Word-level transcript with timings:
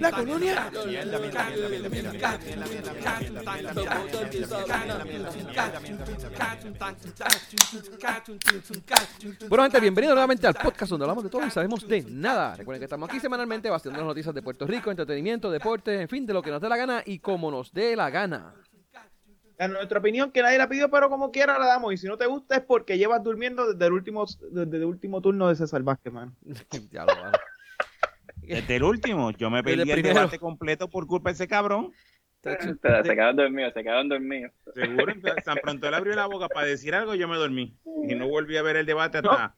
La 0.00 0.10
colonia. 0.10 0.70
Bueno, 9.50 9.64
gente, 9.64 9.80
bienvenidos 9.80 10.14
nuevamente 10.14 10.46
al 10.46 10.54
podcast 10.54 10.90
donde 10.90 11.04
hablamos 11.04 11.24
de 11.24 11.28
todo 11.28 11.46
y 11.46 11.50
sabemos 11.50 11.86
de 11.86 12.04
nada. 12.08 12.56
Recuerden 12.56 12.80
que 12.80 12.84
estamos 12.84 13.10
aquí 13.10 13.20
semanalmente 13.20 13.68
bastando 13.68 13.98
las 13.98 14.06
noticias 14.06 14.34
de 14.34 14.40
Puerto 14.40 14.66
Rico, 14.66 14.90
entretenimiento, 14.90 15.50
deporte, 15.50 16.00
en 16.00 16.08
fin, 16.08 16.24
de 16.24 16.32
lo 16.32 16.40
que 16.40 16.50
nos 16.50 16.62
dé 16.62 16.70
la 16.70 16.78
gana 16.78 17.02
y 17.04 17.18
como 17.18 17.50
nos 17.50 17.70
dé 17.74 17.94
la 17.96 18.08
gana. 18.08 18.54
En 19.64 19.72
nuestra 19.72 20.00
opinión, 20.00 20.32
que 20.32 20.42
nadie 20.42 20.58
la 20.58 20.68
pidió, 20.68 20.90
pero 20.90 21.08
como 21.08 21.30
quiera 21.30 21.56
la 21.56 21.66
damos. 21.66 21.94
Y 21.94 21.96
si 21.96 22.08
no 22.08 22.16
te 22.16 22.26
gusta 22.26 22.56
es 22.56 22.62
porque 22.62 22.98
llevas 22.98 23.22
durmiendo 23.22 23.72
desde 23.72 23.86
el 23.86 23.92
último, 23.92 24.26
desde 24.50 24.76
el 24.76 24.84
último 24.84 25.20
turno 25.20 25.48
de 25.48 25.54
César 25.54 25.82
Vázquez, 25.82 26.12
mano. 26.12 26.34
Ya 26.90 27.04
lo. 27.04 27.12
Desde 28.38 28.76
el 28.76 28.82
último, 28.82 29.30
yo 29.30 29.50
me 29.50 29.62
perdí 29.62 29.88
el 29.92 30.02
debate 30.02 30.40
completo 30.40 30.90
por 30.90 31.06
culpa 31.06 31.30
de 31.30 31.34
ese 31.34 31.46
cabrón. 31.46 31.92
Pero 32.40 32.60
se 32.60 33.14
quedaron 33.14 33.36
dormidos, 33.36 33.72
se 33.72 33.84
quedaron 33.84 34.08
dormidos. 34.08 34.50
Seguro, 34.74 35.12
entonces, 35.12 35.44
tan 35.44 35.58
pronto 35.58 35.86
él 35.86 35.94
abrió 35.94 36.16
la 36.16 36.26
boca 36.26 36.48
para 36.48 36.66
decir 36.66 36.92
algo, 36.96 37.14
yo 37.14 37.28
me 37.28 37.36
dormí. 37.36 37.78
Y 38.08 38.16
no 38.16 38.26
volví 38.26 38.56
a 38.56 38.62
ver 38.62 38.74
el 38.74 38.84
debate 38.84 39.18
hasta, 39.18 39.54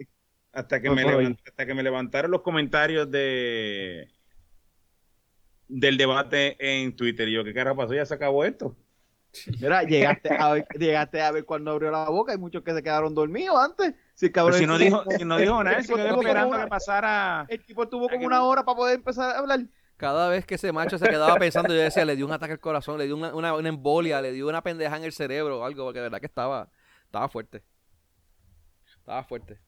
hasta, 0.52 0.82
que, 0.82 0.88
No, 0.90 0.94
me 0.96 1.36
hasta 1.46 1.64
que 1.64 1.72
me 1.72 1.82
levantaron 1.82 2.30
los 2.30 2.42
comentarios 2.42 3.10
de 3.10 4.10
del 5.66 5.96
debate 5.96 6.56
en 6.58 6.94
Twitter. 6.94 7.26
Y 7.26 7.32
yo, 7.32 7.42
¿qué 7.42 7.54
carajo 7.54 7.76
pasó? 7.76 7.94
Ya 7.94 8.04
se 8.04 8.12
acabó 8.12 8.44
esto. 8.44 8.76
Mira, 9.60 9.82
llegaste 9.82 10.32
a 10.34 10.52
ver, 10.52 10.66
llegaste 10.78 11.20
a 11.22 11.30
ver 11.30 11.44
cuando 11.44 11.70
abrió 11.72 11.90
la 11.90 12.08
boca. 12.08 12.32
Hay 12.32 12.38
muchos 12.38 12.62
que 12.62 12.72
se 12.72 12.82
quedaron 12.82 13.14
dormidos 13.14 13.56
antes. 13.58 13.94
Si, 14.14 14.30
cabrón 14.30 14.58
si 14.58 14.66
no 14.66 14.78
dijo, 14.78 15.02
si 15.16 15.24
no 15.24 15.36
dijo 15.38 15.62
nada, 15.64 15.78
quedó 15.82 16.08
como 16.08 16.20
esperando 16.22 16.48
una- 16.48 16.64
que 16.64 16.68
pasara. 16.68 17.46
El 17.48 17.64
tipo 17.64 17.88
tuvo 17.88 18.08
como 18.08 18.26
una 18.26 18.42
hora 18.44 18.64
para 18.64 18.76
poder 18.76 18.94
empezar 18.96 19.34
a 19.34 19.38
hablar. 19.38 19.60
Cada 19.96 20.28
vez 20.28 20.44
que 20.46 20.56
ese 20.56 20.72
macho 20.72 20.98
se 20.98 21.08
quedaba 21.08 21.36
pensando, 21.36 21.72
yo 21.74 21.80
decía, 21.80 22.04
le 22.04 22.16
dio 22.16 22.26
un 22.26 22.32
ataque 22.32 22.52
al 22.52 22.60
corazón, 22.60 22.98
le 22.98 23.06
dio 23.06 23.16
una, 23.16 23.34
una, 23.34 23.54
una 23.54 23.68
embolia, 23.68 24.20
le 24.20 24.32
dio 24.32 24.48
una 24.48 24.62
pendeja 24.62 24.96
en 24.96 25.04
el 25.04 25.12
cerebro 25.12 25.60
o 25.60 25.64
algo, 25.64 25.84
porque 25.84 25.98
de 26.00 26.04
verdad 26.04 26.20
que 26.20 26.26
estaba, 26.26 26.68
estaba 27.04 27.28
fuerte. 27.28 27.62
Estaba 28.98 29.22
fuerte. 29.24 29.58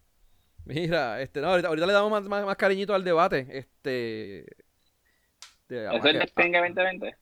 Mira, 0.64 1.20
este, 1.20 1.40
no, 1.40 1.48
ahorita, 1.50 1.68
ahorita 1.68 1.86
le 1.86 1.92
damos 1.92 2.10
más, 2.10 2.22
más, 2.24 2.44
más 2.44 2.56
cariñito 2.56 2.92
al 2.94 3.04
debate. 3.04 3.46
Este. 3.50 4.44
de- 5.68 5.86
¿Eso 5.86 5.96
es 5.96 6.04
el 6.06 6.12
que- 6.12 6.18
Despingue 6.18 6.58
2020? 6.58 7.16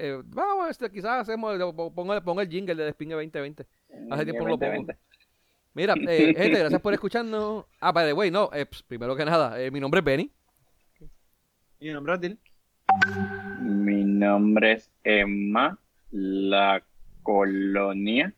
Eh, 0.00 0.22
vamos, 0.24 0.70
este, 0.70 0.90
quizás 0.90 1.22
hacemos, 1.22 1.56
pongo, 1.74 2.22
pongo 2.22 2.40
el 2.40 2.48
jingle 2.48 2.74
de 2.74 2.84
Despingue 2.84 3.14
2020. 3.14 3.66
Hace 4.10 4.24
tiempo 4.24 4.44
no 4.44 4.50
lo 4.50 4.58
pongo. 4.58 4.72
2020. 4.72 5.10
Mira, 5.74 5.94
eh, 6.08 6.34
gente, 6.36 6.58
gracias 6.58 6.80
por 6.80 6.92
escucharnos. 6.92 7.64
Ah, 7.80 7.92
by 7.92 8.06
the 8.06 8.12
way, 8.12 8.30
no, 8.30 8.50
eh, 8.52 8.66
pues, 8.66 8.82
primero 8.82 9.14
que 9.14 9.24
nada, 9.24 9.60
eh, 9.60 9.70
mi 9.70 9.80
nombre 9.80 10.00
es 10.00 10.04
Benny. 10.04 10.30
Y 11.78 11.88
el 11.88 11.94
nombre 11.94 12.14
es 12.14 12.20
Dil. 12.20 12.38
Mi 13.60 14.04
nombre 14.04 14.72
es 14.72 14.90
Emma 15.04 15.78
La 16.10 16.82
Colonia. 17.22 18.34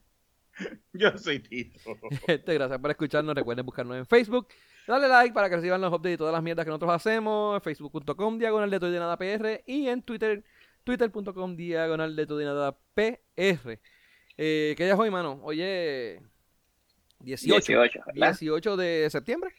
Yo 0.92 1.16
soy 1.16 1.40
Tito. 1.40 1.78
Gente, 2.26 2.54
gracias 2.54 2.78
por 2.78 2.90
escucharnos. 2.90 3.34
Recuerden 3.34 3.64
buscarnos 3.64 3.96
en 3.96 4.06
Facebook. 4.06 4.48
Dale 4.86 5.08
like 5.08 5.32
para 5.32 5.48
que 5.48 5.56
reciban 5.56 5.80
los 5.80 5.92
updates 5.92 6.14
y 6.14 6.16
todas 6.18 6.32
las 6.32 6.42
mierdas 6.42 6.64
que 6.64 6.70
nosotros 6.70 6.92
hacemos. 6.92 7.62
Facebook.com 7.62 8.38
diagonal 8.38 8.70
de 8.70 8.78
todo 8.78 8.90
y 8.90 8.92
de 8.92 8.98
nada 8.98 9.16
PR. 9.16 9.62
Y 9.66 9.88
en 9.88 10.02
Twitter, 10.02 10.44
twitter.com 10.84 11.56
diagonal 11.56 12.14
de 12.16 12.26
todo 12.26 12.40
y 12.40 12.44
de 12.44 12.50
nada 12.50 12.76
PR. 12.94 13.78
Eh, 14.36 14.74
¿Qué 14.76 14.84
día 14.84 14.94
es 14.94 14.98
hoy, 14.98 15.10
mano? 15.10 15.40
Hoy 15.42 15.60
es 15.62 16.20
18. 17.20 17.54
18, 17.72 18.00
¿verdad? 18.06 18.28
18 18.38 18.76
de 18.76 19.08
septiembre. 19.10 19.50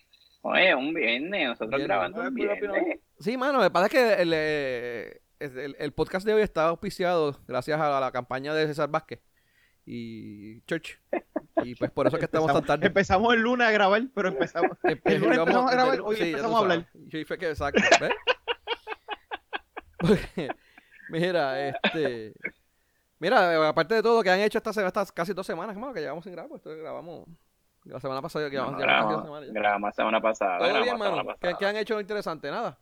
Oye, 0.42 0.76
un 0.76 0.94
viernes, 0.94 1.48
nosotros 1.50 1.70
Viernes. 1.70 1.88
grabando 1.88 2.22
un 2.22 2.34
viernes. 2.34 3.00
Sí, 3.20 3.38
mano, 3.38 3.60
lo 3.60 3.64
que 3.64 3.72
pasa 3.72 3.86
es 3.86 3.92
que 3.92 4.14
el, 4.22 4.32
eh, 4.36 5.22
el- 5.40 5.76
el 5.80 5.92
podcast 5.94 6.26
de 6.26 6.34
hoy 6.34 6.42
está 6.42 6.68
auspiciado 6.68 7.40
gracias 7.48 7.80
a 7.80 8.00
la 8.00 8.12
campaña 8.12 8.54
de 8.54 8.68
César 8.68 8.90
Vázquez 8.90 9.22
y 9.86 10.60
Church. 10.62 11.00
Y 11.64 11.76
pues 11.76 11.92
por 11.92 12.08
eso 12.08 12.18
es 12.18 12.20
que 12.20 12.26
estamos 12.26 12.52
tan 12.52 12.66
tarde. 12.66 12.88
Empezamos 12.88 13.34
el 13.34 13.42
lunes 13.42 13.68
a 13.68 13.72
grabar, 13.72 14.02
pero 14.14 14.30
empezamos. 14.30 14.72
Empe- 14.84 15.02
El 15.06 15.22
lunes 15.22 15.38
vamos- 15.38 15.48
empezamos 15.54 15.72
a 15.72 15.76
grabar, 15.76 16.02
hoy 16.02 16.16
empezamos 16.20 16.56
a 16.56 16.60
hablar. 16.60 16.88
sabes. 16.92 17.08
Sí, 17.12 17.26
fue 17.26 17.38
que 17.38 17.50
exacto, 17.50 17.82
¿ves? 18.02 18.12
Porque, 20.00 20.50
Mira, 21.20 21.68
este. 21.70 22.34
Mira, 23.20 23.70
aparte 23.70 23.96
de 23.96 24.04
todo 24.04 24.22
que 24.24 24.30
han 24.32 24.40
hecho 24.40 24.58
estas, 24.58 24.76
estas 24.78 25.12
casi 25.12 25.34
dos 25.34 25.46
semanas, 25.46 25.76
hermano, 25.76 25.94
que 25.94 26.02
llevamos 26.02 26.24
sin 26.24 26.34
grabar, 26.34 26.52
esto 26.58 26.76
grabamos 26.76 27.28
la 27.86 28.00
semana 28.00 28.22
pasada, 28.22 28.50
que 28.50 28.58
No, 28.58 28.76
grabamos, 28.76 29.46
ya. 29.46 29.54
grabamos 29.54 29.88
la 29.90 29.94
semana 29.94 30.22
pasada. 30.22 30.58
Todo 30.58 30.68
grabamos 30.70 30.84
bien, 30.86 31.00
la 31.00 31.06
semana 31.06 31.22
hermano. 31.22 31.58
¿Qué, 31.60 31.66
han 31.66 31.78
hecho 31.78 32.00
interesante? 32.02 32.50
Nada. 32.50 32.78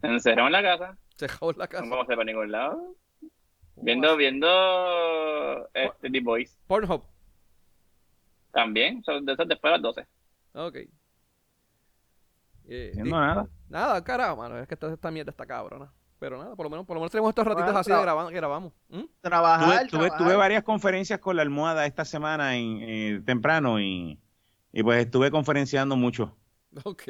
Se 0.00 0.06
encerraron 0.06 0.46
en 0.46 0.52
la 0.52 0.62
casa, 0.62 0.98
Se 1.16 1.24
acabó 1.26 1.50
en 1.50 1.58
la 1.58 1.64
no 1.64 1.68
casa. 1.70 1.82
vamos 1.82 2.08
a 2.08 2.12
ir 2.12 2.16
para 2.16 2.24
ningún 2.24 2.52
lado. 2.52 2.94
Viendo, 3.76 4.16
viendo 4.16 5.68
este, 5.74 6.10
The 6.10 6.20
Boys. 6.20 6.58
Pornhub. 6.66 7.02
También, 8.52 9.02
son 9.04 9.26
de 9.26 9.32
esas 9.34 9.48
después 9.48 9.70
de 9.70 9.78
las 9.78 9.82
12. 9.82 10.06
Ok. 10.54 10.76
Eh, 12.68 12.90
Haciendo 12.92 13.20
nada. 13.20 13.48
nada, 13.68 14.02
carajo, 14.02 14.36
mano. 14.36 14.58
Es 14.58 14.66
que 14.66 14.74
esta, 14.74 14.92
esta 14.92 15.10
mierda 15.10 15.30
está 15.30 15.44
cabrona. 15.44 15.92
Pero 16.18 16.38
nada, 16.38 16.56
por 16.56 16.64
lo 16.66 16.70
menos, 16.70 16.86
por 16.86 16.94
lo 16.96 17.00
menos 17.00 17.12
tenemos 17.12 17.28
estos 17.30 17.44
ratitos 17.44 17.64
Bueno, 17.66 17.78
así 17.80 17.90
de 17.92 18.00
grabando, 18.00 18.30
que 18.30 18.36
grabamos. 18.36 18.72
¿Mm? 18.88 19.02
Trabajar. 19.20 19.66
Tuve, 19.66 19.78
tuve, 19.78 19.88
trabajar. 20.00 20.18
tuve 20.18 20.36
varias 20.36 20.62
conferencias 20.62 21.18
con 21.20 21.36
la 21.36 21.42
almohada 21.42 21.84
esta 21.86 22.04
semana 22.04 22.56
en, 22.56 22.78
eh, 22.80 23.22
temprano 23.24 23.78
y, 23.80 24.18
y 24.72 24.82
pues 24.82 25.04
estuve 25.04 25.30
conferenciando 25.30 25.96
mucho. 25.96 26.36
Ok. 26.84 27.04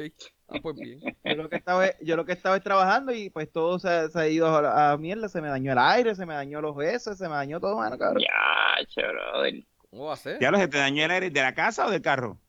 Ah, 0.47 0.59
pues 0.61 0.77
bien. 0.77 1.01
Yo 1.25 1.35
lo 1.35 1.49
que 1.49 1.57
estaba, 1.57 1.85
yo 1.99 2.15
lo 2.15 2.23
que 2.25 2.31
estaba 2.31 2.55
es 2.55 2.63
trabajando 2.63 3.11
y 3.11 3.29
pues 3.29 3.51
todo 3.51 3.79
se, 3.79 4.09
se 4.09 4.17
ha 4.17 4.27
ido 4.29 4.55
a, 4.55 4.61
la- 4.61 4.91
a 4.93 4.97
mierda. 4.97 5.27
Se 5.27 5.41
me 5.41 5.49
dañó 5.49 5.73
el 5.73 5.77
aire, 5.77 6.15
se 6.15 6.25
me 6.25 6.35
dañó 6.35 6.61
los 6.61 6.81
S, 6.81 7.13
se 7.15 7.27
me 7.27 7.35
dañó 7.35 7.59
todo, 7.59 7.75
mano, 7.75 7.97
cabrón. 7.97 8.23
Ya, 8.23 9.03
brother. 9.11 9.65
¿Cómo 9.89 10.05
va 10.05 10.13
a 10.13 10.17
ser? 10.17 10.39
¿Ya 10.39 10.51
lo 10.51 10.57
se 10.57 10.69
te 10.69 10.77
dañó 10.77 11.03
el 11.03 11.11
aire 11.11 11.29
de 11.31 11.41
la 11.41 11.53
casa 11.53 11.85
o 11.85 11.91
del 11.91 12.01
carro? 12.01 12.39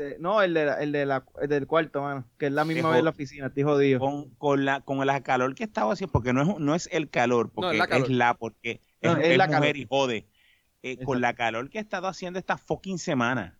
De- 0.00 0.18
no, 0.18 0.40
el, 0.40 0.54
de 0.54 0.64
la- 0.64 0.74
el, 0.80 0.92
de 0.92 1.04
la, 1.04 1.24
el 1.42 1.48
del 1.48 1.66
cuarto, 1.66 2.00
mano. 2.02 2.26
Que 2.38 2.46
es 2.46 2.52
la 2.52 2.64
misma 2.64 2.88
vez 2.90 2.98
en 3.00 3.04
la 3.04 3.10
oficina, 3.10 3.46
estoy 3.48 3.64
jodido. 3.64 4.00
Con, 4.00 4.30
con 4.36 4.64
la 4.64 4.80
con 4.80 5.04
la 5.06 5.22
calor 5.22 5.54
que 5.54 5.64
estaba 5.64 5.92
haciendo, 5.92 6.12
porque 6.12 6.32
no 6.32 6.42
es, 6.42 6.58
no 6.58 6.74
es 6.74 6.88
el 6.92 7.10
calor, 7.10 7.50
porque 7.52 7.72
es 7.72 7.78
la 7.78 7.86
calor. 7.86 8.06
es 8.10 8.16
la, 8.16 8.34
porque 8.34 8.80
No, 9.02 9.12
es, 9.12 9.18
es 9.18 9.24
es 9.32 9.36
la 9.38 9.46
mujer 9.46 9.60
calor. 9.62 9.76
y 9.76 9.86
jode. 9.86 10.26
Eh, 10.82 11.04
con 11.04 11.20
la 11.20 11.34
calor 11.34 11.68
que 11.68 11.76
ha 11.76 11.80
estado 11.82 12.08
haciendo 12.08 12.38
esta 12.38 12.56
fucking 12.56 12.98
semana. 12.98 13.58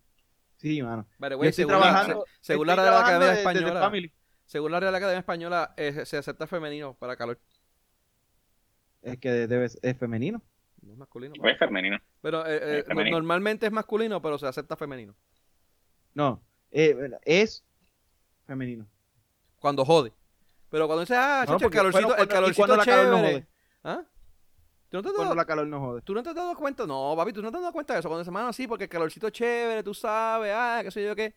Sí, 0.57 0.81
mano. 0.81 1.07
Estoy 1.19 1.51
según 1.53 1.73
la- 1.73 1.79
trabajando. 1.81 2.25
se- 2.39 2.53
según 2.53 2.67
la 2.67 2.75
Real 2.75 2.85
trabajando 2.87 3.15
Academia 3.25 3.33
de- 3.33 3.39
Española, 3.39 4.09
según 4.45 4.71
la 4.71 4.79
Real 4.79 4.95
Academia 4.95 5.19
Española, 5.19 5.73
eh, 5.77 6.05
se 6.05 6.17
acepta 6.17 6.47
femenino 6.47 6.95
para 6.95 7.15
calor. 7.15 7.39
Es 9.03 9.17
que 9.17 9.29
debe 9.31 9.69
ser 9.69 9.79
es 9.83 9.97
femenino. 9.97 10.41
No 10.81 10.93
es 10.93 10.97
masculino. 10.97 11.33
Pues 11.39 11.57
femenino. 11.59 11.97
Pero 12.21 12.45
eh, 12.47 12.55
eh, 12.55 12.79
Es 12.79 12.85
femenino. 12.85 13.17
normalmente 13.17 13.67
es 13.67 13.71
masculino, 13.71 14.21
pero 14.21 14.37
se 14.39 14.47
acepta 14.47 14.75
femenino. 14.75 15.15
No, 16.13 16.41
eh, 16.71 16.95
es 17.23 17.63
femenino. 18.45 18.85
Cuando 19.59 19.85
jode. 19.85 20.11
Pero 20.69 20.87
cuando 20.87 21.01
dice, 21.01 21.15
ah, 21.15 21.43
No, 21.47 21.53
chacho, 21.53 21.65
el 21.65 21.71
calorcito, 21.71 22.07
bueno, 22.07 22.21
el 22.21 22.27
cuando- 22.27 22.33
calorcito 22.33 22.65
cuando 22.67 22.77
la 22.77 22.85
calor 22.85 23.05
no 23.07 23.15
chévere. 23.17 23.33
jode. 23.33 23.47
¿Ah? 23.83 24.03
¿Tú 24.89 24.97
no 24.97 25.03
te 25.03 25.07
has 25.09 25.13
Cuando 25.13 25.23
dado, 25.23 25.35
la 25.35 25.45
calor 25.45 25.67
no 25.67 25.79
jode. 25.79 26.01
¿Tú 26.01 26.13
no 26.13 26.23
te 26.23 26.29
has 26.29 26.35
dado 26.35 26.55
cuenta? 26.55 26.85
No, 26.85 27.13
papi, 27.15 27.31
tú 27.33 27.41
no 27.41 27.49
te 27.51 27.57
has 27.57 27.61
dado 27.61 27.73
cuenta 27.73 27.93
de 27.93 27.99
eso. 27.99 28.09
Cuando 28.09 28.19
dice, 28.23 28.31
mano, 28.31 28.51
sí, 28.53 28.67
porque 28.67 28.85
el 28.85 28.89
calorcito 28.89 29.27
es 29.27 29.33
chévere, 29.33 29.83
tú 29.83 29.93
sabes, 29.93 30.51
ah, 30.55 30.81
qué 30.83 30.91
sé 30.91 31.03
yo 31.05 31.15
qué. 31.15 31.33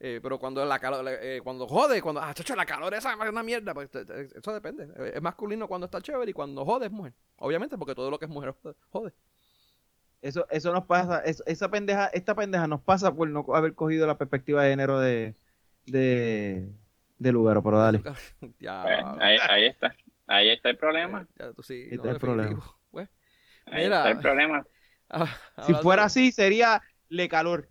Eh, 0.00 0.18
pero 0.22 0.38
cuando 0.38 0.64
la 0.64 0.78
calor, 0.78 1.04
eh, 1.08 1.40
cuando 1.42 1.66
jode, 1.68 2.02
cuando, 2.02 2.20
ah, 2.20 2.34
chacho, 2.34 2.54
la 2.56 2.66
calor 2.66 2.92
esa 2.94 3.12
es 3.12 3.28
una 3.30 3.42
mierda, 3.44 3.72
pues 3.74 3.88
eso 3.94 4.52
depende. 4.52 4.88
Eh, 4.96 5.12
Es 5.14 5.22
masculino 5.22 5.66
cuando 5.68 5.84
está 5.86 6.00
chévere 6.00 6.30
y 6.30 6.34
cuando 6.34 6.64
jode 6.64 6.86
es 6.86 6.92
mujer. 6.92 7.14
Obviamente, 7.36 7.78
porque 7.78 7.94
todo 7.94 8.10
lo 8.10 8.18
que 8.18 8.24
es 8.26 8.30
mujer 8.30 8.54
jode. 8.90 9.12
Eso, 10.24 10.46
eso 10.48 10.72
nos 10.72 10.86
pasa, 10.86 11.20
es- 11.20 11.42
esa 11.46 11.70
pendeja, 11.70 12.06
esta 12.06 12.34
pendeja 12.34 12.66
nos 12.66 12.80
pasa 12.80 13.14
por 13.14 13.28
no 13.28 13.44
haber 13.54 13.74
cogido 13.74 14.06
la 14.06 14.16
perspectiva 14.16 14.62
de 14.64 14.70
género 14.70 14.98
de, 14.98 15.34
de, 15.84 16.66
de 17.18 17.32
lugar, 17.32 17.62
pero 17.62 17.78
dale. 17.78 18.00
ya, 18.58 18.82
Pues, 18.84 19.04
ahí, 19.20 19.36
ahí 19.50 19.66
está. 19.66 19.94
Ahí 20.26 20.48
está 20.48 20.70
el 20.70 20.78
problema. 20.78 21.28
ya, 21.38 21.52
tú 21.52 21.62
sí, 21.62 21.74
Ahí 21.74 21.96
no, 21.98 22.02
está 22.04 22.10
el 22.12 22.18
problema. 22.18 22.62
Pues, 22.90 23.08
Ahí 23.66 23.84
Mira. 23.84 23.98
está 23.98 24.10
el 24.12 24.18
problema. 24.20 24.66
ah, 25.10 25.36
Si 25.66 25.74
fuera 25.74 26.04
así, 26.04 26.32
sería 26.32 26.80
le 27.10 27.28
calor. 27.28 27.68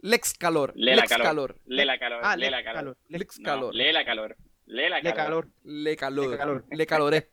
Lex 0.00 0.34
calor. 0.34 0.72
Lee 0.74 0.90
la 0.96 1.02
Lex 1.02 1.08
calor. 1.08 1.26
calor. 1.26 1.56
Lee 1.66 1.84
la 1.84 1.98
calor. 2.00 2.20
Ah, 2.24 2.36
le 2.36 2.50
la 2.50 2.64
calor. 2.64 2.96
Lex 3.08 3.38
calor. 3.38 3.72
lee 3.74 3.92
la 3.92 4.04
calor. 4.04 4.36
Lee 4.66 4.88
la 4.88 4.96
Le 5.00 5.14
calor. 5.14 5.14
calor. 5.14 5.48
Le 5.62 5.96
calor. 5.96 6.30
Le 6.30 6.36
calor. 6.36 6.64
Le 6.70 6.86
caloré. 6.86 7.28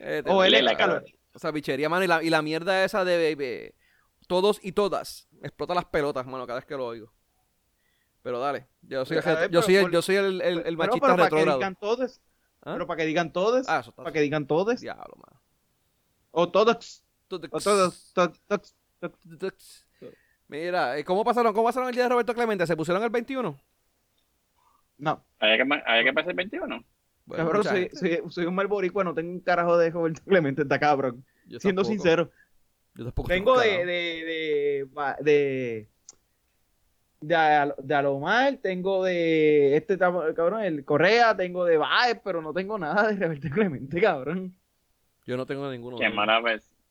Eh, 0.00 0.22
te- 0.24 0.30
O 0.30 0.44
él 0.44 0.52
Lee 0.52 0.58
es 0.58 0.64
la 0.64 0.76
calor. 0.76 1.04
O 1.34 1.38
sea, 1.38 1.50
bichería, 1.50 1.88
mano. 1.88 2.04
Y 2.04 2.08
la, 2.08 2.22
y 2.22 2.30
la 2.30 2.40
mierda 2.42 2.84
esa 2.84 3.04
de, 3.04 3.36
de 3.36 3.74
todos 4.26 4.58
y 4.62 4.72
todas. 4.72 5.28
Explota 5.42 5.74
las 5.74 5.84
pelotas, 5.84 6.24
mano, 6.26 6.46
cada 6.46 6.60
vez 6.60 6.64
que 6.66 6.76
lo 6.76 6.86
oigo. 6.86 7.12
Pero 8.22 8.38
dale. 8.40 8.68
Yo 8.82 9.04
soy, 9.04 9.18
el, 9.18 9.22
Pero, 9.22 9.40
yo 9.42 9.48
pero 9.50 9.62
soy 9.62 9.76
el, 9.76 9.90
yo 9.90 10.02
soy 10.02 10.16
el, 10.16 10.40
el, 10.40 10.58
el 10.58 10.62
Pero, 10.64 10.76
machista 10.78 11.00
pero 11.06 11.16
para 11.16 11.16
que 11.16 11.22
retrógrado. 11.24 11.58
digan 11.58 11.76
todos. 11.76 12.20
¿Ah? 12.62 12.72
Pero 12.72 12.86
para 12.86 12.96
que 12.98 13.04
digan 13.06 13.32
todos. 13.32 13.68
Ah, 13.68 13.80
eso 13.80 13.90
está. 13.90 14.02
Para 14.02 14.12
que 14.12 14.20
digan 14.20 14.46
todos. 14.46 14.80
Diablo, 14.80 15.14
mano. 15.16 15.42
O 16.30 16.48
todos. 16.50 17.04
Todo- 17.28 17.46
O 17.50 17.60
todos. 17.60 18.12
todos, 18.14 18.40
todos, 18.48 18.74
todos. 19.38 19.86
Mira, 20.48 20.96
eh, 20.98 21.04
¿cómo 21.04 21.24
pasaron, 21.24 21.52
¿cómo 21.52 21.64
pasaron 21.64 21.88
el 21.88 21.94
día 21.94 22.04
de 22.04 22.10
Roberto 22.10 22.32
Clemente? 22.34 22.66
¿Se 22.66 22.76
pusieron 22.76 23.02
el 23.02 23.10
21? 23.10 23.58
No, 24.98 25.24
¿Había 25.40 25.56
que, 25.56 25.82
había 25.86 26.04
que 26.04 26.12
pasar 26.12 26.30
el 26.30 26.36
21? 26.36 26.84
Bueno, 27.26 27.44
cabrón, 27.44 27.64
soy, 27.64 27.88
soy, 27.92 28.20
soy 28.30 28.46
un 28.46 28.54
mal 28.54 28.66
boricua, 28.66 29.02
no 29.04 29.14
tengo 29.14 29.30
un 29.32 29.40
carajo 29.40 29.78
de 29.78 29.90
Roberto 29.90 30.20
Clemente, 30.26 30.62
está 30.62 30.78
cabrón. 30.78 31.24
Yo 31.46 31.58
Siendo 31.60 31.82
tampoco. 31.82 32.02
sincero. 32.02 32.30
Yo 32.94 33.04
tampoco 33.04 33.28
Vengo 33.28 33.60
tengo 33.60 33.78
de, 33.78 33.86
de, 33.86 34.24
de, 34.24 34.88
de, 35.22 35.88
de, 37.20 37.34
Al- 37.36 37.74
de 37.78 37.94
Alomar, 37.94 38.58
tengo 38.62 39.02
de 39.04 39.76
este 39.76 39.98
cabrón, 39.98 40.62
el 40.62 40.84
Correa, 40.84 41.36
tengo 41.36 41.64
de 41.64 41.76
Baez, 41.78 42.20
pero 42.22 42.40
no 42.42 42.52
tengo 42.52 42.78
nada 42.78 43.08
de 43.12 43.16
Roberto 43.24 43.48
Clemente, 43.50 44.00
cabrón. 44.00 44.54
Yo 45.26 45.36
no 45.36 45.46
tengo 45.46 45.70
ninguno. 45.70 45.96
Qué 45.96 46.04
de 46.04 46.08
ellos. 46.10 46.16
mala, 46.16 46.42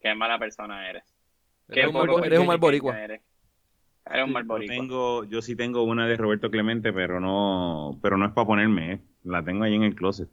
qué 0.01 0.15
mala 0.15 0.39
persona 0.39 0.89
eres. 0.89 1.03
Eres 1.69 1.87
un 1.87 1.93
mal, 1.93 2.09
eres 2.25 2.39
un 2.39 2.47
mal 2.47 2.59
puertorriqueño 2.59 2.59
boricua. 2.59 2.99
Eres, 2.99 3.21
Eres 4.05 4.25
un 4.25 4.33
mal 4.33 4.45
Yo 4.47 4.67
tengo, 4.67 5.23
yo 5.25 5.41
sí 5.41 5.55
tengo 5.55 5.83
una 5.83 6.07
de 6.07 6.17
Roberto 6.17 6.49
Clemente, 6.51 6.91
pero 6.91 7.19
no, 7.21 7.97
pero 8.01 8.17
no 8.17 8.25
es 8.25 8.31
para 8.33 8.47
ponerme, 8.47 8.93
eh. 8.93 8.99
La 9.23 9.43
tengo 9.43 9.63
ahí 9.63 9.75
en 9.75 9.83
el 9.83 9.95
closet. 9.95 10.29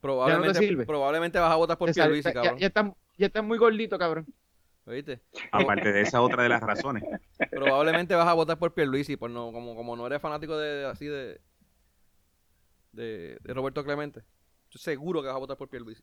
Probablemente, 0.00 0.58
sirve? 0.58 0.84
probablemente 0.84 1.38
vas 1.38 1.50
a 1.52 1.56
votar 1.56 1.78
por 1.78 1.92
Pierluisi, 1.92 2.28
ya, 2.28 2.34
cabrón. 2.34 2.58
ya, 2.58 2.66
está, 2.66 2.94
ya 3.16 3.26
está 3.26 3.40
muy 3.42 3.56
gordito, 3.58 3.98
cabrón. 3.98 4.26
¿Oíste? 4.86 5.22
Aparte 5.50 5.92
de 5.92 6.02
esa 6.02 6.20
otra 6.20 6.42
de 6.42 6.50
las 6.50 6.60
razones. 6.60 7.02
Probablemente 7.50 8.14
vas 8.14 8.28
a 8.28 8.34
votar 8.34 8.58
por 8.58 8.74
Pierluisi, 8.74 9.16
por 9.16 9.30
no, 9.30 9.50
como, 9.50 9.74
como 9.74 9.96
no 9.96 10.06
eres 10.06 10.20
fanático 10.20 10.58
de, 10.58 10.68
de- 10.68 10.84
así 10.86 11.06
de, 11.06 11.40
de, 12.92 13.38
de 13.40 13.54
Roberto 13.54 13.82
Clemente. 13.82 14.20
Estoy 14.64 14.80
seguro 14.94 15.22
que 15.22 15.28
vas 15.28 15.36
a 15.36 15.40
votar 15.40 15.56
por 15.56 15.70
Pierluisi. 15.70 16.02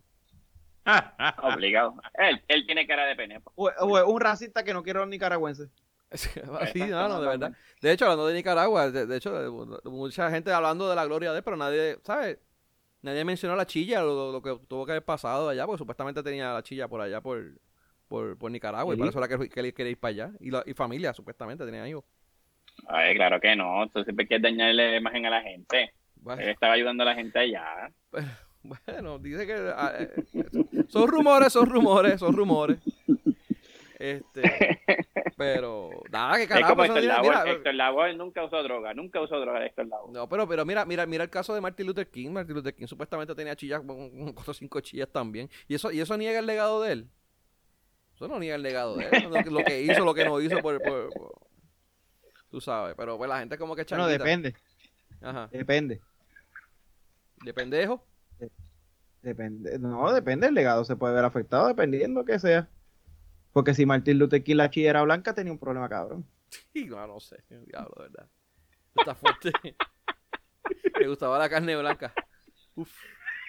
Obligado. 1.44 1.94
Él, 2.16 2.42
él 2.48 2.66
tiene 2.66 2.88
cara 2.88 3.06
de 3.06 3.16
penepo. 3.16 3.52
O, 3.56 3.66
o 3.66 3.98
es 4.00 4.04
un 4.08 4.20
racista 4.20 4.64
que 4.64 4.74
no 4.74 4.82
quiere 4.82 4.98
a 4.98 5.02
los 5.04 5.10
nicaragüenses. 5.10 5.70
Así, 6.12 6.28
Exacto, 6.36 6.88
no, 6.88 7.08
no, 7.08 7.10
no, 7.10 7.22
de 7.22 7.28
verdad. 7.28 7.54
hecho, 7.82 8.06
hablando 8.06 8.28
de 8.28 8.34
Nicaragua, 8.34 8.92
de, 8.92 9.06
de 9.06 9.18
hecho, 9.18 9.32
mucha 9.86 10.30
gente 10.30 10.52
hablando 10.52 10.90
de 10.90 10.96
la 10.96 11.06
gloria 11.06 11.32
de 11.32 11.38
él, 11.38 11.44
pero 11.44 11.56
nadie, 11.56 11.98
¿sabes? 12.04 12.38
Nadie 13.02 13.24
mencionó 13.24 13.56
la 13.56 13.66
chilla, 13.66 14.02
lo, 14.02 14.32
lo 14.32 14.42
que 14.42 14.60
tuvo 14.68 14.86
que 14.86 14.92
haber 14.92 15.06
pasado 15.06 15.50
allá, 15.50 15.66
porque 15.66 15.80
supuestamente 15.80 16.22
tenía 16.22 16.54
la 16.54 16.64
chilla 16.64 16.88
por 16.88 17.02
allá, 17.02 17.22
por, 17.22 17.42
por, 18.08 18.38
por 18.38 18.52
Nicaragua, 18.52 18.94
y 18.94 18.98
por 18.98 19.08
eso 19.08 19.18
era 19.24 19.28
que, 19.28 19.50
que 19.50 19.74
quería 19.74 19.92
ir 19.92 20.00
para 20.00 20.10
allá. 20.10 20.32
Y, 20.40 20.52
la, 20.52 20.64
y 20.66 20.74
familia, 20.74 21.14
supuestamente, 21.14 21.66
tenía 21.66 21.88
hijos. 21.88 22.04
Ay, 22.88 23.16
claro 23.16 23.40
que 23.40 23.56
no. 23.56 23.88
Tú 23.94 24.04
siempre 24.04 24.28
quieres 24.28 24.44
dañarle 24.44 24.92
la 24.92 24.98
imagen 24.98 25.26
a 25.26 25.30
la 25.30 25.42
gente. 25.42 25.94
Bueno, 26.16 26.42
Él 26.42 26.50
estaba 26.50 26.74
ayudando 26.74 27.04
a 27.04 27.08
la 27.08 27.16
gente 27.16 27.40
allá. 27.40 27.92
Bueno, 28.64 29.18
dice 29.18 29.48
que 29.48 29.56
ah, 29.76 29.92
eh, 29.98 30.14
son 30.88 31.08
rumores, 31.08 31.52
son 31.52 31.66
rumores, 31.68 32.20
son 32.20 32.36
rumores. 32.36 32.78
Este, 34.02 34.42
pero 35.38 35.90
nada, 36.12 36.38
que 36.38 36.44
es 36.44 36.50
carajo. 36.50 36.72
como 36.72 36.84
eso 36.86 36.94
Héctor 36.98 37.08
Lavoe. 37.08 37.30
mira, 37.30 37.52
Héctor 37.52 37.74
Lavoe 37.76 38.14
nunca 38.16 38.44
usó 38.44 38.64
droga. 38.64 38.94
Nunca 38.94 39.22
usó 39.22 39.40
droga 39.40 39.66
Héctor 39.66 39.86
Lavoe. 39.88 40.12
no, 40.12 40.28
pero, 40.28 40.48
pero 40.48 40.66
mira, 40.66 40.86
mira, 40.86 41.06
mira 41.06 41.24
el 41.24 41.30
caso 41.30 41.54
de 41.54 41.62
Martin 41.62 41.86
Luther 41.88 42.10
King. 42.10 42.32
Martin 42.32 42.56
Luther 42.56 42.74
King 42.74 42.88
supuestamente 42.88 43.36
tenía 43.36 43.56
chillas, 43.56 43.82
cuatro 44.34 44.52
o 44.52 44.54
cinco 44.54 44.80
chillas 44.82 45.10
también. 45.12 45.50
Y 45.68 45.76
eso, 45.76 45.92
y 45.92 46.00
eso 46.00 46.18
niega 46.18 46.40
el 46.40 46.46
legado 46.48 46.82
de 46.82 46.92
él. 46.94 47.10
Eso 48.16 48.28
no 48.28 48.40
niega 48.40 48.56
el 48.56 48.64
legado 48.64 48.96
de 48.98 49.06
él. 49.08 49.24
Lo 49.30 49.44
que, 49.44 49.52
lo 49.52 49.64
que 49.64 49.82
hizo, 49.84 50.04
lo 50.06 50.14
que 50.14 50.26
no 50.26 50.40
hizo 50.42 50.60
por, 50.60 50.82
por- 50.82 51.10
por- 51.14 51.34
tú 52.50 52.60
sabes. 52.60 52.96
Pero 52.98 53.18
pues 53.18 53.30
la 53.30 53.40
gente 53.40 53.58
como 53.58 53.76
que 53.76 53.82
No, 53.84 53.86
changuita. 53.86 54.12
depende, 54.12 54.56
Ajá. 55.22 55.48
depende. 55.52 56.02
De 57.44 57.54
pendejo. 57.54 58.04
Depende, 59.22 59.78
no, 59.78 60.12
depende 60.12 60.48
del 60.48 60.56
legado, 60.56 60.84
se 60.84 60.96
puede 60.96 61.14
ver 61.14 61.24
afectado 61.26 61.68
dependiendo 61.68 62.26
que 62.26 62.40
sea. 62.40 62.68
Porque 63.54 63.74
si 63.74 63.86
Martín 63.86 64.18
Luther 64.20 64.44
King 64.44 64.56
la 64.56 64.70
era 64.74 65.02
blanca, 65.04 65.34
tenía 65.34 65.52
un 65.54 65.60
problema, 65.60 65.90
cabrón. 65.90 66.26
Y 66.74 66.86
no, 66.86 67.06
no 67.08 67.20
sé, 67.20 67.44
diablo, 67.50 67.94
de 67.98 68.04
verdad. 68.10 68.28
Está 68.96 69.16
fuerte. 69.16 69.52
Me 71.00 71.08
gustaba 71.08 71.40
la 71.40 71.50
carne 71.50 71.76
blanca. 71.76 72.14
Uf. 72.76 72.92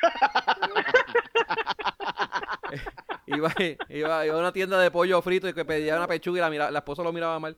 iba, 3.27 3.53
iba, 3.89 4.27
iba 4.27 4.37
a 4.37 4.39
una 4.39 4.53
tienda 4.53 4.79
de 4.81 4.91
pollo 4.91 5.21
frito 5.23 5.49
y 5.49 5.55
que 5.55 5.65
pedía 5.65 5.97
una 5.97 6.07
pechuga 6.09 6.39
y 6.39 6.41
la, 6.41 6.51
mira- 6.51 6.71
la 6.71 6.79
esposa 6.81 7.03
lo 7.03 7.13
miraba 7.13 7.39
mal. 7.39 7.57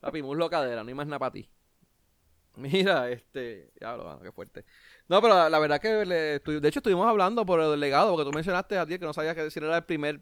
Papi, 0.00 0.22
muslo 0.22 0.48
cadera, 0.50 0.82
no 0.82 0.88
hay 0.88 0.94
más 0.94 1.06
nada 1.06 1.18
para 1.18 1.32
ti. 1.32 1.50
Mira, 2.56 3.10
este. 3.10 3.70
Diablo, 3.78 4.04
mano, 4.04 4.20
qué 4.22 4.32
fuerte. 4.32 4.64
No, 5.08 5.22
pero 5.22 5.48
la, 5.48 5.58
verdad 5.58 5.80
que 5.80 6.04
le 6.04 6.38
de 6.40 6.68
hecho 6.68 6.80
estuvimos 6.80 7.06
hablando 7.08 7.46
por 7.46 7.60
el 7.60 7.78
legado, 7.78 8.10
porque 8.12 8.28
tú 8.28 8.34
mencionaste 8.34 8.76
a 8.76 8.86
ti 8.86 8.98
que 8.98 9.04
no 9.04 9.12
sabías 9.12 9.34
que 9.36 9.42
decir 9.42 9.62
era 9.62 9.76
el 9.76 9.84
primer 9.84 10.20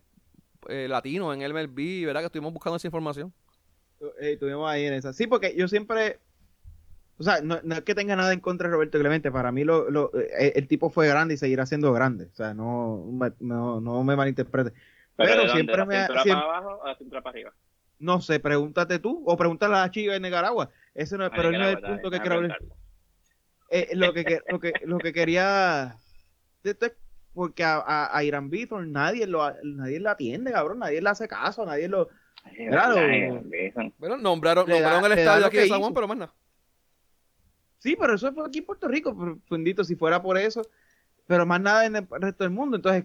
eh, 0.69 0.89
latino 0.89 1.33
en 1.33 1.41
el 1.43 1.53
MLB, 1.55 2.05
¿verdad? 2.07 2.21
Que 2.21 2.27
estuvimos 2.27 2.53
buscando 2.53 2.77
esa 2.77 2.87
información. 2.89 3.33
Eh, 4.21 4.33
estuvimos 4.33 4.69
ahí 4.71 4.85
en 4.85 4.93
esa. 4.95 5.13
Sí, 5.13 5.27
porque 5.27 5.55
yo 5.57 5.69
siempre. 5.69 6.19
O 7.17 7.23
sea, 7.23 7.41
no, 7.43 7.61
no 7.63 7.77
es 7.77 7.83
que 7.83 7.95
tenga 7.95 8.17
nada 8.17 8.33
en 8.33 8.41
contra 8.41 8.69
de 8.69 8.75
Roberto 8.75 8.99
Clemente. 8.99 9.31
Para 9.31 9.53
mí, 9.53 9.65
lo, 9.65 9.89
lo- 9.89 10.11
eh, 10.15 10.53
el 10.57 10.67
tipo 10.67 10.91
fue 10.91 11.07
grande 11.07 11.35
y 11.35 11.37
seguirá 11.37 11.65
siendo 11.65 11.93
grande. 11.93 12.27
O 12.33 12.35
sea, 12.35 12.53
no, 12.55 13.07
me- 13.11 13.33
no, 13.41 13.81
no 13.81 14.03
me 14.03 14.17
malinterprete. 14.17 14.73
Pero 15.17 15.49
siempre 15.49 15.77
¿De 15.77 15.87
me 15.87 15.95
la 15.95 16.01
cintura 16.09 16.23
siempre- 16.25 16.43
para 16.45 16.57
abajo 16.59 16.81
o 16.83 16.87
la 16.89 16.97
cintura 16.97 17.23
para 17.23 17.33
arriba? 17.35 17.53
No 18.01 18.21
sé, 18.21 18.41
pregúntate 18.41 18.99
tú 18.99 19.23
o 19.25 19.37
pregúntale 19.37 19.77
a 19.77 19.81
la 19.83 19.91
chica 19.91 20.13
de 20.13 20.21
Nicaragua. 20.21 20.71
Ese 20.93 21.17
no 21.17 21.25
es, 21.25 21.31
Ah, 21.33 21.35
pero 21.37 21.53
no 21.53 21.65
es 21.65 21.77
el 21.77 21.81
punto 21.81 22.11
que 22.11 22.21
quiero 22.21 22.35
hablar. 22.37 22.59
Eh, 23.71 23.91
lo, 23.95 24.13
que, 24.13 24.25
que- 24.25 24.41
lo, 24.49 24.61
que, 24.61 24.73
lo 24.85 24.99
que 24.99 25.13
quería. 25.13 25.97
esto 26.63 26.87
es 26.87 26.93
porque 27.33 27.65
a, 27.65 27.77
a, 27.79 28.17
a 28.17 28.23
Irán 28.25 28.49
Bithorn 28.51 28.93
nadie 28.93 29.27
lo 29.27 29.53
nadie 29.65 29.99
le 30.01 30.09
atiende, 30.09 30.53
cabrón. 30.53 30.79
Nadie 30.81 31.01
le 31.03 31.09
hace 31.09 31.27
caso, 31.27 31.65
nadie 31.67 31.89
lo. 31.89 32.09
Claro. 32.69 33.43
Bueno, 33.99 34.17
nombraron, 34.19 34.67
da- 34.67 34.75
nombraron 34.75 35.13
el 35.13 35.19
estadio 35.19 35.47
aquí 35.47 35.57
que 35.57 35.63
de 35.63 35.69
San 35.69 35.79
Juan, 35.81 35.91
hizo. 35.91 35.95
pero 35.95 36.09
más 36.09 36.19
nada. 36.19 36.35
Sí, 37.79 37.97
pero 37.99 38.15
eso 38.15 38.33
fue 38.33 38.47
aquí 38.47 38.59
en 38.59 38.67
Puerto 38.67 38.89
Rico, 38.89 39.17
pero, 39.19 39.39
fundito, 39.47 39.85
si 39.85 39.95
fuera 39.97 40.23
por 40.23 40.39
eso. 40.39 40.63
Pero 41.27 41.45
más 41.47 41.61
nada 41.61 41.87
en 41.87 41.97
el 41.97 42.07
resto 42.11 42.45
del 42.45 42.53
mundo. 42.53 42.77
Entonces, 42.77 43.05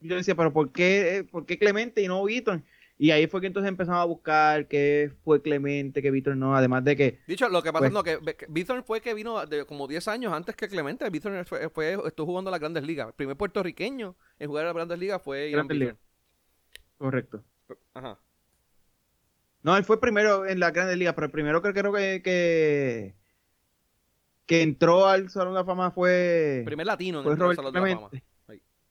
yo 0.00 0.16
decía, 0.16 0.34
pero 0.34 0.52
¿por 0.52 0.70
qué, 0.72 1.16
eh, 1.18 1.24
¿por 1.24 1.46
qué 1.46 1.58
Clemente 1.58 2.02
y 2.02 2.08
no 2.08 2.22
Bithorn? 2.24 2.64
Y 2.96 3.10
ahí 3.10 3.26
fue 3.26 3.40
que 3.40 3.48
entonces 3.48 3.68
empezamos 3.68 4.00
a 4.00 4.04
buscar 4.04 4.68
qué 4.68 5.12
fue 5.24 5.42
Clemente, 5.42 6.00
que 6.00 6.10
Bithorn 6.12 6.38
no. 6.38 6.54
Además 6.56 6.84
de 6.84 6.96
que. 6.96 7.20
Dicho, 7.26 7.48
lo 7.48 7.60
que 7.62 7.72
pasa 7.72 7.80
Pues- 7.80 7.90
es 7.90 7.94
no, 7.94 8.02
que, 8.04 8.36
que 8.36 8.46
Bithorn 8.48 8.84
fue 8.84 9.00
que 9.00 9.14
vino 9.14 9.44
de 9.46 9.64
como 9.66 9.88
10 9.88 10.06
años 10.08 10.32
antes 10.32 10.54
que 10.54 10.68
Clemente. 10.68 11.08
Bithorn 11.10 11.44
fue, 11.44 11.68
fue- 11.70 11.98
estuvo 12.06 12.26
jugando 12.26 12.50
las 12.52 12.60
grandes 12.60 12.84
ligas. 12.84 13.08
El 13.08 13.14
primer 13.14 13.36
puertorriqueño 13.36 14.16
en 14.38 14.48
jugar 14.48 14.64
a 14.64 14.66
las 14.68 14.74
grandes 14.76 14.98
ligas 14.98 15.20
fue 15.22 15.50
Grandes 15.50 15.76
Bithorn. 15.78 15.98
Correcto. 16.98 17.44
Ajá. 17.94 18.18
No, 19.62 19.76
él 19.76 19.84
fue 19.84 19.98
primero 20.00 20.46
en 20.46 20.60
la 20.60 20.70
Grandes 20.70 20.98
Ligas, 20.98 21.14
pero 21.14 21.24
el 21.24 21.30
primero 21.32 21.62
que 21.62 21.72
creo 21.72 21.90
que, 21.92 22.20
que, 22.22 23.14
que 24.46 24.62
entró 24.62 25.06
al 25.06 25.30
Salón 25.30 25.54
de 25.54 25.60
la 25.60 25.64
Fama 25.64 25.90
fue, 25.90 26.58
El 26.58 26.64
primer 26.66 26.86
latino 26.86 27.18
en 27.18 27.24
fue 27.24 27.32
el 27.32 27.38
Salón 27.38 27.56
Robert 27.56 27.74
de 27.74 27.80
la 27.92 27.96
Fama. 27.96 28.10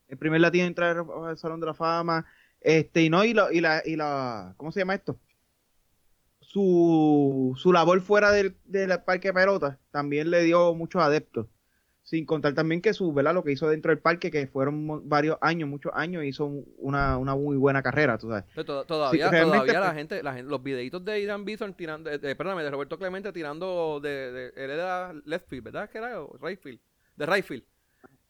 El 0.08 0.18
primer 0.18 0.42
latino 0.42 0.64
en 0.64 0.68
entrar 0.68 0.98
al 1.28 1.38
Salón 1.38 1.60
de 1.60 1.66
la 1.68 1.74
Fama. 1.76 2.26
Este, 2.64 3.04
y 3.04 3.10
no, 3.10 3.24
y, 3.26 3.34
lo- 3.34 3.52
y 3.52 3.60
la, 3.62 3.82
y 3.86 3.96
la, 3.96 4.54
¿cómo 4.58 4.72
se 4.72 4.80
llama 4.80 4.96
esto? 4.96 5.20
Su, 6.40 7.54
su 7.58 7.72
labor 7.74 8.02
fuera 8.02 8.32
del, 8.32 8.56
del 8.66 8.90
parque 9.04 9.30
de 9.30 9.34
pelota 9.34 9.80
también 9.92 10.30
le 10.30 10.44
dio 10.44 10.74
muchos 10.74 11.02
adeptos. 11.02 11.48
Sin 12.06 12.26
contar 12.26 12.54
también 12.54 12.82
que 12.82 12.94
su, 12.94 13.14
¿verdad? 13.14 13.34
Lo 13.34 13.46
que 13.46 13.54
hizo 13.54 13.70
dentro 13.70 13.90
del 13.90 14.00
parque, 14.00 14.30
que 14.30 14.46
fueron 14.48 15.08
varios 15.08 15.38
años, 15.40 15.70
muchos 15.70 15.94
años, 15.96 16.26
hizo 16.26 16.46
un- 16.46 16.66
una, 16.78 17.18
una 17.18 17.34
muy 17.34 17.56
buena 17.56 17.82
carrera, 17.82 18.18
tú 18.18 18.28
sabes. 18.28 18.44
Pero 18.54 18.66
to- 18.66 18.86
Todavía, 18.86 19.30
todavía 19.32 19.80
la 19.80 19.94
gente, 19.94 20.22
la 20.22 20.34
gente- 20.34 20.50
los 20.50 20.62
videitos 20.62 21.04
de 21.06 21.22
Irán 21.22 21.46
Bithorn 21.46 21.74
tirando, 21.76 22.10
de, 22.10 22.18
de- 22.18 22.36
perdóname, 22.36 22.64
de 22.64 22.72
Roberto 22.72 22.98
Clemente 22.98 23.32
tirando 23.32 24.02
de, 24.02 24.32
de, 24.34 24.48
él 24.56 24.72
era 24.72 25.14
left 25.26 25.48
field, 25.48 25.64
¿verdad? 25.64 25.90
que 25.90 25.98
era? 25.98 26.20
Right 26.42 26.60
field, 26.62 26.80
de 27.16 27.26
right 27.26 27.46
field. 27.46 27.64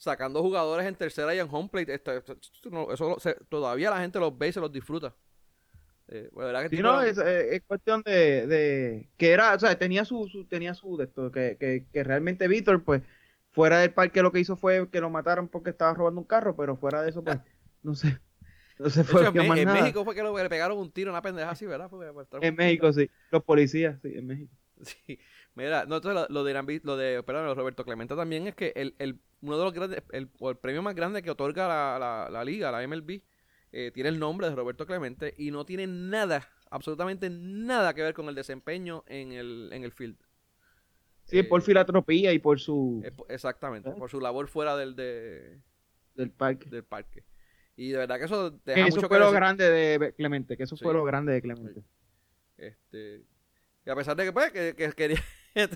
Sacando 0.03 0.41
jugadores 0.41 0.85
en 0.85 0.95
tercera 0.95 1.33
y 1.33 1.39
en 1.39 1.47
home 1.49 1.69
plate. 1.69 1.93
Eso 1.95 3.15
se- 3.19 3.37
todavía 3.47 3.89
la 3.89 4.01
gente 4.01 4.19
los 4.19 4.37
ve 4.37 4.49
y 4.49 4.51
se 4.51 4.59
los 4.59 4.69
disfruta. 4.69 5.15
Eh, 6.09 6.29
pues, 6.33 6.45
¿verdad 6.45 6.63
que 6.63 6.69
Sí, 6.69 6.75
tipo- 6.75 6.89
no, 6.89 7.01
es, 7.01 7.17
eh, 7.17 7.55
es 7.55 7.63
cuestión 7.63 8.01
de, 8.03 8.45
de 8.45 9.09
que 9.15 9.31
era, 9.31 9.53
o 9.55 9.59
sea, 9.59 9.79
tenía 9.79 10.03
su, 10.03 10.27
su- 10.27 10.43
tenía 10.43 10.73
su 10.73 10.97
de 10.97 11.05
esto, 11.05 11.31
que, 11.31 11.55
que, 11.57 11.85
que 11.93 12.03
realmente 12.03 12.49
Víctor, 12.49 12.83
pues, 12.83 13.01
fuera 13.51 13.79
del 13.79 13.93
parque 13.93 14.21
lo 14.21 14.33
que 14.33 14.41
hizo 14.41 14.57
fue 14.57 14.89
que 14.89 14.99
lo 14.99 15.09
mataron 15.09 15.47
porque 15.47 15.69
estaba 15.69 15.93
robando 15.93 16.19
un 16.19 16.27
carro, 16.27 16.53
pero 16.57 16.75
fuera 16.75 17.01
de 17.01 17.09
eso, 17.11 17.23
pues, 17.23 17.37
no 17.83 17.95
sé, 17.95 18.19
no 18.79 18.89
se 18.89 19.05
fue 19.05 19.21
hecho, 19.21 19.31
en, 19.39 19.47
más 19.47 19.55
Me- 19.55 19.61
en 19.61 19.67
nada. 19.69 19.79
México 19.79 20.03
fue 20.03 20.13
que 20.15 20.21
lo- 20.23 20.35
que 20.35 20.43
le 20.43 20.49
pegaron 20.49 20.77
un 20.77 20.91
tiro, 20.91 21.11
una 21.11 21.21
pendeja 21.21 21.51
así, 21.51 21.65
¿verdad? 21.65 21.89
Porque, 21.89 22.11
pues, 22.11 22.27
En 22.41 22.55
México, 22.55 22.91
sí, 22.91 23.09
los 23.31 23.41
policías, 23.45 24.01
sí, 24.01 24.11
en 24.13 24.27
México. 24.27 24.53
Sí, 24.83 25.19
mira, 25.55 25.85
no, 25.85 25.97
entonces 25.97 26.27
lo, 26.29 26.33
lo 26.33 26.43
de 26.43 26.81
lo 26.83 26.97
de, 26.97 27.23
perdón, 27.23 27.43
lo 27.45 27.49
de 27.49 27.55
Roberto 27.55 27.83
Clemente 27.85 28.15
también 28.15 28.47
es 28.47 28.55
que 28.55 28.73
el, 28.75 28.95
el, 28.99 29.19
uno 29.41 29.57
de 29.57 29.63
los 29.63 29.73
grandes, 29.73 30.03
el, 30.11 30.29
el 30.39 30.57
premio 30.57 30.81
más 30.81 30.95
grande 30.95 31.21
que 31.21 31.31
otorga 31.31 31.67
la, 31.67 31.99
la, 31.99 32.29
la 32.29 32.43
liga, 32.43 32.71
la 32.71 32.83
MLB, 32.83 33.21
eh, 33.71 33.91
tiene 33.93 34.09
el 34.09 34.19
nombre 34.19 34.49
de 34.49 34.55
Roberto 34.55 34.85
Clemente 34.85 35.33
y 35.37 35.51
no 35.51 35.65
tiene 35.65 35.87
nada, 35.87 36.47
absolutamente 36.69 37.29
nada 37.29 37.93
que 37.93 38.03
ver 38.03 38.13
con 38.13 38.27
el 38.29 38.35
desempeño 38.35 39.03
en 39.07 39.31
el, 39.31 39.69
en 39.73 39.83
el 39.83 39.91
field. 39.91 40.17
Sí, 41.25 41.39
Eh, 41.39 41.43
por 41.43 41.61
filantropía 41.61 42.33
y 42.33 42.39
por 42.39 42.59
su, 42.59 43.01
exactamente, 43.29 43.89
¿Eh? 43.89 43.93
por 43.97 44.09
su 44.09 44.19
labor 44.19 44.47
fuera 44.47 44.75
del, 44.75 44.95
de- 44.95 45.61
del 46.15 46.31
parque. 46.31 46.69
del 46.69 46.83
parque. 46.83 47.23
Y 47.75 47.89
de 47.89 47.97
verdad 47.97 48.19
que 48.19 48.25
eso 48.25 48.51
deja 48.51 48.87
eso 48.87 48.95
mucho 48.97 49.07
fue 49.07 49.17
que 49.17 49.23
lo 49.23 49.31
grande 49.31 49.69
de 49.69 50.13
Clemente, 50.13 50.57
que 50.57 50.63
eso 50.63 50.75
Sí. 50.75 50.83
fue 50.83 50.93
lo 50.93 51.03
grande 51.03 51.33
de 51.33 51.41
Clemente. 51.41 51.83
Este, 52.57 53.23
Y 53.85 53.89
a 53.89 53.95
pesar 53.95 54.15
de 54.15 54.25
que, 54.25 54.33
pues, 54.33 54.51
que, 54.51 54.75
que 54.75 54.91
quería, 54.95 55.23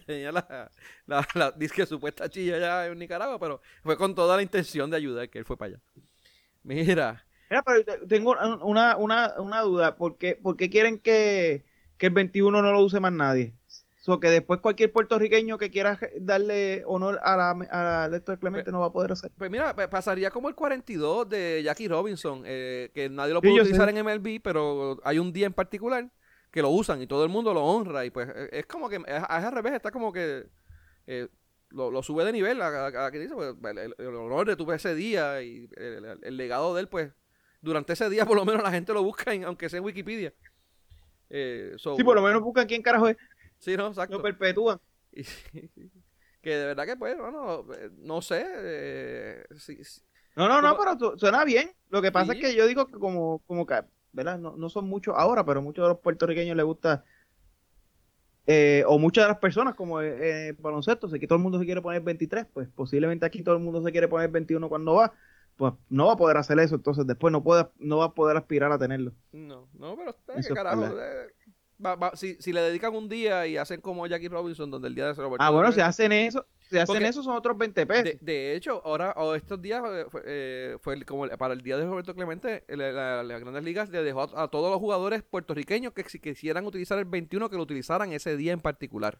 tenía 0.05 0.31
la, 0.31 0.71
la, 1.05 1.27
la 1.33 1.51
disque 1.51 1.85
supuesta 1.85 2.29
chilla 2.29 2.57
ya 2.59 2.85
en 2.87 2.97
Nicaragua, 2.99 3.39
pero 3.39 3.61
fue 3.83 3.97
con 3.97 4.15
toda 4.15 4.35
la 4.37 4.41
intención 4.43 4.89
de 4.89 4.97
ayudar 4.97 5.29
que 5.29 5.39
él 5.39 5.45
fue 5.45 5.57
para 5.57 5.69
allá. 5.75 5.81
Mira, 6.63 7.25
Mira, 7.49 7.63
pero 7.63 7.83
te- 7.85 8.07
tengo 8.07 8.35
una, 8.63 8.97
una, 8.97 9.35
una 9.39 9.61
duda. 9.61 9.95
¿Por 9.95 10.17
qué, 10.17 10.35
por 10.35 10.57
qué 10.57 10.69
quieren 10.69 10.99
que, 10.99 11.65
que 11.97 12.07
el 12.07 12.13
21 12.13 12.61
no 12.61 12.71
lo 12.71 12.83
use 12.83 12.99
más 12.99 13.13
nadie? 13.13 13.53
So 13.95 14.19
que 14.19 14.29
después 14.29 14.61
cualquier 14.61 14.91
puertorriqueño 14.91 15.57
que 15.57 15.69
quiera 15.69 15.99
darle 16.19 16.83
honor 16.85 17.19
a 17.23 17.35
la, 17.37 17.49
a 17.51 18.07
la 18.09 18.37
Clemente 18.37 18.71
no 18.71 18.79
va 18.79 18.87
a 18.87 18.91
poder 18.93 19.11
hacer. 19.11 19.31
Pues 19.37 19.51
mira, 19.51 19.75
pa- 19.75 19.89
pasaría 19.89 20.31
como 20.31 20.49
el 20.49 20.55
42 20.55 21.29
de 21.29 21.61
Jackie 21.63 21.87
Robinson, 21.87 22.43
eh, 22.45 22.89
que 22.93 23.09
nadie 23.09 23.33
lo 23.33 23.41
Sí, 23.41 23.47
puede 23.47 23.55
yo 23.55 23.63
utilizar 23.63 23.89
sé. 23.89 23.89
en 23.89 23.97
MLB, 23.97 24.39
pero 24.41 24.99
hay 25.03 25.19
un 25.19 25.31
día 25.33 25.47
en 25.47 25.53
particular 25.53 26.09
que 26.57 26.61
lo 26.63 26.69
usan 26.71 26.99
y 27.01 27.05
todo 27.07 27.23
el 27.23 27.29
mundo 27.29 27.53
lo 27.53 27.63
honra. 27.63 28.03
Y 28.03 28.09
pues 28.09 28.27
eh, 28.35 28.49
es 28.51 28.65
como 28.65 28.89
que, 28.89 28.95
es, 28.95 29.03
es 29.05 29.23
al 29.29 29.51
revés, 29.51 29.73
está 29.73 29.91
como 29.91 30.11
que 30.11 30.47
eh, 31.05 31.27
lo, 31.69 31.91
lo 31.91 32.01
sube 32.01 32.25
de 32.25 32.31
nivel 32.31 32.59
a, 32.63 32.87
a- 32.87 33.05
a 33.05 33.11
que 33.11 33.19
dice, 33.19 33.35
pues, 33.35 33.77
el, 33.77 33.93
honor 33.99 34.47
de 34.47 34.55
tu 34.55 34.71
ese 34.71 34.95
día 34.95 35.41
y 35.43 35.69
el, 35.75 36.35
legado 36.37 36.73
de 36.73 36.81
él, 36.81 36.87
pues 36.87 37.11
durante 37.61 37.93
ese 37.93 38.09
día 38.09 38.25
por 38.25 38.35
lo 38.37 38.43
menos 38.45 38.63
la 38.63 38.71
gente 38.71 38.91
lo 38.93 39.03
busca, 39.03 39.33
en- 39.33 39.43
aunque 39.45 39.69
sea 39.69 39.77
en 39.77 39.85
Wikipedia. 39.85 40.33
Eh, 41.29 41.73
so- 41.77 41.95
Sí, 41.95 42.03
por 42.03 42.15
lo 42.15 42.21
menos 42.21 42.41
buscan 42.41 42.65
quién 42.67 42.81
carajo 42.81 43.07
es. 43.09 43.17
Sí, 43.59 43.75
no, 43.77 43.87
exacto. 43.87 44.17
Lo 44.17 44.23
perpetúan. 44.23 44.79
Y- 45.13 45.23
que 46.41 46.55
de 46.55 46.65
verdad 46.67 46.85
que, 46.85 46.95
pues, 46.95 47.17
bueno, 47.17 47.65
eh, 47.73 47.89
no 47.97 48.21
sé. 48.21 48.43
eh, 48.47 49.43
si- 49.57 49.83
si- 49.83 50.01
No, 50.35 50.47
no, 50.47 50.61
no, 50.61 50.77
pero 50.77 50.97
su- 50.97 51.19
suena 51.19 51.43
bien. 51.43 51.71
Lo 51.89 52.01
que 52.01 52.11
pasa 52.11 52.33
Sí. 52.33 52.39
es 52.39 52.45
que 52.45 52.55
yo 52.55 52.65
digo 52.67 52.85
que 52.87 52.93
como, 52.97 53.39
como 53.45 53.65
que, 53.65 53.81
¿verdad? 54.17 54.39
No, 54.39 54.57
no 54.57 54.67
son 54.67 54.89
muchos 54.89 55.13
ahora, 55.15 55.45
pero 55.45 55.62
muchos 55.62 55.83
de 55.86 55.89
los 55.89 56.00
puertorriqueños 56.00 56.57
les 56.57 56.65
gusta, 56.65 57.05
eh, 58.47 58.83
o 58.88 58.97
muchas 58.97 59.25
de 59.25 59.27
las 59.29 59.38
personas, 59.38 59.75
como 59.75 60.01
eh, 60.01 60.50
eh, 60.50 60.55
baloncesto, 60.57 61.07
sé 61.07 61.19
que 61.19 61.27
todo 61.27 61.38
el 61.38 61.43
mundo 61.43 61.59
se 61.59 61.65
quiere 61.65 61.83
poner 61.83 62.01
23, 62.01 62.47
pues 62.51 62.67
posiblemente 62.67 63.27
aquí 63.27 63.43
todo 63.43 63.55
el 63.55 63.62
mundo 63.62 63.83
se 63.83 63.91
quiere 63.91 64.07
poner 64.07 64.31
21 64.31 64.67
cuando 64.69 64.95
va, 64.95 65.13
pues 65.55 65.74
no 65.89 66.07
va 66.07 66.13
a 66.13 66.17
poder 66.17 66.38
hacer 66.38 66.57
eso, 66.59 66.75
entonces 66.75 67.05
después 67.05 67.31
no 67.31 67.43
puede, 67.43 67.67
no 67.77 67.97
va 67.97 68.05
a 68.05 68.13
poder 68.15 68.38
aspirar 68.38 68.71
a 68.71 68.79
tenerlo. 68.79 69.13
No, 69.31 69.69
no, 69.74 69.95
pero 69.95 70.15
es 70.39 70.47
carajo. 70.50 70.95
Va- 71.84 71.96
va- 71.96 72.15
si, 72.15 72.36
si 72.39 72.51
le 72.53 72.62
dedican 72.62 72.96
un 72.96 73.07
día 73.10 73.46
y 73.48 73.57
hacen 73.57 73.81
como 73.81 74.05
Jackie 74.07 74.27
Robinson, 74.29 74.69
donde 74.72 74.88
el 74.88 74.96
día 74.96 75.07
de 75.07 75.13
Roberto. 75.13 75.43
Ah, 75.43 75.50
bueno, 75.50 75.72
si 75.72 75.81
hacen 75.81 76.12
eso, 76.12 76.46
si 76.69 76.77
hacen 76.77 76.88
Porque- 76.96 77.07
eso 77.07 77.24
son 77.24 77.36
otros 77.36 77.57
20 77.57 77.86
pesos. 77.86 78.03
de, 78.03 78.17
de 78.22 78.55
hecho, 78.55 78.81
ahora, 78.86 79.12
o 79.17 79.36
estos 79.36 79.62
días, 79.62 79.81
eh, 80.25 80.77
fue, 80.81 80.96
eh, 80.96 81.05
como 81.05 81.25
el- 81.25 81.38
para 81.38 81.53
el 81.53 81.62
día 81.62 81.77
de 81.77 81.86
Roberto 81.86 82.13
Clemente, 82.15 82.63
el- 82.67 82.79
la- 82.79 83.24
las 83.24 83.39
grandes 83.41 83.63
ligas 83.63 83.89
le 83.89 84.03
dejó 84.03 84.22
a, 84.22 84.43
a 84.43 84.48
todos 84.50 84.72
los 84.72 84.79
jugadores 84.79 85.24
puertorriqueños 85.24 85.93
que 85.93 86.03
si 86.10 86.19
quisieran 86.19 86.65
utilizar 86.65 86.98
el 87.00 87.05
21, 87.05 87.50
que 87.50 87.55
lo 87.57 87.63
utilizaran 87.63 88.12
ese 88.13 88.36
día 88.38 88.53
en 88.53 88.60
particular. 88.62 89.19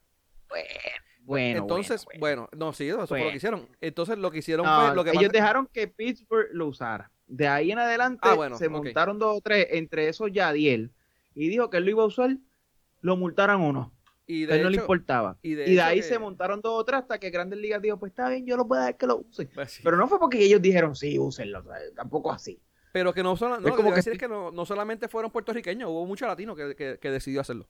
bueno, 1.22 1.60
Entonces, 1.60 2.06
bueno, 2.20 2.48
no, 2.56 2.72
sí, 2.72 2.88
eso 2.88 3.06
fue 3.06 3.18
lo 3.18 3.24
Bueno. 3.26 3.32
que 3.32 3.38
hicieron. 3.38 3.68
Entonces, 3.82 4.18
lo 4.18 4.32
que 4.32 4.38
hicieron 4.40 4.66
No, 4.66 4.86
fue. 4.88 4.96
Lo 4.96 5.04
que 5.04 5.10
ellos 5.12 5.24
pasa- 5.24 5.34
dejaron 5.34 5.68
que 5.68 5.88
Pittsburgh 5.90 6.48
lo 6.54 6.68
usara. 6.68 7.12
De 7.28 7.48
ahí 7.50 7.72
en 7.74 7.80
adelante 7.80 8.22
Ah, 8.24 8.34
bueno, 8.36 8.58
se 8.58 8.70
montaron 8.70 9.20
dos 9.20 9.38
o 9.38 9.42
tres, 9.42 9.68
entre 9.72 10.08
esos 10.08 10.32
Yadiel, 10.32 10.92
y 11.36 11.50
dijo 11.50 11.70
que 11.70 11.78
él 11.78 11.84
lo 11.84 11.92
iba 11.92 12.04
a 12.04 12.06
usar, 12.06 12.38
lo 13.01 13.18
multaran 13.18 13.62
o 13.62 13.72
no. 13.74 13.94
y 14.30 14.46
de 14.46 14.58
él 14.58 14.63
no 14.63 14.70
le 14.70 14.77
importaba. 14.77 15.38
y 15.42 15.51
Y 15.54 15.56
de 15.56 15.82
ahí 15.82 15.98
que- 15.98 16.04
se 16.04 16.20
montaron 16.20 16.60
dos 16.62 16.74
o 16.82 16.84
tres 16.84 17.00
hasta 17.00 17.18
que 17.18 17.30
Grandes 17.30 17.60
Ligas 17.60 17.82
dijo, 17.82 17.98
pues 17.98 18.12
está 18.12 18.27
bien, 18.30 18.46
yo 18.46 18.58
lo 18.58 18.66
voy 18.66 18.77
a 18.77 18.82
dejar 18.82 18.98
que 18.98 19.08
lo 19.08 19.18
use. 19.20 19.46
pues, 19.48 19.72
sí. 19.72 19.82
Pero 19.84 19.96
no 19.96 20.06
fue 20.08 20.20
porque 20.20 20.44
ellos 20.44 20.62
dijeron, 20.62 20.96
sí, 20.98 21.18
úsenlo, 21.18 21.63
tampoco 21.96 22.32
así. 22.34 22.62
Pero 22.92 23.13
que 23.13 23.24
no 23.24 23.38
solo, 23.38 23.60
no, 23.60 23.75
como 23.75 23.89
que 23.92 23.96
decir 23.98 24.13
es 24.13 24.20
que 24.20 24.27
no, 24.27 24.51
no 24.51 24.66
solamente 24.66 25.08
fueron 25.08 25.32
puertorriqueños, 25.32 25.89
hubo 25.89 26.06
mucho 26.06 26.27
latino 26.27 26.56
que, 26.58 26.75
que, 26.75 26.98
que 27.00 27.10
decidió 27.12 27.39
hacerlo. 27.39 27.70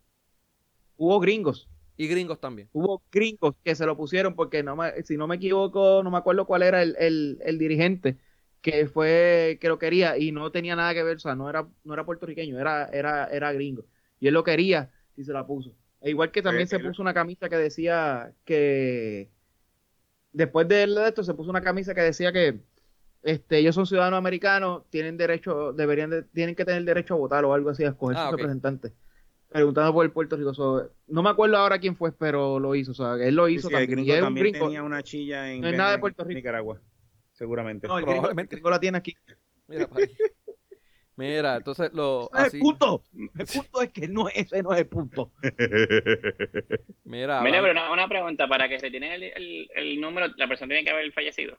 Hubo 0.95 1.19
gringos, 1.19 1.69
Y 1.95 2.07
gringos 2.07 2.39
también. 2.39 2.69
hubo 2.73 3.03
gringos 3.11 3.53
que 3.63 3.75
se 3.75 3.85
lo 3.85 3.95
pusieron 3.95 4.33
porque 4.35 4.63
no 4.63 4.75
me- 4.75 5.03
si 5.03 5.15
no 5.17 5.27
me 5.27 5.35
equivoco, 5.35 6.01
no 6.03 6.09
me 6.09 6.17
acuerdo 6.17 6.45
cuál 6.47 6.63
era 6.63 6.81
el, 6.81 6.95
el- 6.99 7.37
el 7.43 7.57
dirigente 7.59 8.17
que 8.61 8.87
fue 8.87 9.59
que 9.61 9.67
lo 9.67 9.77
quería 9.77 10.17
y 10.17 10.31
no 10.31 10.51
tenía 10.51 10.75
nada 10.75 10.93
que 10.95 11.03
ver, 11.03 11.17
o 11.17 11.19
sea, 11.19 11.35
no 11.35 11.49
era, 11.49 11.67
no 11.83 11.93
era 11.93 12.05
puertorriqueño, 12.05 12.59
era, 12.59 12.85
era, 12.87 13.25
era 13.27 13.53
gringo. 13.53 13.85
Y 14.19 14.27
él 14.27 14.33
lo 14.33 14.43
quería 14.43 14.91
y 15.17 15.23
se 15.23 15.33
la 15.33 15.45
puso. 15.45 15.75
E 15.99 16.11
igual 16.11 16.31
que 16.31 16.41
también 16.41 16.63
Eh, 16.63 16.67
se 16.67 16.75
el- 16.77 16.83
puso 16.83 17.01
una 17.01 17.13
camisa 17.13 17.49
que 17.49 17.57
decía 17.57 18.31
que 18.45 19.29
después 20.31 20.67
de 20.67 20.83
esto 21.07 21.23
se 21.23 21.33
puso 21.33 21.49
una 21.49 21.61
camisa 21.61 21.93
que 21.95 22.01
decía 22.01 22.31
que 22.31 22.59
este 23.23 23.57
ellos 23.57 23.75
son 23.75 23.85
ciudadanos 23.87 24.17
americanos, 24.19 24.83
tienen 24.89 25.17
derecho, 25.17 25.73
deberían 25.73 26.09
de- 26.11 26.23
tienen 26.23 26.55
que 26.55 26.63
tener 26.65 26.83
derecho 26.85 27.15
a 27.15 27.17
votar 27.17 27.43
o 27.45 27.53
algo 27.53 27.69
así, 27.71 27.83
a 27.83 27.89
escoger 27.89 28.15
Ah, 28.17 28.25
sus 28.25 28.33
ok. 28.33 28.37
representantes. 28.37 28.93
Preguntando 29.49 29.93
por 29.93 30.05
el 30.05 30.11
Puerto 30.11 30.35
Rico. 30.35 30.53
So, 30.53 30.91
no 31.07 31.23
me 31.23 31.29
acuerdo 31.29 31.57
ahora 31.57 31.79
quién 31.79 31.95
fue, 31.95 32.11
pero 32.11 32.59
lo 32.59 32.75
hizo. 32.75 32.91
O 32.91 32.95
sea, 32.95 33.13
él 33.15 33.33
lo 33.35 33.47
Sí, 33.47 33.53
hizo 33.55 33.69
sí, 33.69 33.73
el 33.75 33.87
también. 33.87 33.91
gringo 33.97 34.13
Y 34.13 34.17
un 34.17 34.23
también 34.23 34.51
tenía 34.53 34.83
una 34.83 35.01
chilla 35.03 35.51
en, 35.51 35.61
No 35.61 35.67
es 35.69 35.77
nada 35.77 35.91
de 35.91 35.99
Puerto 35.99 36.23
Rico. 36.25 36.35
Nicaragua, 36.37 36.79
seguramente. 37.31 37.87
No, 37.87 37.97
el 37.97 38.03
gringo, 38.03 38.19
Probablemente. 38.21 38.55
el 38.55 38.59
gringo 38.59 38.69
la 38.69 38.79
tiene 38.79 38.97
aquí. 38.97 39.15
Mira. 39.67 39.89
Mira, 41.17 41.57
entonces 41.57 41.91
lo. 41.93 42.29
Ese 42.33 42.41
es 42.41 42.47
Así, 42.47 42.57
el 42.57 42.61
punto. 42.61 43.03
El 43.37 43.45
punto 43.47 43.81
es 43.81 43.89
que 43.91 44.07
no, 44.07 44.29
ese 44.29 44.61
no 44.63 44.71
es 44.73 44.79
el 44.79 44.87
punto. 44.87 45.31
mira, 47.03 47.41
Mira, 47.41 47.61
pero 47.61 47.71
una, 47.71 47.91
una 47.91 48.07
pregunta, 48.07 48.47
para 48.47 48.69
que 48.69 48.79
se 48.79 48.89
tiene 48.91 49.15
el, 49.15 49.23
el, 49.23 49.69
el 49.75 50.01
número, 50.01 50.27
la 50.37 50.47
persona 50.47 50.69
tiene 50.69 50.83
que 50.83 50.91
haber 50.91 51.11
fallecido, 51.11 51.57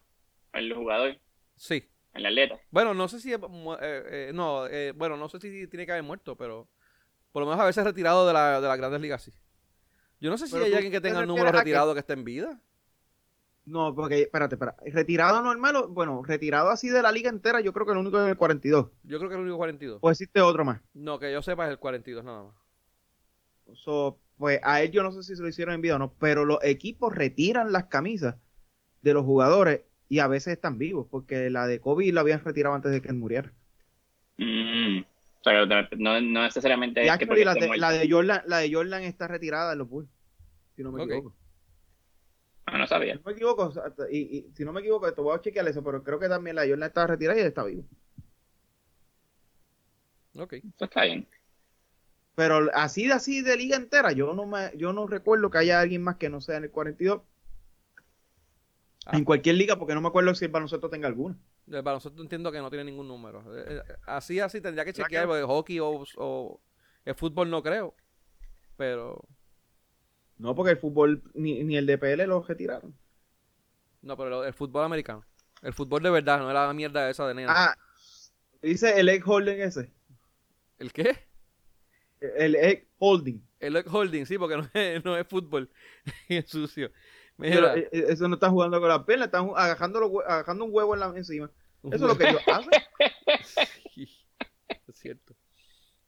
el 0.52 0.72
jugador, 0.74 1.18
sí. 1.56 1.84
el 2.14 2.26
atleta. 2.26 2.58
Bueno, 2.70 2.94
no 2.94 3.08
sé 3.08 3.20
si. 3.20 3.32
eh, 3.32 3.38
eh, 3.80 4.30
no, 4.34 4.66
eh, 4.66 4.92
bueno, 4.94 5.16
no 5.16 5.28
sé 5.28 5.40
si 5.40 5.66
tiene 5.68 5.86
que 5.86 5.92
haber 5.92 6.04
muerto, 6.04 6.36
pero. 6.36 6.68
Por 7.32 7.42
lo 7.42 7.46
menos 7.46 7.60
haberse 7.60 7.84
retirado 7.84 8.26
de, 8.26 8.32
la, 8.32 8.58
de 8.60 8.66
las 8.66 8.78
grandes 8.78 9.00
ligas, 9.02 9.22
sí. 9.22 9.32
Yo 10.18 10.30
no 10.30 10.38
sé 10.38 10.46
si 10.46 10.52
Pero 10.54 10.64
hay 10.64 10.72
alguien 10.72 10.90
que 10.92 11.00
te 11.00 11.08
tenga 11.08 11.20
el 11.20 11.28
número 11.28 11.48
a 11.48 11.52
que- 11.52 11.58
retirado 11.58 11.92
que 11.92 12.00
esté 12.00 12.14
en 12.14 12.24
vida. 12.24 12.58
No, 13.68 13.94
porque, 13.94 14.22
espérate, 14.22 14.54
espérate. 14.54 14.90
Retirado 14.90 15.42
normal, 15.42 15.76
o- 15.76 15.88
bueno, 15.88 16.22
retirado 16.24 16.70
así 16.70 16.88
de 16.88 17.02
la 17.02 17.12
liga 17.12 17.28
entera, 17.28 17.60
yo 17.60 17.72
creo 17.72 17.84
que 17.84 17.92
el 17.92 17.98
único 17.98 18.18
es 18.20 18.28
el 18.28 18.36
42. 18.36 18.88
Yo 19.02 19.18
creo 19.18 19.28
que 19.28 19.36
el 19.36 19.42
único 19.42 19.58
42. 19.58 19.98
O 20.00 20.10
existe 20.10 20.40
otro 20.40 20.64
más. 20.64 20.80
No, 20.94 21.18
que 21.18 21.30
yo 21.30 21.42
sepa 21.42 21.66
es 21.66 21.70
el 21.72 21.78
42 21.78 22.24
nada 22.24 22.44
más. 22.44 22.54
So, 23.74 24.18
pues 24.38 24.60
a 24.62 24.80
él 24.80 24.90
yo 24.90 25.02
no 25.02 25.12
sé 25.12 25.22
si 25.22 25.36
se 25.36 25.42
lo 25.42 25.48
hicieron 25.48 25.74
en 25.74 25.82
vida 25.82 25.96
o 25.96 25.98
no, 25.98 26.14
pero 26.18 26.46
los 26.46 26.58
equipos 26.62 27.14
retiran 27.14 27.70
las 27.70 27.86
camisas 27.86 28.36
de 29.02 29.12
los 29.12 29.24
jugadores 29.24 29.82
y 30.08 30.20
a 30.20 30.28
veces 30.28 30.54
están 30.54 30.78
vivos, 30.78 31.06
porque 31.10 31.50
la 31.50 31.66
de 31.66 31.80
Kobe 31.80 32.10
la 32.10 32.22
habían 32.22 32.42
retirado 32.42 32.74
antes 32.74 32.90
de 32.90 33.02
que 33.02 33.08
él 33.08 33.16
muriera. 33.16 33.52
Mm. 34.38 35.00
O 35.00 35.44
sea, 35.44 35.66
no, 35.98 36.20
no 36.20 36.42
necesariamente 36.42 37.04
Y 37.04 37.08
es 37.08 37.18
que 37.18 37.26
la, 37.44 37.54
de, 37.54 37.76
la 37.76 37.90
de 37.90 38.10
Jordan, 38.10 38.42
la 38.46 38.58
de 38.58 38.72
Jordan 38.72 39.02
está 39.02 39.28
retirada 39.28 39.72
en 39.72 39.78
los 39.78 39.88
Bulls, 39.88 40.08
si 40.74 40.82
no 40.82 40.90
me 40.90 41.02
equivoco. 41.04 41.34
Ah, 42.70 42.76
no 42.76 42.86
sabía. 42.86 43.14
Si 43.14 43.18
no 43.20 43.24
me 43.24 43.32
equivoco, 43.32 43.72
y, 44.10 44.18
y 44.18 44.52
si 44.54 44.64
no 44.64 44.72
me 44.72 44.80
equivoco, 44.80 45.10
te 45.12 45.20
voy 45.20 45.34
a 45.34 45.40
chequear 45.40 45.66
eso, 45.68 45.82
pero 45.82 46.02
creo 46.02 46.18
que 46.18 46.28
también 46.28 46.56
la 46.56 46.66
Jordan 46.66 46.88
está 46.88 47.06
retirada 47.06 47.38
y 47.38 47.40
él 47.40 47.48
está 47.48 47.64
vivo. 47.64 47.84
Ok. 50.34 50.52
Eso 50.54 50.84
está 50.84 51.04
bien. 51.04 51.26
Pero 52.34 52.70
así 52.74 53.06
de 53.06 53.14
así 53.14 53.42
de 53.42 53.56
liga 53.56 53.76
entera, 53.76 54.12
yo 54.12 54.34
no 54.34 54.46
me, 54.46 54.70
yo 54.76 54.92
no 54.92 55.06
recuerdo 55.06 55.50
que 55.50 55.58
haya 55.58 55.80
alguien 55.80 56.02
más 56.02 56.16
que 56.16 56.28
no 56.28 56.40
sea 56.40 56.58
en 56.58 56.64
el 56.64 56.70
42. 56.70 57.22
Ah. 59.06 59.16
En 59.16 59.24
cualquier 59.24 59.56
liga, 59.56 59.78
porque 59.78 59.94
no 59.94 60.02
me 60.02 60.08
acuerdo 60.08 60.34
si 60.34 60.44
el 60.44 60.50
baloncesto 60.50 60.90
tenga 60.90 61.08
alguna. 61.08 61.38
El 61.66 61.82
baloncesto 61.82 62.20
entiendo 62.20 62.52
que 62.52 62.58
no 62.58 62.68
tiene 62.68 62.84
ningún 62.84 63.08
número. 63.08 63.42
Eh, 63.56 63.80
eh, 63.88 63.94
Así, 64.06 64.38
así 64.40 64.60
tendría 64.60 64.84
que 64.84 64.92
¿Verdad 64.92 65.04
chequear, 65.04 65.26
porque 65.26 65.42
hockey 65.42 65.80
o, 65.80 66.04
o 66.18 66.60
el 67.06 67.14
fútbol 67.14 67.50
no 67.50 67.62
creo. 67.62 67.94
Pero, 68.76 69.24
No, 70.38 70.54
porque 70.54 70.72
el 70.72 70.78
fútbol 70.78 71.22
ni, 71.34 71.64
ni 71.64 71.76
el 71.76 71.86
DPL 71.86 72.22
lo 72.26 72.42
retiraron. 72.42 72.94
no, 74.02 74.16
pero 74.16 74.44
el 74.44 74.54
fútbol 74.54 74.84
americano. 74.84 75.24
El 75.62 75.72
fútbol 75.72 76.02
de 76.02 76.10
verdad, 76.10 76.38
no 76.38 76.50
era 76.50 76.66
la 76.66 76.72
mierda 76.72 77.10
esa 77.10 77.26
de 77.26 77.34
nena. 77.34 77.52
Ah, 77.54 77.76
dice 78.62 78.98
el 78.98 79.08
egg 79.08 79.28
holding 79.28 79.60
ese. 79.60 79.90
¿El 80.78 80.92
qué? 80.92 81.18
El 82.20 82.54
egg 82.54 82.88
holding. 82.98 83.40
El 83.60 83.72
leg 83.72 83.86
holding, 83.92 84.24
sí, 84.24 84.38
porque 84.38 84.56
no 84.56 84.68
es, 84.72 85.04
no 85.04 85.16
es 85.16 85.26
fútbol. 85.26 85.70
es 86.28 86.48
sucio. 86.48 86.90
Pero, 87.36 87.60
Mira, 87.60 87.76
eh, 87.76 87.88
eh, 87.92 88.04
eso 88.08 88.28
no 88.28 88.34
está 88.34 88.50
jugando 88.50 88.80
con 88.80 88.88
las 88.88 89.04
piernas, 89.04 89.26
están 89.26 89.50
agajando, 89.54 90.22
agajando 90.26 90.64
un 90.64 90.70
huevo 90.72 90.94
en 90.94 91.00
la, 91.00 91.06
encima. 91.16 91.50
Eso 91.84 91.94
es 91.94 92.00
lo 92.00 92.18
que 92.18 92.28
ellos 92.28 92.42
hacen. 92.46 92.70
es 93.96 94.98
cierto. 94.98 95.34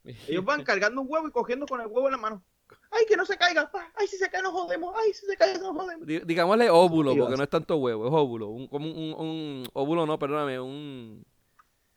Ellos 0.04 0.44
van 0.44 0.64
cargando 0.64 1.00
un 1.00 1.06
huevo 1.08 1.28
y 1.28 1.30
cogiendo 1.30 1.66
con 1.66 1.80
el 1.80 1.86
huevo 1.86 2.08
en 2.08 2.12
la 2.12 2.18
mano. 2.18 2.44
¡Ay, 2.92 3.04
que 3.06 3.16
no 3.16 3.24
se 3.24 3.36
caiga! 3.36 3.70
pa. 3.70 3.90
¡Ay, 3.96 4.06
si 4.08 4.16
se 4.16 4.28
cae 4.28 4.42
nos 4.42 4.52
jodemos! 4.52 4.94
¡Ay, 4.96 5.12
si 5.12 5.24
se 5.26 5.36
cae 5.36 5.58
nos 5.58 5.76
jodemos! 5.76 6.06
Di- 6.06 6.20
Digámosle 6.20 6.68
óvulo, 6.70 7.14
porque 7.16 7.36
no 7.36 7.42
es 7.44 7.48
tanto 7.48 7.76
huevo, 7.76 8.06
es 8.06 8.12
óvulo. 8.12 8.48
Un, 8.48 8.66
como 8.66 8.86
un, 8.90 8.96
un, 8.98 9.14
un- 9.26 9.64
óvulo, 9.72 10.06
no, 10.06 10.18
perdóname, 10.18 10.58
un... 10.60 11.24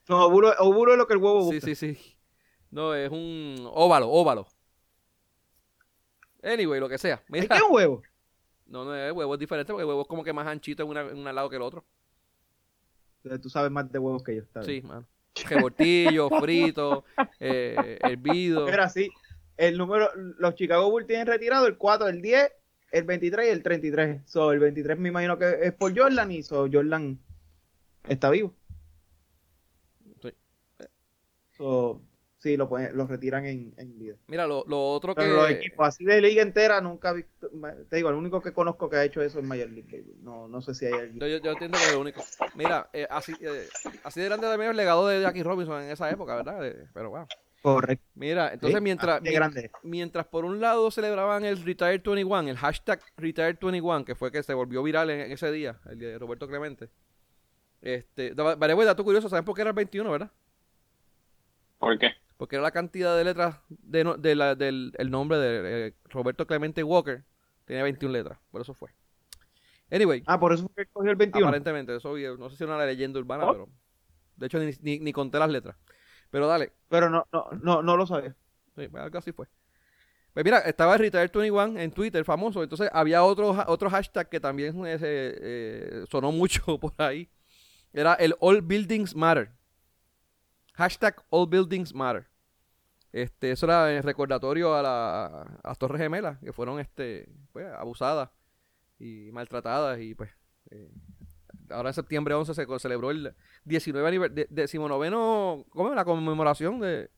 No, 0.08 0.26
óvulo, 0.26 0.52
óvulo 0.60 0.92
es 0.92 0.98
lo 0.98 1.06
que 1.06 1.14
el 1.14 1.18
huevo 1.20 1.40
Sí, 1.50 1.54
busca. 1.56 1.66
sí, 1.66 1.74
sí. 1.74 2.16
No, 2.70 2.94
es 2.94 3.10
un 3.10 3.56
óvalo, 3.72 4.08
óvalo. 4.10 4.46
Anyway, 6.42 6.78
lo 6.80 6.88
que 6.88 6.98
sea. 6.98 7.16
¿Ay, 7.16 7.24
Mira, 7.28 7.48
¿Qué 7.48 7.54
es 7.56 7.62
un 7.62 7.74
huevo? 7.74 8.02
no, 8.66 8.84
no, 8.84 8.94
el 8.94 9.12
huevo 9.12 9.34
es 9.34 9.40
diferente 9.40 9.72
porque 9.72 9.82
el 9.82 9.88
huevo 9.88 10.02
es 10.02 10.08
como 10.08 10.22
que 10.24 10.32
más 10.32 10.46
anchito 10.46 10.82
en, 10.82 10.88
una, 10.90 11.00
en 11.02 11.18
un 11.18 11.34
lado 11.34 11.48
que 11.48 11.56
el 11.56 11.62
otro. 11.62 11.84
Entonces, 13.22 13.40
Tú 13.40 13.48
sabes 13.48 13.70
más 13.70 13.90
de 13.90 13.98
huevos 13.98 14.22
que 14.22 14.36
yo. 14.36 14.42
bien. 14.54 14.64
Sí, 14.64 14.82
mano. 14.86 15.06
Rebortillo, 15.48 16.28
frito, 16.30 17.04
eh, 17.40 17.98
hervido. 18.02 18.68
Era 18.68 18.84
así. 18.84 19.10
El 19.56 19.78
número, 19.78 20.10
los 20.14 20.54
Chicago 20.54 20.90
Bulls 20.90 21.06
tienen 21.06 21.26
retirado 21.26 21.66
el 21.66 21.76
4, 21.76 22.08
el 22.08 22.20
10, 22.22 22.52
el 22.90 23.04
23 23.04 23.46
y 23.46 23.50
el 23.50 23.62
33. 23.62 24.22
So, 24.24 24.52
el 24.52 24.58
23 24.58 24.98
me 24.98 25.08
imagino 25.08 25.38
que 25.38 25.58
es 25.62 25.72
por 25.72 25.96
Jordan 25.96 26.30
y 26.30 26.42
so, 26.42 26.68
Jordan 26.70 27.18
está 28.08 28.30
vivo. 28.30 28.54
Sí. 30.22 30.32
So, 31.56 32.02
sí, 32.38 32.56
lo, 32.56 32.68
pueden- 32.68 32.96
lo 32.96 33.06
retiran 33.06 33.46
en, 33.46 33.74
en 33.76 33.98
vida. 33.98 34.16
Mira, 34.26 34.46
lo, 34.46 34.64
lo 34.66 34.90
otro 34.90 35.14
Pero 35.14 35.34
los 35.34 35.46
que... 35.46 35.52
equipos 35.54 35.86
así 35.88 36.04
de 36.04 36.20
liga 36.20 36.42
entera 36.42 36.80
nunca 36.80 37.10
he 37.10 37.14
visto, 37.14 37.50
te 37.88 37.96
digo, 37.96 38.08
el 38.10 38.16
único 38.16 38.42
que 38.42 38.52
conozco 38.52 38.90
que 38.90 38.96
ha 38.96 39.04
hecho 39.04 39.22
eso 39.22 39.38
es 39.38 39.44
Major 39.44 39.70
League 39.70 39.90
Baseball. 39.90 40.22
No, 40.22 40.48
no 40.48 40.60
sé 40.60 40.74
si 40.74 40.86
hay 40.86 40.92
alguien. 40.92 41.20
Yo, 41.20 41.26
yo, 41.38 41.52
entiendo 41.52 41.78
que 41.78 41.84
es 41.84 41.92
lo 41.92 42.00
único. 42.00 42.22
Mira, 42.56 42.90
eh, 42.92 43.06
así, 43.08 43.32
eh, 43.40 43.68
así 44.02 44.20
de 44.20 44.26
grande 44.26 44.46
también 44.48 44.72
el 44.72 44.76
legado 44.76 45.06
de 45.06 45.22
Jackie 45.22 45.42
Robinson 45.42 45.82
en 45.82 45.90
esa 45.90 46.10
época, 46.10 46.36
¿verdad? 46.36 46.66
Eh, 46.66 46.88
pero 46.92 47.10
wow. 47.10 47.26
Correcto. 47.64 48.04
Mira, 48.14 48.52
entonces 48.52 48.76
Sí, 48.76 48.82
mientras, 48.82 49.22
grande. 49.22 49.70
mientras 49.82 50.26
por 50.26 50.44
un 50.44 50.60
lado 50.60 50.90
celebraban 50.90 51.46
el 51.46 51.56
Retire 51.64 51.96
21, 52.04 52.50
el 52.50 52.58
hashtag 52.58 53.00
Retire 53.16 53.54
21, 53.58 54.04
que 54.04 54.14
fue 54.14 54.30
que 54.30 54.42
se 54.42 54.52
volvió 54.52 54.82
viral 54.82 55.08
en 55.08 55.32
ese 55.32 55.50
día, 55.50 55.80
el 55.86 55.98
de 55.98 56.18
Roberto 56.18 56.46
Clemente. 56.46 56.90
Este, 57.80 58.34
vale, 58.34 58.74
güey, 58.74 58.86
dato 58.86 59.02
curioso, 59.02 59.30
¿saben 59.30 59.46
por 59.46 59.54
qué 59.54 59.62
era 59.62 59.70
el 59.70 59.76
21, 59.76 60.10
verdad? 60.10 60.30
¿Por 61.78 61.98
qué? 61.98 62.10
Porque 62.36 62.56
era 62.56 62.62
la 62.62 62.70
cantidad 62.70 63.16
de 63.16 63.24
letras 63.24 63.56
de 63.70 64.04
no- 64.04 64.16
de 64.18 64.34
la- 64.34 64.54
del 64.54 64.92
el 64.98 65.10
nombre 65.10 65.38
de 65.38 65.86
eh, 65.88 65.94
Roberto 66.10 66.46
Clemente 66.46 66.82
Walker. 66.82 67.24
Tenía 67.64 67.82
21 67.82 68.12
letras, 68.12 68.38
por 68.50 68.60
eso 68.60 68.74
fue. 68.74 68.90
Anyway, 69.90 70.22
Ah, 70.26 70.38
por 70.38 70.52
eso 70.52 70.68
fue 70.68 70.84
que 70.84 70.90
cogió 70.92 71.10
el 71.10 71.16
21. 71.16 71.46
aparentemente, 71.46 71.96
eso 71.96 72.14
no 72.36 72.50
sé 72.50 72.56
si 72.56 72.64
era 72.64 72.74
una 72.74 72.84
leyenda 72.84 73.18
urbana, 73.18 73.46
Oh. 73.46 73.52
pero 73.52 73.68
de 74.36 74.46
hecho 74.46 74.58
ni, 74.58 74.70
ni, 74.82 74.98
ni 74.98 75.12
conté 75.14 75.38
las 75.38 75.48
letras. 75.50 75.76
Pero 76.34 76.48
dale, 76.48 76.72
Pero 76.88 77.08
no, 77.08 77.28
no, 77.32 77.48
no, 77.62 77.80
no 77.80 77.96
lo 77.96 78.08
sabía. 78.08 78.34
Sí, 78.76 78.88
pues, 78.88 79.04
algo 79.04 79.18
así 79.18 79.30
fue. 79.30 79.46
Pues 80.32 80.44
mira, 80.44 80.58
estaba 80.58 80.94
el 80.94 80.98
Retire 80.98 81.28
21 81.28 81.78
en 81.78 81.92
Twitter, 81.92 82.24
famoso. 82.24 82.60
Entonces 82.60 82.90
había 82.92 83.22
otro, 83.22 83.50
otro 83.68 83.88
hashtag 83.88 84.28
que 84.28 84.40
también 84.40 84.84
eh, 84.84 84.98
eh, 85.00 86.04
sonó 86.10 86.32
mucho 86.32 86.76
por 86.80 86.92
ahí. 86.98 87.30
Era 87.92 88.14
el 88.14 88.34
All 88.40 88.62
Buildings 88.62 89.14
Matter. 89.14 89.52
Hashtag 90.72 91.22
All 91.30 91.46
Buildings 91.46 91.94
Matter. 91.94 92.26
Este, 93.12 93.52
eso 93.52 93.66
era 93.66 93.96
el 93.96 94.02
recordatorio 94.02 94.74
a, 94.74 94.82
la, 94.82 95.26
a 95.26 95.68
las 95.68 95.78
Torres 95.78 96.02
Gemelas, 96.02 96.40
que 96.40 96.52
fueron 96.52 96.80
este, 96.80 97.28
pues, 97.52 97.68
abusadas 97.74 98.30
y 98.98 99.30
maltratadas. 99.30 100.00
Y 100.00 100.16
pues, 100.16 100.30
eh, 100.72 100.90
ahora 101.70 101.90
en 101.90 101.94
septiembre 101.94 102.34
11 102.34 102.54
se 102.54 102.78
celebró 102.78 103.10
el 103.10 103.34
19 103.64 104.06
aniversario, 104.08 104.46
decimonoveno, 104.50 105.64
¿cómo 105.70 105.90
es? 105.90 105.96
La 105.96 106.04
conmemoración 106.04 106.80
de, 106.80 107.10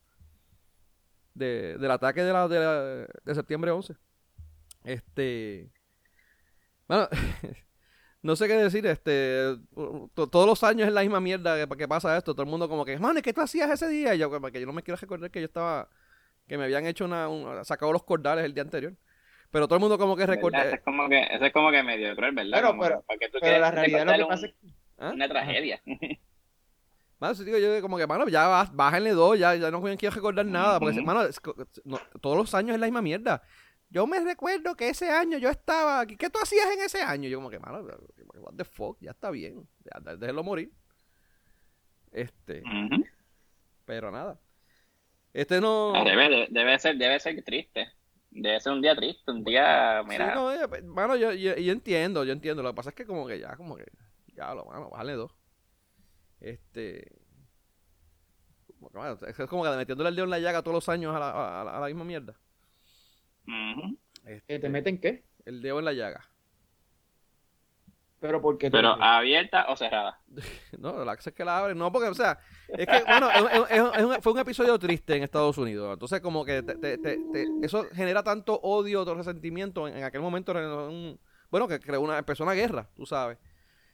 de, 1.33 1.77
del 1.77 1.91
ataque 1.91 2.23
de, 2.23 2.33
la, 2.33 2.47
de, 2.47 2.59
la- 2.59 3.07
de 3.23 3.35
septiembre 3.35 3.71
11. 3.71 3.95
Este. 4.83 5.69
Bueno, 6.87 7.07
no 8.21 8.35
sé 8.35 8.47
qué 8.47 8.55
decir. 8.55 8.85
Este. 8.87 9.57
to- 10.13 10.27
todos 10.29 10.47
los 10.47 10.63
años 10.63 10.87
es 10.87 10.93
la 10.93 11.01
misma 11.01 11.19
mierda 11.19 11.67
que, 11.67 11.87
pasa 11.87 12.17
esto. 12.17 12.33
Todo 12.33 12.43
el 12.43 12.49
mundo, 12.49 12.69
como 12.69 12.85
que, 12.85 12.97
man, 12.99 13.21
¿qué 13.21 13.33
tú 13.33 13.41
hacías 13.41 13.69
ese 13.69 13.87
día? 13.89 14.15
Y 14.15 14.19
yo, 14.19 14.29
que 14.51 14.59
yo 14.59 14.65
no 14.65 14.73
me 14.73 14.83
quiero 14.83 14.97
recordar 14.99 15.31
que 15.31 15.41
yo 15.41 15.45
estaba. 15.47 15.89
Que 16.47 16.57
me 16.57 16.63
habían 16.63 16.85
hecho 16.85 17.05
una. 17.05 17.27
un- 17.27 17.63
sacado 17.65 17.91
los 17.91 18.03
cordales 18.03 18.45
el 18.45 18.53
día 18.53 18.63
anterior. 18.63 18.95
Pero 19.51 19.67
todo 19.67 19.75
el 19.77 19.81
mundo, 19.81 19.97
como 19.97 20.15
que 20.15 20.25
recuerda. 20.25 20.63
Eso 20.63 20.75
es 20.75 20.81
como 20.81 21.07
que, 21.07 21.21
eso 21.31 21.45
es 21.45 21.53
como 21.53 21.71
que 21.71 21.81
medio 21.83 22.15
cruel, 22.15 22.35
¿verdad? 22.35 22.51
Pero- 22.57 22.67
Como 22.69 22.81
pero- 22.83 23.03
tú 23.31 23.37
Pero 23.41 23.59
la 23.59 23.71
realidad 23.71 24.05
lo 24.05 24.13
que 24.13 24.25
pasa 24.25 24.47
un- 24.47 24.73
¿Ah? 24.97 25.11
una 25.13 25.27
tragedia. 25.29 25.81
Mano, 27.19 27.33
sí, 27.33 27.43
digo 27.45 27.57
yo, 27.57 27.81
como 27.81 27.97
que, 27.97 28.05
mano, 28.05 28.27
ya 28.27 28.47
bá- 28.47 28.69
bájenle 28.71 29.09
dos, 29.11 29.39
ya, 29.39 29.55
ya 29.55 29.71
no 29.71 29.81
quiero 29.81 30.13
recordar 30.13 30.45
nada. 30.45 30.79
Porque, 30.79 30.97
Ujú. 30.97 31.05
mano, 31.05 31.23
es 31.23 31.39
co- 31.39 31.55
no, 31.83 31.97
todos 32.21 32.37
los 32.37 32.53
años 32.53 32.75
es 32.75 32.79
la 32.79 32.85
misma 32.85 33.01
mierda. 33.01 33.41
Yo 33.89 34.05
me 34.05 34.19
recuerdo 34.19 34.75
que 34.75 34.89
ese 34.89 35.09
año 35.09 35.39
yo 35.39 35.49
estaba 35.49 36.01
aquí. 36.01 36.15
¿Qué 36.15 36.29
tú 36.29 36.37
hacías 36.39 36.67
en 36.71 36.81
ese 36.81 37.01
año? 37.01 37.27
Yo, 37.27 37.39
como 37.39 37.49
que, 37.49 37.57
mano, 37.57 37.79
what 38.35 38.53
the 38.55 38.63
fuck, 38.65 38.99
ya 39.01 39.11
está 39.11 39.31
bien. 39.31 39.67
Ya, 39.83 39.99
dé- 39.99 40.17
déjenlo 40.17 40.43
morir. 40.43 40.71
Este, 42.11 42.61
pero 43.85 44.11
nada. 44.11 44.39
Este 45.33 45.59
no. 45.59 45.93
Debe, 46.03 46.47
debe 46.51 46.77
ser, 46.79 46.97
debe 46.97 47.19
ser 47.19 47.43
triste. 47.43 47.87
Debe 48.29 48.59
ser 48.59 48.73
un 48.73 48.81
día 48.81 48.95
triste, 48.95 49.31
un 49.31 49.43
día, 49.43 50.01
Sí, 50.03 50.09
mira, 50.09 50.35
no, 50.35 50.51
eh, 50.51 50.81
mano, 50.83 51.15
yo, 51.15 51.31
yo, 51.33 51.55
yo 51.55 51.71
entiendo, 51.71 52.23
yo 52.23 52.33
entiendo. 52.33 52.61
Lo 52.61 52.69
que 52.69 52.75
pasa 52.75 52.89
es 52.89 52.95
que, 52.95 53.05
como 53.05 53.25
que 53.27 53.39
ya, 53.39 53.55
como 53.55 53.75
que, 53.75 53.85
ya, 54.35 54.53
lo, 54.53 54.65
mano, 54.65 54.89
bájale 54.89 55.13
dos. 55.13 55.31
Este. 56.39 57.11
como 58.67 58.89
que, 58.89 58.97
mano, 58.97 59.17
es 59.25 59.35
como 59.49 59.63
que 59.63 59.69
metiéndole 59.71 60.09
el 60.09 60.15
dedo 60.15 60.25
en 60.25 60.31
la 60.31 60.39
llaga 60.39 60.61
todos 60.61 60.75
los 60.75 60.89
años 60.89 61.15
a 61.15 61.19
la, 61.19 61.61
a 61.61 61.63
la- 61.63 61.77
a 61.77 61.79
la 61.79 61.87
misma 61.87 62.03
mierda. 62.03 62.35
que 64.47 64.59
te 64.59 64.69
meten 64.69 64.99
qué. 64.99 65.23
El 65.45 65.61
dedo 65.61 65.79
en 65.79 65.85
la 65.85 65.93
llaga. 65.93 66.29
Pero 68.19 68.41
porque 68.41 68.71
pero 68.71 68.89
abierta 69.01 69.67
o 69.69 69.75
cerrada. 69.75 70.19
No, 70.79 71.03
la 71.05 71.15
cosa 71.15 71.29
es 71.29 71.35
que 71.35 71.45
la 71.45 71.57
abren. 71.59 71.77
No, 71.77 71.91
porque, 71.91 72.07
o 72.09 72.13
sea, 72.13 72.39
es 72.69 72.85
que, 72.87 73.03
bueno, 73.07 73.29
es- 73.31 73.43
es- 73.43 73.71
es- 73.71 73.97
es 73.97 74.03
un- 74.03 74.21
fue 74.21 74.33
un 74.33 74.39
episodio 74.39 74.77
triste 74.79 75.15
en 75.15 75.23
Estados 75.23 75.57
Unidos. 75.57 75.93
Entonces, 75.93 76.19
como 76.21 76.43
que 76.45 76.61
te- 76.63 76.75
te- 76.75 76.97
te- 76.97 77.17
te- 77.31 77.47
eso 77.61 77.85
genera 77.93 78.23
tanto 78.23 78.59
odio, 78.61 78.99
tanto 79.05 79.15
resentimiento. 79.19 79.87
En, 79.87 79.97
en 79.97 80.03
aquel 80.03 80.21
momento, 80.21 80.51
un- 80.53 81.19
bueno, 81.49 81.67
que 81.67 81.79
creó 81.79 82.01
una, 82.01 82.17
empezó 82.17 82.43
una 82.43 82.53
guerra, 82.53 82.87
tú 82.95 83.05
sabes. 83.05 83.37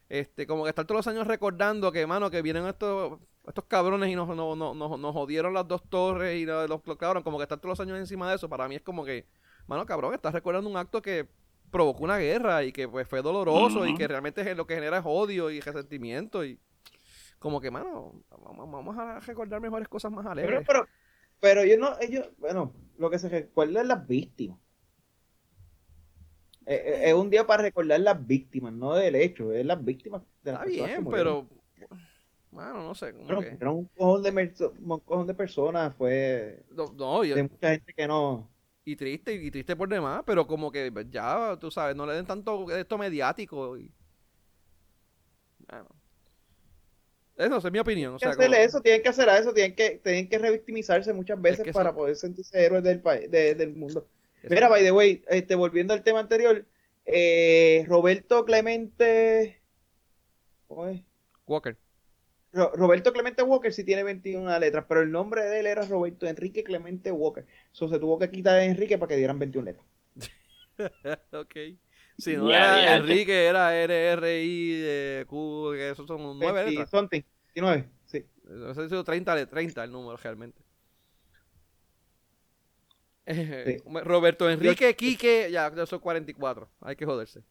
Este, 0.10 0.46
como 0.46 0.64
que 0.64 0.70
estar 0.70 0.86
todos 0.86 1.00
los 1.00 1.08
años 1.08 1.26
recordando 1.28 1.92
que, 1.92 2.06
mano, 2.06 2.30
que 2.30 2.42
vienen 2.42 2.66
estos, 2.68 3.20
estos 3.48 3.66
cabrones 3.66 4.10
y 4.10 4.16
nos, 4.16 4.28
nos, 4.30 4.58
nos, 4.58 4.76
nos- 4.76 5.00
nos 5.00 5.14
jodieron 5.14 5.54
las 5.54 5.68
dos 5.68 5.82
torres 5.90 6.38
y 6.38 6.46
los, 6.46 6.70
los 6.70 6.82
clavaron. 6.98 7.24
Como 7.24 7.38
que 7.38 7.44
estar 7.44 7.58
todos 7.60 7.78
los 7.78 7.80
años 7.80 7.98
encima 7.98 8.30
de 8.30 8.36
eso, 8.36 8.48
para 8.50 8.68
mí 8.68 8.76
es 8.76 8.82
como 8.82 9.04
que, 9.06 9.26
mano, 9.68 9.86
cabrón, 9.86 10.14
estás 10.14 10.34
recordando 10.34 10.70
un 10.70 10.78
acto 10.78 11.02
que 11.02 11.28
provocó 11.74 12.04
una 12.06 12.18
guerra 12.20 12.64
y 12.64 12.72
que 12.72 12.88
pues, 12.88 13.06
fue 13.08 13.22
doloroso 13.22 13.86
y 13.86 13.96
que 13.96 14.08
realmente 14.08 14.40
es 14.50 14.56
lo 14.56 14.66
que 14.66 14.76
genera 14.76 15.00
es 15.00 15.04
odio 15.06 15.50
y 15.50 15.60
resentimiento 15.60 16.46
y 16.46 16.58
como 17.40 17.60
que 17.60 17.70
mano 17.72 18.14
vamos, 18.30 18.72
vamos 18.72 18.98
a 18.98 19.20
recordar 19.20 19.60
mejores 19.60 19.90
cosas 19.90 20.12
más 20.12 20.24
Pero, 20.24 20.32
alegres 20.32 20.64
pero, 20.66 20.88
pero 21.42 21.66
yo 21.66 21.78
no, 21.78 21.98
ellos, 22.00 22.30
bueno, 22.38 22.72
lo 22.98 23.10
que 23.10 23.20
se 23.20 23.28
recuerda 23.28 23.82
es 23.82 23.88
las 23.88 24.08
víctimas. 24.08 24.58
Eh, 26.66 26.76
eh, 26.76 27.02
Es, 27.10 27.14
un 27.14 27.30
día 27.30 27.46
para 27.46 27.64
recordar 27.64 28.00
las 28.00 28.26
víctimas, 28.26 28.72
no 28.72 28.94
del 28.96 29.16
hecho, 29.16 29.52
es 29.52 29.66
las 29.66 29.84
víctimas 29.84 30.22
de 30.44 30.52
las 30.54 30.66
está 30.68 30.86
bien 30.86 31.06
pero 31.06 31.50
mano 32.52 32.84
no 32.84 32.94
sé 32.96 33.14
como 33.14 33.26
Pero 33.28 33.42
que- 33.42 33.58
fueron 33.58 33.76
un 33.78 33.86
cojón 33.88 34.22
de, 34.24 34.32
merso- 34.32 34.72
un 34.80 35.00
cojón 35.00 35.28
de 35.28 35.34
personas, 35.34 35.94
fue 35.98 36.64
no, 36.72 36.94
no, 36.94 37.24
yo- 37.26 37.36
de 37.36 37.44
mucha 37.44 37.72
gente 37.72 37.94
que 37.94 38.08
no. 38.08 38.50
Y 38.86 38.96
triste 38.96 39.34
y 39.34 39.50
triste 39.52 39.76
por 39.76 39.88
demás 39.90 40.24
pero 40.26 40.46
como 40.46 40.72
que 40.72 40.92
ya 41.10 41.58
tú 41.60 41.72
sabes 41.72 41.96
no 41.96 42.06
le 42.06 42.14
den 42.16 42.26
tanto 42.26 42.70
esto 42.76 42.98
mediático 42.98 43.78
y 43.78 43.90
bueno 45.70 45.90
eso 47.36 47.58
es 47.68 47.72
mi 47.72 47.80
opinión 47.80 48.14
o 48.14 48.18
Tienen 48.18 48.36
sea, 48.36 48.38
que 48.38 48.44
hacerle 48.44 48.58
como- 48.58 48.68
eso, 48.68 48.82
tienen 48.82 49.02
que 49.02 49.10
hacer 49.10 49.30
eso, 49.30 49.54
tienen 49.54 49.76
que, 49.76 50.00
tienen 50.04 50.30
que 50.30 50.38
revictimizarse 50.38 51.14
muchas 51.14 51.42
veces 51.42 51.64
que 51.66 51.74
para 51.74 51.94
poder 51.96 52.16
sentirse 52.16 52.64
héroes 52.64 52.84
del 52.84 53.02
país, 53.02 53.30
de- 53.32 53.56
del 53.56 53.74
mundo. 53.76 54.08
eso- 54.44 54.54
Mira, 54.54 54.70
by 54.70 54.84
the 54.84 54.92
way, 54.92 55.24
este, 55.28 55.56
volviendo 55.56 55.96
al 55.96 56.04
tema 56.04 56.20
anterior, 56.20 56.64
eh, 57.06 57.86
Roberto 57.88 58.46
Clemente, 58.46 59.64
¿cómo 60.68 60.88
es? 60.90 61.02
Walker 61.48 61.76
Roberto 62.54 63.12
Clemente 63.12 63.42
Walker 63.42 63.74
sí 63.74 63.84
tiene 63.84 64.04
21 64.04 64.60
letras, 64.60 64.86
pero 64.88 65.02
el 65.02 65.12
nombre 65.12 65.44
de 65.44 65.60
él 65.60 65.66
era 65.66 65.86
Roberto 65.86 66.28
Enrique 66.28 66.64
Clemente 66.64 67.12
Walker. 67.12 67.46
So, 67.72 67.90
se 67.90 68.00
tuvo 68.00 68.20
que 68.20 68.30
quitar 68.30 68.56
a 68.56 68.64
Enrique 68.64 68.98
para 68.98 69.10
que 69.10 69.18
dieran 69.18 69.40
21 69.40 69.66
letras. 69.66 69.86
ok 71.34 71.56
si 72.18 72.38
no 72.38 72.50
Ya, 72.50 72.80
era 72.80 72.82
ya, 72.82 72.96
Enrique 72.98 73.46
era 73.46 73.86
RRI 73.86 74.82
de 74.82 75.26
Q 75.28 75.72
que 75.74 75.90
esos 75.90 76.08
son 76.08 76.22
nueve 76.38 76.64
20 76.64 76.72
letras 76.72 76.90
something, 76.90 77.22
19, 77.56 77.90
sí. 78.06 78.26
Eso 78.46 78.82
ha 78.82 78.90
sido 78.90 79.04
30, 79.04 79.36
de 79.36 79.48
30 79.48 79.84
el 79.84 79.92
número 79.92 80.18
realmente. 80.18 80.62
Eh, 83.26 83.82
Roberto 84.04 84.50
Enrique 84.50 84.94
Quique, 84.98 85.50
ya, 85.50 85.74
ya 85.74 85.86
son 85.86 86.00
44. 86.00 86.68
Hay 86.82 86.98
que 86.98 87.06
joderse. 87.06 87.42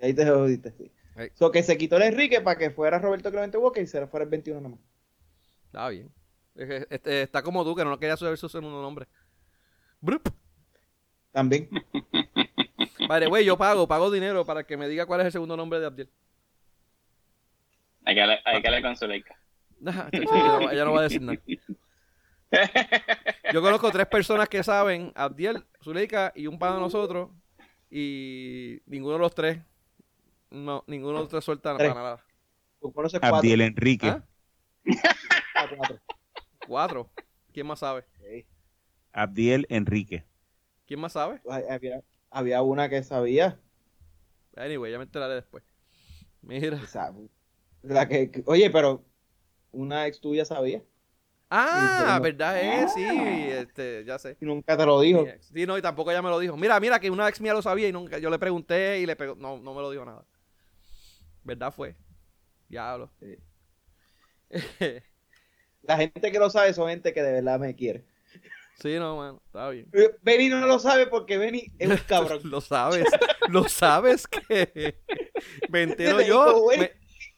Ahí 0.00 0.14
te 0.14 0.24
jodiste, 0.24 0.70
sí. 0.70 0.88
Ahí. 1.14 1.30
So, 1.34 1.50
que 1.50 1.62
se 1.62 1.78
quitó 1.78 1.96
el 1.96 2.02
Enrique 2.02 2.40
para 2.40 2.58
que 2.58 2.70
fuera 2.70 2.98
Roberto 2.98 3.30
Clemente 3.30 3.58
Walker 3.58 3.82
y 3.82 3.86
se 3.86 4.00
le 4.00 4.06
fuera 4.06 4.24
el 4.24 4.30
21 4.30 4.60
nomás. 4.60 4.80
Está 5.66 5.88
bien. 5.88 6.12
Este, 6.54 7.22
está 7.22 7.42
como 7.42 7.64
tú, 7.64 7.74
que 7.74 7.84
no 7.84 7.98
quería 7.98 8.16
saber 8.16 8.38
su 8.38 8.48
segundo 8.48 8.80
nombre. 8.80 9.06
Brup. 10.00 10.32
También. 11.32 11.68
Vale, 13.08 13.26
güey, 13.26 13.44
yo 13.44 13.58
pago, 13.58 13.88
pago 13.88 14.10
dinero 14.10 14.44
para 14.44 14.64
que 14.64 14.76
me 14.76 14.88
diga 14.88 15.06
cuál 15.06 15.20
es 15.20 15.26
el 15.26 15.32
segundo 15.32 15.56
nombre 15.56 15.80
de 15.80 15.86
Abdiel. 15.86 16.10
Hay 18.04 18.14
que 18.14 18.22
hablar, 18.22 18.40
hay 18.44 18.62
que 18.62 18.68
hablar 18.68 18.82
con 18.82 18.96
Zuleika. 18.96 19.36
Ella, 20.12 20.24
no, 20.32 20.70
ella 20.70 20.84
no 20.84 20.92
va 20.92 21.00
a 21.00 21.02
decir 21.02 21.20
nada. 21.20 21.38
Yo 23.52 23.60
conozco 23.60 23.90
tres 23.90 24.06
personas 24.06 24.48
que 24.48 24.62
saben, 24.62 25.12
Abdiel, 25.14 25.64
Zuleika 25.82 26.32
y 26.34 26.46
un 26.46 26.58
pan 26.58 26.74
de 26.74 26.80
nosotros, 26.80 27.30
y 27.90 28.80
ninguno 28.86 29.14
de 29.14 29.20
los 29.20 29.34
tres, 29.34 29.58
no, 30.54 30.84
ninguno 30.86 31.14
de 31.14 31.20
los 31.20 31.28
tres 31.28 31.44
suelta 31.44 31.76
para 31.76 31.94
nada. 31.94 32.24
Tú 32.80 32.92
conoces 32.92 33.20
cuatro. 33.20 33.38
Abdiel 33.38 33.60
Enrique. 33.60 34.08
¿Ah? 34.08 34.24
Cuatro, 35.54 35.76
cuatro. 35.76 36.00
Cuatro. 36.66 37.10
¿Quién 37.52 37.66
más 37.66 37.78
sabe? 37.80 38.04
Abdiel 39.12 39.66
Enrique. 39.68 40.24
¿Quién 40.86 41.00
más 41.00 41.12
sabe? 41.12 41.40
Había, 41.70 42.02
había 42.30 42.62
una 42.62 42.88
que 42.88 43.02
sabía. 43.02 43.58
Anyway, 44.56 44.92
ya 44.92 44.98
me 44.98 45.04
enteraré 45.04 45.34
después. 45.34 45.64
Mira. 46.42 46.80
la 47.82 48.08
que, 48.08 48.42
oye, 48.46 48.70
pero 48.70 49.04
una 49.72 50.06
ex 50.06 50.20
tuya 50.20 50.44
sabía 50.44 50.82
Ah, 51.50 52.18
verdad 52.22 52.60
es, 52.60 52.92
sí, 52.92 53.04
este, 53.04 54.04
ya 54.04 54.18
sé. 54.18 54.36
y 54.40 54.44
nunca 54.44 54.76
te 54.76 54.84
lo 54.84 55.00
dijo. 55.00 55.24
Sí, 55.40 55.66
no, 55.66 55.78
y 55.78 55.82
tampoco 55.82 56.10
ella 56.10 56.22
me 56.22 56.30
lo 56.30 56.38
dijo. 56.38 56.56
Mira, 56.56 56.80
mira, 56.80 56.98
que 56.98 57.10
una 57.10 57.28
ex 57.28 57.40
mía 57.40 57.52
lo 57.52 57.62
sabía 57.62 57.86
y 57.88 57.92
nunca, 57.92 58.18
yo 58.18 58.28
le 58.28 58.38
pregunté 58.40 58.98
y 59.00 59.06
le 59.06 59.14
pegó, 59.14 59.36
no, 59.36 59.58
no 59.58 59.72
me 59.74 59.80
lo 59.80 59.90
dijo 59.90 60.04
nada. 60.04 60.24
¿Verdad 61.44 61.72
fue? 61.72 61.94
Diablo. 62.68 63.10
Sí. 63.20 63.36
La 65.82 65.96
gente 65.98 66.32
que 66.32 66.38
lo 66.38 66.48
sabe 66.50 66.72
son 66.72 66.88
gente 66.88 67.12
que 67.12 67.22
de 67.22 67.32
verdad 67.32 67.58
me 67.60 67.74
quiere. 67.74 68.04
Sí, 68.76 68.96
no, 68.98 69.16
mano, 69.16 69.40
está 69.46 69.68
bien. 69.70 69.88
Benny 70.22 70.48
no 70.48 70.66
lo 70.66 70.78
sabe 70.78 71.06
porque 71.06 71.38
Benny 71.38 71.70
es 71.78 71.88
un 71.90 71.96
cabrón. 72.08 72.40
Lo 72.44 72.60
sabes, 72.60 73.06
lo 73.48 73.68
sabes 73.68 74.26
que 74.26 74.96
me 75.70 75.82
entero 75.82 76.20
Y 76.20 76.26
yo. 76.26 76.44
como 76.54 76.66
Benny- 76.68 76.80
me- 76.80 76.92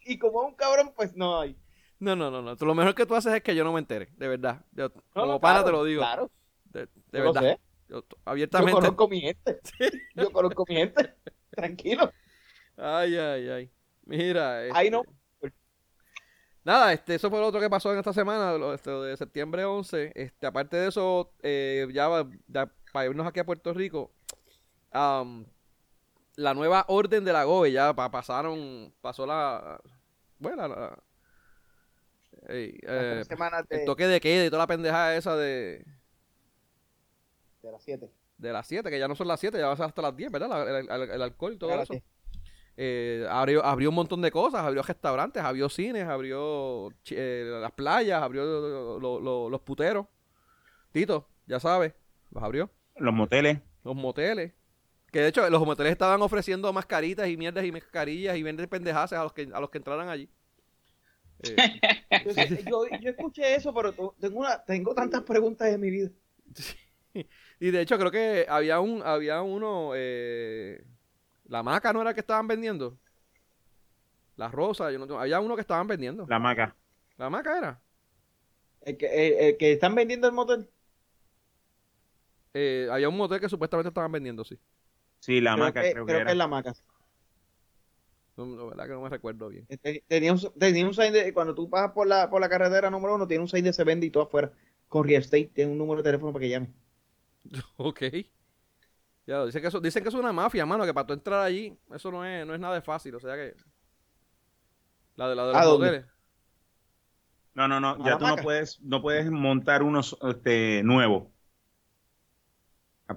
Y 0.05 0.19
como 0.19 0.43
es 0.43 0.49
un 0.51 0.55
cabrón, 0.55 0.93
pues 0.97 1.15
no 1.17 1.39
hay. 1.41 1.57
No, 1.99 2.15
no, 2.15 2.31
no, 2.31 2.41
no. 2.43 2.55
Lo 2.55 2.75
mejor 2.75 2.95
que 2.95 3.05
tú 3.07 3.15
haces 3.15 3.35
es 3.35 3.43
que 3.43 3.55
yo 3.55 3.65
no 3.65 3.73
me 3.73 3.81
entere, 3.81 4.09
de 4.17 4.29
verdad. 4.29 4.65
Yo, 4.73 4.89
No, 4.89 5.03
como 5.15 5.27
no, 5.33 5.41
claro, 5.41 5.65
te 5.65 5.73
lo 5.73 5.85
digo. 5.85 6.01
Claro, 6.03 6.31
De, 6.65 6.87
de 6.87 6.89
yo 7.13 7.25
lo 7.25 7.33
verdad. 7.33 7.55
sé. 7.55 7.61
Yo 7.89 8.03
t- 8.03 8.17
Yo 8.17 8.23
abiertamente. 8.25 8.73
conozco 8.73 9.09
mi 9.09 9.21
gente. 9.21 9.61
Yo 10.15 10.31
conozco 10.31 10.65
mi 10.69 10.75
gente. 10.77 11.15
Tranquilo. 11.51 12.13
Ay, 12.77 13.17
ay, 13.17 13.49
ay. 13.49 13.71
Mira. 14.07 14.59
Ahí 14.59 14.87
este, 14.87 14.91
no. 14.91 15.03
Nada, 16.65 16.93
este, 16.93 17.15
eso 17.15 17.31
fue 17.31 17.39
lo 17.39 17.47
otro 17.47 17.61
que 17.61 17.71
pasó 17.71 17.93
en 17.93 17.99
esta 17.99 18.13
semana, 18.13 18.55
lo, 18.55 18.75
este, 18.75 18.91
de 18.91 19.17
septiembre 19.17 19.65
11. 19.65 20.11
Este, 20.17 20.47
aparte 20.49 20.77
de 20.77 20.89
eso, 20.89 21.33
eh, 21.43 21.87
ya, 21.93 22.09
para 22.93 23.07
irnos 23.07 23.25
aquí 23.27 23.39
a 23.39 23.47
Puerto 23.47 23.73
Rico, 23.73 24.11
am, 24.91 25.47
la 26.35 26.55
nueva 26.55 26.85
orden 26.89 27.25
de 27.25 27.33
la 27.33 27.45
GOBE 27.45 27.71
ya 27.71 27.95
pa- 27.95 28.11
pasaron, 28.11 28.93
pasó 29.01 29.27
la, 29.27 29.81
bueno, 30.41 30.67
la, 30.67 30.99
ey, 32.49 32.79
eh, 32.83 32.87
de, 33.19 33.25
el 33.77 33.85
toque 33.87 34.07
de 34.09 34.21
queda 34.21 34.45
y 34.47 34.51
toda 34.51 34.63
la 34.65 34.67
pendejada 34.67 35.17
esa 35.17 35.37
de, 35.37 35.85
de 37.63 37.71
las 37.71 37.83
7. 37.85 38.11
de 38.39 38.53
las 38.53 38.67
7, 38.67 38.91
que 38.91 38.99
ya 38.99 39.07
no 39.07 39.15
son 39.15 39.29
las 39.29 39.39
7, 39.39 39.57
ya 39.57 39.69
va 39.69 39.73
a 39.75 39.77
ser 39.77 39.87
hasta 39.87 40.03
las 40.03 40.17
10, 40.17 40.33
¿verdad? 40.33 40.49
La- 40.49 40.79
El, 40.81 40.91
el- 40.91 41.11
el 41.11 41.23
alcohol 41.23 41.53
y 41.53 41.59
todo 41.59 41.71
eso. 41.81 41.95
Eh, 42.79 43.27
abrió, 43.31 43.65
abrió 43.65 43.89
un 43.89 43.95
montón 43.95 44.21
de 44.21 44.31
cosas, 44.31 44.61
abrió 44.61 44.83
restaurantes, 44.83 45.43
abrió 45.43 45.69
cines, 45.69 46.05
abrió 46.05 46.91
eh, 47.11 47.59
las 47.63 47.73
playas, 47.73 48.23
abrió 48.23 48.45
lo- 48.45 48.99
lo- 49.01 49.21
lo- 49.21 49.49
los 49.51 49.61
puteros. 49.63 50.07
Tito, 50.93 51.27
ya 51.47 51.59
sabes, 51.61 51.95
los 52.31 52.43
abrió. 52.43 52.71
Los 52.97 53.15
moteles. 53.15 53.61
Los 53.85 53.95
moteles. 53.97 54.53
Que 55.11 55.21
de 55.21 55.29
hecho 55.29 55.49
los 55.49 55.65
moteles 55.65 55.93
estaban 55.93 56.21
ofreciendo 56.21 56.71
mascaritas 56.73 57.29
y 57.29 57.37
mierdas 57.37 57.65
y 57.65 57.73
mascarillas 57.73 58.37
y 58.37 58.43
vender 58.43 58.69
pendejadas 58.69 59.13
a 59.15 59.23
los 59.23 59.33
que, 59.33 59.49
a 59.53 59.61
los 59.61 59.71
que 59.71 59.79
entraran 59.79 60.09
allí. 60.09 60.29
Eh, 61.43 61.57
Yo, 62.25 62.87
yo, 62.89 62.99
yo 63.01 63.11
escuché 63.11 63.55
eso, 63.55 63.73
pero 63.75 63.93
tengo, 64.19 64.41
una, 64.41 64.63
tengo 64.65 64.95
tantas 64.95 65.23
preguntas 65.23 65.69
en 65.69 65.81
mi 65.81 65.91
vida. 65.91 66.11
y 67.61 67.71
de 67.71 67.81
hecho 67.81 67.99
creo 67.99 68.11
que 68.11 68.47
había 68.49 68.81
un 68.81 69.03
había 69.03 69.43
uno 69.43 69.93
eh, 69.95 70.83
la 71.49 71.63
maca 71.63 71.93
no 71.93 72.01
era 72.01 72.11
el 72.11 72.15
que 72.15 72.21
estaban 72.21 72.47
vendiendo. 72.47 72.97
La 74.37 74.49
rosa, 74.49 74.91
yo 74.91 74.99
no 74.99 75.07
tengo- 75.07 75.21
había 75.21 75.41
uno 75.41 75.55
que 75.55 75.63
estaban 75.63 75.87
vendiendo. 75.87 76.27
La 76.29 76.39
maca. 76.39 76.75
La 77.17 77.31
maca 77.31 77.57
era. 77.59 77.81
El 78.83 78.97
que, 78.97 79.07
el, 79.07 79.33
el 79.45 79.57
que 79.57 79.73
están 79.73 79.95
vendiendo 79.95 80.27
el 80.27 80.33
motel. 80.35 80.69
Eh, 82.55 82.89
había 82.91 83.09
un 83.09 83.17
motel 83.17 83.41
que 83.41 83.49
supuestamente 83.49 83.89
estaban 83.89 84.13
vendiendo, 84.13 84.45
sí. 84.45 84.59
Sí, 85.21 85.41
la 85.41 85.55
creo 85.55 85.65
maca 85.65 85.83
que, 85.83 85.93
creo 85.93 86.07
que 86.07 86.13
era. 86.13 86.31
es 86.31 86.37
la 86.37 86.47
maca. 86.49 86.75
No, 88.37 88.45
la 88.55 88.65
verdad 88.65 88.85
que 88.87 88.93
no 88.93 89.01
me 89.01 89.09
recuerdo 89.09 89.49
bien. 89.49 89.67
Te- 89.67 90.05
Tenía 90.07 90.33
un, 90.33 90.41
tenía 90.59 90.87
un 90.87 90.95
sign 90.95 91.13
de, 91.13 91.33
cuando 91.33 91.55
tú 91.55 91.71
pasas 91.71 91.93
por 91.93 92.07
la, 92.07 92.29
por 92.29 92.41
la 92.41 92.49
carretera 92.49 92.91
número 92.91 93.15
uno, 93.15 93.27
tiene 93.27 93.43
un 93.43 93.49
sign 93.49 93.65
de 93.65 93.73
se 93.73 93.85
vende 93.85 94.07
y 94.07 94.11
todo 94.11 94.25
afuera. 94.25 94.53
Con 94.89 95.05
Real 95.07 95.23
Estate, 95.23 95.51
tiene 95.55 95.73
un 95.73 95.79
número 95.79 96.03
de 96.03 96.09
teléfono 96.11 96.33
para 96.33 96.43
que 96.43 96.51
llame. 96.51 96.69
Ok. 97.79 98.03
Ya, 99.27 99.45
dicen 99.45 99.61
que, 99.61 99.69
eso, 99.69 99.81
dicen 99.81 100.03
que 100.03 100.09
es 100.09 100.15
una 100.15 100.33
mafia, 100.33 100.65
mano, 100.65 100.85
que 100.85 100.95
para 100.95 101.07
tú 101.07 101.13
entrar 101.13 101.41
allí, 101.41 101.77
eso 101.93 102.13
no 102.13 102.25
es, 102.25 102.47
no 102.47 102.55
es 102.55 102.61
nada 102.61 102.77
de 102.77 102.83
fácil, 102.83 103.15
o 103.17 103.21
sea 103.21 103.35
que... 103.35 103.55
La 105.17 105.29
de, 105.29 105.35
la 105.35 105.47
de 105.47 105.53
los 105.53 105.79
moteles. 105.79 106.05
No, 107.55 107.67
no, 107.67 107.81
no, 107.81 107.91
¿A 107.91 107.99
ya 108.05 108.19
tú 108.19 108.27
no 108.27 108.37
puedes, 108.37 108.81
no 108.83 109.01
puedes 109.01 109.31
montar 109.31 109.83
uno 109.83 110.01
este, 110.01 110.83
nuevo. 110.85 111.33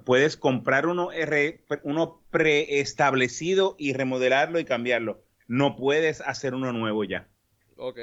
Puedes 0.05 0.37
comprar 0.37 0.87
uno, 0.87 1.11
R- 1.11 1.65
uno 1.83 2.21
preestablecido 2.31 3.75
y 3.77 3.93
remodelarlo 3.93 4.59
y 4.59 4.65
cambiarlo. 4.65 5.23
No 5.47 5.75
puedes 5.75 6.21
hacer 6.21 6.55
uno 6.55 6.71
nuevo 6.71 7.03
ya. 7.03 7.27
Ok. 7.75 7.99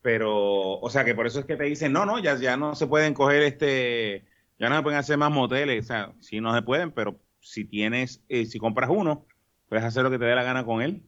Pero, 0.00 0.78
o 0.78 0.90
sea 0.90 1.04
que 1.04 1.14
por 1.14 1.26
eso 1.26 1.40
es 1.40 1.46
que 1.46 1.56
te 1.56 1.64
dicen, 1.64 1.92
no, 1.92 2.06
no, 2.06 2.18
ya, 2.18 2.36
ya 2.36 2.56
no 2.56 2.74
se 2.74 2.86
pueden 2.86 3.14
coger 3.14 3.42
este, 3.42 4.24
ya 4.64 4.70
no 4.70 4.76
se 4.76 4.82
pueden 4.82 4.98
hacer 4.98 5.18
más 5.18 5.30
moteles. 5.32 5.84
O 5.84 5.86
sea, 5.88 6.14
sí 6.20 6.40
no 6.40 6.54
se 6.54 6.62
pueden, 6.62 6.92
pero 6.92 7.20
si 7.40 7.64
tienes, 7.64 8.22
eh, 8.28 8.46
si 8.46 8.58
compras 8.58 8.90
uno, 8.92 9.26
puedes 9.68 9.84
hacer 9.84 10.02
lo 10.04 10.10
que 10.10 10.18
te 10.18 10.24
dé 10.26 10.34
la 10.34 10.42
gana 10.44 10.64
con 10.64 10.82
él. 10.82 11.04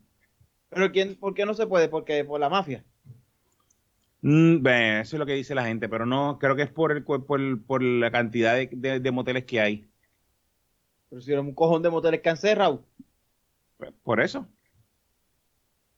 Pero 0.69 0.93
¿quién, 0.93 1.17
¿por 1.19 1.35
qué 1.35 1.45
no 1.45 1.55
se 1.55 1.67
puede? 1.67 1.89
Porque 1.89 2.25
por 2.25 2.39
la 2.41 2.49
mafia. 2.49 2.85
Mm, 4.23 4.67
eso 4.67 5.17
es 5.17 5.19
lo 5.21 5.27
que 5.27 5.35
dice 5.35 5.55
la 5.55 5.65
gente, 5.65 5.89
pero 5.89 6.05
no, 6.07 6.39
creo 6.39 6.57
que 6.57 6.63
es 6.63 6.71
por, 6.71 6.93
el, 6.93 7.05
por, 7.05 7.25
por 7.67 7.83
la 7.83 8.11
cantidad 8.11 8.55
de, 8.55 8.69
de- 8.73 9.01
de 9.01 9.11
moteles 9.13 9.45
que 9.45 9.61
hay. 9.61 9.91
Pero 11.09 11.21
si 11.23 11.33
era 11.33 11.41
un 11.41 11.53
cojón 11.55 11.83
de 11.83 11.91
moteles 11.91 12.21
que 12.23 12.29
han 12.31 12.37
cerrado. 12.37 12.85
Por 14.03 14.21
eso. 14.21 14.47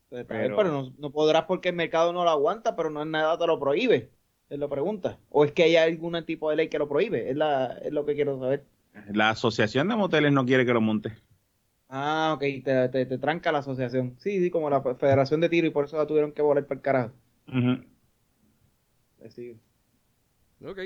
Pues, 0.09 0.27
Pero, 0.27 0.63
no, 0.71 0.95
no 0.99 1.13
podrás 1.13 1.45
porque 1.45 1.69
el 1.71 1.75
mercado 1.77 2.13
no 2.13 2.25
lo 2.25 2.31
aguanta, 2.31 2.75
pero 2.77 2.91
no 2.91 3.03
es 3.03 3.07
nada 3.09 3.39
te 3.39 3.47
lo 3.47 3.59
prohíbe. 3.61 4.13
Es 4.51 4.59
la 4.59 4.69
pregunta. 4.69 5.19
¿O 5.31 5.45
es 5.45 5.53
que 5.53 5.65
hay 5.65 5.77
algún 5.77 6.23
tipo 6.25 6.51
de 6.51 6.57
ley 6.57 6.69
que 6.69 6.79
lo 6.79 6.89
prohíbe? 6.89 7.31
Es, 7.31 7.37
la, 7.37 7.79
es 7.83 7.93
lo 7.93 8.05
que 8.07 8.15
quiero 8.15 8.39
saber. 8.39 8.65
La 9.13 9.31
asociación 9.31 9.89
de 9.89 9.97
moteles 9.97 10.33
no 10.33 10.45
quiere 10.47 10.65
que 10.67 10.73
lo 10.73 10.81
monte. 10.81 11.13
Ah, 11.91 12.33
ok, 12.35 12.41
te, 12.65 12.89
te, 12.91 13.07
te 13.07 13.19
tranca 13.19 13.53
la 13.53 13.59
asociación. 13.59 14.17
Sí, 14.19 14.41
sí, 14.41 14.51
como 14.51 14.69
la 14.71 14.83
Federación 14.83 15.41
de 15.41 15.49
Tiro 15.49 15.67
y 15.67 15.71
por 15.71 15.85
eso 15.87 15.97
la 15.97 16.07
tuvieron 16.07 16.33
que 16.33 16.43
volar 16.43 16.67
para 16.67 16.77
el 16.79 16.83
carajo. 16.83 17.13
Ujú. 17.49 17.85
Eh, 19.21 19.31
sí. 19.31 19.61
Ok. 20.65 20.79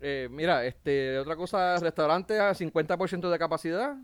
Eh, 0.00 0.28
mira, 0.30 0.64
este, 0.64 1.18
otra 1.18 1.36
cosa, 1.36 1.76
restaurante 1.78 2.38
a 2.38 2.54
50% 2.54 3.30
de 3.30 3.38
capacidad. 3.38 3.96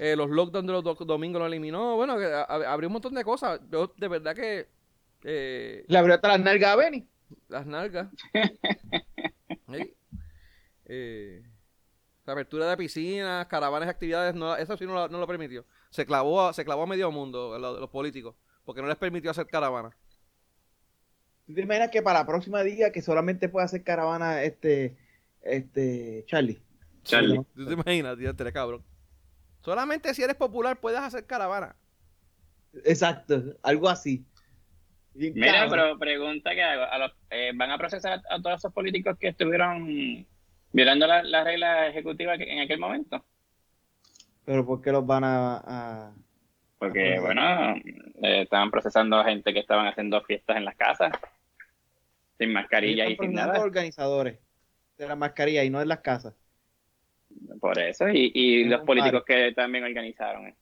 Eh, 0.00 0.16
los 0.16 0.30
lockdowns 0.30 0.66
de 0.66 0.72
los 0.72 0.84
do- 0.84 0.94
domingos 0.94 1.40
lo 1.40 1.46
eliminó. 1.46 1.96
Bueno, 1.96 2.18
que 2.18 2.26
a- 2.26 2.42
a- 2.42 2.72
abrió 2.72 2.88
un 2.88 2.94
montón 2.94 3.14
de 3.14 3.24
cosas. 3.24 3.60
Yo, 3.70 3.92
de 3.96 4.08
verdad 4.08 4.34
que... 4.34 4.68
eh, 5.24 5.84
Le 5.88 5.98
abrió 5.98 6.14
hasta 6.14 6.28
las 6.28 6.40
nalgas 6.40 6.70
a 6.72 6.76
Benny. 6.76 7.06
Las 7.48 7.66
nalgas. 7.66 8.08
Sí. 9.72 9.94
Eh, 10.86 11.42
la 12.26 12.32
apertura 12.32 12.68
de 12.68 12.76
piscinas, 12.76 13.46
caravanas 13.46 13.86
y 13.86 13.90
actividades, 13.90 14.34
no, 14.34 14.56
eso 14.56 14.76
sí 14.76 14.84
no, 14.84 14.94
lo- 14.94 15.08
no 15.08 15.18
lo 15.20 15.26
permitió. 15.28 15.64
Se 15.90 16.04
clavó, 16.04 16.48
a, 16.48 16.52
se 16.52 16.64
clavó 16.64 16.82
a 16.82 16.86
medio 16.86 17.10
mundo, 17.12 17.56
lo- 17.58 17.78
los 17.78 17.90
políticos, 17.90 18.34
porque 18.64 18.82
no 18.82 18.88
les 18.88 18.96
permitió 18.96 19.30
hacer 19.30 19.46
caravanas. 19.46 19.94
¿Tú 21.46 21.54
te 21.54 21.60
imaginas 21.62 21.90
que 21.90 22.02
para 22.02 22.20
la 22.20 22.26
próxima 22.26 22.62
día 22.64 22.90
que 22.92 23.02
solamente 23.02 23.48
puede 23.48 23.64
hacer 23.66 23.82
caravana 23.84 24.42
este, 24.42 24.96
este, 25.42 26.24
Charlie? 26.26 26.60
Charlie. 27.04 27.36
¿no? 27.38 27.46
¿Tú 27.54 27.66
te 27.66 27.72
imaginas, 27.72 28.16
tío, 28.18 28.30
este 28.30 28.52
cabrón? 28.52 28.84
Solamente 29.62 30.12
si 30.14 30.22
eres 30.22 30.36
popular 30.36 30.80
puedes 30.80 30.98
hacer 31.00 31.26
caravana. 31.26 31.76
Exacto, 32.84 33.56
algo 33.62 33.88
así. 33.88 34.24
Mira, 35.14 35.66
pero 35.68 35.98
pregunta 35.98 36.52
que 36.54 36.62
hago. 36.62 36.84
A 36.84 36.98
los, 36.98 37.12
eh, 37.30 37.52
¿Van 37.54 37.70
a 37.70 37.78
procesar 37.78 38.22
a 38.28 38.40
todos 38.40 38.58
esos 38.58 38.72
políticos 38.72 39.16
que 39.18 39.28
estuvieron 39.28 40.26
violando 40.72 41.06
la, 41.06 41.22
la 41.22 41.44
regla 41.44 41.88
ejecutiva 41.88 42.38
que- 42.38 42.50
en 42.52 42.60
aquel 42.60 42.78
momento? 42.78 43.24
Pero 44.44 44.64
¿por 44.64 44.80
qué 44.80 44.92
los 44.92 45.04
van 45.06 45.24
a...? 45.24 45.56
a- 45.64 46.14
Porque, 46.78 47.18
bueno, 47.20 47.76
eh, 48.22 48.42
estaban 48.42 48.70
procesando 48.70 49.16
a 49.18 49.24
gente 49.24 49.52
que 49.52 49.60
estaban 49.60 49.86
haciendo 49.86 50.22
fiestas 50.22 50.56
en 50.56 50.64
las 50.64 50.76
casas, 50.76 51.12
sin 52.38 52.52
mascarillas 52.52 53.10
y 53.10 53.16
sin 53.16 53.32
nada. 53.34 53.60
organizadores 53.60 54.38
de 54.96 55.06
la 55.08 55.16
mascarilla 55.16 55.62
y 55.64 55.70
no 55.70 55.82
en 55.82 55.88
las 55.88 56.00
casas. 56.00 56.34
Por 57.60 57.78
eso, 57.78 58.08
y, 58.08 58.64
los 58.64 58.80
políticos 58.82 59.24
que 59.26 59.52
también 59.52 59.84
organizaron. 59.84 60.46
eh. 60.48 60.56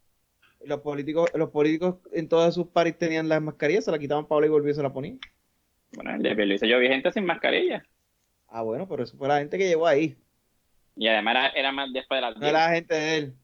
Los 0.64 0.80
políticos, 0.80 1.30
los 1.34 1.50
políticos 1.50 1.96
en 2.12 2.28
todas 2.28 2.54
sus 2.54 2.66
paris 2.68 2.96
tenían 2.98 3.28
las 3.28 3.40
mascarillas, 3.40 3.84
se 3.84 3.90
la 3.90 3.98
quitaban 3.98 4.26
Pablo 4.26 4.46
y 4.46 4.50
volvían 4.50 4.72
y 4.72 4.74
se 4.74 4.82
la 4.82 4.92
ponían. 4.92 5.18
Bueno, 5.94 6.14
el 6.14 6.22
de 6.22 6.34
Pierluisi 6.34 6.68
yo 6.68 6.78
vi 6.78 6.88
gente 6.88 7.12
sin 7.12 7.24
mascarilla. 7.24 7.84
Ah, 8.48 8.62
bueno, 8.62 8.88
pero 8.88 9.02
eso 9.04 9.16
fue 9.16 9.28
la 9.28 9.38
gente 9.38 9.56
que 9.58 9.68
llegó 9.68 9.86
ahí. 9.86 10.16
Y 10.96 11.06
además 11.08 11.32
era, 11.36 11.48
era 11.50 11.72
más 11.72 11.92
después 11.92 12.18
de 12.18 12.22
las 12.22 12.34
No 12.34 12.40
10. 12.40 12.50
era 12.50 12.68
la 12.68 12.74
gente 12.74 12.94
de 12.94 13.16
él. 13.16 13.34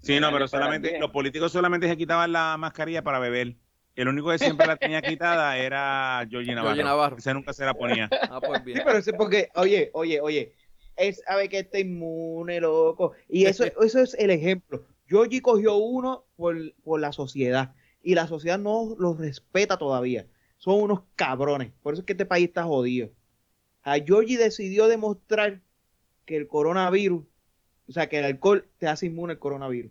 Sí, 0.00 0.20
no, 0.20 0.30
pero 0.32 0.48
solamente 0.48 0.98
los 0.98 1.10
políticos 1.10 1.52
solamente 1.52 1.88
se 1.88 1.96
quitaban 1.96 2.32
la 2.32 2.56
mascarilla 2.56 3.02
para 3.02 3.18
beber 3.18 3.56
El 3.96 4.08
único 4.08 4.30
que 4.30 4.38
siempre 4.38 4.66
la 4.66 4.76
tenía 4.76 5.02
quitada 5.02 5.56
era 5.58 6.26
Georgie 6.30 6.54
Navarro. 6.54 6.74
Georgie 6.74 6.84
Navarro. 6.84 7.16
Ese 7.18 7.34
nunca 7.34 7.52
se 7.52 7.64
la 7.64 7.74
ponía. 7.74 8.08
Ah, 8.30 8.40
pues 8.40 8.60
Sí, 8.60 8.64
bien. 8.66 8.82
pero 8.84 8.98
eso 8.98 9.10
es 9.10 9.16
porque, 9.16 9.48
oye, 9.54 9.90
oye, 9.92 10.20
oye, 10.20 10.52
él 10.96 11.14
sabe 11.14 11.48
que 11.48 11.58
está 11.60 11.78
inmune, 11.78 12.60
loco. 12.60 13.12
Y 13.28 13.46
eso, 13.46 13.64
eso 13.64 14.00
es 14.00 14.14
el 14.14 14.30
ejemplo. 14.30 14.86
Georgie 15.08 15.40
cogió 15.42 15.76
uno 15.76 16.24
por, 16.36 16.56
por 16.82 17.00
la 17.00 17.12
sociedad 17.12 17.74
y 18.02 18.14
la 18.14 18.26
sociedad 18.28 18.58
no 18.58 18.94
los 18.98 19.18
respeta 19.18 19.76
todavía. 19.78 20.26
Son 20.58 20.80
unos 20.82 21.00
cabrones. 21.16 21.72
Por 21.82 21.94
eso 21.94 22.02
es 22.02 22.06
que 22.06 22.12
este 22.12 22.26
país 22.26 22.48
está 22.48 22.64
jodido. 22.64 23.10
A 23.82 23.96
Georgie 23.98 24.36
decidió 24.38 24.86
demostrar 24.86 25.60
que 26.26 26.36
el 26.36 26.46
coronavirus, 26.46 27.24
o 27.88 27.92
sea, 27.92 28.08
que 28.08 28.18
el 28.18 28.24
alcohol 28.26 28.68
te 28.78 28.86
hace 28.86 29.06
inmune 29.06 29.32
al 29.32 29.38
coronavirus. 29.38 29.90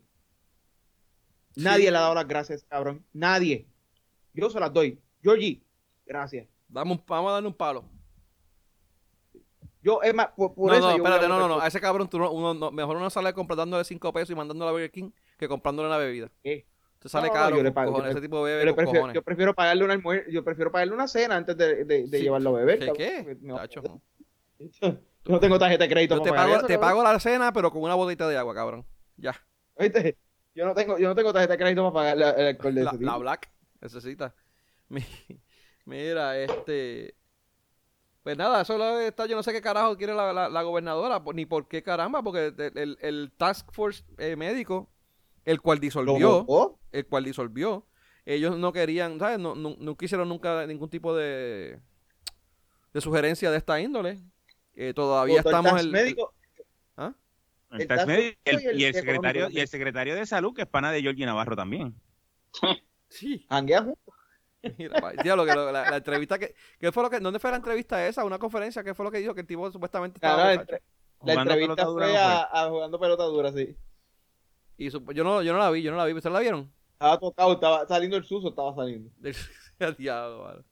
Nadie 1.56 1.90
le 1.90 1.98
ha 1.98 2.02
dado 2.02 2.16
las 2.16 2.28
gracias, 2.28 2.64
cabrón. 2.64 3.04
Nadie. 3.14 3.66
Yo 4.34 4.50
se 4.52 4.60
las 4.60 4.72
doy. 4.72 5.00
Georgie, 5.24 5.64
gracias. 6.06 6.48
Dame 6.68 6.92
un- 6.92 7.04
vamos 7.08 7.30
a 7.30 7.34
darle 7.34 7.48
un 7.48 7.56
palo. 7.56 7.84
Yo, 9.88 10.02
es 10.02 10.14
más, 10.14 10.28
por, 10.36 10.54
por 10.54 10.70
no, 10.72 10.78
eso 10.78 10.86
no, 10.86 10.98
yo 10.98 11.04
espérate, 11.04 11.28
no, 11.30 11.40
no, 11.40 11.48
no. 11.48 11.62
A 11.62 11.68
ese 11.68 11.80
cabrón, 11.80 12.10
tú 12.10 12.20
no, 12.20 12.30
uno, 12.30 12.54
no- 12.54 12.72
mejor 12.72 12.98
uno 12.98 13.10
sale 13.10 13.34
dándole 13.56 13.86
5 13.86 14.12
pesos 14.12 14.32
y 14.32 14.36
mandándole 14.36 14.68
a 14.68 14.72
Burger 14.74 14.92
King 14.92 15.12
que 15.38 15.48
comprándole 15.48 15.88
una 15.88 15.98
bebida. 15.98 16.30
¿Qué? 16.44 16.68
Te 17.00 17.08
sale 17.08 17.28
No, 17.28 17.34
caro. 17.34 17.56
yo 17.56 17.64
le 17.64 17.72
pago, 17.72 17.92
cojones, 17.92 18.12
yo 18.12 18.18
ese 18.18 18.28
tipo 18.28 18.38
Yo, 18.38 18.44
bebe 18.44 18.66
con 18.66 18.76
prefiero, 18.76 19.14
yo 19.14 19.22
prefiero 19.22 19.54
pagarle 19.54 19.86
un 19.86 19.92
almuerzo, 19.92 20.30
yo 20.30 20.44
prefiero 20.44 20.72
pagarle 20.74 20.94
una 20.94 21.08
cena 21.08 21.38
antes 21.38 21.56
de, 21.56 21.86
de, 21.86 22.04
de 22.08 22.10
¿Qué? 22.12 22.20
llevarlo 22.22 22.50
a 22.50 22.60
beber. 22.60 22.92
¿Qué? 22.94 23.38
no- 23.42 23.56
no. 23.56 24.02
yo 24.82 24.98
no 25.30 25.40
tengo 25.40 25.58
tarjeta 25.58 25.86
de 25.86 25.90
crédito 25.90 26.16
Yo 26.18 26.22
te 26.22 26.34
pago, 26.34 26.56
eso, 26.56 26.66
te 26.68 26.78
pago 26.80 27.02
la 27.04 27.18
cena, 27.20 27.54
pero 27.54 27.72
con 27.72 27.82
una 27.84 27.96
botita 27.96 28.28
de 28.28 28.36
agua, 28.36 28.54
cabrón. 28.54 28.86
Ya. 29.16 29.36
¿Oíste? 29.76 30.18
Yo 30.54 30.66
no 30.66 30.74
tengo, 30.74 30.98
yo 30.98 31.08
no 31.08 31.16
tengo 31.16 31.32
tarjeta 31.32 31.54
de 31.54 31.60
crédito 31.60 31.84
para 31.84 31.94
pagar 31.94 32.18
la- 32.18 32.32
el 32.32 32.48
alcohol 32.48 32.76
de 32.76 32.84
La. 32.84 33.18
Black 33.18 33.50
necesita. 33.80 34.36
Mi- 34.90 35.06
Mira, 35.86 36.38
este. 36.38 37.16
Pues 38.28 38.38
nada, 38.38 38.62
eso 38.64 38.78
lo 38.78 39.00
está, 39.00 39.26
yo 39.26 39.38
no 39.38 39.42
sé 39.42 39.54
qué 39.54 39.62
carajo 39.62 39.96
quiere 39.96 40.14
la, 40.14 40.34
la- 40.34 40.50
la 40.50 40.62
gobernadora, 40.62 41.24
ni 41.34 41.46
por 41.46 41.66
qué 41.70 41.82
caramba, 41.82 42.22
porque 42.22 42.48
el, 42.58 42.78
el- 42.78 42.98
el 43.00 43.32
Task 43.38 43.72
Force 43.72 44.04
eh, 44.18 44.36
médico, 44.36 44.90
el 45.46 45.62
cual 45.62 45.78
¿Lo 45.78 45.82
disolvió, 45.84 46.78
el 46.92 47.06
cual 47.06 47.24
disolvió, 47.24 47.86
ellos 48.26 48.58
no 48.58 48.74
querían, 48.74 49.18
¿sabes? 49.18 49.40
No, 49.40 49.56
no, 49.56 49.78
no 49.80 49.96
quisieron 49.96 50.28
nunca 50.28 50.68
ningún 50.68 50.90
tipo 50.90 51.16
de, 51.16 51.80
de 52.92 53.00
sugerencia 53.00 53.50
de 53.50 53.56
esta 53.60 53.80
índole. 53.80 54.20
Eh, 54.76 54.94
todavía 54.94 55.40
el 55.40 55.46
estamos 55.46 55.80
el- 55.80 55.92
médico. 55.92 56.34
¿Ah? 56.98 57.14
El 57.72 57.90
El 57.90 58.08
médico 58.08 58.38
y 58.44 58.50
el, 58.50 58.62
y 58.62 58.66
el 58.68 58.82
y 58.82 58.84
el 58.84 58.94
secretario, 58.94 59.50
y 59.50 59.60
el 59.62 59.68
secretario 59.70 60.16
de 60.16 60.26
salud, 60.26 60.54
que 60.54 60.64
es 60.64 60.68
pana 60.68 60.92
de 60.92 61.02
Georgie 61.02 61.26
Navarro 61.26 61.56
también. 61.56 61.96
Sí. 63.08 63.46
Janguea 63.48 63.84
juntos. 63.84 64.07
Mira, 64.78 65.00
diablo, 65.24 65.46
que 65.46 65.54
lo- 65.54 65.72
la, 65.72 65.90
la 65.90 65.98
entrevista 65.98 66.38
que, 66.40 66.56
¿qué 66.80 66.92
fue 66.92 67.04
lo 67.04 67.10
que, 67.10 67.20
¿dónde 67.20 67.40
fue 67.40 67.52
la 67.52 67.58
entrevista 67.58 68.06
esa? 68.08 68.24
Una 68.26 68.40
conferencia, 68.40 68.84
¿qué 68.84 68.94
fue 68.94 69.06
lo 69.06 69.12
que 69.12 69.20
dijo? 69.20 69.34
Que 69.34 69.42
el 69.42 69.48
tipo 69.48 69.72
supuestamente 69.72 70.18
estaba 70.18 70.36
Claro, 70.36 70.48
la, 70.48 70.62
entre- 70.62 70.82
entrevista 71.42 71.56
pelota 71.56 71.84
dura 71.86 72.06
fue 72.08 72.18
a, 72.18 72.42
a 72.52 72.70
jugando 72.70 73.00
pelota 73.00 73.24
dura, 73.24 73.52
sí. 73.52 73.76
Y 74.78 74.90
yo 74.90 75.24
no, 75.24 75.42
yo 75.42 75.54
no 75.54 75.60
la 75.60 75.72
vi, 75.72 75.82
yo 75.82 75.92
no 75.92 75.98
la 75.98 76.06
vi, 76.06 76.14
¿ustedes 76.14 76.34
la 76.34 76.40
vieron? 76.40 76.72
Estaba 76.94 77.20
tocado, 77.20 77.54
estaba 77.54 77.88
saliendo 77.88 78.18
el 78.18 78.24
suso, 78.24 78.50
estaba 78.50 78.74
saliendo. 78.76 79.10
Diablo, 79.98 80.44
vale. 80.44 80.64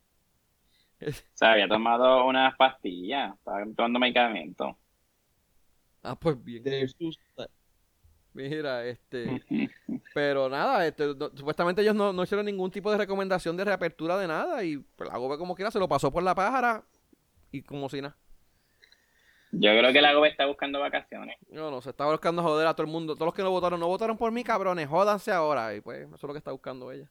O 0.98 1.12
sea, 1.34 1.52
había 1.52 1.68
tomado 1.68 2.24
unas 2.26 2.56
pastillas, 2.56 3.34
estaba 3.36 3.64
tomando 3.76 3.98
medicamentos. 3.98 4.74
Ah, 6.02 6.14
pues 6.18 6.42
bien. 6.42 6.62
Del 6.62 6.88
suso. 6.88 7.18
Mira, 8.32 8.84
este, 8.86 9.42
pero 10.16 10.48
nada, 10.48 10.86
este, 10.86 11.14
no- 11.14 11.28
supuestamente 11.34 11.82
ellos 11.82 11.94
no, 11.94 12.10
no 12.10 12.22
hicieron 12.22 12.46
ningún 12.46 12.70
tipo 12.70 12.90
de 12.90 12.96
recomendación 12.96 13.54
de 13.54 13.66
reapertura 13.66 14.16
de 14.16 14.26
nada 14.26 14.64
y 14.64 14.78
pues, 14.78 15.10
la 15.10 15.18
gobe 15.18 15.36
como 15.36 15.54
quiera 15.54 15.70
se 15.70 15.78
lo 15.78 15.88
pasó 15.88 16.10
por 16.10 16.22
la 16.22 16.34
pájara 16.34 16.82
y 17.52 17.60
como 17.62 17.86
si 17.90 18.00
nada. 18.00 18.16
Yo 19.52 19.70
creo 19.76 19.92
que 19.92 20.00
la 20.00 20.14
GOBE 20.14 20.30
está 20.30 20.46
buscando 20.46 20.80
vacaciones. 20.80 21.36
No, 21.50 21.70
no, 21.70 21.82
se 21.82 21.90
está 21.90 22.06
buscando 22.06 22.42
joder 22.42 22.66
a 22.66 22.72
todo 22.72 22.86
el 22.86 22.92
mundo. 22.92 23.14
Todos 23.14 23.26
los 23.26 23.34
que 23.34 23.42
no 23.42 23.50
votaron, 23.50 23.78
no 23.78 23.88
votaron 23.88 24.16
por 24.16 24.32
mí, 24.32 24.42
cabrones, 24.42 24.88
jódanse 24.88 25.32
ahora. 25.32 25.74
Y 25.74 25.82
pues, 25.82 26.06
eso 26.06 26.14
es 26.14 26.22
lo 26.22 26.32
que 26.32 26.38
está 26.38 26.52
buscando 26.52 26.90
ella. 26.90 27.10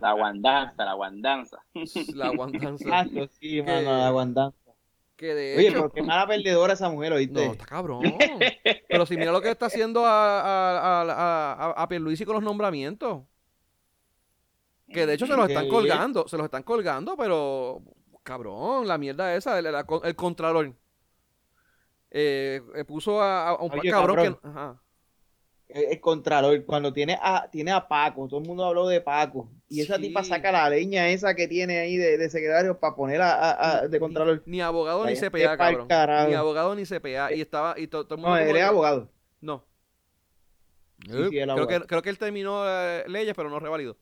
La 0.00 0.12
guandanza, 0.12 0.84
la 0.84 0.94
guandanza. 0.94 1.64
La 2.14 2.26
aguantanza. 2.26 2.84
Ah, 2.90 3.06
sí, 3.38 3.62
mano, 3.66 3.96
la 3.96 4.10
guandanza. 4.10 4.58
Que 5.20 5.34
de 5.34 5.56
Oye, 5.58 5.68
hecho, 5.68 5.74
pero 5.74 5.92
qué 5.92 6.02
mala 6.02 6.26
perdedora 6.26 6.72
esa 6.72 6.88
mujer, 6.88 7.12
¿oíste? 7.12 7.44
No, 7.44 7.52
está 7.52 7.66
cabrón. 7.66 8.00
Pero 8.88 9.04
si 9.04 9.18
mira 9.18 9.30
lo 9.32 9.42
que 9.42 9.50
está 9.50 9.66
haciendo 9.66 10.06
a, 10.06 10.40
a, 10.40 11.02
a, 11.02 11.52
a, 11.52 11.82
a, 11.82 11.88
Pierluisi 11.88 12.24
con 12.24 12.36
los 12.36 12.42
nombramientos. 12.42 13.24
Que 14.88 15.04
de 15.04 15.12
hecho 15.14 15.26
se 15.26 15.36
los 15.36 15.46
están 15.46 15.68
colgando, 15.68 16.26
se 16.26 16.38
los 16.38 16.46
están 16.46 16.62
colgando, 16.62 17.18
pero 17.18 17.82
cabrón, 18.22 18.88
la 18.88 18.96
mierda 18.96 19.36
esa, 19.36 19.58
el, 19.58 19.66
el, 19.66 19.74
el 20.04 20.16
contralor. 20.16 20.74
Eh, 22.10 22.62
eh, 22.74 22.84
puso 22.86 23.20
a, 23.20 23.50
a 23.50 23.62
un 23.62 23.72
Oye, 23.72 23.90
cabrón, 23.90 24.16
cabrón. 24.16 24.38
que... 24.42 24.48
Ajá. 24.48 24.82
El, 25.74 25.84
el 25.92 26.00
contralor, 26.00 26.64
cuando 26.64 26.92
tiene 26.92 27.18
a, 27.20 27.48
tiene 27.50 27.70
a 27.72 27.86
Paco, 27.88 28.26
todo 28.28 28.40
el 28.40 28.46
mundo 28.46 28.64
habló 28.64 28.86
de 28.88 29.00
Paco, 29.00 29.50
y 29.68 29.80
esa 29.80 29.96
Sí. 29.96 30.02
tipa 30.02 30.22
saca 30.24 30.50
la 30.52 30.68
leña 30.70 31.08
esa 31.08 31.34
que 31.34 31.48
tiene 31.48 31.78
ahí 31.78 31.96
de, 31.96 32.18
de 32.18 32.30
secretario 32.30 32.78
para 32.78 32.94
poner 32.96 33.20
a, 33.22 33.32
a- 33.34 33.78
a- 33.78 33.88
de 33.88 34.00
contralor. 34.00 34.42
Ni 34.46 34.60
abogado 34.60 35.04
ni 35.06 35.14
CPA, 35.16 35.56
cabrón. 35.56 35.86
Ni 36.28 36.34
abogado 36.34 36.74
ni 36.74 36.84
CPA. 36.84 37.32
Y 37.32 37.40
estaba, 37.40 37.78
y 37.78 37.86
to- 37.86 38.04
todo 38.04 38.16
el 38.16 38.20
mundo 38.22 38.36
No, 38.36 38.42
él 38.42 38.56
es 38.56 38.62
abogado. 38.64 39.10
No. 39.40 39.64
Sí, 41.06 41.12
sí, 41.12 41.30
creo, 41.30 41.66
que, 41.66 41.80
creo 41.80 42.02
que 42.02 42.10
él 42.10 42.18
terminó 42.18 42.62
eh, 42.68 43.04
leyes, 43.08 43.34
pero 43.34 43.48
no 43.48 43.58
revalidó. 43.58 43.96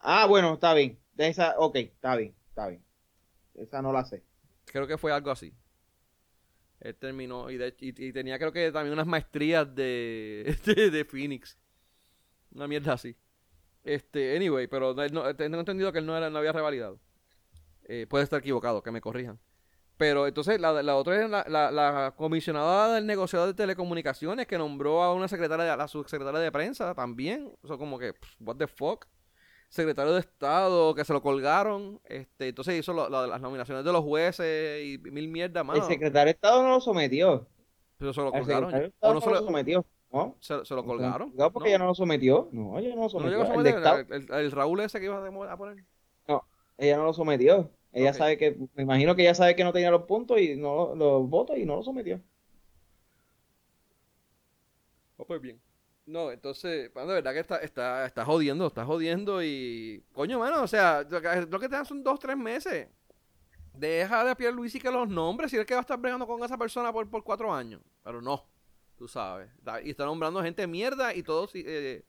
Ah, 0.00 0.26
bueno, 0.26 0.54
está 0.54 0.74
bien. 0.74 0.98
De 1.14 1.26
esa, 1.28 1.54
ok, 1.58 1.74
está 1.76 2.14
bien, 2.14 2.34
está 2.50 2.68
bien. 2.68 2.84
Esa 3.56 3.82
no 3.82 3.92
la 3.92 4.04
sé. 4.04 4.22
Creo 4.66 4.86
que 4.86 4.96
fue 4.98 5.12
algo 5.12 5.30
así. 5.32 5.52
Él 6.80 6.94
terminó 6.96 7.50
y, 7.50 7.56
de- 7.56 7.74
y- 7.80 8.12
tenía 8.12 8.38
creo 8.38 8.52
que 8.52 8.70
también 8.72 8.92
unas 8.92 9.06
maestrías 9.06 9.74
de, 9.74 10.56
de, 10.64 10.90
de 10.90 11.04
Phoenix. 11.04 11.58
Una 12.52 12.68
mierda 12.68 12.94
así. 12.94 13.16
Este, 13.84 14.36
anyway, 14.36 14.66
pero 14.66 14.94
no, 14.94 15.36
tengo 15.36 15.58
entendido 15.60 15.92
que 15.92 15.98
él 15.98 16.06
no, 16.06 16.14
había 16.14 16.52
revalidado. 16.52 17.00
Eh, 17.84 18.06
puede 18.08 18.24
estar 18.24 18.40
equivocado, 18.40 18.82
que 18.82 18.90
me 18.90 19.00
corrijan. 19.00 19.38
Pero 19.96 20.26
entonces 20.28 20.60
la, 20.60 20.96
otra 20.96 21.24
es 21.24 21.28
la, 21.28 21.44
la, 21.48 21.70
la 21.72 22.14
comisionada 22.16 22.94
del 22.94 23.06
negociador 23.06 23.48
de 23.48 23.54
telecomunicaciones 23.54 24.46
que 24.46 24.56
nombró 24.56 25.02
a 25.02 25.12
una 25.12 25.26
secretaria, 25.26 25.72
a 25.72 25.76
la 25.76 25.88
subsecretaria 25.88 26.38
de 26.40 26.52
prensa 26.52 26.94
también. 26.94 27.52
Eso 27.64 27.76
como 27.78 27.98
que, 27.98 28.14
what 28.38 28.56
the 28.56 28.68
fuck. 28.68 29.06
Secretario 29.68 30.12
de 30.14 30.20
Estado 30.20 30.94
que 30.94 31.04
se 31.04 31.12
lo 31.12 31.20
colgaron. 31.22 32.00
Este, 32.04 32.48
entonces 32.48 32.78
hizo 32.78 32.92
lo- 32.92 33.08
lo 33.10 33.22
de 33.22 33.28
las 33.28 33.40
nominaciones 33.40 33.84
de 33.84 33.92
los 33.92 34.02
jueces 34.02 34.84
y 34.84 34.98
mil 35.10 35.28
mierdas 35.28 35.64
más. 35.64 35.76
El 35.76 35.82
secretario 35.84 36.26
de 36.26 36.30
Estado 36.32 36.62
no 36.62 36.70
lo 36.70 36.80
sometió. 36.80 37.46
Pero 37.98 38.12
se 38.12 38.20
lo 38.22 38.32
colgaron. 38.32 38.70
secretario 38.70 38.80
de 38.80 38.86
¿O 38.86 38.94
Estado 38.94 39.12
no 39.14 39.20
no 39.20 39.20
se 39.24 39.30
lo 39.30 39.34
lo, 39.40 39.46
sometió. 39.46 39.84
¿No? 40.10 40.36
se, 40.40 40.64
se 40.64 40.74
lo 40.74 40.84
colgaron? 40.86 41.32
No, 41.36 41.52
porque 41.52 41.68
No. 41.68 41.74
ella 41.74 41.78
no 41.80 41.86
lo 41.86 41.94
sometió. 41.94 42.48
No, 42.50 42.78
ella 42.78 42.88
no 42.90 42.96
lo 42.96 43.02
No 43.02 43.08
sometió. 43.10 43.30
llegó 43.30 43.42
a 43.42 43.46
El 43.46 43.52
someter, 43.54 44.06
el, 44.10 44.22
el- 44.32 44.44
el 44.46 44.52
Raúl 44.52 44.80
ese 44.80 44.98
que 45.00 45.04
ibas 45.06 45.22
a 45.50 45.56
poner. 45.58 45.84
ella 46.78 46.96
no 46.96 47.04
lo 47.04 47.12
sometió. 47.12 47.70
Ella 47.92 48.14
sabe 48.14 48.38
que, 48.38 48.56
me 48.74 48.82
imagino 48.84 49.14
que 49.16 49.22
ella 49.22 49.34
sabe 49.34 49.54
que 49.56 49.64
no 49.64 49.72
tenía 49.72 49.90
los 49.90 50.04
puntos 50.04 50.40
y 50.40 50.56
no 50.56 50.94
los 50.94 51.28
votos 51.28 51.58
y 51.58 51.66
no 51.66 51.76
lo 51.76 51.82
sometió. 51.82 52.20
Oh, 55.16 55.24
pues 55.26 55.40
bien. 55.40 55.60
No, 56.08 56.32
entonces, 56.32 56.90
de 56.94 57.04
verdad 57.04 57.34
que 57.34 57.40
está, 57.40 57.58
está, 57.58 58.06
está 58.06 58.24
jodiendo, 58.24 58.66
está 58.66 58.82
jodiendo 58.86 59.42
y... 59.42 60.02
Coño, 60.12 60.38
mano, 60.38 60.62
o 60.62 60.66
sea, 60.66 61.02
lo 61.08 61.20
que, 61.20 61.46
lo 61.50 61.60
que 61.60 61.68
te 61.68 61.76
dan 61.76 61.84
son 61.84 62.02
dos, 62.02 62.18
tres 62.18 62.34
meses. 62.34 62.88
Deja 63.74 64.24
de 64.24 64.46
a 64.46 64.50
Luis 64.50 64.74
y 64.74 64.80
que 64.80 64.90
los 64.90 65.06
nombres, 65.06 65.50
si 65.50 65.58
es 65.58 65.66
que 65.66 65.74
va 65.74 65.80
a 65.80 65.82
estar 65.82 65.98
bregando 65.98 66.26
con 66.26 66.42
esa 66.42 66.56
persona 66.56 66.90
por, 66.94 67.10
por 67.10 67.22
cuatro 67.22 67.52
años. 67.52 67.82
Pero 68.02 68.22
no, 68.22 68.48
tú 68.96 69.06
sabes. 69.06 69.50
Y 69.84 69.90
está 69.90 70.06
nombrando 70.06 70.42
gente 70.42 70.66
mierda 70.66 71.14
y 71.14 71.22
todos 71.22 71.50
eh, 71.54 72.02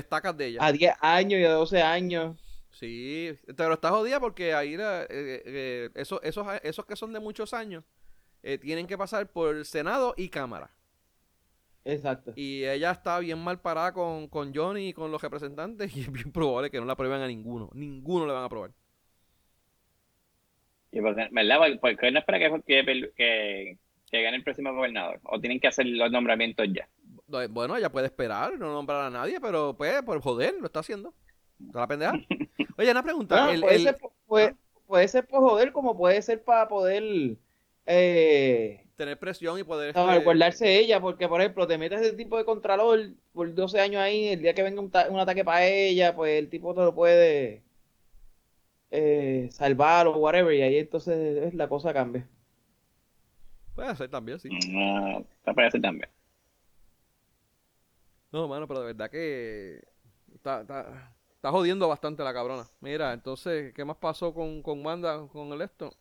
estacas 0.00 0.36
de 0.36 0.46
ella. 0.46 0.58
A 0.66 0.72
10 0.72 0.94
años 1.00 1.40
y 1.40 1.44
a 1.44 1.52
12 1.52 1.80
años. 1.80 2.36
Sí, 2.72 3.38
pero 3.56 3.74
está 3.74 3.90
jodida 3.90 4.18
porque 4.18 4.52
ahí 4.52 4.76
la- 4.76 5.04
eh, 5.04 5.08
eh, 5.46 5.90
esos, 5.94 6.18
esos, 6.24 6.44
esos 6.64 6.84
que 6.84 6.96
son 6.96 7.12
de 7.12 7.20
muchos 7.20 7.54
años 7.54 7.84
eh, 8.42 8.58
tienen 8.58 8.88
que 8.88 8.98
pasar 8.98 9.30
por 9.30 9.64
Senado 9.64 10.12
y 10.16 10.28
Cámara. 10.28 10.74
Exacto. 11.90 12.32
Y 12.36 12.64
ella 12.64 12.90
está 12.90 13.18
bien 13.18 13.38
mal 13.38 13.60
parada 13.60 13.92
con, 13.94 14.28
con 14.28 14.54
Johnny 14.54 14.88
y 14.88 14.92
con 14.92 15.10
los 15.10 15.22
representantes 15.22 15.90
y 15.96 16.00
es 16.02 16.12
bien 16.12 16.30
probable 16.32 16.70
que 16.70 16.78
no 16.78 16.84
la 16.84 16.92
aprueben 16.92 17.22
a 17.22 17.26
ninguno. 17.26 17.70
Ninguno 17.72 18.26
le 18.26 18.32
van 18.34 18.42
a 18.42 18.46
aprobar. 18.46 18.70
Y 20.92 21.00
porque, 21.00 21.28
¿Verdad? 21.30 21.78
Porque- 21.80 22.10
no 22.10 22.18
espera 22.18 22.38
que, 22.38 22.62
que, 22.66 23.12
que, 23.16 23.78
que 24.10 24.22
gane 24.22 24.36
el 24.36 24.42
próximo 24.44 24.72
gobernador. 24.74 25.20
O 25.24 25.40
tienen 25.40 25.60
que 25.60 25.68
hacer 25.68 25.86
los 25.86 26.10
nombramientos 26.10 26.66
ya. 26.72 26.88
Eh, 27.42 27.46
Bueno, 27.50 27.76
ella 27.76 27.90
puede 27.90 28.06
esperar, 28.06 28.58
no 28.58 28.72
nombrar 28.72 29.06
a 29.06 29.10
nadie, 29.10 29.40
pero 29.40 29.74
pues, 29.76 30.02
por 30.02 30.20
joder, 30.20 30.54
lo 30.60 30.66
está 30.66 30.80
haciendo. 30.80 31.12
Está 31.66 31.80
la 31.80 31.86
pendeja. 31.86 32.12
Oye, 32.78 32.90
una 32.90 33.02
pregunta. 33.02 33.44
Bueno, 33.46 33.52
el- 33.54 33.60
puede, 33.62 33.76
el- 33.76 33.82
ser, 33.82 33.96
por- 33.98 34.12
puede, 34.26 34.54
puede 34.86 35.08
ser 35.08 35.26
por 35.26 35.40
joder 35.40 35.72
como 35.72 35.96
puede 35.96 36.20
ser 36.22 36.42
para 36.42 36.68
poder 36.68 37.36
eh, 37.86 38.84
tener 38.98 39.18
presión 39.18 39.58
y 39.58 39.62
poder... 39.62 39.94
No, 39.94 40.02
este, 40.08 40.18
recordarse 40.18 40.78
ella, 40.78 41.00
porque 41.00 41.28
por 41.28 41.40
ejemplo, 41.40 41.66
te 41.66 41.78
metes 41.78 42.00
ese 42.02 42.12
tipo 42.14 42.36
de 42.36 42.44
contralor 42.44 43.12
por 43.32 43.54
12 43.54 43.80
años 43.80 44.02
ahí, 44.02 44.26
el 44.28 44.42
día 44.42 44.52
que 44.54 44.64
venga 44.64 44.80
un, 44.80 44.90
ta- 44.90 45.08
un 45.08 45.20
ataque 45.20 45.44
para 45.44 45.64
ella, 45.64 46.14
pues 46.14 46.36
el 46.38 46.50
tipo 46.50 46.74
te 46.74 46.80
lo 46.80 46.94
puede 46.94 47.62
eh, 48.90 49.48
salvar 49.52 50.08
o 50.08 50.16
whatever, 50.18 50.52
y 50.52 50.62
ahí 50.62 50.78
entonces 50.78 51.44
es, 51.44 51.54
la 51.54 51.68
cosa 51.68 51.94
cambia. 51.94 52.28
Puede 53.74 53.94
ser 53.94 54.10
también, 54.10 54.40
sí. 54.40 54.48
No, 54.68 55.24
te 55.44 55.54
parece 55.54 55.78
también. 55.80 56.10
No, 58.32 58.48
mano, 58.48 58.66
pero 58.66 58.80
de 58.80 58.86
verdad 58.86 59.10
que 59.10 59.80
está, 60.34 60.62
está, 60.62 61.14
está 61.36 61.50
jodiendo 61.52 61.86
bastante 61.86 62.24
la 62.24 62.34
cabrona. 62.34 62.66
Mira, 62.80 63.12
entonces, 63.12 63.72
¿qué 63.72 63.84
más 63.84 63.96
pasó 63.96 64.34
con, 64.34 64.60
con 64.60 64.84
Wanda, 64.84 65.24
con 65.28 65.52
el 65.52 65.62
esto? 65.62 65.94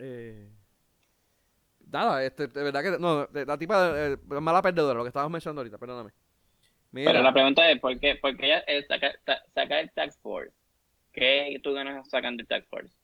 Eh, 0.00 0.50
nada, 1.92 2.24
este, 2.24 2.46
de 2.48 2.62
verdad 2.62 2.82
que, 2.82 2.98
no, 2.98 3.28
la 3.32 3.58
tipa 3.58 3.92
eh, 3.94 4.16
mala 4.40 4.62
perdedora, 4.62 4.98
lo 4.98 5.04
que 5.04 5.08
estabas 5.08 5.30
mencionando 5.30 5.60
ahorita, 5.60 5.78
perdóname. 5.78 6.10
Mira, 6.90 7.12
Pero 7.12 7.22
la 7.22 7.32
pregunta 7.32 7.70
es, 7.70 7.80
¿por 7.80 7.98
qué, 8.00 8.16
por 8.16 8.36
qué 8.36 8.46
ella 8.46 8.64
eh, 8.66 8.84
saca, 8.86 9.12
ta- 9.24 9.42
saca 9.54 9.80
el 9.80 9.90
Tax 9.92 10.18
Force? 10.20 10.52
¿Qué 11.12 11.58
tú 11.62 11.72
ganas 11.72 12.08
sacando 12.10 12.40
el 12.42 12.48
Tax 12.48 12.66
Force? 12.68 12.94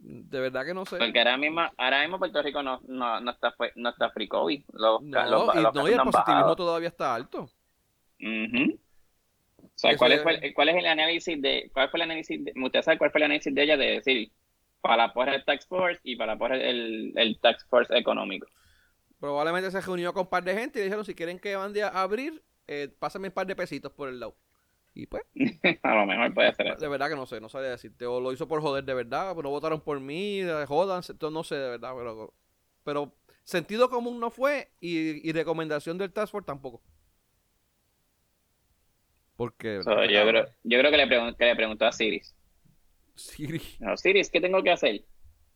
de 0.00 0.40
verdad 0.40 0.64
que 0.64 0.72
no 0.74 0.86
sé. 0.86 0.96
Porque 0.96 1.18
ahora 1.18 1.36
mismo, 1.36 1.60
ahora 1.76 2.02
mismo 2.02 2.18
Puerto 2.18 2.40
Rico 2.40 2.62
no, 2.62 2.80
no, 2.86 3.20
no 3.20 3.30
está 3.32 3.52
no 3.74 3.88
está 3.90 4.10
free 4.10 4.28
COVID. 4.28 4.62
Los, 4.72 5.02
No, 5.02 5.26
los, 5.28 5.54
y, 5.56 5.60
los 5.60 5.62
no, 5.64 5.72
casos 5.72 5.90
y 5.90 5.92
el 5.92 5.98
positivismo 5.98 6.12
bajado. 6.12 6.56
todavía 6.56 6.88
está 6.88 7.14
alto. 7.14 7.50
Ujú. 8.20 8.78
O 9.60 9.68
sea, 9.74 9.96
¿cuál, 9.96 10.12
es- 10.12 10.22
el- 10.42 10.54
cuál 10.54 10.68
es 10.68 10.76
el 10.76 10.86
análisis 10.86 11.42
de, 11.42 11.70
cuál 11.72 11.90
fue 11.90 11.98
el 11.98 12.02
análisis 12.02 12.44
de, 12.44 12.52
usted 12.62 12.82
sabe 12.82 12.98
cuál 12.98 13.10
fue 13.10 13.18
el 13.20 13.24
análisis 13.24 13.52
de 13.54 13.62
ella 13.62 13.76
de 13.76 13.86
decir, 13.90 14.30
para 14.80 15.12
porra 15.12 15.34
el 15.34 15.44
Tax 15.44 15.66
Force 15.66 16.00
y 16.04 16.16
para 16.16 16.36
porra 16.38 16.56
el, 16.56 17.12
el 17.16 17.38
Tax 17.40 17.64
Force 17.68 17.96
económico? 17.96 18.46
Probablemente 19.20 19.70
se 19.70 19.80
reunió 19.80 20.12
con 20.12 20.22
un 20.22 20.30
par 20.30 20.44
de 20.44 20.54
gente 20.54 20.78
y 20.78 20.82
dijeron, 20.82 21.04
si 21.04 21.14
quieren 21.14 21.38
que 21.38 21.56
mande 21.56 21.82
a 21.82 21.88
abrir, 21.88 22.42
eh, 22.66 22.88
pásame 22.98 23.28
un 23.28 23.34
par 23.34 23.46
de 23.46 23.56
pesitos 23.56 23.92
por 23.92 24.08
el 24.08 24.20
lado. 24.20 24.36
Y 24.94 25.06
pues, 25.06 25.22
A 25.82 25.94
lo 25.94 26.06
mejor 26.06 26.34
puede 26.34 26.54
ser 26.54 26.68
eso. 26.68 26.76
de 26.76 26.88
verdad 26.88 27.08
que 27.08 27.16
no 27.16 27.26
sé, 27.26 27.40
no 27.40 27.48
sabría 27.48 27.70
decirte. 27.70 28.06
O 28.06 28.20
lo 28.20 28.32
hizo 28.32 28.48
por 28.48 28.60
joder 28.60 28.84
de 28.84 28.94
verdad, 28.94 29.34
no 29.34 29.50
votaron 29.50 29.80
por 29.80 30.00
mí, 30.00 30.42
jodan, 30.66 31.02
no 31.32 31.44
sé 31.44 31.56
de 31.56 31.70
verdad, 31.70 31.92
pero, 31.96 32.34
pero 32.84 33.14
sentido 33.44 33.90
común 33.90 34.20
no 34.20 34.30
fue 34.30 34.70
y, 34.80 35.28
y 35.28 35.32
recomendación 35.32 35.98
del 35.98 36.12
Task 36.12 36.32
Force 36.32 36.46
tampoco. 36.46 36.82
Porque... 39.36 39.82
So, 39.84 40.04
yo, 40.04 40.26
creo, 40.26 40.46
yo 40.64 40.78
creo 40.80 40.90
que 40.90 40.96
le, 40.96 41.08
que 41.08 41.44
le 41.44 41.56
preguntó 41.56 41.86
a 41.86 41.92
Siris. 41.92 42.34
Siri. 43.18 43.60
No, 43.80 43.96
Siris, 43.96 44.30
¿qué 44.30 44.40
tengo 44.40 44.62
que 44.62 44.70
hacer? 44.70 45.04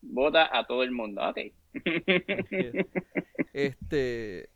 Vota 0.03 0.49
a 0.57 0.67
todo 0.67 0.83
el 0.83 0.91
mundo. 0.91 1.23
Ok. 1.27 1.39
Este. 3.53 4.51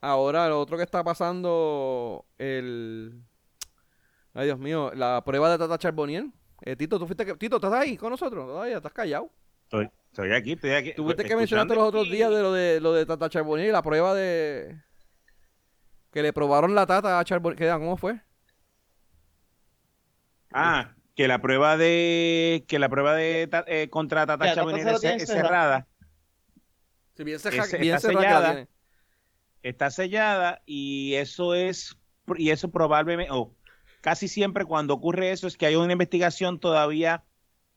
Ahora, 0.00 0.48
lo 0.48 0.60
otro 0.60 0.76
que 0.76 0.82
está 0.82 1.02
pasando, 1.02 2.26
el. 2.36 3.22
Ay, 4.34 4.46
Dios 4.46 4.58
mío, 4.58 4.92
la 4.94 5.22
prueba 5.24 5.50
de 5.50 5.58
Tata 5.58 5.78
Charbonnier. 5.78 6.26
Eh, 6.62 6.76
Tito, 6.76 6.98
¿tú 6.98 7.06
fuiste 7.06 7.24
que... 7.24 7.34
Tito, 7.34 7.56
¿estás 7.56 7.72
ahí 7.72 7.96
con 7.96 8.10
nosotros? 8.10 8.46
Todavía 8.46 8.76
estás 8.76 8.92
callado. 8.92 9.30
Estoy, 9.64 9.88
estoy 10.10 10.32
aquí, 10.32 10.52
estoy 10.52 10.70
aquí. 10.70 10.94
Tuviste 10.94 11.24
que 11.24 11.36
mencionarte 11.36 11.74
los 11.74 11.84
otros 11.84 12.10
días 12.10 12.30
de 12.30 12.42
lo 12.42 12.52
de 12.52 12.80
lo 12.80 12.92
de 12.92 13.06
Tata 13.06 13.28
Charbonnier 13.28 13.68
y 13.68 13.72
la 13.72 13.82
prueba 13.82 14.14
de. 14.14 14.80
Que 16.10 16.22
le 16.22 16.32
probaron 16.32 16.74
la 16.74 16.86
Tata 16.86 17.18
a 17.18 17.24
Charbonnier. 17.24 17.58
¿Qué, 17.58 17.70
¿Cómo 17.70 17.96
fue? 17.96 18.20
Ah, 20.52 20.94
que 21.18 21.26
la 21.26 21.42
prueba 21.42 21.76
de 21.76 22.64
que 22.68 22.78
la 22.78 22.88
prueba 22.88 23.12
de 23.16 23.48
ta- 23.48 23.64
eh, 23.66 23.88
contra 23.90 24.24
Tata 24.24 24.54
Charbonnier 24.54 24.86
es, 24.86 25.02
es 25.04 25.26
cerrada, 25.28 25.88
Si 27.16 27.24
bien, 27.24 27.40
cerra- 27.40 27.64
Ese- 27.64 27.78
bien 27.78 27.96
está 27.96 28.08
sellada. 28.08 28.68
está 29.64 29.90
sellada 29.90 30.62
y 30.64 31.14
eso 31.14 31.56
es 31.56 31.98
y 32.36 32.50
eso 32.50 32.70
probablemente 32.70 33.32
o 33.32 33.52
casi 34.00 34.28
siempre 34.28 34.64
cuando 34.64 34.94
ocurre 34.94 35.32
eso 35.32 35.48
es 35.48 35.56
que 35.56 35.66
hay 35.66 35.74
una 35.74 35.92
investigación 35.92 36.60
todavía 36.60 37.24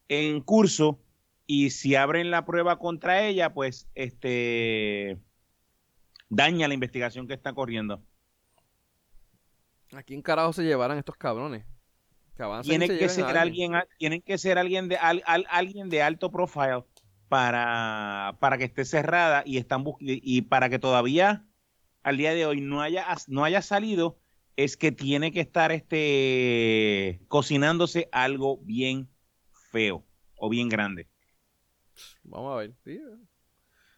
en 0.08 0.42
curso 0.42 1.00
y 1.48 1.72
si 1.72 1.96
abren 1.96 2.30
la 2.30 2.46
prueba 2.46 2.78
contra 2.78 3.24
ella, 3.24 3.56
pues 3.56 3.88
este 3.96 5.18
daña 6.30 6.68
la 6.68 6.76
investigación 6.76 7.28
que 7.28 7.34
está 7.34 7.54
corriendo. 7.54 8.04
¿A 9.94 10.04
quién 10.04 10.22
carajo 10.22 10.54
se 10.54 10.64
llevarán 10.64 11.00
estos 11.00 11.16
cabrones? 11.16 11.66
Que 12.64 12.70
Tiene 12.70 12.88
ser 13.10 13.24
alguien, 13.38 13.74
tienen 13.98 14.22
que 14.22 14.38
ser 14.38 14.58
alguien 14.58 14.88
de 14.90 14.98
al- 14.98 15.24
al- 15.26 15.46
alguien 15.50 15.90
de 15.90 16.02
alto 16.02 16.32
profile 16.32 16.84
para, 17.28 18.38
para 18.40 18.58
que 18.58 18.66
esté 18.66 18.84
cerrada 18.86 19.44
y 19.46 19.58
están 19.58 19.84
y 20.00 20.22
y 20.38 20.42
para 20.44 20.70
que 20.70 20.80
todavía 20.80 21.46
al 22.04 22.18
día 22.18 22.34
de 22.34 22.46
hoy 22.46 22.62
no 22.62 22.82
haya 22.82 23.06
no 23.28 23.44
haya 23.44 23.62
salido 23.62 24.20
es 24.58 24.76
que 24.76 24.92
tiene 24.92 25.32
que 25.32 25.40
estar 25.40 25.72
este 25.72 27.22
cocinándose 27.28 28.10
algo 28.12 28.58
bien 28.64 29.08
feo 29.72 30.04
o 30.36 30.50
bien 30.50 30.68
grande. 30.70 31.08
Vamos 32.24 32.54
a 32.54 32.58
ver. 32.58 32.74
sí. 32.84 33.00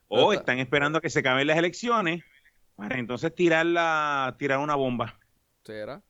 O 0.08 0.32
está- 0.32 0.42
están 0.42 0.60
esperando 0.60 1.00
a 1.00 1.02
que 1.02 1.10
se 1.10 1.20
acaben 1.20 1.48
las 1.48 1.58
elecciones 1.58 2.24
para 2.76 3.00
entonces 3.00 3.34
tirar 3.34 3.66
la 3.66 4.36
tirar 4.38 4.60
una 4.60 4.76
bomba. 4.76 5.20
¿Será? 5.64 6.04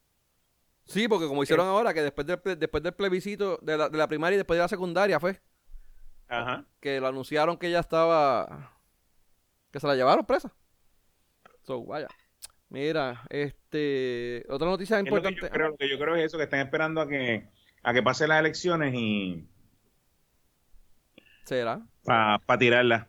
Sí, 0.85 1.07
porque 1.07 1.27
como 1.27 1.43
hicieron 1.43 1.67
ahora, 1.67 1.93
que 1.93 2.01
después 2.01 2.27
del, 2.27 2.39
después 2.59 2.83
del 2.83 2.93
plebiscito 2.93 3.57
de 3.61 3.77
la, 3.77 3.89
de 3.89 3.97
la 3.97 4.07
primaria 4.07 4.35
y 4.35 4.37
después 4.37 4.57
de 4.57 4.63
la 4.63 4.67
secundaria 4.67 5.19
fue 5.19 5.41
Ajá. 6.27 6.65
que 6.81 6.99
lo 6.99 7.07
anunciaron 7.07 7.57
que 7.57 7.67
ella 7.67 7.79
estaba. 7.79 8.73
que 9.71 9.79
se 9.79 9.87
la 9.87 9.95
llevaron 9.95 10.25
presa. 10.25 10.53
So, 11.63 11.85
vaya. 11.85 12.07
Mira, 12.69 13.23
este. 13.29 14.45
Otra 14.49 14.67
noticia 14.67 14.99
Es 14.99 15.05
lo 15.05 15.21
que 15.21 15.29
importante. 15.29 15.41
yo 15.41 15.49
creo, 15.53 15.69
lo 15.69 15.77
que 15.77 15.89
yo 15.89 15.97
creo 15.99 16.15
es 16.15 16.25
eso, 16.25 16.37
que 16.37 16.43
están 16.45 16.59
esperando 16.59 17.01
a 17.01 17.07
que 17.07 17.47
a 17.83 17.93
que 17.93 18.01
pasen 18.03 18.29
las 18.29 18.39
elecciones 18.39 18.93
y 18.95 19.47
¿Será? 21.45 21.81
para 22.03 22.57
tirarla. 22.57 23.07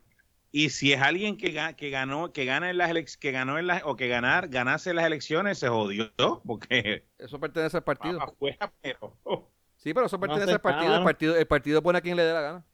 Y 0.56 0.70
si 0.70 0.92
es 0.92 1.02
alguien 1.02 1.36
que, 1.36 1.52
ga- 1.52 1.74
que 1.74 1.90
ganó, 1.90 2.32
que 2.32 2.44
gana 2.44 2.70
en 2.70 2.78
las 2.78 2.88
elec- 2.88 3.18
que 3.18 3.32
ganó 3.32 3.58
en 3.58 3.66
las, 3.66 3.82
o 3.84 3.96
que 3.96 4.06
ganar, 4.06 4.46
ganase 4.48 4.90
en 4.90 4.96
las 4.96 5.04
elecciones, 5.04 5.58
se 5.58 5.66
jodió, 5.66 6.12
porque 6.46 7.04
Eso 7.18 7.40
pertenece 7.40 7.76
al 7.78 7.82
partido. 7.82 8.22
afuera, 8.22 8.72
pero 8.80 9.16
oh, 9.24 9.48
Sí, 9.78 9.92
pero 9.92 10.06
eso 10.06 10.20
pertenece 10.20 10.52
al 10.52 10.60
partido. 10.60 10.84
nada, 10.90 10.98
El 10.98 11.04
partido, 11.04 11.36
el 11.36 11.46
partido 11.48 11.82
pone 11.82 11.98
a 11.98 12.02
quien 12.02 12.16
le 12.16 12.22
dé 12.22 12.32
la 12.32 12.40
gana. 12.40 12.64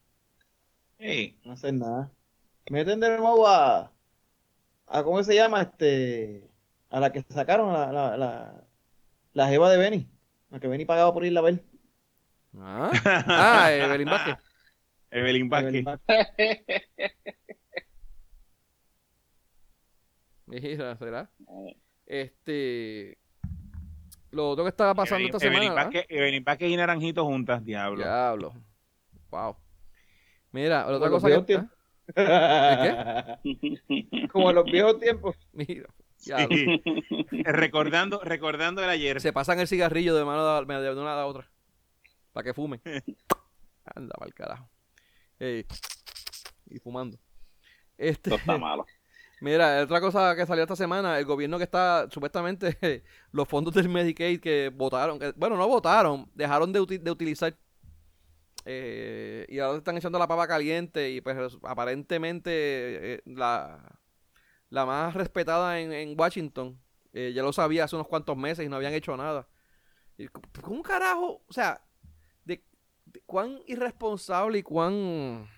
hey, 0.98 1.40
No 1.42 1.52
hacen 1.54 1.78
nada. 1.78 2.10
Meten 2.68 3.00
de 3.00 3.16
nuevo 3.16 3.48
a, 3.48 3.90
a 4.86 5.02
¿cómo 5.02 5.22
se 5.24 5.34
llama? 5.34 5.62
Este, 5.62 6.50
a 6.90 7.00
la 7.00 7.10
que 7.10 7.24
sacaron, 7.30 7.72
la, 7.72 7.90
la, 7.90 8.16
la, 8.18 8.62
la 9.32 9.48
jeva 9.48 9.70
de 9.70 9.78
Benny. 9.78 10.06
La 10.50 10.60
que 10.60 10.68
Benny 10.68 10.84
pagaba 10.84 11.14
por 11.14 11.24
irla 11.24 11.40
a 11.40 11.44
ver. 11.44 11.64
Ah, 12.58 12.90
ah 13.26 13.72
Evelyn 13.72 14.10
Vázquez. 14.10 14.36
Evelyn 15.10 15.48
Vázquez. 15.48 15.68
Evelyn 15.72 15.84
Vázquez. 15.86 16.62
Mira, 20.50 20.96
¿será? 20.96 21.30
Este. 22.06 23.18
Lo 24.32 24.50
otro 24.50 24.64
que 24.64 24.70
estaba 24.70 24.94
pasando 24.94 25.16
Evelyn, 25.26 25.34
esta 25.34 25.38
semana. 25.40 25.90
Evelyn 26.08 26.44
Vázquez 26.44 26.70
y 26.70 26.76
Naranjito 26.76 27.24
juntas, 27.24 27.64
diablo. 27.64 28.02
Diablo. 28.04 28.54
Wow. 29.30 29.56
Mira, 30.52 30.86
otra 30.86 31.08
Como 31.08 31.20
cosa 31.20 31.44
que. 31.46 31.60
Como 34.32 34.50
en 34.50 34.56
los 34.56 34.64
viejos 34.64 34.98
tiempos. 34.98 35.36
Mira, 35.52 35.88
Sí. 36.16 36.32
diablo. 36.34 36.82
recordando, 37.44 38.20
recordando 38.22 38.82
el 38.82 38.90
ayer. 38.90 39.20
Se 39.20 39.32
pasan 39.32 39.60
el 39.60 39.68
cigarrillo 39.68 40.14
de 40.14 40.24
mano 40.24 40.40
a- 40.42 40.64
de 40.64 40.92
una 40.92 41.12
a 41.14 41.16
la 41.16 41.26
otra. 41.26 41.48
Para 42.32 42.44
que 42.44 42.54
fumen. 42.54 42.80
Anda, 43.94 44.14
mal 44.20 44.34
carajo. 44.34 44.68
Ey, 45.38 45.64
Y 46.68 46.78
fumando. 46.78 47.18
Este, 47.96 48.30
Esto 48.30 48.34
está 48.36 48.58
malo. 48.58 48.86
Mira, 49.40 49.82
otra 49.82 50.00
cosa 50.00 50.34
que 50.36 50.46
salió 50.46 50.62
esta 50.64 50.76
semana, 50.76 51.18
el 51.18 51.24
gobierno 51.24 51.58
que 51.58 51.64
está, 51.64 52.08
supuestamente, 52.10 53.04
los 53.32 53.48
fondos 53.48 53.74
del 53.74 53.88
Medicaid 53.88 54.40
que 54.40 54.70
votaron, 54.74 55.18
bueno, 55.36 55.56
no 55.56 55.66
votaron, 55.68 56.30
dejaron 56.34 56.72
de, 56.72 56.98
de 57.00 57.10
utilizar. 57.10 57.56
eh, 58.64 59.46
y 59.48 59.58
ahora 59.58 59.78
están 59.78 59.96
echando 59.96 60.18
la 60.18 60.28
pava 60.28 60.46
caliente 60.46 61.10
y 61.10 61.20
pues 61.20 61.36
aparentemente 61.62 63.14
eh, 63.14 63.22
la, 63.24 63.98
la 64.68 64.86
más 64.86 65.14
respetada 65.14 65.80
en, 65.80 65.92
en 65.92 66.18
Washington, 66.18 66.80
eh, 67.12 67.32
ya 67.34 67.42
lo 67.42 67.52
sabía 67.52 67.84
hace 67.84 67.96
unos 67.96 68.08
cuantos 68.08 68.36
meses 68.36 68.64
y 68.66 68.68
no 68.68 68.76
habían 68.76 68.94
hecho 68.94 69.16
nada. 69.16 69.48
Y, 70.18 70.28
¿Cómo 70.62 70.82
carajo? 70.82 71.42
O 71.48 71.52
sea, 71.52 71.82
de, 72.44 72.64
de 73.06 73.22
cuán 73.26 73.60
irresponsable 73.66 74.58
y 74.58 74.62
cuán 74.62 75.48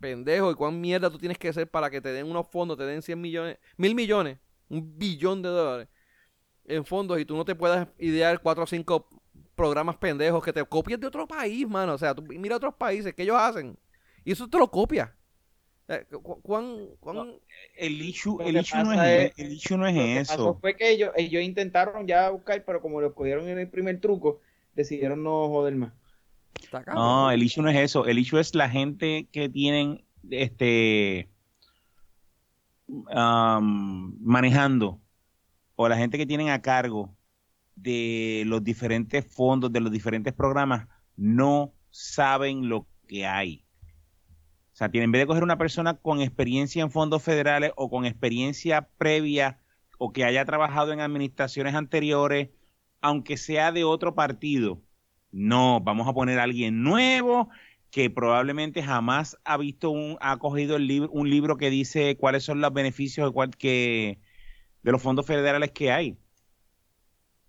pendejo 0.00 0.50
y 0.50 0.54
cuán 0.54 0.80
mierda 0.80 1.10
tú 1.10 1.18
tienes 1.18 1.38
que 1.38 1.52
ser 1.52 1.70
para 1.70 1.90
que 1.90 2.00
te 2.00 2.12
den 2.12 2.26
unos 2.26 2.48
fondos, 2.50 2.76
te 2.78 2.84
den 2.84 3.02
100 3.02 3.20
millones, 3.20 3.58
mil 3.76 3.94
millones, 3.94 4.38
un 4.68 4.98
billón 4.98 5.42
de 5.42 5.50
dólares 5.50 5.88
en 6.64 6.84
fondos 6.84 7.20
y 7.20 7.24
tú 7.24 7.36
no 7.36 7.44
te 7.44 7.54
puedas 7.54 7.88
idear 7.98 8.40
cuatro 8.42 8.64
o 8.64 8.66
cinco 8.66 9.08
programas 9.54 9.96
pendejos 9.96 10.42
que 10.44 10.52
te 10.52 10.64
copies 10.64 11.00
de 11.00 11.06
otro 11.08 11.26
país, 11.26 11.68
mano. 11.68 11.94
O 11.94 11.98
sea, 11.98 12.14
tú 12.14 12.22
mira 12.22 12.56
otros 12.56 12.74
países 12.74 13.14
que 13.14 13.22
ellos 13.24 13.36
hacen 13.38 13.78
y 14.24 14.32
eso 14.32 14.48
te 14.48 14.58
lo 14.58 14.70
copias. 14.70 15.10
Eh, 15.88 16.06
cu- 16.22 16.40
¿Cuán, 16.42 16.86
cuán- 17.00 17.34
El 17.76 18.00
issue, 18.00 18.40
el 18.42 18.56
issue 18.58 18.78
no 18.84 18.92
es, 18.92 19.32
es- 19.32 19.38
el 19.38 19.52
issue 19.52 19.76
no 19.76 19.86
es 19.88 19.94
Lo 19.96 20.02
que 20.02 20.20
pasó 20.20 20.34
eso. 20.34 20.58
fue 20.60 20.76
que 20.76 20.90
ellos, 20.90 21.10
ellos 21.16 21.42
intentaron 21.42 22.06
ya 22.06 22.30
buscar, 22.30 22.64
pero 22.64 22.80
como 22.80 23.00
lo 23.00 23.12
cogieron 23.14 23.48
en 23.48 23.58
el 23.58 23.68
primer 23.68 24.00
truco, 24.00 24.40
decidieron 24.74 25.22
no 25.24 25.48
joder 25.48 25.74
más. 25.74 25.92
No, 26.94 27.30
el 27.30 27.42
issue 27.42 27.62
no 27.62 27.68
es 27.70 27.76
eso. 27.76 28.06
El 28.06 28.18
issue 28.18 28.38
es 28.38 28.54
la 28.54 28.68
gente 28.68 29.28
que 29.32 29.48
tienen 29.48 30.04
este 30.30 31.28
am, 33.12 34.16
manejando 34.20 35.00
o 35.76 35.88
la 35.88 35.96
gente 35.96 36.18
que 36.18 36.26
tienen 36.26 36.50
a 36.50 36.62
cargo 36.62 37.16
de 37.74 38.44
los 38.46 38.62
diferentes 38.62 39.26
fondos, 39.26 39.72
de 39.72 39.80
los 39.80 39.90
diferentes 39.90 40.34
programas, 40.34 40.86
no 41.16 41.72
saben 41.90 42.68
lo 42.68 42.86
que 43.06 43.26
hay. 43.26 43.64
O 44.72 44.76
sea, 44.76 44.90
tienen, 44.90 45.08
en 45.08 45.12
vez 45.12 45.22
de 45.22 45.26
coger 45.26 45.42
una 45.42 45.58
persona 45.58 45.94
con 45.94 46.20
experiencia 46.20 46.82
en 46.82 46.90
fondos 46.90 47.22
federales 47.22 47.72
o 47.76 47.90
con 47.90 48.04
experiencia 48.04 48.88
previa 48.98 49.58
o 49.98 50.12
que 50.12 50.24
haya 50.24 50.44
trabajado 50.44 50.92
en 50.92 51.00
administraciones 51.00 51.74
anteriores, 51.74 52.50
aunque 53.00 53.36
sea 53.36 53.72
de 53.72 53.84
otro 53.84 54.14
partido, 54.14 54.82
no, 55.32 55.80
vamos 55.80 56.08
a 56.08 56.12
poner 56.12 56.38
a 56.38 56.44
alguien 56.44 56.82
nuevo 56.82 57.48
que 57.90 58.08
probablemente 58.08 58.82
jamás 58.82 59.36
ha 59.44 59.56
visto 59.56 59.90
un, 59.90 60.16
ha 60.20 60.38
cogido 60.38 60.78
libro, 60.78 61.10
un 61.10 61.28
libro 61.28 61.56
que 61.56 61.70
dice 61.70 62.16
cuáles 62.16 62.44
son 62.44 62.60
los 62.60 62.72
beneficios 62.72 63.32
de, 63.34 63.50
que, 63.58 64.20
de 64.82 64.92
los 64.92 65.02
fondos 65.02 65.26
federales 65.26 65.72
que 65.72 65.90
hay. 65.90 66.16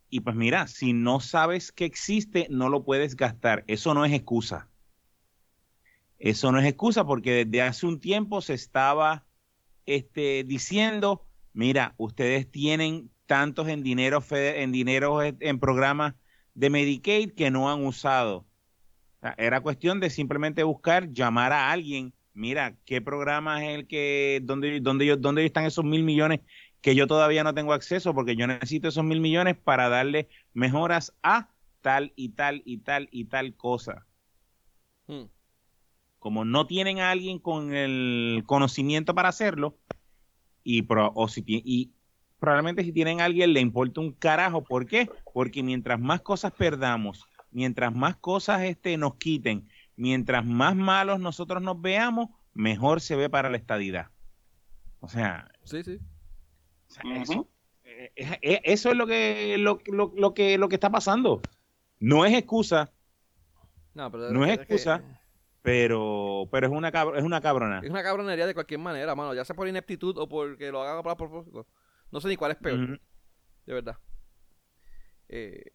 Y 0.10 0.22
pues 0.22 0.36
mira, 0.36 0.68
si 0.68 0.94
no 0.94 1.20
sabes 1.20 1.72
que 1.72 1.86
existe, 1.86 2.48
no 2.50 2.70
lo 2.70 2.84
puedes 2.84 3.16
gastar. 3.16 3.64
Eso 3.68 3.94
no 3.94 4.04
es 4.04 4.14
excusa. 4.14 4.68
Eso 6.20 6.52
no 6.52 6.60
es 6.60 6.66
excusa 6.66 7.06
porque 7.06 7.46
desde 7.46 7.62
hace 7.62 7.86
un 7.86 8.00
tiempo 8.00 8.42
se 8.42 8.54
estaba 8.54 9.26
este, 9.86 10.44
diciendo, 10.44 11.26
mira, 11.54 11.96
ustedes 11.98 12.52
tienen 12.52 13.10
tantos 13.26 13.70
en 13.70 13.84
dinero, 13.84 14.24
en 14.32 14.72
dinero 14.72 15.24
en 15.24 15.60
programas 15.60 16.16
de 16.62 16.70
Medicaid 16.70 17.34
que 17.34 17.50
no 17.50 17.72
han 17.72 17.84
usado. 17.86 18.46
Era 19.38 19.62
cuestión 19.62 20.00
de 20.00 20.12
simplemente 20.12 20.62
buscar, 20.64 21.12
llamar 21.12 21.52
a 21.54 21.72
alguien, 21.72 22.14
mira, 22.34 22.78
¿qué 22.86 23.02
programa 23.02 23.66
es 23.66 23.80
el 23.80 23.88
que, 23.88 24.42
dónde, 24.44 24.80
dónde, 24.80 25.08
yo- 25.08 25.18
dónde 25.18 25.44
están 25.44 25.66
esos 25.66 25.84
mil 25.84 26.04
millones 26.04 26.42
que 26.82 26.94
yo 26.96 27.08
todavía 27.08 27.44
no 27.44 27.56
tengo 27.56 27.74
acceso 27.74 28.14
porque 28.14 28.36
yo 28.36 28.46
necesito 28.46 28.88
esos 28.90 29.04
mil 29.04 29.22
millones 29.22 29.58
para 29.58 29.90
darle 29.90 30.30
mejoras 30.54 31.16
a 31.24 31.50
tal 31.82 32.14
y 32.16 32.30
tal 32.30 32.62
y 32.64 32.78
tal 32.78 33.10
y 33.12 33.26
tal 33.26 33.56
cosa. 33.56 34.06
Hmm. 35.08 35.26
Como 36.20 36.46
no 36.46 36.68
tienen 36.68 37.00
a 37.00 37.10
alguien 37.10 37.40
con 37.40 37.74
el 37.74 38.44
conocimiento 38.46 39.16
para 39.16 39.30
hacerlo, 39.30 39.80
y, 40.64 40.84
pro- 40.84 41.12
o 41.16 41.28
si 41.28 41.44
y 41.48 41.92
probablemente 42.42 42.84
si 42.84 42.92
tienen 42.92 43.22
a 43.22 43.26
alguien 43.26 43.54
le 43.54 43.60
importa 43.62 44.02
un 44.02 44.12
carajo. 44.14 44.64
¿Por 44.64 44.88
qué? 44.88 45.08
Porque 45.32 45.62
mientras 45.62 46.00
más 46.00 46.22
cosas 46.22 46.52
perdamos, 46.52 47.24
mientras 47.52 47.94
más 47.94 48.18
cosas 48.18 48.64
este, 48.64 48.98
nos 48.98 49.16
quiten, 49.16 49.70
mientras 49.96 50.44
más 50.44 50.76
malos 50.76 51.20
nosotros 51.20 51.62
nos 51.62 51.80
veamos, 51.80 52.30
mejor 52.54 53.00
se 53.00 53.16
ve 53.16 53.30
para 53.30 53.50
la 53.52 53.58
estadidad. 53.58 54.08
O 55.02 55.08
sea, 55.08 55.52
Sí, 55.64 55.84
sí. 55.84 56.00
o 56.90 56.92
sea, 56.94 57.04
Ujú. 57.06 57.22
eso, 57.22 57.50
eh, 57.84 58.12
eh, 58.16 58.40
eh, 58.42 58.62
eso 58.64 58.90
es 58.90 58.98
lo 58.98 59.06
que, 59.06 59.56
lo, 59.60 59.80
lo- 59.86 60.12
lo 60.18 60.34
que, 60.34 60.58
lo 60.58 60.68
que 60.68 60.76
está 60.76 60.90
pasando. 60.90 61.42
No 62.00 62.26
es 62.26 62.34
excusa, 62.34 62.92
No, 63.94 64.10
pero 64.12 64.32
No 64.32 64.46
es 64.46 64.58
que- 64.58 64.64
excusa. 64.64 65.04
pero, 65.62 66.48
pero 66.52 66.66
es 66.68 66.74
una 66.74 66.92
cabr- 66.92 67.18
es 67.18 67.24
una 67.24 67.40
cabrona. 67.42 67.82
Es 67.84 67.90
una 67.92 68.02
cabronería 68.02 68.48
de 68.48 68.54
cualquier 68.56 68.80
manera, 68.80 69.14
mano. 69.14 69.36
Ya 69.36 69.46
sea 69.46 69.56
por 69.56 69.68
ineptitud 69.68 70.18
o 70.18 70.28
porque 70.28 70.72
lo 70.72 70.82
haga 70.82 71.00
a 71.12 71.16
propósito. 71.16 71.68
No 72.12 72.20
sé 72.22 72.28
ni 72.28 72.36
cuál 72.38 72.52
es 72.52 72.58
peor, 72.58 73.00
de 73.66 73.74
verdad. 73.74 73.98
Eh, 75.30 75.72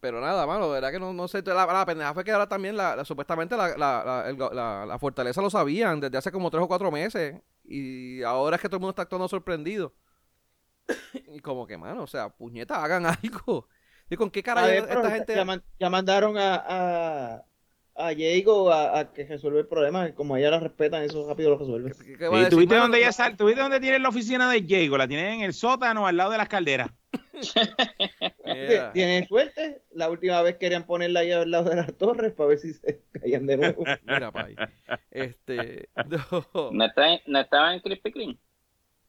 pero 0.00 0.20
nada, 0.20 0.46
mano, 0.46 0.66
de 0.66 0.74
verdad 0.74 0.90
que 0.92 0.98
no, 1.00 1.12
no 1.12 1.26
sé. 1.28 1.42
La, 1.42 1.66
la 1.66 1.86
pendeja 1.86 2.12
fue 2.14 2.24
que 2.24 2.32
ahora 2.32 2.48
también, 2.48 2.76
la, 2.76 2.96
la- 2.96 3.04
supuestamente, 3.04 3.56
la, 3.56 3.76
la, 3.76 4.98
fortaleza 4.98 5.40
lo 5.40 5.50
sabían 5.50 6.00
desde 6.00 6.18
hace 6.18 6.30
como 6.32 6.50
tres 6.50 6.62
o 6.62 6.68
cuatro 6.68 6.90
meses. 6.90 7.40
Y 7.64 8.22
ahora 8.22 8.56
es 8.56 8.62
que 8.62 8.68
todo 8.68 8.76
el 8.76 8.80
mundo 8.80 8.90
está 8.90 9.02
actuando 9.02 9.28
sorprendido. 9.28 9.94
y 11.34 11.40
como 11.40 11.66
que, 11.66 11.76
mano, 11.78 12.02
o 12.02 12.06
sea, 12.06 12.28
puñeta, 12.28 12.82
hagan 12.84 13.06
algo. 13.22 13.68
¿Y 14.08 14.16
con 14.16 14.30
qué 14.30 14.42
cara 14.42 14.72
esta 14.74 15.10
gente.? 15.10 15.34
ya, 15.34 15.44
man- 15.44 15.64
ya 15.80 15.90
mandaron 15.90 16.36
a, 16.38 16.54
a, 16.66 17.44
a 17.96 18.10
Diego 18.10 18.70
a, 18.72 18.98
a 18.98 19.12
que 19.12 19.24
resuelva 19.24 19.60
el 19.60 19.66
problema. 19.66 20.12
Como 20.14 20.36
ella 20.36 20.50
la 20.50 20.60
respetan, 20.60 21.02
eso 21.02 21.26
rápido 21.28 21.50
lo 21.50 21.58
resuelve. 21.58 21.92
¿Qué- 21.92 22.16
qué 22.18 22.26
Sí, 22.28 22.34
decir, 22.36 22.48
¿Tuviste 22.50 22.74
mano? 22.74 22.82
dónde 22.84 22.98
ella 22.98 23.12
sal- 23.12 23.36
¿Tuviste 23.36 23.60
dónde 23.60 23.80
tiene 23.80 23.98
la 23.98 24.08
oficina 24.08 24.50
de 24.50 24.60
Diego? 24.60 24.96
La 24.98 25.08
tienen 25.08 25.34
en 25.34 25.40
el 25.42 25.54
sótano 25.54 26.06
al 26.06 26.16
lado 26.16 26.30
de 26.30 26.38
las 26.38 26.48
calderas. 26.48 26.90
Mira. 28.44 28.92
Tienen 28.92 29.26
suerte. 29.26 29.82
La 29.92 30.10
última 30.10 30.40
vez 30.42 30.56
querían 30.56 30.84
ponerla 30.86 31.20
ahí 31.20 31.32
al 31.32 31.50
lado 31.50 31.70
de 31.70 31.76
las 31.76 31.94
torres 31.96 32.32
para 32.32 32.48
ver 32.50 32.58
si 32.58 32.74
se 32.74 33.02
caían 33.12 33.46
de 33.46 33.56
nuevo. 33.56 33.84
Mira, 34.04 34.30
pa' 34.30 34.44
ahí. 34.44 34.56
Este. 35.10 35.88
no, 36.08 36.70
¿No, 36.72 36.84
está 36.84 37.12
en- 37.14 37.20
no 37.26 37.40
estaba 37.40 37.74
en 37.74 37.80
Krispy 37.80 38.12
Kreme? 38.12 38.38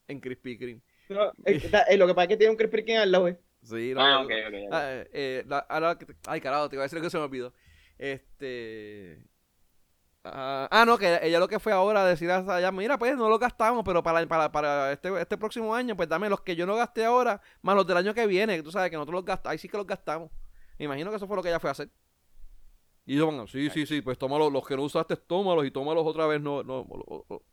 en 0.08 0.20
Krispy 0.20 0.58
Kreme. 0.58 0.82
No, 1.10 1.26
eh, 1.46 1.60
está- 1.64 1.84
eh, 1.84 1.98
lo 1.98 2.08
que 2.08 2.14
pasa 2.14 2.24
es 2.24 2.30
que 2.30 2.38
tiene 2.38 2.52
un 2.52 2.58
Krispy 2.58 2.84
Kreme 2.84 3.00
al 3.00 3.12
lado. 3.12 3.28
eh. 3.28 3.38
Sí, 3.64 3.92
no, 3.94 4.02
Ah, 4.02 4.12
no, 4.14 4.22
ok, 4.22 4.32
ok. 4.48 4.54
ok. 4.54 4.70
Ah, 4.72 4.90
eh, 4.94 5.08
eh, 5.14 5.44
la- 5.48 5.98
que 6.00 6.06
te- 6.06 6.16
ay, 6.28 6.40
carajo, 6.42 6.70
te 6.70 6.76
iba 6.76 6.84
a 6.84 6.86
decir 6.86 6.98
lo 7.00 7.04
que 7.04 7.10
se 7.10 7.18
me 7.18 7.24
olvidó. 7.24 7.54
Este. 7.98 9.24
Ah, 10.24 10.68
ah, 10.72 10.86
no, 10.86 10.98
que 10.98 11.20
ella 11.24 11.40
lo 11.40 11.48
que 11.48 11.60
fue 11.60 11.72
ahora 11.72 12.02
a 12.04 12.06
decir 12.08 12.30
hasta 12.30 12.56
allá, 12.56 12.72
mira, 12.72 12.98
pues 12.98 13.16
no 13.16 13.30
lo 13.30 13.40
gastamos, 13.40 13.84
pero 13.86 14.04
para, 14.04 14.26
para, 14.28 14.52
para 14.52 14.92
este, 14.92 15.22
este 15.22 15.38
próximo 15.38 15.74
año, 15.74 15.96
pues 15.96 16.10
dame 16.10 16.28
los 16.30 16.42
que 16.42 16.56
yo 16.56 16.66
no 16.66 16.76
gasté 16.76 17.06
ahora, 17.06 17.42
más 17.62 17.76
los 17.78 17.88
del 17.88 17.96
año 17.98 18.14
que 18.14 18.28
viene, 18.28 18.58
que 18.58 18.64
tú 18.64 18.72
sabes 18.72 18.90
que 18.90 18.98
nosotros 18.98 19.16
los 19.16 19.26
gastamos, 19.26 19.52
ahí 19.54 19.58
sí 19.58 19.70
que 19.70 19.78
los 19.78 19.88
gastamos. 19.88 20.30
Me 20.78 20.86
imagino 20.86 21.10
que 21.12 21.16
eso 21.16 21.28
fue 21.28 21.38
lo 21.38 21.44
que 21.44 21.50
ella 21.50 21.62
fue 21.62 21.70
a 21.70 21.72
hacer. 21.72 21.90
Y 23.06 23.18
van, 23.20 23.48
sí, 23.48 23.70
sí, 23.70 23.86
sí, 23.86 24.02
pues 24.02 24.18
tómalos, 24.18 24.52
los 24.52 24.68
que 24.68 24.76
no 24.76 24.84
usaste, 24.84 25.16
tómalos 25.16 25.66
y 25.66 25.72
tómalos 25.72 26.06
otra 26.06 26.28
vez, 26.28 26.42
no, 26.42 26.62
no, 26.64 26.86
lo- 26.90 27.44